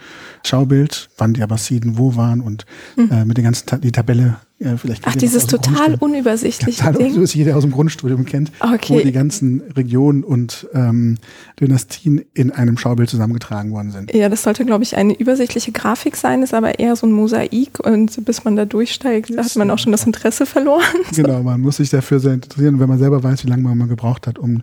Schaubild, 0.45 1.09
wann 1.17 1.35
die 1.35 1.43
Abbasiden 1.43 1.99
wo 1.99 2.17
waren 2.17 2.41
und 2.41 2.67
mhm. 2.97 3.11
äh, 3.11 3.25
mit 3.25 3.37
den 3.37 3.45
ganzen 3.45 3.67
Ta 3.67 3.77
die 3.79 3.93
Tabelle 3.93 4.37
ja, 4.61 4.77
vielleicht 4.77 5.03
Ach, 5.05 5.17
dieses 5.17 5.47
total 5.47 5.97
unübersichtliche 5.97 6.85
ja, 6.85 6.93
Ding. 6.93 7.21
Das 7.21 7.35
jeder 7.35 7.57
aus 7.57 7.65
dem 7.65 7.73
Grundstudium 7.73 8.25
kennt, 8.25 8.53
okay. 8.61 8.95
wo 8.95 9.01
die 9.01 9.11
ganzen 9.11 9.63
Regionen 9.77 10.23
und 10.23 10.69
ähm, 10.73 11.19
Dynastien 11.61 12.25
in 12.35 12.53
einem 12.53 12.79
Schaubild 12.79 13.11
zusammengetragen 13.11 13.73
worden 13.73 13.91
sind. 13.91 14.15
Ja, 14.15 14.29
das 14.29 14.45
sollte, 14.45 14.65
glaube 14.65 14.85
ich, 14.85 14.97
eine 14.97 15.13
übersichtliche 15.13 15.73
Grafik 15.73 16.17
sein, 16.17 16.43
ist 16.43 16.55
aber 16.55 16.79
eher 16.79 16.95
so 16.95 17.07
ein 17.07 17.13
Mosaik 17.13 17.81
und 17.81 18.25
bis 18.25 18.45
man 18.45 18.55
da 18.55 18.65
durchsteigt, 18.65 19.37
hat 19.37 19.57
man 19.57 19.71
auch 19.73 19.79
schon 19.79 19.93
das 19.93 20.07
Interesse 20.07 20.47
verloren. 20.47 20.83
Genau, 21.15 21.43
man 21.43 21.61
muss 21.61 21.77
sich 21.77 21.91
dafür 21.91 22.19
sehr 22.19 22.33
interessieren, 22.33 22.81
wenn 22.81 22.89
man 22.89 22.99
selber 22.99 23.23
weiß, 23.23 23.45
wie 23.45 23.49
lange 23.49 23.63
man 23.63 23.79
mal 23.79 23.87
gebraucht 23.87 24.27
hat, 24.27 24.39
um 24.39 24.63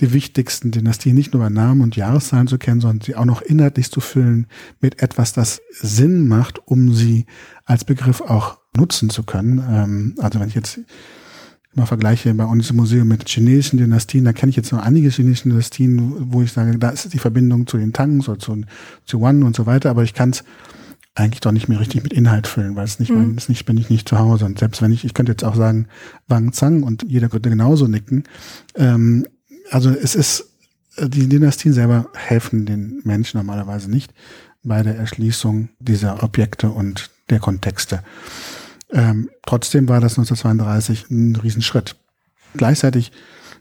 die 0.00 0.12
wichtigsten 0.12 0.70
Dynastien 0.70 1.14
nicht 1.14 1.32
nur 1.32 1.42
bei 1.42 1.48
Namen 1.48 1.80
und 1.80 1.96
Jahreszahlen 1.96 2.46
zu 2.46 2.58
kennen, 2.58 2.80
sondern 2.80 3.00
sie 3.00 3.16
auch 3.16 3.24
noch 3.24 3.42
inhaltlich 3.42 3.90
zu 3.90 4.00
füllen 4.00 4.46
mit 4.80 5.02
etwas, 5.02 5.32
das 5.32 5.60
Sinn 5.70 6.28
macht, 6.28 6.60
um 6.66 6.92
sie 6.92 7.26
als 7.64 7.84
Begriff 7.84 8.20
auch 8.20 8.58
nutzen 8.76 9.10
zu 9.10 9.22
können. 9.22 9.62
Ähm, 9.68 10.14
also 10.18 10.40
wenn 10.40 10.48
ich 10.48 10.54
jetzt 10.54 10.80
mal 11.74 11.86
vergleiche 11.86 12.32
bei 12.34 12.44
uns 12.44 12.70
im 12.70 12.76
Museum 12.76 13.08
mit 13.08 13.28
chinesischen 13.28 13.78
Dynastien, 13.78 14.24
da 14.24 14.32
kenne 14.32 14.50
ich 14.50 14.56
jetzt 14.56 14.72
nur 14.72 14.82
einige 14.82 15.10
chinesischen 15.10 15.50
Dynastien, 15.50 16.32
wo 16.32 16.42
ich 16.42 16.52
sage, 16.52 16.78
da 16.78 16.90
ist 16.90 17.12
die 17.12 17.18
Verbindung 17.18 17.66
zu 17.66 17.76
den 17.76 17.92
Tangs 17.92 18.28
oder 18.28 18.38
zu, 18.38 18.62
zu 19.04 19.20
Wan 19.20 19.42
und 19.42 19.56
so 19.56 19.66
weiter, 19.66 19.90
aber 19.90 20.02
ich 20.02 20.14
kann 20.14 20.30
es 20.30 20.44
eigentlich 21.14 21.40
doch 21.40 21.52
nicht 21.52 21.68
mehr 21.68 21.80
richtig 21.80 22.02
mit 22.02 22.12
Inhalt 22.12 22.46
füllen, 22.46 22.76
weil 22.76 22.84
es 22.84 22.98
nicht, 22.98 23.10
mhm. 23.10 23.36
ist 23.38 23.48
nicht, 23.48 23.64
bin 23.64 23.78
ich 23.78 23.88
nicht 23.88 24.08
zu 24.08 24.18
Hause. 24.18 24.44
Und 24.44 24.58
selbst 24.58 24.82
wenn 24.82 24.92
ich, 24.92 25.04
ich 25.04 25.14
könnte 25.14 25.32
jetzt 25.32 25.44
auch 25.44 25.56
sagen 25.56 25.86
Wang 26.28 26.52
Zhang 26.52 26.82
und 26.82 27.04
jeder 27.08 27.28
könnte 27.28 27.48
genauso 27.48 27.86
nicken. 27.86 28.24
Ähm, 28.74 29.26
also 29.70 29.90
es 29.90 30.14
ist, 30.14 30.50
die 30.98 31.28
Dynastien 31.28 31.74
selber 31.74 32.08
helfen 32.14 32.66
den 32.66 33.00
Menschen 33.04 33.38
normalerweise 33.38 33.90
nicht 33.90 34.14
bei 34.62 34.82
der 34.82 34.96
Erschließung 34.96 35.68
dieser 35.78 36.22
Objekte 36.22 36.70
und 36.70 37.10
der 37.30 37.40
Kontexte. 37.40 38.02
Ähm, 38.90 39.30
trotzdem 39.44 39.88
war 39.88 40.00
das 40.00 40.12
1932 40.12 41.10
ein 41.10 41.36
Riesenschritt. 41.36 41.96
Gleichzeitig 42.56 43.12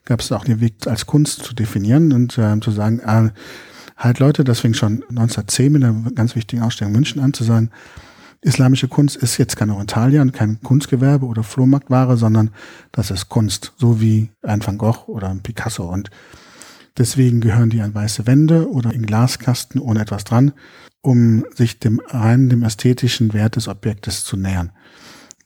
gab 0.06 0.22
es 0.22 0.32
auch 0.32 0.45
den 0.45 0.62
Weg 0.62 0.88
als 0.88 1.06
Kunst 1.06 1.43
zu 1.43 1.53
definieren 1.53 2.14
und 2.14 2.38
äh, 2.38 2.60
zu 2.60 2.72
sagen, 2.72 2.99
äh, 2.99 3.32
halt 3.97 4.20
Leute, 4.20 4.43
das 4.43 4.60
fing 4.60 4.74
schon 4.74 5.03
1910 5.10 5.72
mit 5.72 5.84
einer 5.84 6.12
ganz 6.12 6.36
wichtigen 6.36 6.62
Ausstellung 6.62 6.93
München 6.93 7.22
an, 7.22 7.34
zu 7.34 7.43
sagen, 7.43 7.72
islamische 8.45 8.87
Kunst 8.87 9.15
ist 9.17 9.37
jetzt 9.37 9.57
kein 9.57 9.71
Orientalier 9.71 10.21
und 10.21 10.31
kein 10.31 10.61
Kunstgewerbe 10.61 11.25
oder 11.25 11.43
Flohmarktware, 11.43 12.15
sondern 12.15 12.51
das 12.91 13.11
ist 13.11 13.27
Kunst, 13.29 13.73
so 13.77 13.99
wie 13.99 14.29
ein 14.43 14.65
Van 14.65 14.77
Gogh 14.77 15.07
oder 15.07 15.29
ein 15.29 15.41
Picasso. 15.41 15.91
Und 15.91 16.11
deswegen 16.97 17.41
gehören 17.41 17.71
die 17.71 17.81
an 17.81 17.95
weiße 17.95 18.27
Wände 18.27 18.69
oder 18.69 18.93
in 18.93 19.05
Glaskasten 19.05 19.81
ohne 19.81 20.01
etwas 20.01 20.23
dran, 20.23 20.53
um 21.01 21.45
sich 21.53 21.79
dem 21.79 21.99
rein 22.07 22.49
dem 22.49 22.63
ästhetischen 22.63 23.33
Wert 23.33 23.55
des 23.55 23.67
Objektes 23.67 24.23
zu 24.23 24.37
nähern. 24.37 24.71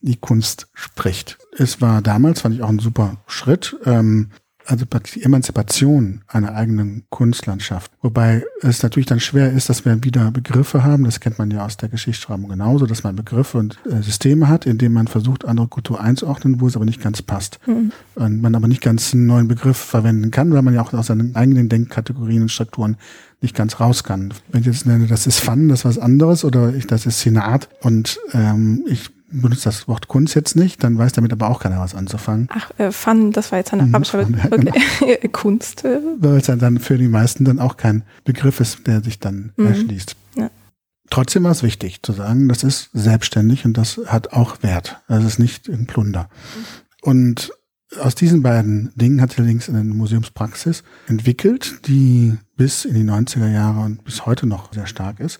Die 0.01 0.17
Kunst 0.17 0.67
spricht. 0.73 1.37
Es 1.57 1.81
war 1.81 2.01
damals, 2.01 2.41
fand 2.41 2.55
ich 2.55 2.63
auch 2.63 2.69
ein 2.69 2.79
super 2.79 3.17
Schritt, 3.27 3.77
ähm, 3.85 4.29
also 4.70 4.86
die 4.86 5.24
Emanzipation 5.24 6.22
einer 6.28 6.53
eigenen 6.53 7.03
Kunstlandschaft. 7.09 7.91
Wobei 8.01 8.43
es 8.61 8.84
natürlich 8.84 9.07
dann 9.07 9.20
schwer 9.20 9.51
ist, 9.51 9.67
dass 9.67 9.84
wir 9.84 10.03
wieder 10.03 10.30
Begriffe 10.32 10.84
haben, 10.84 11.05
das 11.05 11.20
kennt 11.20 11.39
man 11.39 11.49
ja 11.49 11.65
aus 11.65 11.78
der 11.78 11.89
Geschichtsschreibung 11.89 12.49
genauso, 12.49 12.86
dass 12.86 13.03
man 13.03 13.15
Begriffe 13.15 13.57
und 13.57 13.80
äh, 13.86 14.03
Systeme 14.03 14.47
hat, 14.47 14.67
in 14.67 14.78
denen 14.78 14.93
man 14.93 15.07
versucht, 15.07 15.45
andere 15.45 15.67
Kultur 15.67 15.99
einzuordnen, 15.99 16.61
wo 16.61 16.67
es 16.67 16.76
aber 16.76 16.86
nicht 16.86 17.01
ganz 17.01 17.22
passt. 17.24 17.59
Mhm. 17.65 17.91
Und 18.13 18.41
man 18.41 18.53
aber 18.53 18.67
nicht 18.67 18.82
ganz 18.82 19.13
einen 19.13 19.26
neuen 19.26 19.47
Begriff 19.47 19.78
verwenden 19.78 20.30
kann, 20.30 20.53
weil 20.53 20.61
man 20.61 20.76
ja 20.76 20.82
auch 20.82 20.93
aus 20.93 21.07
seinen 21.07 21.36
eigenen 21.36 21.67
Denkkategorien 21.67 22.43
und 22.43 22.49
Strukturen 22.49 22.97
nicht 23.41 23.55
ganz 23.55 23.80
raus 23.80 24.03
kann. 24.03 24.34
Wenn 24.51 24.61
ich 24.61 24.67
jetzt 24.67 24.86
nenne, 24.86 25.07
das 25.07 25.26
ist 25.26 25.39
Fun, 25.39 25.70
das 25.70 25.80
ist 25.80 25.86
was 25.86 25.97
anderes, 25.97 26.45
oder 26.45 26.76
ich, 26.76 26.86
das 26.86 27.05
ist 27.05 27.22
Senat 27.22 27.70
und 27.82 28.20
ähm, 28.34 28.84
ich 28.88 29.09
benutzt 29.32 29.65
das 29.65 29.88
Wort 29.88 30.07
Kunst 30.07 30.36
jetzt 30.36 30.55
nicht, 30.55 30.84
dann 30.84 30.97
weiß 30.97 31.13
damit 31.13 31.32
aber 31.32 31.49
auch 31.49 31.59
keiner 31.59 31.80
was 31.80 31.95
anzufangen. 31.95 32.47
Ach, 32.51 32.71
äh, 32.77 32.91
Fun, 32.91 33.32
das 33.32 33.51
war 33.51 33.59
jetzt 33.59 33.73
eine 33.73 33.84
mhm, 33.84 33.95
okay. 33.95 34.25
genau. 34.49 34.71
Kunst. 35.32 35.86
Äh. 35.86 35.99
Weil 36.19 36.38
es 36.38 36.45
dann 36.45 36.80
für 36.80 36.97
die 36.97 37.07
meisten 37.07 37.45
dann 37.45 37.59
auch 37.59 37.77
kein 37.77 38.03
Begriff 38.23 38.59
ist, 38.59 38.88
der 38.88 39.01
sich 39.01 39.19
dann 39.19 39.53
mhm. 39.55 39.67
erschließt. 39.67 40.15
Ja. 40.36 40.49
Trotzdem 41.09 41.43
war 41.43 41.51
es 41.51 41.63
wichtig 41.63 42.03
zu 42.03 42.13
sagen, 42.13 42.47
das 42.47 42.63
ist 42.63 42.89
selbstständig 42.93 43.65
und 43.65 43.77
das 43.77 43.99
hat 44.05 44.34
auch 44.34 44.61
Wert. 44.61 45.01
Das 45.07 45.23
ist 45.23 45.39
nicht 45.39 45.67
ein 45.67 45.88
Plunder. 45.88 46.30
Und 47.01 47.51
aus 47.99 48.13
diesen 48.13 48.43
beiden 48.43 48.91
Dingen 48.95 49.21
hat 49.21 49.32
sich 49.32 49.39
allerdings 49.39 49.69
eine 49.69 49.84
Museumspraxis 49.84 50.84
entwickelt, 51.07 51.88
die 51.88 52.38
bis 52.55 52.86
in 52.86 52.93
die 52.93 53.03
90er 53.03 53.49
Jahre 53.49 53.80
und 53.80 54.03
bis 54.03 54.25
heute 54.25 54.45
noch 54.45 54.73
sehr 54.73 54.86
stark 54.86 55.19
ist, 55.19 55.39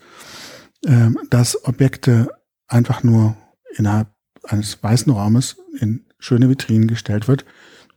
ähm, 0.86 1.20
dass 1.30 1.66
Objekte 1.66 2.30
einfach 2.68 3.04
nur 3.04 3.36
innerhalb 3.76 4.10
eines 4.44 4.82
weißen 4.82 5.12
Raumes 5.12 5.58
in 5.80 6.06
schöne 6.18 6.50
Vitrinen 6.50 6.88
gestellt 6.88 7.28
wird. 7.28 7.46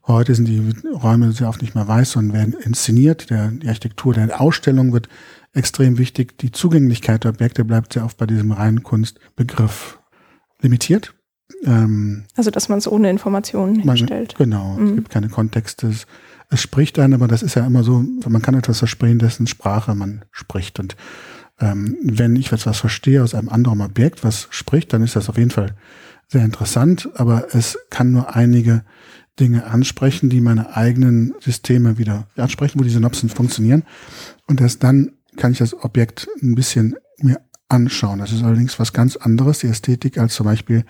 Heute 0.07 0.35
sind 0.35 0.47
die 0.47 0.75
Räume 0.89 1.33
sehr 1.33 1.49
oft 1.49 1.62
nicht 1.62 1.75
mehr 1.75 1.87
weiß, 1.87 2.12
sondern 2.12 2.37
werden 2.37 2.55
inszeniert. 2.61 3.31
Der, 3.31 3.49
die 3.49 3.68
Architektur 3.68 4.14
der 4.14 4.41
Ausstellung 4.41 4.93
wird 4.93 5.09
extrem 5.53 5.99
wichtig. 5.99 6.39
Die 6.39 6.51
Zugänglichkeit 6.51 7.25
der 7.25 7.31
Objekte 7.31 7.64
bleibt 7.64 7.93
sehr 7.93 8.05
oft 8.05 8.16
bei 8.16 8.27
diesem 8.27 8.51
reinen 8.51 8.83
Kunstbegriff 8.83 10.01
limitiert. 10.61 11.14
Ähm, 11.64 12.25
also, 12.35 12.51
dass 12.51 12.68
man 12.68 12.79
es 12.79 12.91
ohne 12.91 13.11
Informationen 13.11 13.77
hinstellt. 13.77 14.35
genau, 14.37 14.75
mhm. 14.75 14.89
es 14.89 14.95
gibt 14.97 15.11
keine 15.11 15.29
Kontexte. 15.29 15.89
Es, 15.89 16.07
es 16.51 16.61
spricht 16.61 16.99
einen, 16.99 17.14
aber 17.14 17.29
das 17.29 17.43
ist 17.43 17.55
ja 17.55 17.64
immer 17.64 17.85
so, 17.85 18.05
man 18.29 18.43
kann 18.43 18.55
etwas 18.55 18.79
versprechen, 18.79 19.18
dessen 19.18 19.47
Sprache 19.47 19.95
man 19.95 20.25
spricht. 20.33 20.81
Und 20.81 20.97
ähm, 21.62 21.96
wenn 22.02 22.34
ich 22.36 22.52
etwas 22.52 22.78
verstehe 22.78 23.22
aus 23.22 23.34
einem 23.34 23.48
anderen 23.48 23.80
Objekt, 23.80 24.24
was 24.24 24.48
spricht, 24.50 24.92
dann 24.92 25.02
ist 25.02 25.16
das 25.16 25.28
auf 25.28 25.38
jeden 25.38 25.50
Fall 25.50 25.74
sehr 26.28 26.44
interessant, 26.44 27.08
aber 27.14 27.54
es 27.54 27.78
kann 27.88 28.10
nur 28.10 28.34
einige 28.34 28.84
Dinge 29.38 29.64
ansprechen, 29.66 30.28
die 30.28 30.40
meine 30.40 30.76
eigenen 30.76 31.34
Systeme 31.40 31.98
wieder 31.98 32.26
ansprechen, 32.36 32.80
wo 32.80 32.84
die 32.84 32.90
Synapsen 32.90 33.28
funktionieren. 33.28 33.84
Und 34.46 34.60
erst 34.60 34.82
dann 34.82 35.12
kann 35.36 35.52
ich 35.52 35.58
das 35.58 35.72
Objekt 35.72 36.28
ein 36.42 36.54
bisschen 36.54 36.96
mir 37.18 37.40
anschauen. 37.68 38.18
Das 38.18 38.32
ist 38.32 38.42
allerdings 38.42 38.78
was 38.78 38.92
ganz 38.92 39.16
anderes, 39.16 39.60
die 39.60 39.68
Ästhetik, 39.68 40.18
als 40.18 40.34
zum 40.34 40.44
Beispiel 40.44 40.84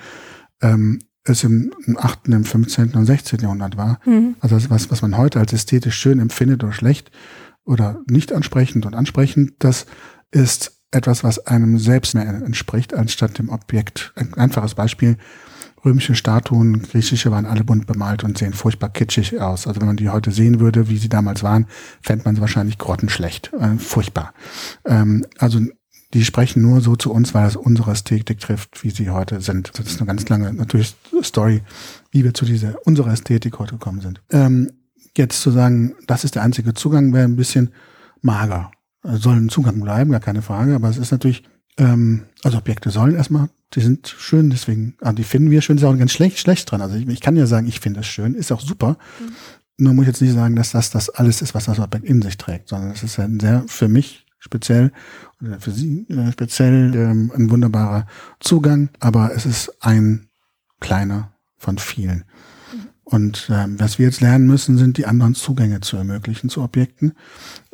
ähm, 0.60 1.00
es 1.24 1.44
im, 1.44 1.72
im 1.86 1.98
8., 1.98 2.28
im 2.28 2.44
15. 2.44 2.94
und 2.94 3.04
16. 3.04 3.40
Jahrhundert 3.40 3.76
war. 3.76 4.00
Mhm. 4.06 4.36
Also 4.40 4.56
das, 4.56 4.70
was, 4.70 4.90
was 4.90 5.02
man 5.02 5.16
heute 5.16 5.38
als 5.38 5.52
ästhetisch 5.52 5.96
schön 5.96 6.18
empfindet 6.18 6.64
oder 6.64 6.72
schlecht 6.72 7.12
oder 7.64 8.00
nicht 8.10 8.32
ansprechend 8.32 8.86
und 8.86 8.94
ansprechend, 8.94 9.52
das 9.60 9.86
ist 10.32 10.72
etwas, 10.90 11.24
was 11.24 11.46
einem 11.46 11.78
selbst 11.78 12.14
mehr 12.14 12.26
entspricht, 12.26 12.94
anstatt 12.94 13.38
dem 13.38 13.48
Objekt. 13.48 14.12
Ein 14.16 14.34
einfaches 14.34 14.74
Beispiel. 14.74 15.16
Römische 15.84 16.14
Statuen, 16.14 16.82
griechische 16.82 17.32
waren 17.32 17.46
alle 17.46 17.64
bunt 17.64 17.86
bemalt 17.86 18.22
und 18.22 18.38
sehen 18.38 18.52
furchtbar 18.52 18.90
kitschig 18.90 19.40
aus. 19.40 19.66
Also 19.66 19.80
wenn 19.80 19.88
man 19.88 19.96
die 19.96 20.10
heute 20.10 20.30
sehen 20.30 20.60
würde, 20.60 20.88
wie 20.88 20.98
sie 20.98 21.08
damals 21.08 21.42
waren, 21.42 21.66
fände 22.02 22.24
man 22.24 22.36
sie 22.36 22.40
wahrscheinlich 22.40 22.78
grottenschlecht. 22.78 23.52
Äh, 23.54 23.78
furchtbar. 23.78 24.32
Ähm, 24.84 25.26
also 25.38 25.60
die 26.14 26.24
sprechen 26.24 26.62
nur 26.62 26.82
so 26.82 26.94
zu 26.94 27.10
uns, 27.10 27.34
weil 27.34 27.48
es 27.48 27.56
unsere 27.56 27.90
Ästhetik 27.90 28.38
trifft, 28.38 28.84
wie 28.84 28.90
sie 28.90 29.10
heute 29.10 29.40
sind. 29.40 29.72
Das 29.74 29.86
ist 29.86 29.98
eine 29.98 30.06
ganz 30.06 30.28
lange 30.28 30.52
natürlich 30.52 30.94
Story, 31.22 31.62
wie 32.10 32.22
wir 32.22 32.34
zu 32.34 32.44
dieser 32.44 32.74
unserer 32.86 33.12
Ästhetik 33.12 33.58
heute 33.58 33.72
gekommen 33.72 34.02
sind. 34.02 34.20
Ähm, 34.30 34.70
jetzt 35.16 35.40
zu 35.40 35.50
sagen, 35.50 35.94
das 36.06 36.22
ist 36.22 36.36
der 36.36 36.42
einzige 36.42 36.74
Zugang, 36.74 37.12
wäre 37.12 37.24
ein 37.24 37.36
bisschen 37.36 37.72
mager 38.20 38.70
sollen 39.02 39.48
Zugang 39.48 39.80
bleiben, 39.80 40.10
gar 40.10 40.20
keine 40.20 40.42
Frage. 40.42 40.74
Aber 40.74 40.88
es 40.88 40.98
ist 40.98 41.10
natürlich, 41.10 41.44
ähm, 41.78 42.24
also 42.42 42.58
Objekte 42.58 42.90
sollen 42.90 43.14
erstmal, 43.14 43.48
die 43.74 43.80
sind 43.80 44.08
schön, 44.08 44.50
deswegen, 44.50 44.96
also 45.00 45.16
die 45.16 45.24
finden 45.24 45.50
wir 45.50 45.62
schön, 45.62 45.76
ist 45.76 45.84
auch 45.84 45.96
ganz 45.96 46.12
schlecht, 46.12 46.38
schlecht 46.38 46.70
dran. 46.70 46.82
Also 46.82 46.96
ich, 46.96 47.08
ich 47.08 47.20
kann 47.20 47.36
ja 47.36 47.46
sagen, 47.46 47.66
ich 47.66 47.80
finde 47.80 48.00
es 48.00 48.06
schön, 48.06 48.34
ist 48.34 48.52
auch 48.52 48.60
super. 48.60 48.98
Mhm. 49.20 49.32
Nur 49.78 49.94
muss 49.94 50.02
ich 50.02 50.08
jetzt 50.08 50.22
nicht 50.22 50.34
sagen, 50.34 50.54
dass 50.54 50.72
das 50.72 50.90
das 50.90 51.10
alles 51.10 51.42
ist, 51.42 51.54
was 51.54 51.64
das 51.64 51.78
Objekt 51.78 52.04
in 52.04 52.22
sich 52.22 52.36
trägt, 52.36 52.68
sondern 52.68 52.90
es 52.90 53.02
ist 53.02 53.18
ein 53.18 53.40
sehr 53.40 53.64
für 53.66 53.88
mich 53.88 54.26
speziell 54.38 54.92
oder 55.40 55.60
für 55.60 55.70
Sie 55.70 56.06
äh, 56.08 56.32
speziell 56.32 56.94
ähm, 56.94 57.32
ein 57.34 57.50
wunderbarer 57.50 58.06
Zugang, 58.40 58.90
aber 59.00 59.34
es 59.34 59.46
ist 59.46 59.72
ein 59.80 60.28
kleiner 60.80 61.32
von 61.56 61.78
vielen. 61.78 62.24
Und 63.12 63.50
ähm, 63.52 63.78
was 63.78 63.98
wir 63.98 64.06
jetzt 64.06 64.22
lernen 64.22 64.46
müssen, 64.46 64.78
sind 64.78 64.96
die 64.96 65.04
anderen 65.04 65.34
Zugänge 65.34 65.80
zu 65.80 65.98
ermöglichen 65.98 66.48
zu 66.48 66.62
Objekten. 66.62 67.12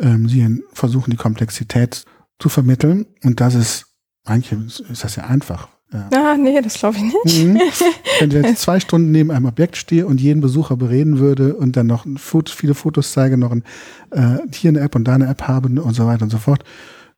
Ähm, 0.01 0.29
sie 0.29 0.63
versuchen 0.73 1.13
die 1.13 1.17
Komplexität 1.17 2.05
zu 2.41 2.49
vermitteln 2.49 3.07
und 3.23 3.41
das 3.41 3.55
ist, 3.55 3.87
eigentlich 4.25 4.81
ist 4.91 5.05
das 5.05 5.15
ja 5.15 5.25
einfach. 5.25 5.69
Ja. 5.93 6.09
Ah, 6.13 6.37
nee, 6.37 6.61
das 6.61 6.75
glaube 6.75 6.97
ich 6.97 7.03
nicht. 7.03 7.45
Mhm. 7.45 7.61
Wenn 8.21 8.31
ich 8.31 8.35
jetzt 8.35 8.63
zwei 8.63 8.81
Stunden 8.81 9.13
neben 9.13 9.31
einem 9.31 9.47
Objekt 9.47 9.77
stehe 9.77 10.07
und 10.07 10.21
jeden 10.21 10.41
Besucher 10.41 10.77
bereden 10.77 11.21
würde 11.21 11.55
und 11.55 11.77
dann 11.77 11.87
noch 11.87 12.05
Fotos, 12.17 12.55
viele 12.55 12.75
Fotos 12.75 13.13
zeige, 13.13 13.39
noch 13.39 13.53
ein, 13.53 13.63
äh, 14.11 14.39
hier 14.53 14.71
eine 14.71 14.81
App 14.81 14.97
und 14.97 15.05
da 15.05 15.15
eine 15.15 15.29
App 15.29 15.43
habe 15.43 15.69
und 15.81 15.95
so 15.95 16.05
weiter 16.07 16.25
und 16.25 16.31
so 16.31 16.39
fort, 16.39 16.65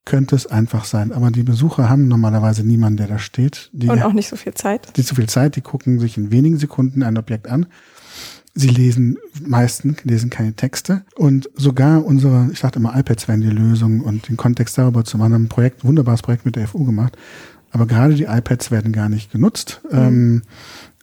könnte 0.05 0.37
es 0.37 0.47
einfach 0.47 0.85
sein. 0.85 1.13
Aber 1.13 1.31
die 1.31 1.43
Besucher 1.43 1.89
haben 1.89 2.07
normalerweise 2.07 2.65
niemanden, 2.65 2.99
der 2.99 3.09
da 3.09 3.19
steht. 3.19 3.71
Die, 3.73 3.89
und 3.89 4.03
auch 4.03 4.13
nicht 4.13 4.29
so 4.29 4.37
viel 4.37 4.53
Zeit. 4.55 4.93
Nicht 4.97 5.09
so 5.09 5.15
viel 5.15 5.29
Zeit, 5.29 5.57
die 5.57 5.63
gucken 5.63 5.99
sich 5.99 6.19
in 6.19 6.31
wenigen 6.31 6.59
Sekunden 6.59 7.03
ein 7.03 7.17
Objekt 7.17 7.49
an 7.49 7.67
Sie 8.55 8.69
lesen 8.69 9.17
meistens, 9.47 10.03
lesen 10.05 10.29
keine 10.29 10.55
Texte. 10.55 11.03
Und 11.15 11.49
sogar 11.55 12.05
unsere, 12.05 12.51
ich 12.53 12.61
dachte 12.61 12.79
immer, 12.79 12.97
iPads 12.97 13.29
wären 13.29 13.41
die 13.41 13.51
Lösung 13.51 14.01
und 14.01 14.29
den 14.29 14.37
Kontext 14.37 14.77
darüber 14.77 15.05
zu 15.05 15.19
machen, 15.19 15.35
haben 15.35 15.45
ein 15.45 15.49
Projekt, 15.49 15.85
wunderbares 15.85 16.23
Projekt 16.23 16.45
mit 16.45 16.57
der 16.57 16.67
FU 16.67 16.85
gemacht. 16.85 17.17
Aber 17.71 17.87
gerade 17.87 18.15
die 18.15 18.25
iPads 18.25 18.71
werden 18.71 18.93
gar 18.93 19.09
nicht 19.09 19.31
genutzt. 19.31 19.81
Mhm. 19.91 19.99
Ähm, 19.99 20.43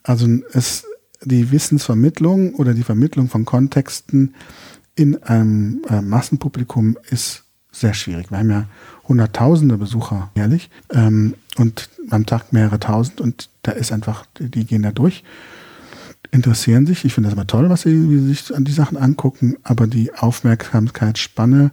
also 0.04 0.28
es, 0.54 0.86
die 1.24 1.52
Wissensvermittlung 1.52 2.56
oder 2.56 2.74
die 2.74 2.84
Vermittlung 2.84 3.30
von 3.30 3.46
Kontexten 3.46 4.36
in 4.96 5.22
einem 5.24 5.82
äh, 5.90 6.02
Massenpublikum 6.02 6.98
ist 7.10 7.44
sehr 7.72 7.94
schwierig. 7.94 8.32
Wir 8.32 8.40
haben 8.40 8.50
ja 8.50 8.66
hunderttausende 9.08 9.78
Besucher 9.78 10.32
jährlich 10.36 10.70
ähm, 10.92 11.36
und 11.58 11.90
am 12.10 12.26
Tag 12.26 12.52
mehrere 12.52 12.80
tausend 12.80 13.22
und 13.22 13.50
da 13.64 13.72
ist 13.72 13.92
einfach, 13.92 14.26
die, 14.38 14.50
die 14.50 14.66
gehen 14.66 14.82
da 14.82 14.92
durch 14.92 15.24
interessieren 16.32 16.86
sich. 16.86 17.06
Ich 17.06 17.14
finde 17.14 17.30
das 17.30 17.36
immer 17.36 17.48
toll, 17.48 17.70
was 17.70 17.82
sie, 17.82 18.10
wie 18.10 18.20
sie 18.20 18.28
sich 18.28 18.56
an 18.56 18.64
die 18.64 18.72
Sachen 18.72 18.98
angucken, 18.98 19.58
aber 19.64 19.88
die 19.88 20.14
Aufmerksamkeitsspanne 20.14 21.72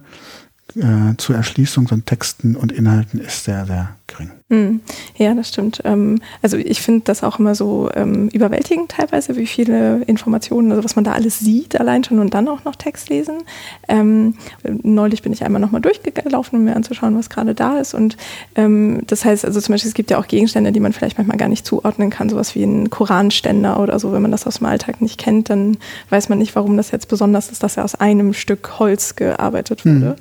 äh, 0.75 1.15
zur 1.17 1.35
Erschließung 1.35 1.87
von 1.87 2.05
Texten 2.05 2.55
und 2.55 2.71
Inhalten 2.71 3.19
ist 3.19 3.43
sehr, 3.43 3.65
sehr 3.65 3.95
gering. 4.07 4.31
Hm. 4.49 4.81
Ja, 5.17 5.33
das 5.33 5.49
stimmt. 5.49 5.81
Ähm, 5.85 6.19
also 6.41 6.57
ich 6.57 6.81
finde 6.81 7.01
das 7.05 7.23
auch 7.23 7.39
immer 7.39 7.55
so 7.55 7.89
ähm, 7.95 8.29
überwältigend 8.29 8.91
teilweise, 8.91 9.35
wie 9.35 9.47
viele 9.47 10.03
Informationen, 10.03 10.71
also 10.71 10.83
was 10.83 10.95
man 10.95 11.03
da 11.03 11.13
alles 11.13 11.39
sieht, 11.39 11.79
allein 11.79 12.03
schon 12.03 12.19
und 12.19 12.33
dann 12.33 12.47
auch 12.47 12.63
noch 12.63 12.75
Text 12.75 13.09
lesen. 13.09 13.39
Ähm, 13.87 14.35
neulich 14.63 15.21
bin 15.21 15.33
ich 15.33 15.43
einmal 15.43 15.61
nochmal 15.61 15.81
durchgelaufen, 15.81 16.59
um 16.59 16.65
mir 16.65 16.75
anzuschauen, 16.75 17.17
was 17.17 17.29
gerade 17.29 17.55
da 17.55 17.79
ist. 17.79 17.93
Und 17.93 18.17
das 18.55 19.25
heißt, 19.25 19.45
also 19.45 19.59
zum 19.59 19.73
Beispiel, 19.73 19.89
es 19.89 19.93
gibt 19.93 20.11
ja 20.11 20.17
auch 20.17 20.27
Gegenstände, 20.27 20.71
die 20.71 20.79
man 20.79 20.93
vielleicht 20.93 21.17
manchmal 21.17 21.37
gar 21.37 21.49
nicht 21.49 21.65
zuordnen 21.65 22.09
kann, 22.09 22.29
sowas 22.29 22.55
wie 22.55 22.63
ein 22.63 22.89
Koranständer 22.89 23.79
oder 23.79 23.99
so. 23.99 24.11
Wenn 24.13 24.21
man 24.21 24.31
das 24.31 24.47
aus 24.47 24.59
dem 24.59 24.67
Alltag 24.67 25.01
nicht 25.01 25.19
kennt, 25.19 25.49
dann 25.49 25.77
weiß 26.09 26.29
man 26.29 26.37
nicht, 26.37 26.55
warum 26.55 26.77
das 26.77 26.91
jetzt 26.91 27.07
besonders 27.07 27.49
ist, 27.49 27.63
dass 27.63 27.77
er 27.77 27.83
aus 27.83 27.95
einem 27.95 28.33
Stück 28.33 28.79
Holz 28.79 29.15
gearbeitet 29.15 29.85
wurde. 29.85 30.15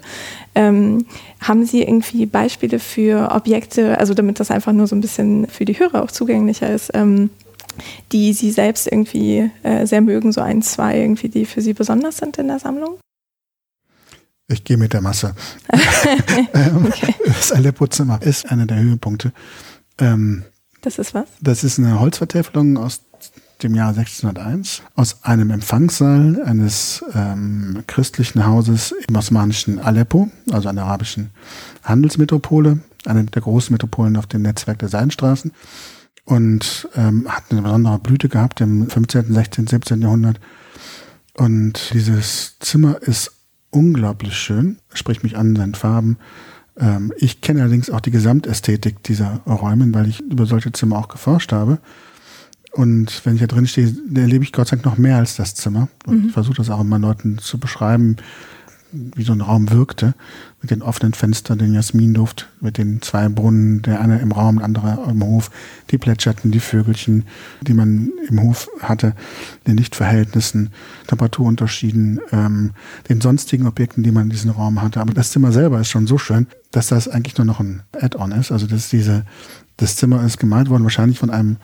Hm. 0.57 1.05
Haben 1.41 1.67
Sie 1.67 1.83
irgendwie 1.83 2.27
Beispiele 2.27 2.79
für 2.79 3.31
Objekte, 3.33 3.99
also 3.99 4.15
damit 4.15 4.41
das 4.41 4.51
einfach 4.51 4.73
nur 4.73 4.87
so 4.87 4.97
ein 4.97 5.01
bisschen 5.01 5.47
für 5.49 5.65
die 5.65 5.79
Hörer 5.79 6.03
auch 6.03 6.11
zugänglicher 6.11 6.71
ist, 6.71 6.91
ähm, 6.95 7.31
die 8.13 8.33
Sie 8.33 8.51
selbst 8.51 8.87
irgendwie 8.87 9.51
äh, 9.63 9.87
sehr 9.87 10.01
mögen, 10.01 10.33
so 10.33 10.41
ein, 10.41 10.63
zwei 10.63 10.99
irgendwie, 11.01 11.29
die 11.29 11.45
für 11.45 11.61
Sie 11.61 11.75
besonders 11.75 12.17
sind 12.19 12.39
in 12.39 12.49
der 12.49 12.59
Sammlung? 12.59 12.99
Ich 14.49 14.63
gehe 14.65 14.77
mit 14.77 14.93
der 14.93 15.01
Masse. 15.01 15.35
ähm, 16.55 16.93
Das 17.27 17.51
Aleppo-Zimmer 17.53 18.21
ist 18.23 18.51
einer 18.51 18.67
der 18.67 18.79
Höhepunkte. 18.79 19.33
Ähm, 19.99 20.45
Das 20.83 20.99
ist 20.99 21.15
was? 21.15 21.27
Das 21.41 21.65
ist 21.65 21.79
eine 21.79 21.99
Holzvertäfelung 21.99 22.77
aus 22.77 23.01
dem 23.65 23.75
Jahr 23.75 23.89
1601 23.89 24.83
aus 24.95 25.25
einem 25.25 25.51
Empfangssaal 25.51 26.43
eines 26.45 27.03
ähm, 27.15 27.83
christlichen 27.87 28.47
Hauses 28.47 28.95
im 29.09 29.17
osmanischen 29.17 29.79
Aleppo, 29.79 30.31
also 30.53 30.69
einer 30.69 30.85
arabischen 30.85 31.31
Handelsmetropole, 31.83 32.79
eine 33.07 33.25
der 33.25 33.43
großen 33.43 33.73
Metropolen 33.73 34.17
auf 34.17 34.27
dem 34.27 34.43
Netzwerk 34.43 34.79
der 34.79 34.89
Seidenstraßen 34.89 35.53
und 36.25 36.89
ähm, 36.95 37.27
hat 37.29 37.45
eine 37.51 37.63
besondere 37.63 37.99
Blüte 37.99 38.29
gehabt 38.29 38.61
im 38.61 38.89
15., 38.89 39.33
16., 39.33 39.67
17. 39.67 40.03
Jahrhundert. 40.03 40.39
Und 41.37 41.93
dieses 41.93 42.59
Zimmer 42.61 43.03
ist 43.03 43.33
unglaublich 43.71 44.37
schön, 44.37 44.79
spricht 44.93 45.25
mich 45.25 45.37
an 45.37 45.57
seinen 45.57 45.75
Farben. 45.75 46.19
Ähm, 46.79 47.13
ich 47.17 47.41
kenne 47.41 47.63
allerdings 47.63 47.91
auch 47.91 48.01
die 48.01 48.11
Gesamtästhetik 48.11 49.03
dieser 49.03 49.41
Räume, 49.47 49.93
weil 49.95 50.09
ich 50.09 50.21
über 50.21 50.47
solche 50.47 50.73
Zimmer 50.73 50.99
auch 50.99 51.09
geforscht 51.09 51.53
habe. 51.53 51.79
Und 52.75 53.25
wenn 53.25 53.35
ich 53.35 53.41
da 53.41 53.47
drin 53.47 53.67
stehe, 53.67 53.95
erlebe 54.15 54.45
ich 54.45 54.53
Gott 54.53 54.69
sei 54.69 54.77
Dank 54.77 54.85
noch 54.85 54.99
mehr 54.99 55.19
als 55.19 55.37
das 55.37 55.55
Zimmer. 55.55 55.89
Und 56.07 56.23
mhm. 56.23 56.27
ich 56.27 56.33
versuche 56.33 56.57
das 56.57 56.71
auch 56.71 56.81
immer 56.81 56.99
Leuten 56.99 57.39
zu 57.39 57.59
beschreiben, 57.59 58.17
wie 58.95 59.25
so 59.25 59.33
ein 59.33 59.41
Raum 59.41 59.71
wirkte, 59.71 60.15
mit 60.61 60.71
den 60.71 60.83
offenen 60.83 61.15
Fenstern, 61.15 61.59
den 61.59 61.75
Jasminduft, 61.75 62.49
mit 62.61 62.79
den 62.79 63.03
zwei 63.03 63.29
Brunnen, 63.29 63.83
der 63.83 64.01
eine 64.01 64.21
im 64.21 64.33
Raum, 64.33 64.57
der 64.57 64.65
andere 64.65 65.07
im 65.11 65.23
Hof, 65.23 65.51
die 65.91 65.99
plätscherten, 65.99 66.51
die 66.51 66.61
Vögelchen, 66.61 67.25
die 67.61 67.75
man 67.75 68.11
im 68.29 68.43
Hof 68.43 68.69
hatte, 68.81 69.15
den 69.67 69.77
Lichtverhältnissen, 69.77 70.71
Temperaturunterschieden, 71.07 72.21
ähm, 72.33 72.71
den 73.09 73.21
sonstigen 73.21 73.67
Objekten, 73.67 74.03
die 74.03 74.13
man 74.13 74.25
in 74.25 74.31
diesem 74.31 74.51
Raum 74.51 74.81
hatte. 74.81 75.01
Aber 75.01 75.13
das 75.13 75.31
Zimmer 75.31 75.53
selber 75.53 75.81
ist 75.81 75.91
schon 75.91 76.07
so 76.07 76.19
schön, 76.19 76.47
dass 76.71 76.89
das 76.89 77.09
eigentlich 77.09 77.37
nur 77.37 77.47
noch 77.47 77.61
ein 77.61 77.83
Add-on 77.93 78.33
ist. 78.33 78.53
Also 78.53 78.67
dass 78.67 78.89
diese, 78.89 79.25
das 79.77 79.97
Zimmer 79.97 80.25
ist 80.25 80.39
gemalt 80.39 80.71
worden, 80.71 80.85
wahrscheinlich 80.85 81.19
von 81.19 81.31
einem 81.31 81.57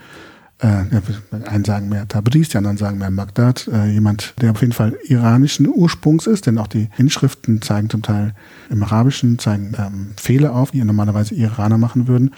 äh, 0.60 1.46
einen 1.46 1.64
sagen 1.64 1.88
mehr 1.88 2.06
Tabriz, 2.06 2.50
die 2.50 2.58
anderen 2.58 2.76
sagen 2.76 2.98
mehr 2.98 3.10
Magdad, 3.10 3.68
äh, 3.68 3.86
jemand, 3.86 4.34
der 4.40 4.50
auf 4.52 4.60
jeden 4.60 4.72
Fall 4.72 4.96
iranischen 5.04 5.66
Ursprungs 5.66 6.26
ist, 6.26 6.46
denn 6.46 6.58
auch 6.58 6.66
die 6.66 6.88
Inschriften 6.98 7.62
zeigen 7.62 7.88
zum 7.88 8.02
Teil 8.02 8.34
im 8.68 8.82
Arabischen, 8.82 9.38
zeigen 9.38 9.72
ähm, 9.78 10.12
Fehler 10.16 10.54
auf, 10.54 10.72
die 10.72 10.84
normalerweise 10.84 11.34
Iraner 11.34 11.78
machen 11.78 12.08
würden. 12.08 12.34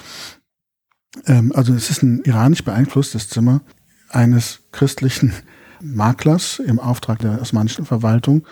Ähm, 1.27 1.53
also 1.55 1.75
es 1.75 1.91
ist 1.91 2.03
ein 2.03 2.23
iranisch 2.25 2.65
beeinflusstes 2.65 3.29
Zimmer 3.29 3.61
eines 4.09 4.61
christlichen 4.73 5.33
Maklers 5.81 6.61
im 6.61 6.79
Auftrag 6.79 7.19
der 7.19 7.41
osmanischen 7.41 7.85
Verwaltung 7.85 8.47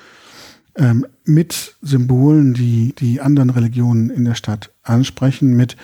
ähm, 0.77 1.07
mit 1.25 1.77
Symbolen, 1.81 2.55
die 2.55 2.95
die 2.99 3.21
anderen 3.21 3.51
Religionen 3.51 4.11
in 4.11 4.25
der 4.25 4.35
Stadt 4.35 4.73
ansprechen, 4.83 5.57
mit 5.57 5.77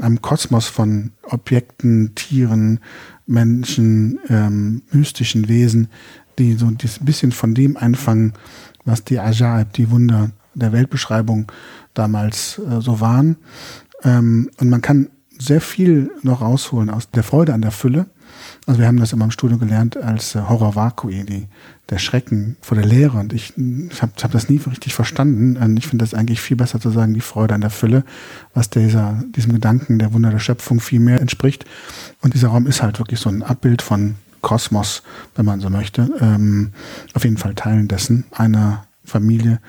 einem 0.00 0.22
Kosmos 0.22 0.66
von 0.68 1.12
Objekten, 1.22 2.14
Tieren, 2.14 2.80
Menschen, 3.26 4.18
ähm, 4.28 4.82
mystischen 4.90 5.48
Wesen, 5.48 5.88
die 6.38 6.54
so 6.54 6.66
ein 6.66 6.78
bisschen 7.00 7.32
von 7.32 7.54
dem 7.54 7.76
einfangen, 7.76 8.32
was 8.84 9.04
die 9.04 9.18
Ajaib, 9.18 9.72
die 9.74 9.90
Wunder 9.90 10.30
der 10.54 10.72
Weltbeschreibung 10.72 11.50
damals 11.94 12.58
äh, 12.58 12.80
so 12.80 13.00
waren. 13.00 13.36
Ähm, 14.02 14.50
und 14.58 14.70
man 14.70 14.82
kann 14.82 15.08
sehr 15.38 15.60
viel 15.60 16.10
noch 16.22 16.40
rausholen 16.40 16.90
aus 16.90 17.10
der 17.10 17.22
Freude 17.22 17.54
an 17.54 17.62
der 17.62 17.70
Fülle 17.70 18.06
also 18.66 18.80
wir 18.80 18.86
haben 18.86 18.98
das 18.98 19.12
immer 19.12 19.24
im 19.24 19.30
Studio 19.30 19.58
gelernt 19.58 19.96
als 19.96 20.34
äh, 20.34 20.40
Horror 20.40 20.74
Vacui, 20.74 21.24
die, 21.24 21.48
der 21.92 21.98
Schrecken 21.98 22.56
vor 22.60 22.76
der 22.76 22.86
Leere. 22.86 23.18
Und 23.18 23.32
ich, 23.32 23.52
ich 23.56 24.02
habe 24.02 24.12
hab 24.20 24.32
das 24.32 24.48
nie 24.48 24.60
richtig 24.68 24.94
verstanden. 24.94 25.56
Und 25.56 25.76
ich 25.76 25.86
finde 25.86 26.02
das 26.04 26.14
eigentlich 26.14 26.40
viel 26.40 26.56
besser 26.56 26.80
zu 26.80 26.90
sagen, 26.90 27.14
die 27.14 27.20
Freude 27.20 27.54
an 27.54 27.60
der 27.60 27.70
Fülle, 27.70 28.04
was 28.54 28.70
dieser, 28.70 29.22
diesem 29.36 29.52
Gedanken 29.52 29.98
der 29.98 30.12
Wunder 30.12 30.30
der 30.30 30.38
Schöpfung 30.38 30.80
viel 30.80 31.00
mehr 31.00 31.20
entspricht. 31.20 31.64
Und 32.20 32.34
dieser 32.34 32.48
Raum 32.48 32.66
ist 32.66 32.82
halt 32.82 32.98
wirklich 32.98 33.20
so 33.20 33.28
ein 33.28 33.42
Abbild 33.42 33.82
von 33.82 34.16
Kosmos, 34.40 35.02
wenn 35.36 35.44
man 35.44 35.60
so 35.60 35.70
möchte. 35.70 36.10
Ähm, 36.20 36.72
auf 37.14 37.24
jeden 37.24 37.36
Fall 37.36 37.54
Teilen 37.54 37.88
dessen, 37.88 38.24
einer 38.32 38.86
Familie 39.04 39.60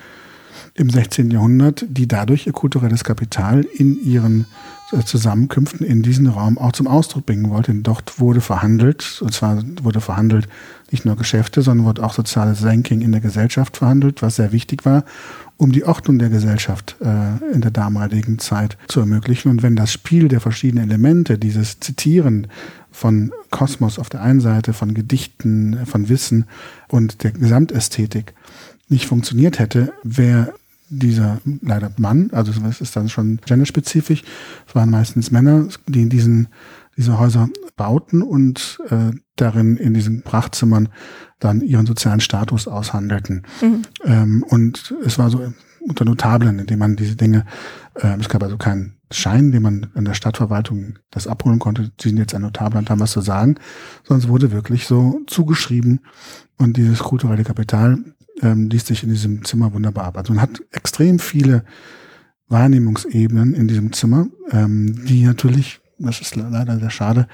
im 0.74 0.90
16. 0.90 1.30
Jahrhundert, 1.30 1.84
die 1.88 2.08
dadurch 2.08 2.46
ihr 2.46 2.52
kulturelles 2.52 3.04
Kapital 3.04 3.62
in 3.62 4.02
ihren 4.02 4.46
Zusammenkünften 5.04 5.86
in 5.86 6.02
diesen 6.02 6.26
Raum 6.26 6.58
auch 6.58 6.72
zum 6.72 6.86
Ausdruck 6.86 7.26
bringen 7.26 7.50
wollte. 7.50 7.72
Denn 7.72 7.82
dort 7.82 8.20
wurde 8.20 8.40
verhandelt, 8.40 9.20
und 9.22 9.32
zwar 9.32 9.62
wurde 9.82 10.00
verhandelt 10.00 10.48
nicht 10.90 11.04
nur 11.04 11.16
Geschäfte, 11.16 11.62
sondern 11.62 11.86
wurde 11.86 12.04
auch 12.04 12.14
soziales 12.14 12.64
Ranking 12.64 13.00
in 13.00 13.12
der 13.12 13.20
Gesellschaft 13.20 13.78
verhandelt, 13.78 14.22
was 14.22 14.36
sehr 14.36 14.52
wichtig 14.52 14.84
war, 14.84 15.04
um 15.56 15.72
die 15.72 15.84
Ordnung 15.84 16.18
der 16.18 16.28
Gesellschaft 16.28 16.96
äh, 17.00 17.52
in 17.52 17.60
der 17.60 17.70
damaligen 17.70 18.38
Zeit 18.38 18.76
zu 18.88 19.00
ermöglichen. 19.00 19.50
Und 19.50 19.62
wenn 19.62 19.76
das 19.76 19.92
Spiel 19.92 20.28
der 20.28 20.40
verschiedenen 20.40 20.88
Elemente, 20.88 21.38
dieses 21.38 21.80
Zitieren 21.80 22.48
von 22.92 23.32
Kosmos 23.50 23.98
auf 23.98 24.08
der 24.08 24.22
einen 24.22 24.40
Seite, 24.40 24.72
von 24.72 24.94
Gedichten, 24.94 25.84
von 25.86 26.08
Wissen 26.08 26.46
und 26.88 27.24
der 27.24 27.32
Gesamtästhetik 27.32 28.34
nicht 28.88 29.06
funktioniert 29.06 29.58
hätte, 29.58 29.92
wäre 30.04 30.52
dieser 30.98 31.40
leider 31.60 31.92
Mann, 31.98 32.30
also 32.32 32.52
es 32.68 32.80
ist 32.80 32.96
dann 32.96 33.08
schon 33.08 33.40
genderspezifisch, 33.46 34.22
es 34.66 34.74
waren 34.74 34.90
meistens 34.90 35.30
Männer, 35.30 35.68
die 35.86 36.02
in 36.02 36.08
diesen 36.08 36.48
diese 36.96 37.18
Häuser 37.18 37.48
bauten 37.76 38.22
und 38.22 38.78
äh, 38.88 39.10
darin 39.36 39.76
in 39.76 39.94
diesen 39.94 40.22
Prachtzimmern 40.22 40.88
dann 41.40 41.60
ihren 41.60 41.86
sozialen 41.86 42.20
Status 42.20 42.68
aushandelten. 42.68 43.42
Mhm. 43.60 43.82
Ähm, 44.04 44.44
und 44.48 44.94
es 45.04 45.18
war 45.18 45.30
so 45.30 45.52
unter 45.80 46.04
Notablen, 46.04 46.58
indem 46.58 46.78
man 46.78 46.96
diese 46.96 47.16
Dinge, 47.16 47.44
äh, 47.94 48.16
es 48.18 48.28
gab 48.28 48.42
also 48.42 48.56
keinen 48.56 48.96
Schein, 49.10 49.52
den 49.52 49.62
man 49.62 49.90
in 49.94 50.04
der 50.04 50.14
Stadtverwaltung 50.14 50.98
das 51.10 51.26
abholen 51.26 51.58
konnte, 51.58 51.92
sie 52.00 52.08
sind 52.08 52.18
jetzt 52.18 52.34
ein 52.34 52.42
Notabler 52.42 52.78
und 52.78 52.90
haben 52.90 53.00
was 53.00 53.12
zu 53.12 53.20
sagen, 53.20 53.56
sondern 54.02 54.24
es 54.24 54.28
wurde 54.28 54.50
wirklich 54.50 54.86
so 54.86 55.20
zugeschrieben 55.26 56.00
und 56.58 56.76
dieses 56.76 57.00
kulturelle 57.00 57.44
Kapital 57.44 57.98
ähm, 58.42 58.68
liest 58.70 58.86
sich 58.86 59.02
in 59.02 59.10
diesem 59.10 59.44
Zimmer 59.44 59.72
wunderbar 59.72 60.04
ab. 60.04 60.18
Also 60.18 60.32
man 60.32 60.42
hat 60.42 60.62
extrem 60.72 61.18
viele 61.18 61.64
Wahrnehmungsebenen 62.48 63.54
in 63.54 63.68
diesem 63.68 63.92
Zimmer, 63.92 64.26
ähm, 64.50 65.04
die 65.06 65.24
natürlich, 65.24 65.80
das 65.98 66.20
ist 66.20 66.36
leider 66.36 66.78
sehr 66.78 66.90
schade, 66.90 67.26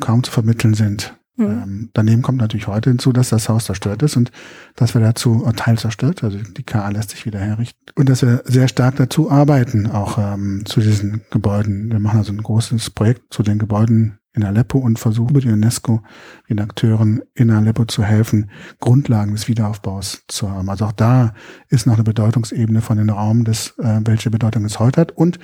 kaum 0.00 0.22
zu 0.22 0.30
vermitteln 0.30 0.74
sind. 0.74 1.14
Mhm. 1.36 1.44
Ähm, 1.44 1.90
daneben 1.94 2.22
kommt 2.22 2.38
natürlich 2.38 2.68
heute 2.68 2.90
hinzu, 2.90 3.12
dass 3.12 3.30
das 3.30 3.48
Haus 3.48 3.64
zerstört 3.64 4.02
ist 4.02 4.16
und 4.16 4.30
dass 4.76 4.94
wir 4.94 5.00
dazu 5.00 5.50
Teil 5.56 5.78
zerstört, 5.78 6.22
also 6.22 6.38
die 6.38 6.62
KA 6.62 6.88
lässt 6.90 7.10
sich 7.10 7.26
wieder 7.26 7.40
herrichten 7.40 7.80
und 7.96 8.08
dass 8.08 8.22
wir 8.22 8.42
sehr 8.44 8.68
stark 8.68 8.96
dazu 8.96 9.30
arbeiten, 9.30 9.88
auch 9.90 10.16
ähm, 10.18 10.62
zu 10.64 10.80
diesen 10.80 11.22
Gebäuden. 11.30 11.90
Wir 11.90 11.98
machen 11.98 12.18
also 12.18 12.32
ein 12.32 12.42
großes 12.42 12.90
Projekt 12.90 13.34
zu 13.34 13.42
den 13.42 13.58
Gebäuden 13.58 14.18
in 14.34 14.44
Aleppo 14.44 14.78
und 14.78 14.98
versucht 14.98 15.42
die 15.42 15.48
UNESCO 15.48 16.02
den 16.48 16.60
Akteuren 16.60 17.22
in 17.34 17.50
Aleppo 17.50 17.84
zu 17.84 18.02
helfen, 18.02 18.50
Grundlagen 18.80 19.32
des 19.32 19.48
Wiederaufbaus 19.48 20.24
zu 20.28 20.50
haben. 20.50 20.68
Also 20.68 20.86
auch 20.86 20.92
da 20.92 21.34
ist 21.68 21.86
noch 21.86 21.94
eine 21.94 22.04
Bedeutungsebene 22.04 22.80
von 22.80 22.98
dem 22.98 23.10
Raum, 23.10 23.44
des, 23.44 23.78
äh, 23.78 24.00
welche 24.04 24.30
Bedeutung 24.30 24.64
es 24.64 24.80
heute 24.80 25.00
hat. 25.00 25.12
Und 25.12 25.38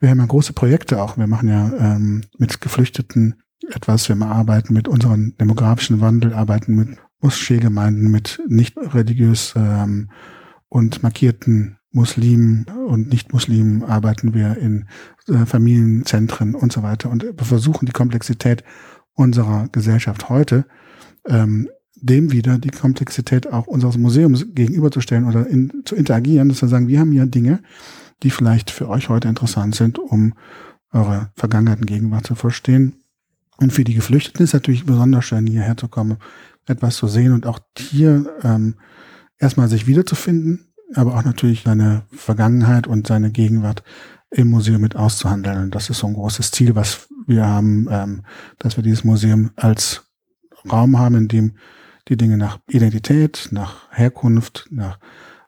wir 0.00 0.10
haben 0.10 0.20
ja 0.20 0.26
große 0.26 0.52
Projekte 0.52 1.02
auch. 1.02 1.16
Wir 1.16 1.26
machen 1.26 1.48
ja 1.48 1.72
ähm, 1.78 2.22
mit 2.38 2.60
Geflüchteten 2.60 3.42
etwas. 3.68 4.08
Wir 4.08 4.20
arbeiten 4.22 4.72
mit 4.72 4.86
unserem 4.86 5.34
demografischen 5.38 6.00
Wandel, 6.00 6.32
arbeiten 6.32 6.74
mit 6.74 6.98
Moscheegemeinden, 7.20 8.10
mit 8.10 8.40
nicht 8.46 8.76
religiös 8.76 9.54
ähm, 9.56 10.10
und 10.68 11.02
markierten 11.02 11.75
Muslimen 11.96 12.66
und 12.86 13.08
Nicht-Muslimen 13.08 13.82
arbeiten 13.82 14.34
wir 14.34 14.58
in 14.58 14.86
äh, 15.28 15.46
Familienzentren 15.46 16.54
und 16.54 16.70
so 16.70 16.82
weiter 16.82 17.10
und 17.10 17.24
versuchen 17.38 17.86
die 17.86 17.92
Komplexität 17.92 18.62
unserer 19.14 19.68
Gesellschaft 19.72 20.28
heute 20.28 20.66
ähm, 21.26 21.68
dem 21.96 22.30
wieder 22.30 22.58
die 22.58 22.70
Komplexität 22.70 23.50
auch 23.50 23.66
unseres 23.66 23.96
Museums 23.96 24.44
gegenüberzustellen 24.54 25.24
oder 25.26 25.46
in, 25.46 25.72
zu 25.86 25.96
interagieren, 25.96 26.50
dass 26.50 26.60
wir 26.60 26.68
sagen, 26.68 26.88
wir 26.88 27.00
haben 27.00 27.12
hier 27.12 27.26
Dinge, 27.26 27.62
die 28.22 28.30
vielleicht 28.30 28.70
für 28.70 28.88
euch 28.88 29.08
heute 29.08 29.28
interessant 29.28 29.74
sind, 29.74 29.98
um 29.98 30.34
eure 30.92 31.30
Vergangenheit 31.34 31.80
und 31.80 31.86
Gegenwart 31.86 32.26
zu 32.26 32.34
verstehen. 32.34 32.96
Und 33.56 33.72
für 33.72 33.84
die 33.84 33.94
Geflüchteten 33.94 34.44
ist 34.44 34.52
natürlich 34.52 34.84
besonders 34.84 35.24
schön, 35.24 35.46
hierher 35.46 35.78
zu 35.78 35.88
kommen, 35.88 36.18
etwas 36.66 36.96
zu 36.96 37.08
sehen 37.08 37.32
und 37.32 37.46
auch 37.46 37.60
hier 37.78 38.30
ähm, 38.42 38.74
erstmal 39.38 39.68
sich 39.68 39.86
wiederzufinden, 39.86 40.65
aber 40.94 41.14
auch 41.14 41.24
natürlich 41.24 41.62
seine 41.64 42.02
Vergangenheit 42.12 42.86
und 42.86 43.06
seine 43.06 43.30
Gegenwart 43.30 43.82
im 44.30 44.48
Museum 44.48 44.80
mit 44.80 44.96
auszuhandeln. 44.96 45.64
Und 45.64 45.74
das 45.74 45.90
ist 45.90 45.98
so 45.98 46.06
ein 46.06 46.14
großes 46.14 46.50
Ziel, 46.50 46.74
was 46.74 47.08
wir 47.26 47.46
haben, 47.46 47.88
ähm, 47.90 48.22
dass 48.58 48.76
wir 48.76 48.82
dieses 48.82 49.04
Museum 49.04 49.50
als 49.56 50.04
Raum 50.70 50.98
haben, 50.98 51.14
in 51.16 51.28
dem 51.28 51.56
die 52.08 52.16
Dinge 52.16 52.36
nach 52.36 52.58
Identität, 52.68 53.48
nach 53.50 53.90
Herkunft, 53.90 54.66
nach 54.70 54.98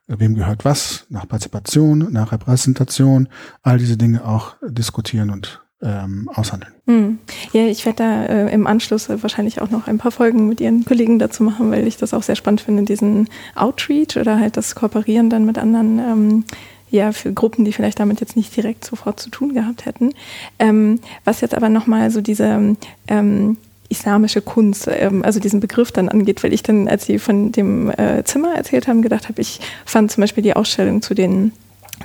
wem 0.07 0.35
gehört 0.35 0.65
was, 0.65 1.07
nach 1.09 1.29
Partizipation, 1.29 2.11
nach 2.11 2.33
Repräsentation, 2.33 3.29
all 3.63 3.79
diese 3.79 3.97
Dinge 3.97 4.25
auch 4.25 4.57
diskutieren 4.67 5.31
und 5.31 5.63
ähm, 5.83 6.29
aushandeln. 6.35 6.73
Hm. 6.87 7.19
Ja, 7.53 7.67
ich 7.67 7.87
werde 7.87 7.97
da 8.03 8.25
äh, 8.25 8.53
im 8.53 8.67
Anschluss 8.67 9.09
wahrscheinlich 9.09 9.61
auch 9.61 9.71
noch 9.71 9.87
ein 9.87 9.99
paar 9.99 10.11
Folgen 10.11 10.49
mit 10.49 10.61
Ihren 10.61 10.85
Kollegen 10.85 11.19
dazu 11.19 11.43
machen, 11.43 11.71
weil 11.71 11.87
ich 11.87 11.97
das 11.97 12.15
auch 12.15 12.23
sehr 12.23 12.37
spannend 12.37 12.63
finde, 12.63 12.83
diesen 12.83 13.29
Outreach 13.55 14.17
oder 14.17 14.41
halt 14.41 14.57
das 14.57 14.75
Kooperieren 14.75 15.31
dann 15.31 15.45
mit 15.45 15.59
anderen 15.59 15.99
ähm, 15.99 16.45
ja, 16.91 17.13
für 17.13 17.33
Gruppen, 17.33 17.65
die 17.65 17.73
vielleicht 17.73 18.01
damit 18.01 18.21
jetzt 18.21 18.37
nicht 18.37 18.57
direkt 18.57 18.85
sofort 18.85 19.21
zu 19.21 19.31
tun 19.31 19.55
gehabt 19.55 19.87
hätten. 19.87 20.15
Ähm, 20.59 21.01
was 21.25 21.41
jetzt 21.41 21.55
aber 21.55 21.69
nochmal 21.69 22.11
so 22.11 22.21
diese 22.21 22.77
ähm, 23.09 23.57
islamische 23.89 24.43
Kunst, 24.43 24.89
ähm, 24.91 25.23
also 25.23 25.39
diesen 25.39 25.61
Begriff 25.61 25.93
dann 25.93 26.09
angeht, 26.09 26.43
weil 26.43 26.53
ich 26.53 26.63
dann, 26.63 26.89
als 26.89 27.07
Sie 27.07 27.19
von 27.19 27.53
dem 27.53 27.91
äh, 27.91 28.25
Zimmer 28.25 28.55
erzählt 28.55 28.89
haben, 28.89 29.03
gedacht 29.03 29.29
habe, 29.29 29.41
ich 29.41 29.61
fand 29.85 30.11
zum 30.11 30.23
Beispiel 30.23 30.43
die 30.43 30.57
Ausstellung 30.57 31.03
zu 31.03 31.15
den 31.15 31.53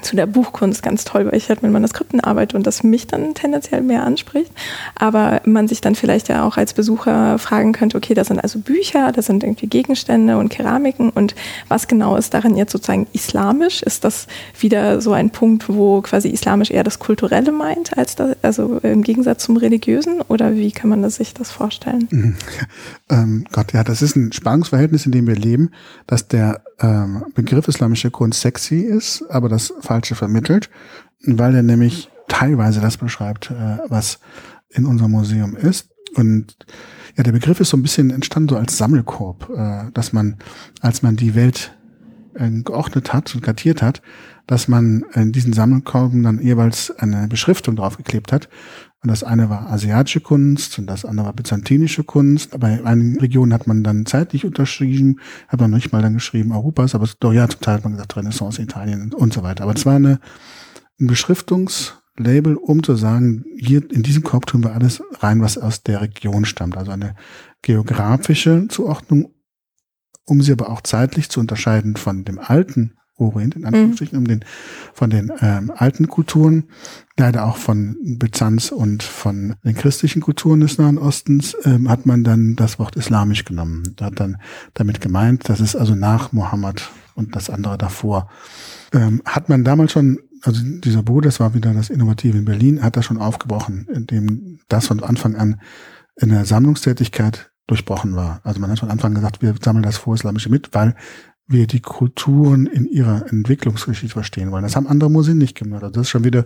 zu 0.02 0.16
der 0.16 0.26
Buchkunst 0.26 0.84
ganz 0.84 1.04
toll, 1.04 1.26
weil 1.26 1.36
ich 1.36 1.50
halt 1.50 1.64
mit 1.64 1.72
Manuskripten 1.72 2.20
arbeite 2.20 2.58
und 2.58 2.66
das 2.66 2.84
mich 2.84 3.08
dann 3.08 3.34
tendenziell 3.34 3.82
mehr 3.82 4.04
anspricht. 4.04 4.52
Aber 4.96 5.42
man 5.46 5.68
sich 5.68 5.82
dann 5.82 5.96
vielleicht 5.96 6.30
ja 6.30 6.46
auch 6.46 6.58
als 6.58 6.74
Besucher 6.74 7.38
fragen 7.40 7.74
könnte, 7.74 7.98
okay, 7.98 8.14
das 8.14 8.28
sind 8.28 8.40
also 8.40 8.60
Bücher, 8.60 9.12
das 9.12 9.28
sind 9.28 9.44
irgendwie 9.44 9.68
Gegenstände 9.68 10.38
und 10.38 10.50
Keramiken 10.50 11.10
und 11.10 11.36
was 11.68 11.88
genau 11.88 12.16
ist 12.16 12.34
darin 12.34 12.56
jetzt 12.56 12.72
sozusagen 12.72 13.08
islamisch? 13.14 13.82
Ist 13.84 14.04
das 14.04 14.28
wieder 14.60 15.02
so 15.02 15.14
ein 15.14 15.30
Punkt, 15.30 15.70
wo 15.70 16.02
quasi 16.02 16.30
islamisch 16.30 16.72
eher 16.72 16.84
das 16.84 17.00
Kulturelle 17.00 17.52
meint, 17.52 17.98
als 17.98 18.16
das, 18.16 18.36
also 18.42 18.78
im 18.78 19.04
Gegensatz 19.04 19.44
zum 19.44 19.58
Religiösen? 19.58 20.22
Oder 20.22 20.56
wie 20.56 20.72
kann 20.72 20.90
man 20.90 21.02
das, 21.02 21.16
sich 21.16 21.34
das 21.34 21.52
vorstellen? 21.52 22.08
Mhm. 22.12 22.36
Ähm, 23.10 23.46
Gott, 23.52 23.74
ja, 23.74 23.84
das 23.84 24.02
ist 24.02 24.16
ein 24.16 24.32
Spannungsverhältnis, 24.32 25.06
in 25.06 25.12
dem 25.12 25.28
wir 25.28 25.36
leben, 25.36 25.70
dass 26.08 26.28
der 26.30 26.62
ähm, 26.80 27.26
Begriff 27.36 27.68
islamische 27.68 28.12
Kunst 28.12 28.42
sexy 28.42 28.80
ist, 28.80 29.24
aber 29.30 29.50
das 29.50 29.74
Falsche 29.84 30.16
vermittelt, 30.16 30.70
weil 31.26 31.56
er 31.56 31.64
nämlich 31.64 32.10
teilweise 32.28 32.82
das 32.82 32.98
beschreibt, 32.98 33.52
äh, 33.52 33.78
was 33.88 34.20
in 34.70 34.86
unserem 34.86 35.12
Museum 35.12 35.56
ist. 35.56 35.90
Und 36.16 36.56
ja, 37.16 37.24
der 37.24 37.32
Begriff 37.32 37.60
ist 37.60 37.70
so 37.70 37.78
ein 37.78 37.84
bisschen 37.84 38.10
entstanden 38.10 38.50
so 38.50 38.58
als 38.58 38.78
Sammelkorb, 38.78 39.50
äh, 39.56 39.92
dass 39.94 40.14
man, 40.14 40.38
als 40.82 41.02
man 41.02 41.16
die 41.16 41.36
Welt 41.36 41.76
äh, 42.36 42.50
geordnet 42.50 43.14
hat 43.14 43.34
und 43.36 43.42
kartiert 43.42 43.82
hat, 43.82 44.02
dass 44.48 44.68
man 44.68 45.06
in 45.14 45.32
diesen 45.32 45.54
Sammelkorben 45.54 46.24
dann 46.24 46.42
jeweils 46.42 46.92
eine 46.92 47.28
Beschriftung 47.28 47.76
draufgeklebt 47.76 48.32
hat. 48.32 48.50
Und 49.04 49.10
das 49.10 49.24
eine 49.24 49.50
war 49.50 49.70
asiatische 49.70 50.22
Kunst 50.22 50.80
und 50.80 50.88
das 50.88 51.04
andere 51.04 51.26
war 51.26 51.34
byzantinische 51.34 52.06
Kunst. 52.06 52.54
Aber 52.54 52.70
in 52.70 52.86
einigen 52.86 53.20
Regionen 53.20 53.54
hat 53.54 53.68
man 53.68 53.84
dann 53.84 54.06
zeitlich 54.06 54.46
unterschrieben, 54.46 55.20
hat 55.50 55.60
man 55.60 55.72
nicht 55.72 55.92
mal 55.92 56.02
dann 56.02 56.14
geschrieben 56.14 56.54
Europas, 56.54 56.96
aber 56.96 57.10
doch 57.20 57.34
ja, 57.34 57.46
Teil 57.48 57.76
hat 57.76 57.84
man 57.84 57.94
gesagt 57.94 58.16
Renaissance 58.16 58.62
Italien 58.62 59.14
und 59.14 59.34
so 59.34 59.44
weiter. 59.44 59.66
Aber 59.66 59.76
es 59.76 59.86
war 59.86 59.98
eine, 59.98 60.22
ein 61.02 61.08
Beschriftungslabel, 61.08 62.56
um 62.56 62.82
zu 62.82 62.96
sagen, 62.96 63.44
hier 63.58 63.84
in 63.92 64.04
diesem 64.04 64.24
Korb 64.24 64.46
tun 64.46 64.64
wir 64.64 64.74
alles 64.74 65.04
rein, 65.20 65.42
was 65.42 65.58
aus 65.58 65.84
der 65.84 66.00
Region 66.00 66.46
stammt. 66.46 66.78
Also 66.78 66.92
eine 66.92 67.16
geografische 67.62 68.70
Zuordnung, 68.70 69.34
um 70.26 70.42
sie 70.42 70.54
aber 70.54 70.70
auch 70.70 70.80
zeitlich 70.80 71.28
zu 71.28 71.42
unterscheiden 71.42 71.98
von 71.98 72.24
dem 72.24 72.40
alten 72.40 72.94
Orient, 73.18 73.56
in 73.56 73.62
mhm. 73.62 73.68
Anführungsstrichen, 73.68 74.18
mhm. 74.18 74.24
um 74.24 74.28
den, 74.28 74.46
von 74.94 75.10
den 75.10 75.32
ähm, 75.42 75.72
alten 75.76 76.08
Kulturen, 76.08 76.66
leider 77.18 77.46
auch 77.46 77.58
von 77.58 77.96
Byzanz 78.02 78.72
und 78.72 79.04
von 79.04 79.56
den 79.64 79.76
christlichen 79.76 80.22
Kulturen 80.22 80.62
des 80.62 80.78
Nahen 80.78 80.98
Ostens, 80.98 81.56
ähm, 81.64 81.90
hat 81.90 82.06
man 82.06 82.24
dann 82.24 82.56
das 82.56 82.80
Wort 82.80 82.96
islamisch 82.96 83.46
genommen. 83.46 83.94
Da 83.96 84.06
hat 84.06 84.20
dann 84.20 84.38
damit 84.74 85.02
gemeint, 85.02 85.48
das 85.48 85.60
ist 85.60 85.76
also 85.76 85.96
nach 85.96 86.32
Mohammed 86.32 86.90
und 87.16 87.36
das 87.36 87.50
andere 87.50 87.78
davor. 87.78 88.30
Ähm, 88.92 89.22
hat 89.26 89.50
man 89.50 89.64
damals 89.64 89.92
schon, 89.92 90.20
also 90.42 90.62
dieser 90.64 91.04
Bruder, 91.04 91.28
das 91.28 91.40
war 91.40 91.54
wieder 91.54 91.74
das 91.74 91.90
Innovative 91.90 92.38
in 92.38 92.46
Berlin, 92.46 92.84
hat 92.84 92.98
das 92.98 93.06
schon 93.06 93.20
aufgebrochen, 93.20 93.88
indem 93.94 94.60
das 94.68 94.88
von 94.88 95.02
Anfang 95.02 95.36
an 95.36 95.62
in 96.16 96.30
der 96.30 96.46
Sammlungstätigkeit 96.46 97.52
durchbrochen 97.68 98.16
war. 98.16 98.42
Also 98.44 98.60
man 98.60 98.70
hat 98.72 98.80
von 98.80 98.92
Anfang 98.92 99.14
gesagt, 99.14 99.42
wir 99.42 99.56
sammeln 99.62 99.84
das 99.84 99.98
Vorislamische 99.98 100.50
mit, 100.50 100.74
weil 100.74 100.96
wir 101.46 101.68
die 101.68 101.82
Kulturen 101.82 102.68
in 102.68 102.86
ihrer 102.86 103.30
Entwicklungsgeschichte 103.32 104.14
verstehen 104.14 104.52
wollen. 104.52 104.64
Das 104.64 104.76
haben 104.76 104.88
andere 104.88 105.12
Museen 105.12 105.38
nicht 105.38 105.56
gemacht. 105.58 105.84
Also 105.84 105.94
das 105.94 106.04
ist 106.04 106.10
schon 106.10 106.24
wieder 106.24 106.46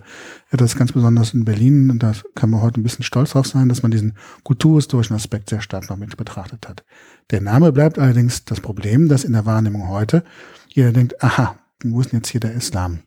etwas 0.50 0.76
ganz 0.76 0.92
besonders 0.92 1.34
in 1.34 1.44
Berlin 1.44 1.90
und 1.90 2.02
da 2.02 2.12
kann 2.34 2.50
man 2.50 2.62
heute 2.62 2.80
ein 2.80 2.82
bisschen 2.82 3.04
stolz 3.04 3.30
drauf 3.30 3.46
sein, 3.46 3.68
dass 3.68 3.82
man 3.82 3.90
diesen 3.90 4.14
kulturhistorischen 4.42 5.14
Aspekt 5.14 5.50
sehr 5.50 5.60
stark 5.60 5.88
noch 5.88 5.96
mit 5.96 6.16
betrachtet 6.16 6.68
hat. 6.68 6.84
Der 7.30 7.40
Name 7.40 7.72
bleibt 7.72 7.98
allerdings 7.98 8.44
das 8.44 8.60
Problem, 8.60 9.08
dass 9.08 9.24
in 9.24 9.32
der 9.32 9.46
Wahrnehmung 9.46 9.88
heute 9.88 10.24
jeder 10.68 10.92
denkt, 10.92 11.22
aha, 11.22 11.56
wo 11.84 12.00
ist 12.00 12.12
denn 12.12 12.18
jetzt 12.18 12.30
hier 12.30 12.40
der 12.40 12.52
Islam? 12.52 13.00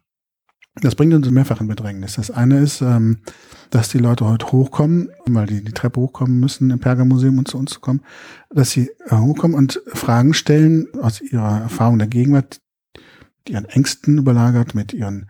Das 0.76 0.96
bringt 0.96 1.14
uns 1.14 1.30
mehrfach 1.30 1.60
in 1.60 1.68
Bedrängnis. 1.68 2.16
Das 2.16 2.32
eine 2.32 2.60
ist, 2.60 2.82
ähm, 2.82 3.18
dass 3.72 3.90
die 3.90 3.98
Leute 3.98 4.26
heute 4.26 4.52
hochkommen, 4.54 5.10
weil 5.26 5.46
die 5.46 5.64
die 5.64 5.74
Treppe 5.74 6.00
hochkommen 6.00 6.40
müssen 6.40 6.72
im 6.72 6.80
Pergamuseum 6.80 7.40
und 7.40 7.48
zu 7.48 7.58
uns 7.58 7.72
zu 7.72 7.82
kommen, 7.82 8.02
dass 8.50 8.72
sie 8.72 8.90
äh, 9.08 9.16
hochkommen 9.18 9.58
und 9.58 9.82
Fragen 9.88 10.34
stellen 10.34 10.88
aus 11.02 11.20
ihrer 11.20 11.62
Erfahrung 11.62 12.00
der 12.00 12.08
Gegenwart, 12.08 12.62
ihren 13.50 13.66
Ängsten 13.66 14.18
überlagert, 14.18 14.74
mit 14.74 14.94
ihren 14.94 15.30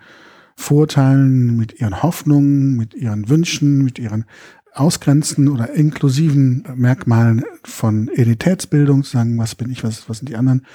Vorteilen, 0.55 1.57
mit 1.57 1.79
ihren 1.79 2.03
Hoffnungen, 2.03 2.77
mit 2.77 2.93
ihren 2.93 3.27
Wünschen, 3.29 3.83
mit 3.83 3.97
ihren 3.97 4.25
Ausgrenzen 4.73 5.49
oder 5.49 5.73
inklusiven 5.73 6.65
Merkmalen 6.75 7.43
von 7.63 8.07
Identitätsbildung, 8.09 9.03
zu 9.03 9.11
sagen, 9.11 9.37
was 9.37 9.55
bin 9.55 9.71
ich, 9.71 9.83
was, 9.83 10.07
was 10.07 10.19
sind 10.19 10.29
die 10.29 10.37
anderen. 10.37 10.65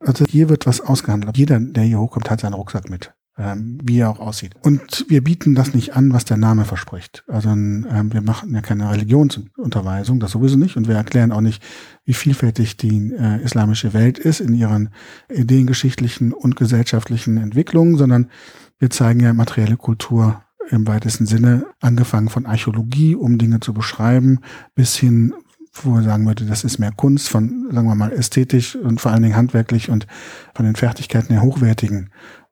Also 0.00 0.24
hier 0.24 0.48
wird 0.48 0.66
was 0.66 0.80
ausgehandelt. 0.80 1.36
Jeder, 1.36 1.60
der 1.60 1.84
hier 1.84 2.00
hochkommt, 2.00 2.30
hat 2.30 2.40
seinen 2.40 2.54
Rucksack 2.54 2.90
mit 2.90 3.13
ähm, 3.36 3.78
wie 3.82 3.98
er 3.98 4.10
auch 4.10 4.20
aussieht. 4.20 4.54
Und 4.62 5.06
wir 5.08 5.22
bieten 5.22 5.54
das 5.54 5.74
nicht 5.74 5.96
an, 5.96 6.12
was 6.12 6.24
der 6.24 6.36
Name 6.36 6.64
verspricht. 6.64 7.24
Also 7.26 7.50
ähm, 7.50 8.10
wir 8.12 8.20
machen 8.20 8.54
ja 8.54 8.60
keine 8.60 8.90
Religionsunterweisung, 8.90 10.20
das 10.20 10.32
sowieso 10.32 10.56
nicht. 10.56 10.76
Und 10.76 10.86
wir 10.86 10.94
erklären 10.94 11.32
auch 11.32 11.40
nicht, 11.40 11.62
wie 12.04 12.14
vielfältig 12.14 12.76
die 12.76 13.12
äh, 13.12 13.42
islamische 13.42 13.92
Welt 13.92 14.18
ist 14.18 14.40
in 14.40 14.54
ihren 14.54 14.90
ideengeschichtlichen 15.28 16.32
und 16.32 16.56
gesellschaftlichen 16.56 17.36
Entwicklungen, 17.36 17.96
sondern 17.96 18.30
wir 18.78 18.90
zeigen 18.90 19.20
ja 19.20 19.32
materielle 19.32 19.76
Kultur 19.76 20.42
im 20.70 20.86
weitesten 20.86 21.26
Sinne, 21.26 21.66
angefangen 21.80 22.30
von 22.30 22.46
Archäologie, 22.46 23.16
um 23.16 23.36
Dinge 23.36 23.60
zu 23.60 23.74
beschreiben, 23.74 24.40
bis 24.74 24.96
hin 24.96 25.34
wo 25.82 25.96
er 25.96 26.04
sagen 26.04 26.24
würde, 26.24 26.44
das 26.44 26.62
ist 26.62 26.78
mehr 26.78 26.92
Kunst 26.92 27.28
von, 27.28 27.68
sagen 27.72 27.88
wir 27.88 27.96
mal, 27.96 28.12
ästhetisch 28.12 28.76
und 28.76 29.00
vor 29.00 29.10
allen 29.10 29.22
Dingen 29.22 29.34
handwerklich 29.34 29.90
und 29.90 30.06
von 30.54 30.64
den 30.64 30.76
Fertigkeiten 30.76 31.32
her 31.32 31.42
hochwertigen 31.42 32.10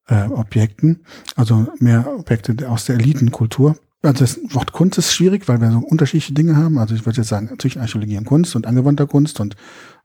äh, 0.08 0.24
Objekten, 0.24 1.00
also 1.36 1.66
mehr 1.78 2.06
Objekte 2.18 2.68
aus 2.68 2.86
der 2.86 2.96
Elitenkultur. 2.96 3.76
Also 4.02 4.24
das 4.24 4.40
Wort 4.54 4.72
Kunst 4.72 4.98
ist 4.98 5.14
schwierig, 5.14 5.46
weil 5.46 5.60
wir 5.60 5.70
so 5.70 5.78
unterschiedliche 5.78 6.34
Dinge 6.34 6.56
haben. 6.56 6.78
Also 6.78 6.94
ich 6.94 7.06
würde 7.06 7.18
jetzt 7.18 7.28
sagen, 7.28 7.50
zwischen 7.58 7.80
Archäologie 7.80 8.18
und 8.18 8.24
Kunst 8.24 8.56
und 8.56 8.66
angewandter 8.66 9.06
Kunst 9.06 9.38
und 9.38 9.54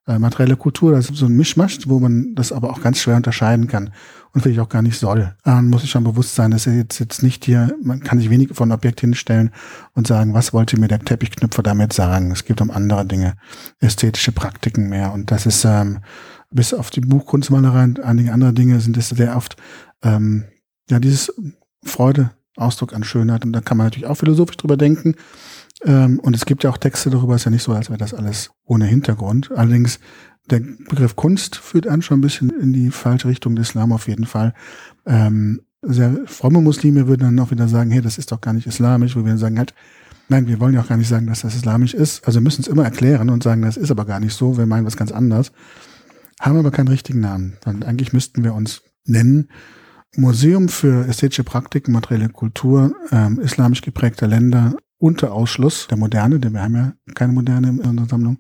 äh, 0.07 0.19
materielle 0.19 0.55
Kultur, 0.55 0.93
das 0.93 1.09
ist 1.09 1.17
so 1.17 1.25
ein 1.25 1.35
Mischmasch, 1.35 1.79
wo 1.87 1.99
man 1.99 2.33
das 2.33 2.51
aber 2.51 2.69
auch 2.69 2.81
ganz 2.81 2.99
schwer 2.99 3.17
unterscheiden 3.17 3.67
kann 3.67 3.91
und 4.33 4.41
vielleicht 4.41 4.59
auch 4.59 4.69
gar 4.69 4.81
nicht 4.81 4.97
soll. 4.97 5.35
Man 5.43 5.69
muss 5.69 5.81
sich 5.81 5.89
schon 5.89 6.03
bewusst 6.03 6.35
sein, 6.35 6.51
dass 6.51 6.65
jetzt, 6.65 6.99
jetzt 6.99 7.23
nicht 7.23 7.43
hier, 7.43 7.75
man 7.83 7.99
kann 8.01 8.19
sich 8.19 8.29
wenig 8.29 8.49
von 8.53 8.71
Objekt 8.71 9.01
hinstellen 9.01 9.51
und 9.95 10.07
sagen, 10.07 10.33
was 10.33 10.53
wollte 10.53 10.79
mir 10.79 10.87
der 10.87 10.99
Teppichknüpfer 10.99 11.61
damit 11.61 11.91
sagen? 11.91 12.31
Es 12.31 12.45
geht 12.45 12.61
um 12.61 12.71
andere 12.71 13.05
Dinge, 13.05 13.35
ästhetische 13.79 14.31
Praktiken 14.31 14.87
mehr 14.87 15.11
und 15.11 15.31
das 15.31 15.45
ist 15.45 15.65
ähm, 15.65 15.99
bis 16.49 16.73
auf 16.73 16.89
die 16.89 17.01
Buchkunstmalerei 17.01 17.83
und 17.83 17.99
einige 17.99 18.33
andere 18.33 18.53
Dinge 18.53 18.79
sind 18.79 18.97
es 18.97 19.09
sehr 19.09 19.35
oft 19.35 19.57
ähm, 20.03 20.45
ja, 20.89 20.99
dieses 20.99 21.33
Freude, 21.83 22.31
Ausdruck 22.55 22.93
an 22.93 23.03
Schönheit. 23.03 23.45
Und 23.45 23.53
da 23.53 23.61
kann 23.61 23.77
man 23.77 23.87
natürlich 23.87 24.07
auch 24.07 24.15
philosophisch 24.15 24.57
drüber 24.57 24.77
denken. 24.77 25.15
Ähm, 25.83 26.19
und 26.19 26.35
es 26.35 26.45
gibt 26.45 26.63
ja 26.63 26.69
auch 26.69 26.77
Texte 26.77 27.09
darüber, 27.09 27.35
ist 27.35 27.45
ja 27.45 27.51
nicht 27.51 27.63
so, 27.63 27.71
als 27.71 27.89
wäre 27.89 27.99
das 27.99 28.13
alles 28.13 28.51
ohne 28.65 28.85
Hintergrund. 28.85 29.51
Allerdings, 29.51 29.99
der 30.49 30.59
Begriff 30.59 31.15
Kunst 31.15 31.55
führt 31.57 31.87
einen 31.87 32.01
schon 32.01 32.19
ein 32.19 32.21
bisschen 32.21 32.49
in 32.49 32.73
die 32.73 32.89
falsche 32.89 33.27
Richtung 33.27 33.55
des 33.55 33.69
Islam 33.69 33.91
auf 33.91 34.07
jeden 34.07 34.25
Fall. 34.25 34.53
Ähm, 35.05 35.61
sehr 35.83 36.21
fromme 36.25 36.61
Muslime 36.61 37.07
würden 37.07 37.23
dann 37.23 37.39
auch 37.39 37.51
wieder 37.51 37.67
sagen, 37.67 37.91
hey, 37.91 38.01
das 38.01 38.17
ist 38.17 38.31
doch 38.31 38.41
gar 38.41 38.53
nicht 38.53 38.65
islamisch, 38.65 39.15
wo 39.15 39.23
wir 39.23 39.37
sagen 39.37 39.59
halt, 39.59 39.73
nein, 40.29 40.47
wir 40.47 40.59
wollen 40.59 40.73
ja 40.73 40.81
auch 40.81 40.87
gar 40.87 40.97
nicht 40.97 41.07
sagen, 41.07 41.27
dass 41.27 41.41
das 41.41 41.55
islamisch 41.55 41.93
ist. 41.93 42.25
Also 42.25 42.41
müssen 42.41 42.61
es 42.61 42.67
immer 42.67 42.83
erklären 42.83 43.29
und 43.29 43.43
sagen, 43.43 43.61
das 43.61 43.77
ist 43.77 43.91
aber 43.91 44.05
gar 44.05 44.19
nicht 44.19 44.33
so, 44.33 44.57
wir 44.57 44.65
meinen 44.65 44.85
was 44.85 44.97
ganz 44.97 45.11
anderes. 45.11 45.51
Haben 46.39 46.57
aber 46.57 46.71
keinen 46.71 46.87
richtigen 46.87 47.19
Namen. 47.19 47.57
Und 47.65 47.85
eigentlich 47.85 48.13
müssten 48.13 48.43
wir 48.43 48.53
uns 48.53 48.81
nennen, 49.05 49.49
Museum 50.15 50.69
für 50.69 51.07
ästhetische 51.07 51.43
Praktiken, 51.43 51.91
materielle 51.91 52.29
Kultur 52.29 52.95
ähm, 53.11 53.39
islamisch 53.39 53.81
geprägter 53.81 54.27
Länder 54.27 54.75
unter 54.97 55.31
Ausschluss 55.31 55.87
der 55.87 55.97
Moderne, 55.97 56.39
denn 56.39 56.53
wir 56.53 56.63
haben 56.63 56.75
ja 56.75 56.93
keine 57.13 57.33
Moderne 57.33 57.69
in 57.69 57.79
unserer 57.79 58.07
Sammlung, 58.07 58.39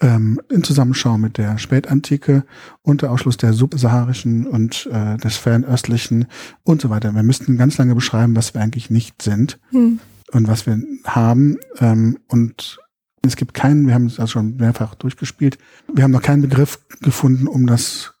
ähm, 0.00 0.40
in 0.50 0.64
Zusammenschau 0.64 1.18
mit 1.18 1.38
der 1.38 1.58
Spätantike, 1.58 2.44
unter 2.82 3.10
Ausschluss 3.10 3.36
der 3.36 3.52
subsaharischen 3.52 4.46
und 4.46 4.88
äh, 4.90 5.16
des 5.18 5.36
fernöstlichen 5.36 6.26
und 6.64 6.80
so 6.80 6.90
weiter. 6.90 7.14
Wir 7.14 7.22
müssten 7.22 7.56
ganz 7.56 7.78
lange 7.78 7.94
beschreiben, 7.94 8.34
was 8.34 8.54
wir 8.54 8.60
eigentlich 8.60 8.90
nicht 8.90 9.22
sind 9.22 9.60
hm. 9.70 10.00
und 10.32 10.48
was 10.48 10.66
wir 10.66 10.82
haben. 11.04 11.58
Ähm, 11.78 12.18
und 12.28 12.78
es 13.22 13.36
gibt 13.36 13.54
keinen, 13.54 13.86
wir 13.86 13.94
haben 13.94 14.06
es 14.06 14.18
also 14.18 14.32
schon 14.32 14.56
mehrfach 14.56 14.94
durchgespielt, 14.94 15.58
wir 15.92 16.04
haben 16.04 16.10
noch 16.10 16.22
keinen 16.22 16.42
Begriff 16.42 16.80
gefunden, 17.02 17.46
um 17.46 17.66
das 17.66 18.14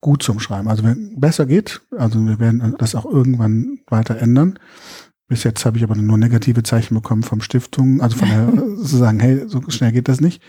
gut 0.00 0.22
zum 0.22 0.38
Schreiben. 0.40 0.68
Also 0.68 0.84
wenn 0.84 1.18
besser 1.18 1.46
geht, 1.46 1.80
also 1.96 2.24
wir 2.24 2.38
werden 2.38 2.74
das 2.78 2.94
auch 2.94 3.06
irgendwann 3.06 3.80
weiter 3.88 4.18
ändern. 4.18 4.58
Bis 5.28 5.44
jetzt 5.44 5.66
habe 5.66 5.76
ich 5.76 5.84
aber 5.84 5.94
nur 5.94 6.16
negative 6.16 6.62
Zeichen 6.62 6.94
bekommen 6.94 7.22
vom 7.22 7.42
Stiftung, 7.42 8.00
also 8.00 8.16
von 8.16 8.28
der 8.28 8.50
zu 8.76 8.96
sagen, 8.96 9.20
hey, 9.20 9.42
so 9.46 9.60
schnell 9.68 9.92
geht 9.92 10.08
das 10.08 10.20
nicht. 10.20 10.42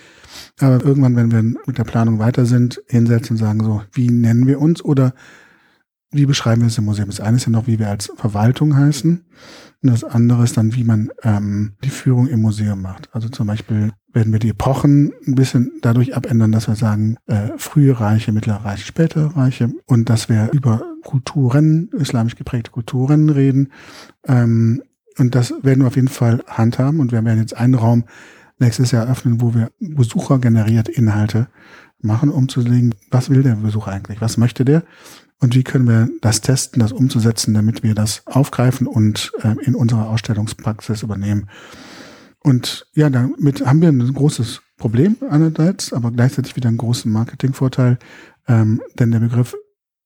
Aber 0.60 0.84
irgendwann, 0.84 1.16
wenn 1.18 1.32
wir 1.32 1.44
mit 1.44 1.78
der 1.78 1.84
Planung 1.84 2.20
weiter 2.20 2.46
sind, 2.46 2.82
hinsetzen 2.88 3.36
und 3.36 3.38
sagen 3.38 3.64
so, 3.64 3.84
wie 3.92 4.10
nennen 4.10 4.48
wir 4.48 4.62
uns 4.62 4.84
oder 4.84 5.14
wie 6.12 6.26
beschreiben 6.26 6.62
wir 6.62 6.68
es 6.68 6.78
im 6.78 6.86
Museum? 6.86 7.10
Das 7.10 7.20
eine 7.20 7.38
ist 7.38 7.46
ja 7.46 7.52
noch, 7.52 7.68
wie 7.68 7.80
wir 7.80 7.90
als 7.90 8.12
Verwaltung 8.16 8.76
heißen. 8.76 9.26
Und 9.82 9.92
das 9.92 10.04
andere 10.04 10.44
ist 10.44 10.58
dann, 10.58 10.76
wie 10.76 10.84
man 10.84 11.10
ähm, 11.24 11.74
die 11.84 11.90
Führung 11.90 12.28
im 12.28 12.42
Museum 12.42 12.82
macht. 12.82 13.10
Also 13.14 13.30
zum 13.30 13.48
Beispiel 13.48 13.92
werden 14.12 14.34
wir 14.34 14.40
die 14.40 14.50
Epochen 14.50 15.14
ein 15.26 15.36
bisschen 15.36 15.72
dadurch 15.82 16.16
abändern, 16.16 16.52
dass 16.52 16.68
wir 16.68 16.76
sagen, 16.76 17.18
äh, 17.28 17.50
frühe 17.58 17.98
Reiche, 18.00 18.32
mittlere 18.32 18.66
Reiche, 18.66 18.86
spätere 18.86 19.36
Reiche 19.38 19.72
und 19.86 20.10
dass 20.10 20.28
wir 20.28 20.50
über 20.52 20.82
Kulturen, 21.04 21.90
islamisch 21.98 22.36
geprägte 22.36 22.72
Kulturen 22.72 23.30
reden. 23.30 23.72
Ähm, 24.28 24.82
und 25.18 25.36
das 25.36 25.54
werden 25.62 25.82
wir 25.82 25.88
auf 25.88 25.96
jeden 25.96 26.08
Fall 26.08 26.44
handhaben. 26.48 27.00
Und 27.00 27.12
wir 27.12 27.24
werden 27.24 27.40
jetzt 27.40 27.56
einen 27.56 27.76
Raum 27.76 28.06
nächstes 28.60 28.92
Jahr 28.92 29.10
öffnen, 29.10 29.42
wo 29.42 29.54
wir 29.54 29.72
Besucher 29.80 30.40
generiert 30.40 30.90
Inhalte 30.90 31.48
machen, 32.02 32.30
um 32.30 32.48
zu 32.50 32.62
sehen, 32.62 32.96
was 33.12 33.30
will 33.30 33.44
der 33.44 33.56
Besucher 33.56 33.92
eigentlich, 33.92 34.22
was 34.22 34.38
möchte 34.38 34.66
der 34.66 34.84
und 35.40 35.56
wie 35.56 35.64
können 35.64 35.88
wir 35.88 36.10
das 36.22 36.42
testen, 36.42 36.82
das 36.82 36.92
umzusetzen, 36.92 37.54
damit 37.54 37.84
wir 37.84 37.96
das 37.96 38.24
aufgreifen 38.26 38.88
und 38.88 39.32
äh, 39.42 39.56
in 39.64 39.76
unserer 39.76 40.10
Ausstellungspraxis 40.10 41.04
übernehmen. 41.04 41.50
Und 42.42 42.88
ja, 42.94 43.10
damit 43.10 43.66
haben 43.66 43.82
wir 43.82 43.90
ein 43.90 44.14
großes 44.14 44.62
Problem 44.78 45.18
einerseits, 45.30 45.92
aber 45.92 46.12
gleichzeitig 46.12 46.56
wieder 46.56 46.70
einen 46.70 46.78
großen 46.78 47.12
Marketingvorteil, 47.12 48.00
ähm, 48.48 48.82
denn 48.98 49.12
der 49.12 49.20
Begriff 49.20 49.56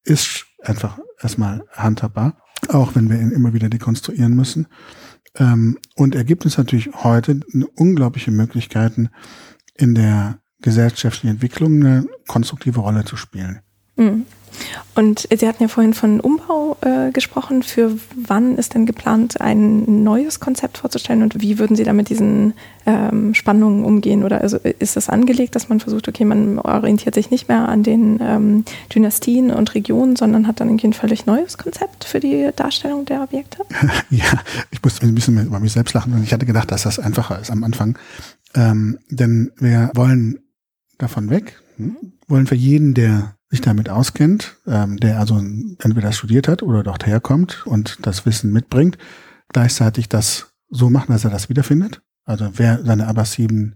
ist 0.03 0.45
einfach 0.61 0.99
erstmal 1.21 1.63
handhabbar, 1.71 2.37
auch 2.69 2.95
wenn 2.95 3.09
wir 3.09 3.19
ihn 3.19 3.31
immer 3.31 3.53
wieder 3.53 3.69
dekonstruieren 3.69 4.35
müssen. 4.35 4.67
Ähm, 5.37 5.77
und 5.95 6.15
er 6.15 6.23
gibt 6.23 6.45
uns 6.45 6.57
natürlich 6.57 6.89
heute 6.93 7.39
unglaubliche 7.75 8.31
Möglichkeiten, 8.31 9.09
in 9.75 9.95
der 9.95 10.39
gesellschaftlichen 10.61 11.27
Entwicklung 11.27 11.83
eine 11.83 12.07
konstruktive 12.27 12.79
Rolle 12.79 13.05
zu 13.05 13.17
spielen. 13.17 13.59
Mhm. 13.95 14.25
Und 14.95 15.27
Sie 15.35 15.47
hatten 15.47 15.63
ja 15.63 15.69
vorhin 15.69 15.93
von 15.93 16.19
Umbau 16.19 16.77
äh, 16.81 17.11
gesprochen. 17.11 17.63
Für 17.63 17.97
wann 18.15 18.57
ist 18.57 18.75
denn 18.75 18.85
geplant, 18.85 19.41
ein 19.41 20.03
neues 20.03 20.39
Konzept 20.39 20.77
vorzustellen 20.77 21.23
und 21.23 21.41
wie 21.41 21.57
würden 21.57 21.75
Sie 21.75 21.83
da 21.83 21.93
mit 21.93 22.09
diesen 22.09 22.53
ähm, 22.85 23.33
Spannungen 23.33 23.85
umgehen? 23.85 24.23
Oder 24.23 24.41
also 24.41 24.57
ist 24.57 24.95
das 24.95 25.09
angelegt, 25.09 25.55
dass 25.55 25.69
man 25.69 25.79
versucht, 25.79 26.07
okay, 26.07 26.25
man 26.25 26.59
orientiert 26.59 27.15
sich 27.15 27.31
nicht 27.31 27.47
mehr 27.47 27.67
an 27.67 27.83
den 27.83 28.19
ähm, 28.21 28.65
Dynastien 28.93 29.51
und 29.51 29.73
Regionen, 29.73 30.15
sondern 30.15 30.47
hat 30.47 30.59
dann 30.59 30.69
irgendwie 30.69 30.87
ein 30.87 30.93
völlig 30.93 31.25
neues 31.25 31.57
Konzept 31.57 32.03
für 32.03 32.19
die 32.19 32.49
Darstellung 32.55 33.05
der 33.05 33.23
Objekte? 33.23 33.63
ja, 34.09 34.25
ich 34.71 34.83
muss 34.83 35.01
ein 35.01 35.15
bisschen 35.15 35.45
über 35.45 35.59
mich 35.59 35.71
selbst 35.71 35.93
lachen 35.93 36.13
und 36.13 36.23
ich 36.23 36.33
hatte 36.33 36.45
gedacht, 36.45 36.71
dass 36.71 36.83
das 36.83 36.99
einfacher 36.99 37.39
ist 37.39 37.49
am 37.49 37.63
Anfang. 37.63 37.97
Ähm, 38.55 38.99
denn 39.09 39.51
wir 39.57 39.91
wollen 39.95 40.39
davon 40.97 41.29
weg, 41.29 41.61
hm? 41.77 42.13
wollen 42.27 42.47
für 42.47 42.55
jeden, 42.55 42.93
der 42.93 43.35
sich 43.53 43.61
damit 43.61 43.87
auskennt, 43.87 44.57
ähm, 44.65 44.97
der 44.97 45.19
also 45.19 45.37
entweder 45.37 46.11
studiert 46.11 46.47
hat 46.47 46.63
oder 46.63 46.81
dort 46.81 47.05
herkommt 47.05 47.67
und 47.67 47.99
das 48.01 48.25
Wissen 48.25 48.51
mitbringt, 48.51 48.97
gleichzeitig 49.49 50.09
das 50.09 50.55
so 50.71 50.89
machen, 50.89 51.11
dass 51.11 51.23
er 51.23 51.29
das 51.29 51.49
wiederfindet. 51.49 52.01
Also 52.25 52.49
wer 52.55 52.83
seine 52.83 53.05
Abbasiden 53.05 53.75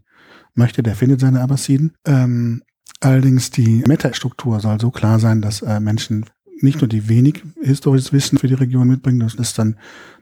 möchte, 0.56 0.82
der 0.82 0.96
findet 0.96 1.20
seine 1.20 1.42
Abbasiden. 1.42 1.94
Ähm, 2.08 2.64
allerdings 3.02 3.52
die 3.52 3.84
Metastruktur 3.88 4.60
soll 4.62 4.80
so 4.80 4.90
klar 4.90 5.20
sein, 5.20 5.44
dass 5.44 5.62
äh, 5.62 5.80
Menschen 5.80 6.26
nicht 6.60 6.82
nur 6.82 6.88
die 6.88 7.08
wenig 7.08 7.44
historisches 7.62 8.12
Wissen 8.12 8.40
für 8.40 8.48
die 8.48 8.56
Region 8.56 8.88
mitbringen, 8.88 9.20
das 9.20 9.36
ist 9.36 9.60
dann 9.60 9.78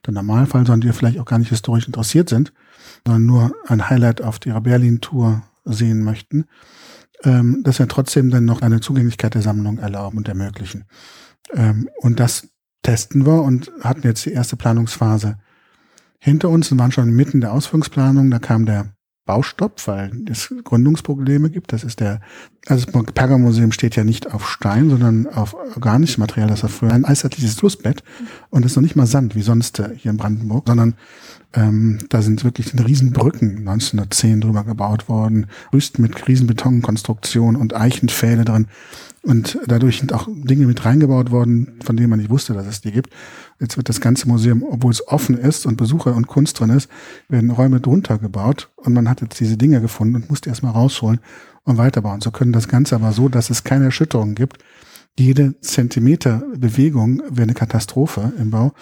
der 0.06 0.16
Normalfall, 0.16 0.66
sondern 0.66 0.82
die 0.82 0.92
vielleicht 0.92 1.18
auch 1.18 1.24
gar 1.26 1.40
nicht 1.40 1.48
historisch 1.48 1.88
interessiert 1.88 2.28
sind, 2.28 2.52
sondern 3.08 3.26
nur 3.26 3.56
ein 3.68 3.90
Highlight 3.90 4.22
auf 4.22 4.46
ihrer 4.46 4.60
Berlin-Tour 4.60 5.44
sehen 5.64 6.04
möchten 6.04 6.44
ähm, 7.26 7.62
dass 7.64 7.80
wir 7.80 7.88
trotzdem 7.88 8.30
dann 8.30 8.46
noch 8.46 8.62
eine 8.62 8.80
Zugänglichkeit 8.80 9.34
der 9.34 9.42
Sammlung 9.42 9.80
erlauben 9.80 10.18
und 10.18 10.28
ermöglichen. 10.28 10.86
Ähm, 11.54 11.90
und 12.00 12.20
das 12.20 12.48
testen 12.84 13.26
wir 13.26 13.42
und 13.42 13.72
hatten 13.82 14.04
jetzt 14.04 14.26
die 14.26 14.32
erste 14.32 14.56
Planungsphase 14.56 15.38
hinter 16.20 16.50
uns 16.50 16.72
und 16.72 16.80
waren 16.80 16.92
schon 16.92 17.16
mitten 17.16 17.42
der 17.42 17.52
Ausführungsplanung. 17.52 18.30
Da 18.32 18.40
kam 18.40 18.66
der 18.66 18.94
Baustopp, 19.26 19.86
weil 19.88 20.12
es 20.30 20.54
Gründungsprobleme 20.64 21.50
gibt. 21.50 21.74
Das 21.74 21.84
ist 21.84 22.00
der, 22.00 22.22
also 22.68 22.86
das 22.86 23.14
Pergamuseum 23.14 23.72
steht 23.72 23.96
ja 23.96 24.04
nicht 24.04 24.34
auf 24.34 24.50
Stein, 24.50 24.90
sondern 24.90 25.28
auf 25.28 25.54
organischem 25.54 26.22
Material. 26.22 26.50
Das 26.50 26.64
war 26.64 26.70
früher 26.70 26.94
ein 26.94 27.06
eisheitliches 27.06 27.56
Flussbett 27.56 28.04
und 28.50 28.66
ist 28.66 28.76
noch 28.76 28.82
nicht 28.82 28.96
mal 28.96 29.06
Sand 29.06 29.36
wie 29.36 29.44
sonst 29.44 29.82
hier 29.98 30.12
in 30.12 30.18
Brandenburg, 30.18 30.64
sondern 30.68 30.96
ähm, 31.54 32.00
da 32.10 32.22
sind 32.22 32.44
wirklich 32.44 32.74
Riesenbrücken 32.74 33.60
1910 33.60 34.42
drüber 34.42 34.64
gebaut 34.64 35.08
worden, 35.08 35.46
Rüsten 35.72 36.02
mit 36.02 36.28
Riesenbetonkonstruktion 36.28 37.56
und 37.56 37.76
Eichenpfähle 37.76 38.46
drin. 38.46 38.68
Und 39.22 39.58
dadurch 39.68 40.00
sind 40.00 40.14
auch 40.14 40.28
Dinge 40.30 40.68
mit 40.68 40.86
reingebaut 40.86 41.32
worden, 41.32 41.80
von 41.84 41.98
denen 41.98 42.10
man 42.10 42.20
nicht 42.20 42.30
wusste, 42.30 42.54
dass 42.54 42.68
es 42.68 42.82
die 42.82 42.92
gibt. 42.92 43.10
Jetzt 43.60 43.76
wird 43.78 43.90
das 43.90 44.00
ganze 44.00 44.28
Museum, 44.28 44.64
obwohl 44.64 44.92
es 44.92 45.08
offen 45.08 45.38
ist 45.38 45.66
und 45.66 45.78
Besucher 45.78 46.16
und 46.16 46.28
Kunst 46.28 46.60
drin 46.60 46.70
ist, 46.70 46.90
werden 47.28 47.50
Räume 47.50 47.80
drunter 47.80 48.20
gebaut. 48.20 48.70
Und 48.76 48.94
man 48.94 49.10
hat 49.10 49.22
jetzt 49.22 49.40
diese 49.40 49.58
Dinge 49.58 49.82
gefunden 49.82 50.16
und 50.16 50.30
musste 50.30 50.50
erstmal 50.50 50.74
rausholen 50.74 51.20
und 51.66 51.78
weiterbauen. 51.78 52.22
So 52.22 52.32
können 52.32 52.54
das 52.54 52.68
Ganze 52.68 52.96
aber 52.96 53.12
so, 53.12 53.28
dass 53.28 53.50
es 53.50 53.64
keine 53.64 53.86
Erschütterungen 53.86 54.36
gibt. 54.36 54.64
Jede 55.18 55.60
Zentimeter 55.62 56.44
Bewegung 56.58 57.22
wäre 57.30 57.44
eine 57.44 57.54
Katastrophe 57.54 58.34
im 58.38 58.52
Bau. 58.52 58.74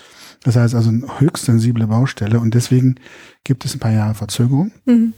Das 0.43 0.55
heißt 0.55 0.75
also 0.75 0.89
eine 0.89 1.19
höchst 1.19 1.45
sensible 1.45 1.87
Baustelle 1.87 2.39
und 2.39 2.53
deswegen 2.53 2.95
gibt 3.43 3.65
es 3.65 3.75
ein 3.75 3.79
paar 3.79 3.91
Jahre 3.91 4.13
Verzögerung. 4.13 4.71
Mhm. 4.85 5.13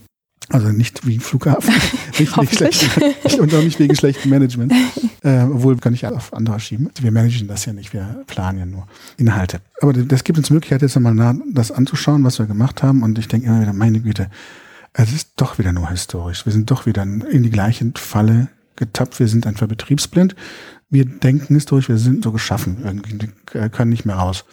Also 0.48 0.68
nicht 0.68 1.06
wie 1.06 1.18
Flughafen, 1.18 1.74
nicht, 2.18 2.36
wegen 2.36 2.48
schlechten, 2.48 3.40
und 3.40 3.52
auch 3.52 3.62
nicht 3.62 3.80
wegen 3.80 3.96
schlechtem 3.96 4.30
Management. 4.30 4.72
Äh, 5.22 5.42
obwohl 5.42 5.76
kann 5.78 5.92
ich 5.92 6.06
auf 6.06 6.32
andere 6.32 6.60
schieben. 6.60 6.88
Wir 7.00 7.10
managen 7.10 7.48
das 7.48 7.64
ja 7.64 7.72
nicht, 7.72 7.92
wir 7.92 8.22
planen 8.28 8.58
ja 8.60 8.66
nur 8.66 8.86
Inhalte. 9.16 9.58
Aber 9.80 9.92
das 9.92 10.22
gibt 10.22 10.38
uns 10.38 10.50
Möglichkeit, 10.50 10.82
jetzt 10.82 10.94
nochmal 10.94 11.40
das 11.52 11.72
anzuschauen, 11.72 12.22
was 12.22 12.38
wir 12.38 12.46
gemacht 12.46 12.84
haben. 12.84 13.02
Und 13.02 13.18
ich 13.18 13.26
denke 13.26 13.48
immer 13.48 13.60
wieder, 13.60 13.72
meine 13.72 13.98
Güte, 13.98 14.30
es 14.98 15.12
ist 15.12 15.32
doch 15.36 15.58
wieder 15.58 15.72
nur 15.72 15.90
historisch. 15.90 16.46
Wir 16.46 16.52
sind 16.52 16.70
doch 16.70 16.86
wieder 16.86 17.02
in 17.02 17.42
die 17.42 17.50
gleiche 17.50 17.90
Falle 17.96 18.48
getappt. 18.76 19.20
Wir 19.20 19.28
sind 19.28 19.46
einfach 19.46 19.66
betriebsblind. 19.66 20.34
Wir 20.88 21.04
denken 21.04 21.54
historisch, 21.54 21.88
wir 21.88 21.98
sind 21.98 22.24
so 22.24 22.32
geschaffen. 22.32 22.78
Irgendwie 22.82 23.28
können 23.70 23.90
nicht 23.90 24.06
mehr 24.06 24.16
raus. 24.16 24.44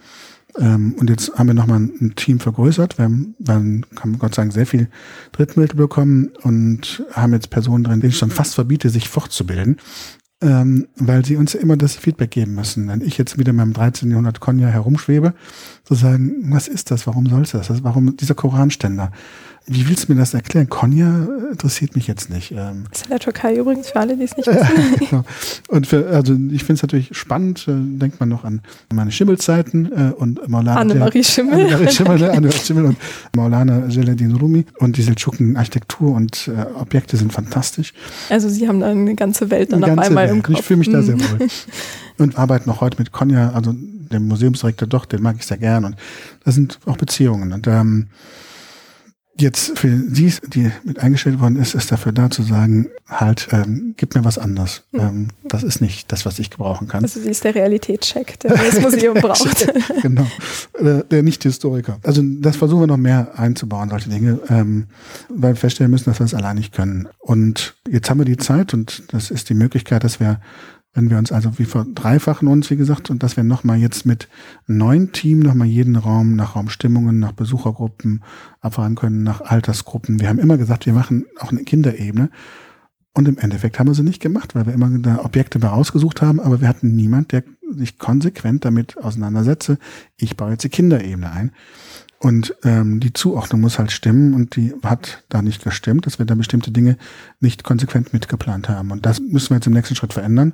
Ähm, 0.60 0.96
und 1.00 1.10
jetzt 1.10 1.34
haben 1.36 1.48
wir 1.48 1.54
nochmal 1.54 1.80
ein 1.80 2.14
Team 2.16 2.40
vergrößert. 2.40 2.98
Wir 2.98 3.06
haben, 3.06 3.36
dann 3.40 3.86
haben 4.00 4.20
Gott 4.20 4.36
sei 4.36 4.44
Dank 4.44 4.54
sehr 4.54 4.66
viel 4.66 4.90
Drittmittel 5.32 5.78
bekommen 5.78 6.32
und 6.42 7.06
haben 7.14 7.34
jetzt 7.34 7.50
Personen 7.50 7.86
drin, 7.86 8.02
denen 8.02 8.12
ich 8.12 8.18
schon 8.18 8.30
fast 8.30 8.56
verbiete, 8.56 8.90
sich 8.90 9.08
fortzubilden, 9.10 9.78
ähm, 10.42 10.88
weil 10.98 11.24
sie 11.26 11.38
uns 11.38 11.56
immer 11.56 11.78
das 11.78 11.96
Feedback 11.96 12.32
geben 12.32 12.56
müssen. 12.56 12.88
Wenn 12.88 13.02
ich 13.02 13.18
jetzt 13.18 13.40
wieder 13.40 13.52
in 13.52 13.56
meinem 13.56 13.74
13. 13.74 14.10
Jahrhundert 14.10 14.42
Konya 14.42 14.68
herumschwebe, 14.68 15.34
zu 15.84 15.96
sagen, 15.96 16.36
was 16.50 16.68
ist 16.68 16.92
das? 16.92 17.08
Warum 17.08 17.28
soll 17.28 17.42
es 17.42 17.52
das? 17.52 17.84
Warum 17.84 18.16
dieser 18.16 18.36
Koranständer? 18.36 19.12
Wie 19.66 19.88
willst 19.88 20.10
du 20.10 20.14
mir 20.14 20.20
das 20.20 20.34
erklären? 20.34 20.68
Konya 20.68 21.26
interessiert 21.52 21.96
mich 21.96 22.06
jetzt 22.08 22.30
nicht. 22.30 22.52
Ähm 22.52 22.84
ist 22.92 23.06
in 23.06 23.12
der 23.12 23.20
Türkei 23.20 23.56
übrigens 23.56 23.92
für 23.92 24.00
alle, 24.00 24.18
die 24.18 24.24
es 24.24 24.36
nicht 24.36 24.48
wissen. 24.48 24.98
genau. 25.10 25.24
Und 25.70 25.88
für, 25.88 26.10
also 26.10 26.34
ich 26.34 26.66
finde 26.66 26.74
es 26.74 26.82
natürlich 26.82 27.16
spannend, 27.16 27.66
äh, 27.70 27.72
denkt 27.74 28.20
man 28.20 28.28
noch 28.28 28.44
an 28.44 28.62
meine 28.94 29.12
Schimmelzeiten 29.12 29.92
äh, 29.92 30.14
und 30.14 30.50
Maulana. 30.50 30.82
Annemarie 30.82 31.24
Schimmel. 31.24 31.54
Annemarie 31.54 31.90
Schimmel, 31.90 32.24
Annemarie 32.30 32.58
Schimmel 32.58 32.86
und 32.86 32.98
Maulana 33.36 33.88
Jelaluddin 33.88 34.36
Rumi. 34.36 34.66
Und 34.80 34.98
die 34.98 35.02
Seldschuken 35.02 35.56
Architektur 35.56 36.14
und 36.14 36.50
äh, 36.50 36.66
Objekte 36.78 37.16
sind 37.16 37.32
fantastisch. 37.32 37.94
Also 38.30 38.50
Sie 38.50 38.68
haben 38.68 38.82
da 38.82 38.88
eine 38.88 39.16
ganze 39.16 39.50
Welt 39.50 39.72
dann 39.72 39.84
auf 39.84 39.98
einmal 39.98 40.28
Welt. 40.28 40.36
im 40.36 40.44
Kopf. 40.44 40.60
Ich 40.60 40.66
fühle 40.66 40.80
mich 40.80 40.90
da 40.90 41.02
sehr 41.02 41.16
mhm. 41.16 41.40
wohl. 41.40 41.48
und 42.18 42.38
arbeiten 42.38 42.70
noch 42.70 42.82
heute 42.82 42.98
mit 43.00 43.12
Konya, 43.12 43.52
also 43.54 43.74
dem 43.74 44.28
Museumsdirektor 44.28 44.88
doch, 44.88 45.06
den 45.06 45.22
mag 45.22 45.36
ich 45.38 45.46
sehr 45.46 45.58
gern. 45.58 45.86
Und 45.86 45.96
das 46.46 46.56
sind 46.56 46.80
auch 46.86 46.98
Beziehungen. 46.98 47.54
Und 47.54 47.68
ähm, 47.68 48.08
jetzt 49.38 49.78
für 49.78 49.90
Sie, 50.10 50.34
die 50.48 50.72
mit 50.84 51.00
eingestellt 51.00 51.40
worden 51.40 51.56
ist, 51.56 51.74
ist 51.74 51.92
dafür 51.92 52.12
da 52.12 52.30
zu 52.30 52.44
sagen, 52.44 52.88
halt, 53.08 53.48
ähm, 53.52 53.96
gib 53.98 54.16
mir 54.16 54.24
was 54.24 54.38
anderes. 54.38 54.84
Mhm. 54.92 55.00
Ähm, 55.00 55.28
das 55.44 55.64
ist 55.64 55.82
nicht 55.82 56.12
das, 56.12 56.26
was 56.26 56.38
ich 56.40 56.50
gebrauchen 56.50 56.88
kann. 56.88 57.04
Also 57.04 57.20
sie 57.20 57.30
ist 57.30 57.44
der 57.44 57.56
Realitätscheck, 57.56 58.40
der 58.40 58.56
das 58.56 58.80
Museum 58.80 59.16
braucht. 59.22 59.74
genau, 60.02 60.28
äh, 60.74 61.04
der 61.10 61.24
Nicht-Historiker. 61.24 62.00
Also 62.04 62.22
das 62.24 62.58
versuchen 62.58 62.82
wir 62.82 62.88
noch 62.88 62.98
mehr 62.98 63.32
einzubauen, 63.38 63.90
solche 63.90 64.10
Dinge, 64.10 64.40
ähm, 64.50 64.86
weil 65.30 65.54
wir 65.54 65.58
feststellen 65.60 65.92
müssen, 65.92 66.06
dass 66.06 66.20
wir 66.20 66.26
es 66.26 66.34
allein 66.34 66.58
nicht 66.58 66.74
können. 66.74 67.08
Und 67.20 67.76
jetzt 67.90 68.10
haben 68.10 68.20
wir 68.20 68.26
die 68.26 68.38
Zeit 68.38 68.74
und 68.74 69.14
das 69.14 69.32
ist 69.32 69.50
die 69.50 69.56
Möglichkeit, 69.56 70.04
dass 70.04 70.20
wir 70.20 70.40
wenn 70.94 71.10
wir 71.10 71.18
uns 71.18 71.32
also 71.32 71.58
wie 71.58 71.66
verdreifachen 71.66 72.48
uns, 72.48 72.70
wie 72.70 72.76
gesagt, 72.76 73.10
und 73.10 73.24
dass 73.24 73.36
wir 73.36 73.44
nochmal 73.44 73.78
jetzt 73.78 74.06
mit 74.06 74.28
neun 74.68 75.12
Team 75.12 75.40
nochmal 75.40 75.68
jeden 75.68 75.96
Raum 75.96 76.36
nach 76.36 76.56
Raumstimmungen, 76.56 77.20
nach 77.20 77.32
Besuchergruppen 77.32 78.24
abfahren 78.62 78.96
können, 78.96 79.24
nach 79.24 79.42
Altersgruppen. 79.42 80.20
Wir 80.20 80.30
haben 80.30 80.40
immer 80.40 80.58
gesagt, 80.58 80.86
wir 80.86 80.94
machen 80.94 81.26
auch 81.40 81.52
eine 81.52 81.64
Kinderebene. 81.64 82.30
Und 83.16 83.28
im 83.28 83.38
Endeffekt 83.38 83.78
haben 83.78 83.88
wir 83.88 83.94
sie 83.94 84.04
nicht 84.04 84.22
gemacht, 84.22 84.56
weil 84.56 84.66
wir 84.66 84.74
immer 84.74 84.90
da 85.00 85.24
Objekte 85.24 85.60
mal 85.60 85.68
rausgesucht 85.68 86.22
haben, 86.22 86.40
aber 86.40 86.62
wir 86.62 86.68
hatten 86.68 86.96
niemand, 86.96 87.32
der 87.32 87.44
sich 87.70 88.00
konsequent 88.00 88.66
damit 88.66 88.98
auseinandersetze. 88.98 89.78
Ich 90.18 90.36
baue 90.36 90.52
jetzt 90.52 90.64
die 90.64 90.70
Kinderebene 90.70 91.32
ein. 91.32 91.52
Und 92.24 92.56
ähm, 92.64 93.02
die 93.02 93.12
Zuordnung 93.12 93.60
muss 93.60 93.80
halt 93.80 93.92
stimmen 93.92 94.34
und 94.34 94.56
die 94.56 94.74
hat 94.82 95.26
da 95.28 95.42
nicht 95.42 95.62
gestimmt, 95.62 96.06
dass 96.06 96.20
wir 96.20 96.26
da 96.26 96.36
bestimmte 96.36 96.72
Dinge 96.72 96.96
nicht 97.42 97.66
konsequent 97.66 98.14
mitgeplant 98.14 98.70
haben. 98.70 98.92
Und 98.92 99.06
das 99.06 99.20
müssen 99.20 99.50
wir 99.50 99.58
jetzt 99.58 99.68
im 99.68 99.74
nächsten 99.74 99.98
Schritt 99.98 100.14
verändern. 100.14 100.54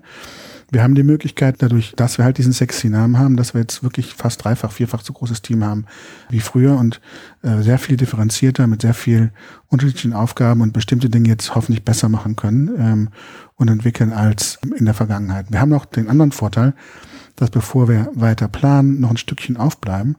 Wir 0.71 0.81
haben 0.81 0.95
die 0.95 1.03
Möglichkeit 1.03 1.57
dadurch, 1.59 1.93
dass 1.95 2.17
wir 2.17 2.25
halt 2.25 2.39
diesen 2.39 2.53
sexy 2.53 2.89
Namen 2.89 3.19
haben, 3.19 3.37
dass 3.37 3.53
wir 3.53 3.61
jetzt 3.61 3.83
wirklich 3.83 4.15
fast 4.15 4.43
dreifach, 4.43 4.71
vierfach 4.71 5.03
so 5.03 5.13
großes 5.13 5.43
Team 5.43 5.63
haben 5.63 5.85
wie 6.31 6.39
früher 6.39 6.75
und 6.75 7.01
äh, 7.43 7.61
sehr 7.61 7.77
viel 7.77 7.97
differenzierter 7.97 8.65
mit 8.65 8.81
sehr 8.81 8.95
viel 8.95 9.31
unterschiedlichen 9.67 10.13
Aufgaben 10.13 10.61
und 10.61 10.73
bestimmte 10.73 11.11
Dinge 11.11 11.29
jetzt 11.29 11.53
hoffentlich 11.53 11.85
besser 11.85 12.09
machen 12.09 12.35
können 12.35 12.71
ähm, 12.79 13.09
und 13.57 13.67
entwickeln 13.67 14.11
als 14.11 14.57
in 14.75 14.85
der 14.85 14.95
Vergangenheit. 14.95 15.51
Wir 15.51 15.61
haben 15.61 15.73
auch 15.73 15.85
den 15.85 16.09
anderen 16.09 16.31
Vorteil, 16.31 16.73
dass 17.35 17.51
bevor 17.51 17.87
wir 17.87 18.09
weiter 18.15 18.47
planen, 18.47 18.99
noch 18.99 19.11
ein 19.11 19.17
Stückchen 19.17 19.55
aufbleiben 19.55 20.15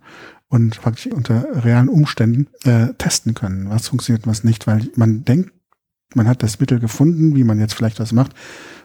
und 0.51 0.81
praktisch 0.81 1.07
unter 1.07 1.65
realen 1.65 1.89
Umständen 1.89 2.49
äh, 2.65 2.93
testen 2.99 3.35
können, 3.35 3.71
was 3.71 3.89
funktioniert, 3.89 4.27
was 4.27 4.45
nicht, 4.45 4.67
weil 4.67 4.89
man 4.97 5.25
denkt, 5.25 5.53
man 6.15 6.27
hat 6.27 6.43
das 6.43 6.59
Mittel 6.59 6.81
gefunden, 6.81 7.37
wie 7.37 7.45
man 7.45 7.61
jetzt 7.61 7.75
vielleicht 7.75 8.01
was 8.01 8.13
macht. 8.13 8.33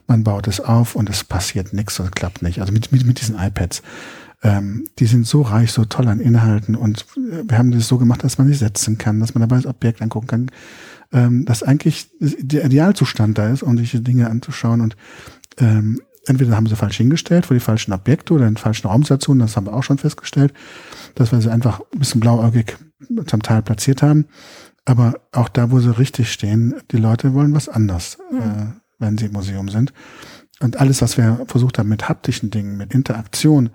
Man 0.07 0.23
baut 0.23 0.47
es 0.47 0.59
auf 0.59 0.95
und 0.95 1.09
es 1.09 1.23
passiert 1.23 1.73
nichts, 1.73 1.97
es 1.97 2.11
klappt 2.11 2.43
nicht. 2.43 2.61
Also 2.61 2.71
mit, 2.71 2.91
mit, 2.91 3.03
mit 3.05 3.19
diesen 3.19 3.35
iPads. 3.35 3.81
Ähm, 4.43 4.87
die 4.99 5.07
sind 5.07 5.25
so 5.25 5.41
reich, 5.41 5.71
so 5.71 5.85
toll 5.85 6.07
an 6.07 6.19
Inhalten 6.19 6.75
und 6.75 7.05
wir 7.15 7.57
haben 7.57 7.71
das 7.71 7.87
so 7.87 7.97
gemacht, 7.97 8.23
dass 8.23 8.37
man 8.37 8.47
sie 8.47 8.53
setzen 8.53 8.99
kann, 8.99 9.19
dass 9.19 9.33
man 9.33 9.41
dabei 9.41 9.55
das 9.55 9.65
Objekt 9.65 10.03
angucken 10.03 10.27
kann, 10.27 10.51
ähm, 11.11 11.45
dass 11.45 11.63
eigentlich 11.63 12.09
der 12.19 12.65
Idealzustand 12.65 13.39
da 13.39 13.49
ist, 13.49 13.63
um 13.63 13.75
sich 13.75 13.91
Dinge 14.03 14.29
anzuschauen 14.29 14.81
und 14.81 14.95
ähm, 15.57 15.99
entweder 16.26 16.56
haben 16.56 16.68
sie 16.68 16.76
falsch 16.76 16.97
hingestellt, 16.97 17.45
vor 17.45 17.56
die 17.56 17.61
falschen 17.61 17.93
Objekte 17.93 18.34
oder 18.34 18.47
in 18.47 18.57
falschen 18.57 18.88
Raumstationen, 18.88 19.45
das 19.45 19.56
haben 19.56 19.68
wir 19.68 19.73
auch 19.73 19.84
schon 19.84 19.97
festgestellt 19.97 20.53
dass 21.15 21.31
wir 21.31 21.41
sie 21.41 21.52
einfach 21.52 21.80
ein 21.93 21.99
bisschen 21.99 22.19
blauäugig 22.19 22.77
zum 23.26 23.41
Teil 23.41 23.61
platziert 23.61 24.02
haben. 24.02 24.26
Aber 24.84 25.15
auch 25.31 25.49
da, 25.49 25.72
wo 25.72 25.80
sie 25.80 25.97
richtig 25.97 26.31
stehen, 26.31 26.76
die 26.91 26.97
Leute 26.97 27.34
wollen 27.34 27.56
was 27.56 27.69
anders, 27.69 28.19
mhm. 28.31 28.39
äh, 28.39 28.65
wenn 28.99 29.18
sie 29.18 29.26
im 29.26 29.31
Museum 29.31 29.69
sind. 29.69 29.93
Und 30.60 30.77
alles, 30.77 31.02
was 31.02 31.18
wir 31.18 31.43
versucht 31.47 31.80
haben 31.80 31.89
mit 31.89 32.07
haptischen 32.07 32.52
Dingen, 32.52 32.77
mit 32.77 32.93
Interaktion, 32.93 33.72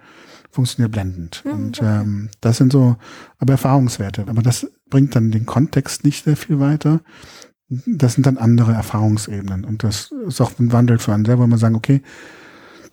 funktioniert 0.51 0.93
blendend. 0.93 1.43
Mhm. 1.45 1.53
Und 1.53 1.81
ähm, 1.83 2.29
das 2.41 2.59
sind 2.59 2.73
so 2.73 2.97
aber 3.39 3.55
Erfahrungswerte. 3.55 4.27
Aber 4.29 4.43
das 4.43 4.71
bringt 4.89 5.17
dann 5.17 5.33
den 5.33 5.47
Kontext 5.47 6.05
nicht 6.05 6.25
sehr 6.25 6.37
viel 6.37 6.61
weiter. 6.61 7.01
Das 7.87 8.15
sind 8.15 8.27
dann 8.27 8.39
andere 8.39 8.73
Erfahrungsebenen. 8.73 9.65
Und 9.65 9.83
das 9.83 10.13
ist 10.27 10.41
auch 10.41 10.59
ein 10.59 10.73
Wandel 10.73 10.99
für 10.99 11.13
einen 11.13 11.25
selber, 11.25 11.43
wo 11.43 11.47
man 11.49 11.59
sagen, 11.59 11.75
okay, 11.75 12.03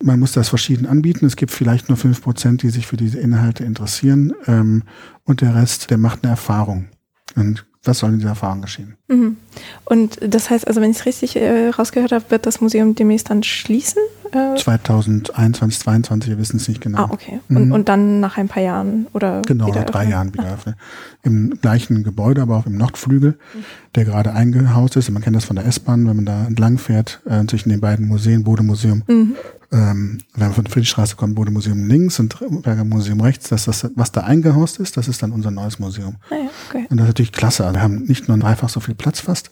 man 0.02 0.20
muss 0.20 0.32
das 0.32 0.48
verschieden 0.48 0.86
anbieten. 0.86 1.26
Es 1.26 1.36
gibt 1.36 1.52
vielleicht 1.52 1.88
nur 1.88 1.98
fünf 1.98 2.22
Prozent, 2.22 2.62
die 2.62 2.70
sich 2.70 2.86
für 2.86 2.96
diese 2.96 3.18
Inhalte 3.18 3.64
interessieren. 3.64 4.32
Ähm, 4.46 4.82
und 5.24 5.40
der 5.40 5.54
Rest, 5.54 5.90
der 5.90 5.98
macht 5.98 6.22
eine 6.22 6.30
Erfahrung. 6.30 6.88
Und 7.36 7.66
was 7.84 8.00
soll 8.00 8.10
in 8.10 8.18
dieser 8.18 8.30
Erfahrung 8.30 8.60
geschehen? 8.62 8.96
Mhm. 9.08 9.36
Und 9.84 10.18
das 10.20 10.50
heißt, 10.50 10.66
also 10.66 10.80
wenn 10.80 10.90
ich 10.90 10.98
es 10.98 11.06
richtig 11.06 11.36
äh, 11.36 11.70
rausgehört 11.70 12.12
habe, 12.12 12.24
wird 12.28 12.46
das 12.46 12.60
Museum 12.60 12.94
demnächst 12.94 13.30
dann 13.30 13.42
schließen? 13.42 14.02
Äh? 14.32 14.56
2021, 14.56 15.80
2022, 15.80 16.30
wir 16.30 16.38
wissen 16.38 16.58
es 16.58 16.68
nicht 16.68 16.80
genau. 16.80 17.04
Ah, 17.04 17.08
okay. 17.10 17.40
Mhm. 17.48 17.56
Und, 17.56 17.72
und 17.72 17.88
dann 17.88 18.20
nach 18.20 18.36
ein 18.36 18.48
paar 18.48 18.62
Jahren 18.62 19.06
oder 19.14 19.42
Genau, 19.46 19.68
nach 19.68 19.84
drei 19.84 20.06
Jahren 20.06 20.34
wieder 20.34 20.52
öffnen. 20.54 20.74
Im 21.22 21.58
gleichen 21.60 22.04
Gebäude, 22.04 22.42
aber 22.42 22.56
auch 22.56 22.66
im 22.66 22.76
Nordflügel, 22.76 23.32
mhm. 23.32 23.64
der 23.94 24.04
gerade 24.04 24.32
eingehaust 24.32 24.96
ist. 24.96 25.10
Man 25.10 25.22
kennt 25.22 25.36
das 25.36 25.44
von 25.44 25.56
der 25.56 25.64
S-Bahn, 25.64 26.06
wenn 26.06 26.16
man 26.16 26.26
da 26.26 26.46
entlang 26.46 26.78
fährt, 26.78 27.22
äh, 27.26 27.46
zwischen 27.46 27.70
den 27.70 27.80
beiden 27.80 28.06
Museen, 28.06 28.44
Bodemuseum 28.44 29.02
mhm 29.06 29.34
ähm, 29.70 30.18
wenn 30.34 30.46
man 30.46 30.54
von 30.54 30.64
der 30.64 30.72
Friedrichstraße 30.72 31.16
kommt, 31.16 31.34
Bodemuseum 31.34 31.86
links 31.86 32.18
und 32.20 32.36
Berger 32.62 32.84
Museum 32.84 33.20
rechts, 33.20 33.48
dass 33.48 33.66
das, 33.66 33.90
was 33.94 34.12
da 34.12 34.22
eingehaust 34.22 34.78
ist, 34.78 34.96
das 34.96 35.08
ist 35.08 35.22
dann 35.22 35.32
unser 35.32 35.50
neues 35.50 35.78
Museum. 35.78 36.16
Ah 36.30 36.34
ja, 36.34 36.50
okay. 36.68 36.86
Und 36.88 36.96
das 36.96 37.04
ist 37.04 37.10
natürlich 37.10 37.32
klasse. 37.32 37.64
Also 37.64 37.76
wir 37.76 37.82
haben 37.82 38.04
nicht 38.04 38.28
nur 38.28 38.38
dreifach 38.38 38.68
so 38.68 38.80
viel 38.80 38.94
Platz 38.94 39.20
fast, 39.20 39.50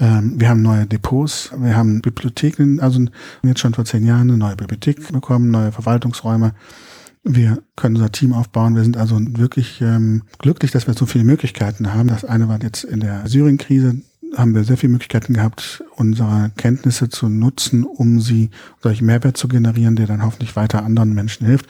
ähm, 0.00 0.40
wir 0.40 0.48
haben 0.48 0.62
neue 0.62 0.86
Depots, 0.86 1.50
wir 1.56 1.76
haben 1.76 2.00
Bibliotheken, 2.00 2.80
also 2.80 3.04
jetzt 3.42 3.60
schon 3.60 3.74
vor 3.74 3.84
zehn 3.84 4.06
Jahren 4.06 4.30
eine 4.30 4.36
neue 4.36 4.56
Bibliothek 4.56 5.12
bekommen, 5.12 5.50
neue 5.50 5.72
Verwaltungsräume. 5.72 6.54
Wir 7.22 7.62
können 7.76 7.96
unser 7.96 8.10
Team 8.10 8.32
aufbauen. 8.32 8.74
Wir 8.76 8.82
sind 8.82 8.96
also 8.96 9.18
wirklich 9.20 9.82
ähm, 9.82 10.22
glücklich, 10.38 10.70
dass 10.70 10.86
wir 10.86 10.94
so 10.94 11.04
viele 11.04 11.24
Möglichkeiten 11.24 11.92
haben. 11.92 12.08
Das 12.08 12.24
eine 12.24 12.48
war 12.48 12.62
jetzt 12.62 12.82
in 12.82 13.00
der 13.00 13.28
Syrien-Krise, 13.28 14.00
haben 14.36 14.54
wir 14.54 14.64
sehr 14.64 14.76
viele 14.76 14.92
Möglichkeiten 14.92 15.34
gehabt, 15.34 15.82
unsere 15.96 16.50
Kenntnisse 16.56 17.08
zu 17.08 17.28
nutzen, 17.28 17.84
um 17.84 18.20
sie 18.20 18.50
solch 18.82 19.02
Mehrwert 19.02 19.36
zu 19.36 19.48
generieren, 19.48 19.96
der 19.96 20.06
dann 20.06 20.24
hoffentlich 20.24 20.56
weiter 20.56 20.84
anderen 20.84 21.14
Menschen 21.14 21.46
hilft 21.46 21.66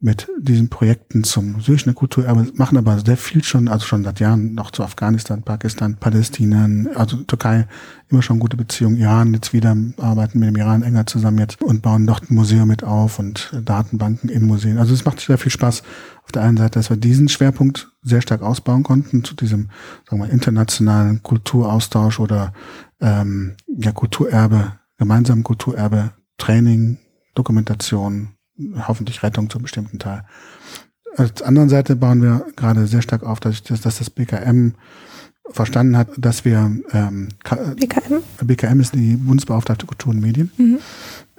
mit 0.00 0.28
diesen 0.38 0.68
Projekten 0.68 1.24
zum 1.24 1.60
syrischen 1.60 1.94
Kulturerbe, 1.94 2.46
machen 2.54 2.78
aber 2.78 3.00
sehr 3.04 3.16
viel 3.16 3.42
schon, 3.42 3.66
also 3.66 3.84
schon 3.84 4.04
seit 4.04 4.20
Jahren 4.20 4.54
noch 4.54 4.70
zu 4.70 4.84
Afghanistan, 4.84 5.42
Pakistan, 5.42 5.96
Palästina, 5.96 6.68
also 6.94 7.16
Türkei, 7.16 7.66
immer 8.08 8.22
schon 8.22 8.38
gute 8.38 8.56
Beziehungen, 8.56 8.96
Iran 8.96 9.34
jetzt 9.34 9.52
wieder, 9.52 9.76
arbeiten 9.96 10.38
mit 10.38 10.50
dem 10.50 10.56
Iran 10.56 10.82
enger 10.82 11.06
zusammen 11.06 11.38
jetzt 11.38 11.60
und 11.62 11.82
bauen 11.82 12.06
dort 12.06 12.30
ein 12.30 12.34
Museum 12.36 12.68
mit 12.68 12.84
auf 12.84 13.18
und 13.18 13.52
Datenbanken 13.64 14.30
in 14.30 14.46
Museen. 14.46 14.78
Also 14.78 14.94
es 14.94 15.04
macht 15.04 15.18
sehr 15.18 15.38
viel 15.38 15.50
Spaß 15.50 15.82
auf 16.28 16.32
der 16.32 16.42
einen 16.42 16.58
Seite, 16.58 16.78
dass 16.78 16.90
wir 16.90 16.98
diesen 16.98 17.30
Schwerpunkt 17.30 17.90
sehr 18.02 18.20
stark 18.20 18.42
ausbauen 18.42 18.82
konnten 18.82 19.24
zu 19.24 19.34
diesem, 19.34 19.70
sagen 20.06 20.20
wir, 20.20 20.28
internationalen 20.28 21.22
Kulturaustausch 21.22 22.20
oder 22.20 22.52
ähm, 23.00 23.54
ja, 23.66 23.92
Kulturerbe, 23.92 24.72
gemeinsamen 24.98 25.42
Kulturerbe, 25.42 26.10
Training, 26.36 26.98
Dokumentation, 27.34 28.34
hoffentlich 28.86 29.22
Rettung 29.22 29.48
zum 29.48 29.62
bestimmten 29.62 29.98
Teil. 29.98 30.24
Auf 31.16 31.32
der 31.32 31.46
anderen 31.46 31.70
Seite 31.70 31.96
bauen 31.96 32.20
wir 32.20 32.44
gerade 32.56 32.86
sehr 32.86 33.00
stark 33.00 33.22
auf, 33.22 33.40
dass, 33.40 33.62
dass 33.62 33.80
das 33.80 34.10
BKM 34.10 34.72
verstanden 35.48 35.96
hat, 35.96 36.10
dass 36.18 36.44
wir 36.44 36.70
ähm, 36.92 37.28
BKM? 37.76 38.22
BKM 38.42 38.80
ist 38.80 38.94
die 38.94 39.16
Bundesbeauftragte 39.16 39.86
Kultur 39.86 40.12
und 40.12 40.20
Medien, 40.20 40.50
mhm. 40.58 40.78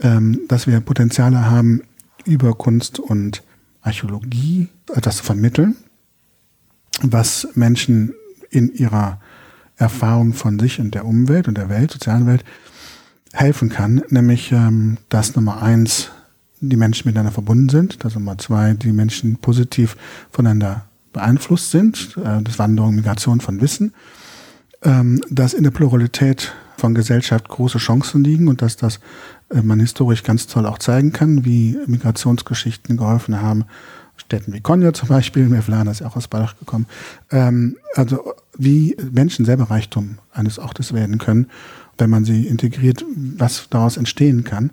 ähm, 0.01 0.39
dass 0.47 0.65
wir 0.65 0.79
Potenziale 0.79 1.45
haben, 1.45 1.83
über 2.25 2.55
Kunst 2.55 2.99
und 2.99 3.43
Archäologie 3.81 4.67
etwas 4.93 5.17
zu 5.17 5.23
vermitteln, 5.23 5.75
was 7.01 7.47
Menschen 7.55 8.13
in 8.49 8.73
ihrer 8.73 9.19
Erfahrung 9.77 10.33
von 10.33 10.59
sich 10.59 10.79
und 10.79 10.93
der 10.93 11.05
Umwelt 11.05 11.47
und 11.47 11.57
der 11.57 11.69
Welt, 11.69 11.91
sozialen 11.91 12.27
Welt, 12.27 12.43
helfen 13.31 13.69
kann, 13.69 14.03
nämlich 14.09 14.51
ähm, 14.51 14.97
dass 15.07 15.35
Nummer 15.35 15.61
eins 15.61 16.09
die 16.61 16.75
Menschen 16.75 17.07
miteinander 17.07 17.31
verbunden 17.31 17.69
sind, 17.69 18.03
dass 18.03 18.15
Nummer 18.15 18.37
zwei 18.37 18.73
die 18.73 18.91
Menschen 18.91 19.37
positiv 19.37 19.95
voneinander 20.31 20.85
beeinflusst 21.13 21.71
sind, 21.71 22.17
äh, 22.17 22.41
das 22.41 22.59
Wanderung, 22.59 22.95
Migration 22.95 23.39
von 23.39 23.61
Wissen, 23.61 23.93
ähm, 24.83 25.21
dass 25.29 25.53
in 25.53 25.63
der 25.63 25.71
Pluralität 25.71 26.53
von 26.77 26.95
Gesellschaft 26.95 27.47
große 27.47 27.77
Chancen 27.77 28.23
liegen 28.23 28.47
und 28.47 28.61
dass 28.61 28.77
das 28.77 28.97
äh, 28.97 28.99
man 29.51 29.79
historisch 29.79 30.23
ganz 30.23 30.47
toll 30.47 30.65
auch 30.65 30.77
zeigen 30.77 31.11
kann, 31.11 31.45
wie 31.45 31.77
Migrationsgeschichten 31.87 32.97
geholfen 32.97 33.41
haben, 33.41 33.65
Städten 34.15 34.53
wie 34.53 34.61
Konya 34.61 34.93
zum 34.93 35.09
Beispiel, 35.09 35.47
Mevlana 35.47 35.91
ist 35.91 36.01
ja 36.01 36.07
auch 36.07 36.15
aus 36.15 36.27
Balach 36.27 36.57
gekommen, 36.57 36.85
ähm, 37.31 37.77
also 37.95 38.33
wie 38.57 38.95
Menschen 39.11 39.45
selber 39.45 39.65
Reichtum 39.65 40.19
eines 40.31 40.59
Ortes 40.59 40.93
werden 40.93 41.17
können, 41.17 41.47
wenn 41.97 42.09
man 42.09 42.25
sie 42.25 42.45
integriert, 42.47 43.03
was 43.15 43.67
daraus 43.69 43.97
entstehen 43.97 44.43
kann. 44.43 44.71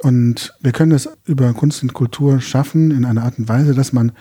Und 0.00 0.54
wir 0.60 0.72
können 0.72 0.90
das 0.90 1.08
über 1.24 1.52
Kunst 1.54 1.82
und 1.82 1.92
Kultur 1.92 2.40
schaffen 2.40 2.90
in 2.90 3.04
einer 3.04 3.24
Art 3.24 3.38
und 3.38 3.48
Weise, 3.48 3.74
dass 3.74 3.92
man 3.92 4.12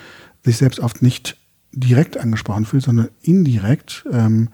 sich 0.43 0.57
selbst 0.57 0.79
oft 0.79 1.01
nicht 1.01 1.37
direkt 1.71 2.17
angesprochen 2.17 2.65
fühlt, 2.65 2.83
sondern 2.83 3.09
indirekt 3.21 4.05
ähm, 4.11 4.49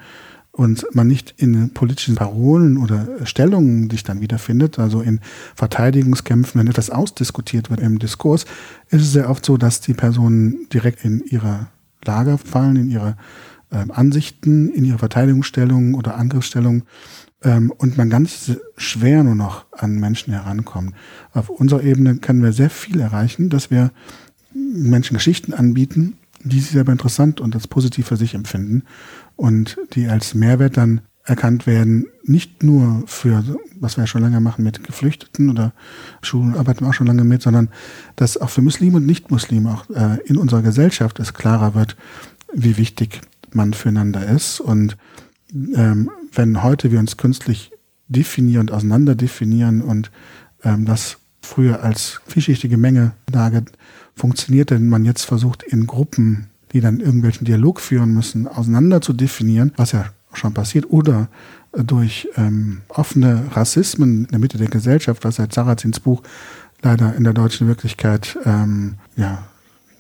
und 0.55 0.85
man 0.93 1.07
nicht 1.07 1.33
in 1.37 1.71
politischen 1.71 2.13
Parolen 2.13 2.77
oder 2.77 3.25
Stellungen 3.25 3.89
sich 3.89 4.03
dann 4.03 4.21
wiederfindet, 4.21 4.77
also 4.77 5.01
in 5.01 5.19
Verteidigungskämpfen, 5.55 6.61
wenn 6.61 6.67
etwas 6.67 6.91
ausdiskutiert 6.91 7.71
wird 7.71 7.79
im 7.79 7.97
Diskurs, 7.97 8.45
ist 8.89 9.01
es 9.01 9.11
sehr 9.11 9.31
oft 9.31 9.43
so, 9.43 9.57
dass 9.57 9.81
die 9.81 9.95
Personen 9.95 10.67
direkt 10.71 11.03
in 11.03 11.23
ihre 11.25 11.67
Lager 12.05 12.37
fallen, 12.37 12.75
in 12.75 12.91
ihre 12.91 13.17
äh, 13.71 13.83
Ansichten, 13.89 14.69
in 14.69 14.85
ihre 14.85 14.99
Verteidigungsstellungen 14.99 15.95
oder 15.95 16.17
Angriffsstellungen 16.17 16.83
ähm, 17.43 17.73
und 17.75 17.97
man 17.97 18.11
ganz 18.11 18.51
schwer 18.77 19.23
nur 19.23 19.35
noch 19.35 19.65
an 19.71 19.95
Menschen 19.99 20.33
herankommt. 20.33 20.93
Auf 21.33 21.49
unserer 21.49 21.81
Ebene 21.81 22.17
können 22.17 22.43
wir 22.43 22.53
sehr 22.53 22.69
viel 22.69 22.99
erreichen, 22.99 23.49
dass 23.49 23.71
wir 23.71 23.91
Menschen 24.53 25.15
Geschichten 25.15 25.51
anbieten, 25.51 26.17
die 26.43 26.59
sie 26.59 26.73
selber 26.73 26.91
interessant 26.91 27.41
und 27.41 27.55
als 27.55 27.67
positiv 27.67 28.05
für 28.05 28.17
sich 28.17 28.35
empfinden 28.35 28.83
und 29.43 29.77
die 29.91 30.07
als 30.07 30.35
Mehrwert 30.35 30.77
dann 30.77 31.01
erkannt 31.25 31.67
werden, 31.67 32.05
nicht 32.23 32.63
nur 32.63 33.03
für, 33.07 33.43
was 33.77 33.97
wir 33.97 34.03
ja 34.03 34.07
schon 34.07 34.21
lange 34.21 34.39
machen 34.39 34.63
mit 34.63 34.85
Geflüchteten 34.85 35.49
oder 35.49 35.73
Schulen 36.21 36.55
arbeiten 36.55 36.85
wir 36.85 36.89
auch 36.89 36.93
schon 36.93 37.07
lange 37.07 37.25
mit, 37.25 37.41
sondern 37.41 37.67
dass 38.15 38.37
auch 38.37 38.49
für 38.49 38.61
Muslime 38.61 38.95
und 38.97 39.05
Nicht-Muslime 39.05 39.69
auch 39.69 39.89
äh, 39.89 40.19
in 40.23 40.37
unserer 40.37 40.61
Gesellschaft 40.61 41.19
es 41.19 41.33
klarer 41.33 41.75
wird, 41.75 41.97
wie 42.53 42.77
wichtig 42.77 43.19
man 43.51 43.73
füreinander 43.73 44.25
ist. 44.25 44.61
Und 44.61 44.95
ähm, 45.53 46.09
wenn 46.31 46.63
heute 46.63 46.93
wir 46.93 46.99
uns 46.99 47.17
künstlich 47.17 47.73
definieren 48.07 48.69
und 48.69 48.71
auseinander 48.71 49.13
definieren 49.13 49.81
und 49.81 50.09
ähm, 50.63 50.85
das 50.85 51.17
früher 51.41 51.83
als 51.83 52.21
vielschichtige 52.27 52.77
Menge 52.77 53.11
funktioniert, 54.15 54.69
denn 54.69 54.87
man 54.87 55.03
jetzt 55.03 55.25
versucht 55.25 55.63
in 55.63 55.85
Gruppen, 55.85 56.47
die 56.73 56.81
dann 56.81 56.99
irgendwelchen 56.99 57.45
Dialog 57.45 57.79
führen 57.79 58.13
müssen, 58.13 58.47
auseinander 58.47 59.01
zu 59.01 59.13
definieren, 59.13 59.71
was 59.77 59.91
ja 59.91 60.05
schon 60.33 60.53
passiert, 60.53 60.89
oder 60.89 61.29
durch 61.71 62.27
ähm, 62.35 62.81
offene 62.89 63.43
Rassismen 63.51 64.25
in 64.25 64.31
der 64.31 64.39
Mitte 64.39 64.57
der 64.57 64.67
Gesellschaft, 64.67 65.23
was 65.23 65.35
seit 65.35 65.53
Sarrazins 65.53 65.99
Buch 65.99 66.21
leider 66.81 67.15
in 67.15 67.23
der 67.23 67.33
deutschen 67.33 67.67
Wirklichkeit 67.67 68.37
ähm, 68.45 68.95
ja, 69.15 69.43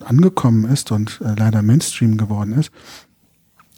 angekommen 0.03 0.65
ist 0.65 0.91
und 0.91 1.21
äh, 1.23 1.33
leider 1.37 1.61
Mainstream 1.61 2.17
geworden 2.17 2.53
ist, 2.53 2.71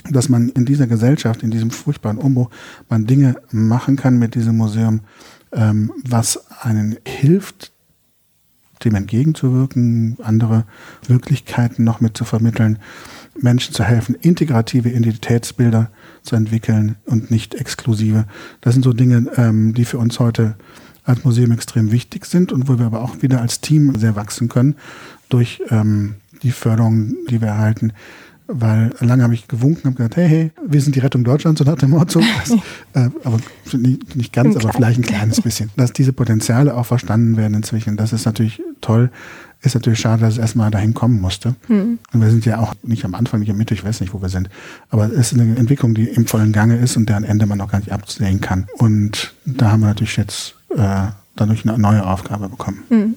dass 0.09 0.29
man 0.29 0.49
in 0.49 0.65
dieser 0.65 0.87
Gesellschaft, 0.87 1.43
in 1.43 1.51
diesem 1.51 1.71
furchtbaren 1.71 2.17
Umbruch, 2.17 2.49
man 2.89 3.05
Dinge 3.05 3.35
machen 3.51 3.95
kann 3.95 4.17
mit 4.17 4.35
diesem 4.35 4.57
Museum, 4.57 5.01
ähm, 5.51 5.91
was 6.07 6.51
einen 6.61 6.97
hilft, 7.05 7.71
dem 8.83 8.95
entgegenzuwirken, 8.95 10.17
andere 10.21 10.65
Wirklichkeiten 11.07 11.83
noch 11.83 12.01
mit 12.01 12.17
zu 12.17 12.25
vermitteln, 12.25 12.79
Menschen 13.39 13.73
zu 13.73 13.83
helfen, 13.83 14.15
integrative 14.15 14.89
Identitätsbilder 14.89 15.89
zu 16.23 16.35
entwickeln 16.35 16.95
und 17.05 17.31
nicht 17.31 17.55
exklusive. 17.55 18.25
Das 18.61 18.73
sind 18.73 18.83
so 18.83 18.93
Dinge, 18.93 19.27
ähm, 19.37 19.73
die 19.73 19.85
für 19.85 19.97
uns 19.97 20.19
heute 20.19 20.55
als 21.03 21.23
Museum 21.23 21.51
extrem 21.51 21.91
wichtig 21.91 22.25
sind 22.25 22.51
und 22.51 22.67
wo 22.67 22.79
wir 22.79 22.85
aber 22.85 23.01
auch 23.01 23.21
wieder 23.21 23.41
als 23.41 23.61
Team 23.61 23.95
sehr 23.95 24.15
wachsen 24.15 24.49
können 24.49 24.75
durch 25.29 25.61
ähm, 25.69 26.15
die 26.43 26.51
Förderung, 26.51 27.15
die 27.29 27.41
wir 27.41 27.49
erhalten. 27.49 27.93
Weil 28.47 28.93
lange 28.99 29.23
habe 29.23 29.33
ich 29.33 29.47
gewunken 29.47 29.87
und 29.87 29.95
gesagt, 29.95 30.17
hey, 30.17 30.27
hey, 30.27 30.51
wir 30.65 30.79
sind 30.79 30.95
die 30.95 30.99
Rettung 30.99 31.23
Deutschlands 31.23 31.61
und 31.61 31.67
nach 31.67 31.77
dem 31.77 31.91
Motto. 31.91 32.21
Das, 32.45 32.51
äh, 32.93 33.09
aber 33.23 33.39
nicht, 33.73 34.15
nicht 34.15 34.33
ganz, 34.33 34.55
aber 34.55 34.71
vielleicht 34.71 34.99
ein 34.99 35.03
kleines 35.03 35.41
bisschen. 35.41 35.71
Dass 35.75 35.93
diese 35.93 36.13
Potenziale 36.13 36.75
auch 36.75 36.85
verstanden 36.85 37.37
werden 37.37 37.55
inzwischen, 37.55 37.97
das 37.97 38.13
ist 38.13 38.25
natürlich 38.25 38.61
toll. 38.81 39.09
Ist 39.61 39.73
natürlich 39.73 39.99
schade, 39.99 40.21
dass 40.21 40.33
es 40.33 40.39
erstmal 40.39 40.69
dahin 40.69 40.93
kommen 40.93 41.19
musste. 41.19 41.55
Hm. 41.67 41.97
Und 42.13 42.21
wir 42.21 42.29
sind 42.29 42.45
ja 42.45 42.59
auch 42.59 42.75
nicht 42.83 43.03
am 43.03 43.15
Anfang, 43.15 43.39
nicht 43.39 43.49
in 43.49 43.55
der 43.55 43.57
Mitte, 43.57 43.73
ich 43.73 43.83
weiß 43.83 44.01
nicht, 44.01 44.13
wo 44.13 44.21
wir 44.21 44.29
sind. 44.29 44.49
Aber 44.89 45.05
es 45.05 45.31
ist 45.31 45.39
eine 45.39 45.55
Entwicklung, 45.55 45.95
die 45.95 46.07
im 46.07 46.27
vollen 46.27 46.51
Gange 46.51 46.77
ist 46.77 46.97
und 46.97 47.09
deren 47.09 47.23
Ende 47.23 47.47
man 47.47 47.57
noch 47.57 47.71
gar 47.71 47.79
nicht 47.79 47.91
absehen 47.91 48.41
kann. 48.41 48.67
Und 48.77 49.33
da 49.45 49.71
haben 49.71 49.79
wir 49.79 49.87
natürlich 49.87 50.17
jetzt 50.17 50.55
äh, 50.69 51.07
dadurch 51.35 51.67
eine 51.67 51.79
neue 51.79 52.05
Aufgabe 52.05 52.47
bekommen. 52.49 52.83
Hm. 52.89 53.15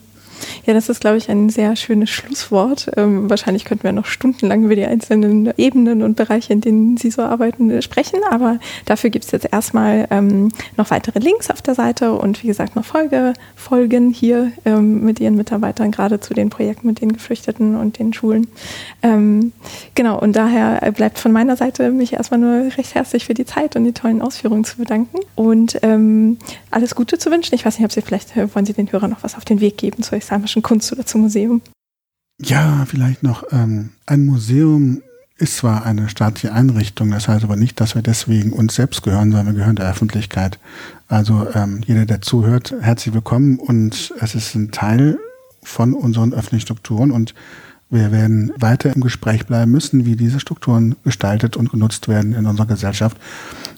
Ja, 0.66 0.74
das 0.74 0.88
ist, 0.88 1.00
glaube 1.00 1.16
ich, 1.16 1.30
ein 1.30 1.48
sehr 1.48 1.76
schönes 1.76 2.10
Schlusswort. 2.10 2.90
Ähm, 2.96 3.30
wahrscheinlich 3.30 3.64
könnten 3.64 3.84
wir 3.84 3.92
noch 3.92 4.06
stundenlang 4.06 4.64
über 4.64 4.76
die 4.76 4.84
einzelnen 4.84 5.52
Ebenen 5.56 6.02
und 6.02 6.16
Bereiche, 6.16 6.52
in 6.52 6.60
denen 6.60 6.96
Sie 6.96 7.10
so 7.10 7.22
arbeiten, 7.22 7.70
äh, 7.70 7.82
sprechen. 7.82 8.20
Aber 8.30 8.58
dafür 8.84 9.10
gibt 9.10 9.24
es 9.24 9.30
jetzt 9.30 9.52
erstmal 9.52 10.06
ähm, 10.10 10.50
noch 10.76 10.90
weitere 10.90 11.18
Links 11.18 11.50
auf 11.50 11.62
der 11.62 11.74
Seite 11.74 12.12
und 12.12 12.42
wie 12.42 12.46
gesagt 12.46 12.76
noch 12.76 12.84
Folge, 12.84 13.32
Folgen 13.56 14.10
hier 14.10 14.52
ähm, 14.64 15.04
mit 15.04 15.20
Ihren 15.20 15.36
Mitarbeitern, 15.36 15.90
gerade 15.90 16.20
zu 16.20 16.34
den 16.34 16.50
Projekten 16.50 16.86
mit 16.86 17.00
den 17.00 17.12
Geflüchteten 17.12 17.76
und 17.76 17.98
den 17.98 18.12
Schulen. 18.12 18.48
Ähm, 19.02 19.52
genau, 19.94 20.18
und 20.18 20.36
daher 20.36 20.92
bleibt 20.92 21.18
von 21.18 21.32
meiner 21.32 21.56
Seite 21.56 21.90
mich 21.90 22.14
erstmal 22.14 22.40
nur 22.40 22.76
recht 22.76 22.94
herzlich 22.94 23.26
für 23.26 23.34
die 23.34 23.44
Zeit 23.44 23.76
und 23.76 23.84
die 23.84 23.92
tollen 23.92 24.22
Ausführungen 24.22 24.64
zu 24.64 24.76
bedanken 24.78 25.18
und 25.34 25.78
ähm, 25.82 26.38
alles 26.70 26.94
Gute 26.94 27.18
zu 27.18 27.30
wünschen. 27.30 27.54
Ich 27.54 27.64
weiß 27.64 27.78
nicht, 27.78 27.84
ob 27.84 27.92
Sie 27.92 28.02
vielleicht, 28.02 28.36
äh, 28.36 28.54
wollen 28.54 28.66
Sie 28.66 28.72
den 28.72 28.90
Hörern 28.90 29.10
noch 29.10 29.22
was 29.22 29.36
auf 29.36 29.44
den 29.44 29.60
Weg 29.60 29.76
geben 29.78 30.02
zu 30.02 30.14
islamischen 30.28 30.62
Kunst 30.62 30.92
oder 30.92 31.06
zum 31.06 31.22
Museum? 31.22 31.62
Ja, 32.40 32.84
vielleicht 32.86 33.22
noch. 33.22 33.44
Ähm, 33.50 33.90
ein 34.06 34.26
Museum 34.26 35.02
ist 35.38 35.56
zwar 35.56 35.86
eine 35.86 36.08
staatliche 36.08 36.52
Einrichtung, 36.52 37.10
das 37.10 37.28
heißt 37.28 37.44
aber 37.44 37.56
nicht, 37.56 37.80
dass 37.80 37.94
wir 37.94 38.02
deswegen 38.02 38.52
uns 38.52 38.74
selbst 38.74 39.02
gehören, 39.02 39.30
sondern 39.30 39.46
wir 39.46 39.54
gehören 39.54 39.76
der 39.76 39.88
Öffentlichkeit. 39.88 40.58
Also 41.08 41.46
ähm, 41.54 41.80
jeder, 41.86 42.04
der 42.04 42.20
zuhört, 42.20 42.74
herzlich 42.80 43.14
willkommen 43.14 43.58
und 43.58 44.12
es 44.20 44.34
ist 44.34 44.54
ein 44.54 44.70
Teil 44.70 45.18
von 45.62 45.94
unseren 45.94 46.34
öffentlichen 46.34 46.66
Strukturen 46.66 47.10
und 47.10 47.34
wir 47.90 48.12
werden 48.12 48.52
weiter 48.58 48.94
im 48.94 49.00
Gespräch 49.00 49.46
bleiben 49.46 49.72
müssen, 49.72 50.04
wie 50.04 50.16
diese 50.16 50.40
Strukturen 50.40 50.96
gestaltet 51.04 51.56
und 51.56 51.70
genutzt 51.70 52.06
werden 52.06 52.34
in 52.34 52.44
unserer 52.44 52.66
Gesellschaft. 52.66 53.16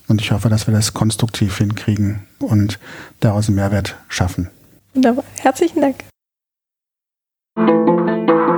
Und 0.09 0.21
ich 0.21 0.33
hoffe, 0.33 0.49
dass 0.49 0.67
wir 0.67 0.75
das 0.75 0.95
konstruktiv 0.95 1.59
hinkriegen 1.59 2.25
und 2.41 2.81
daraus 3.21 3.47
einen 3.47 3.55
Mehrwert 3.55 3.97
schaffen. 4.09 4.49
Wunderbar. 4.95 5.25
Herzlichen 5.39 5.81
Dank. 5.81 6.11
Thank 7.67 8.31
you. 8.31 8.50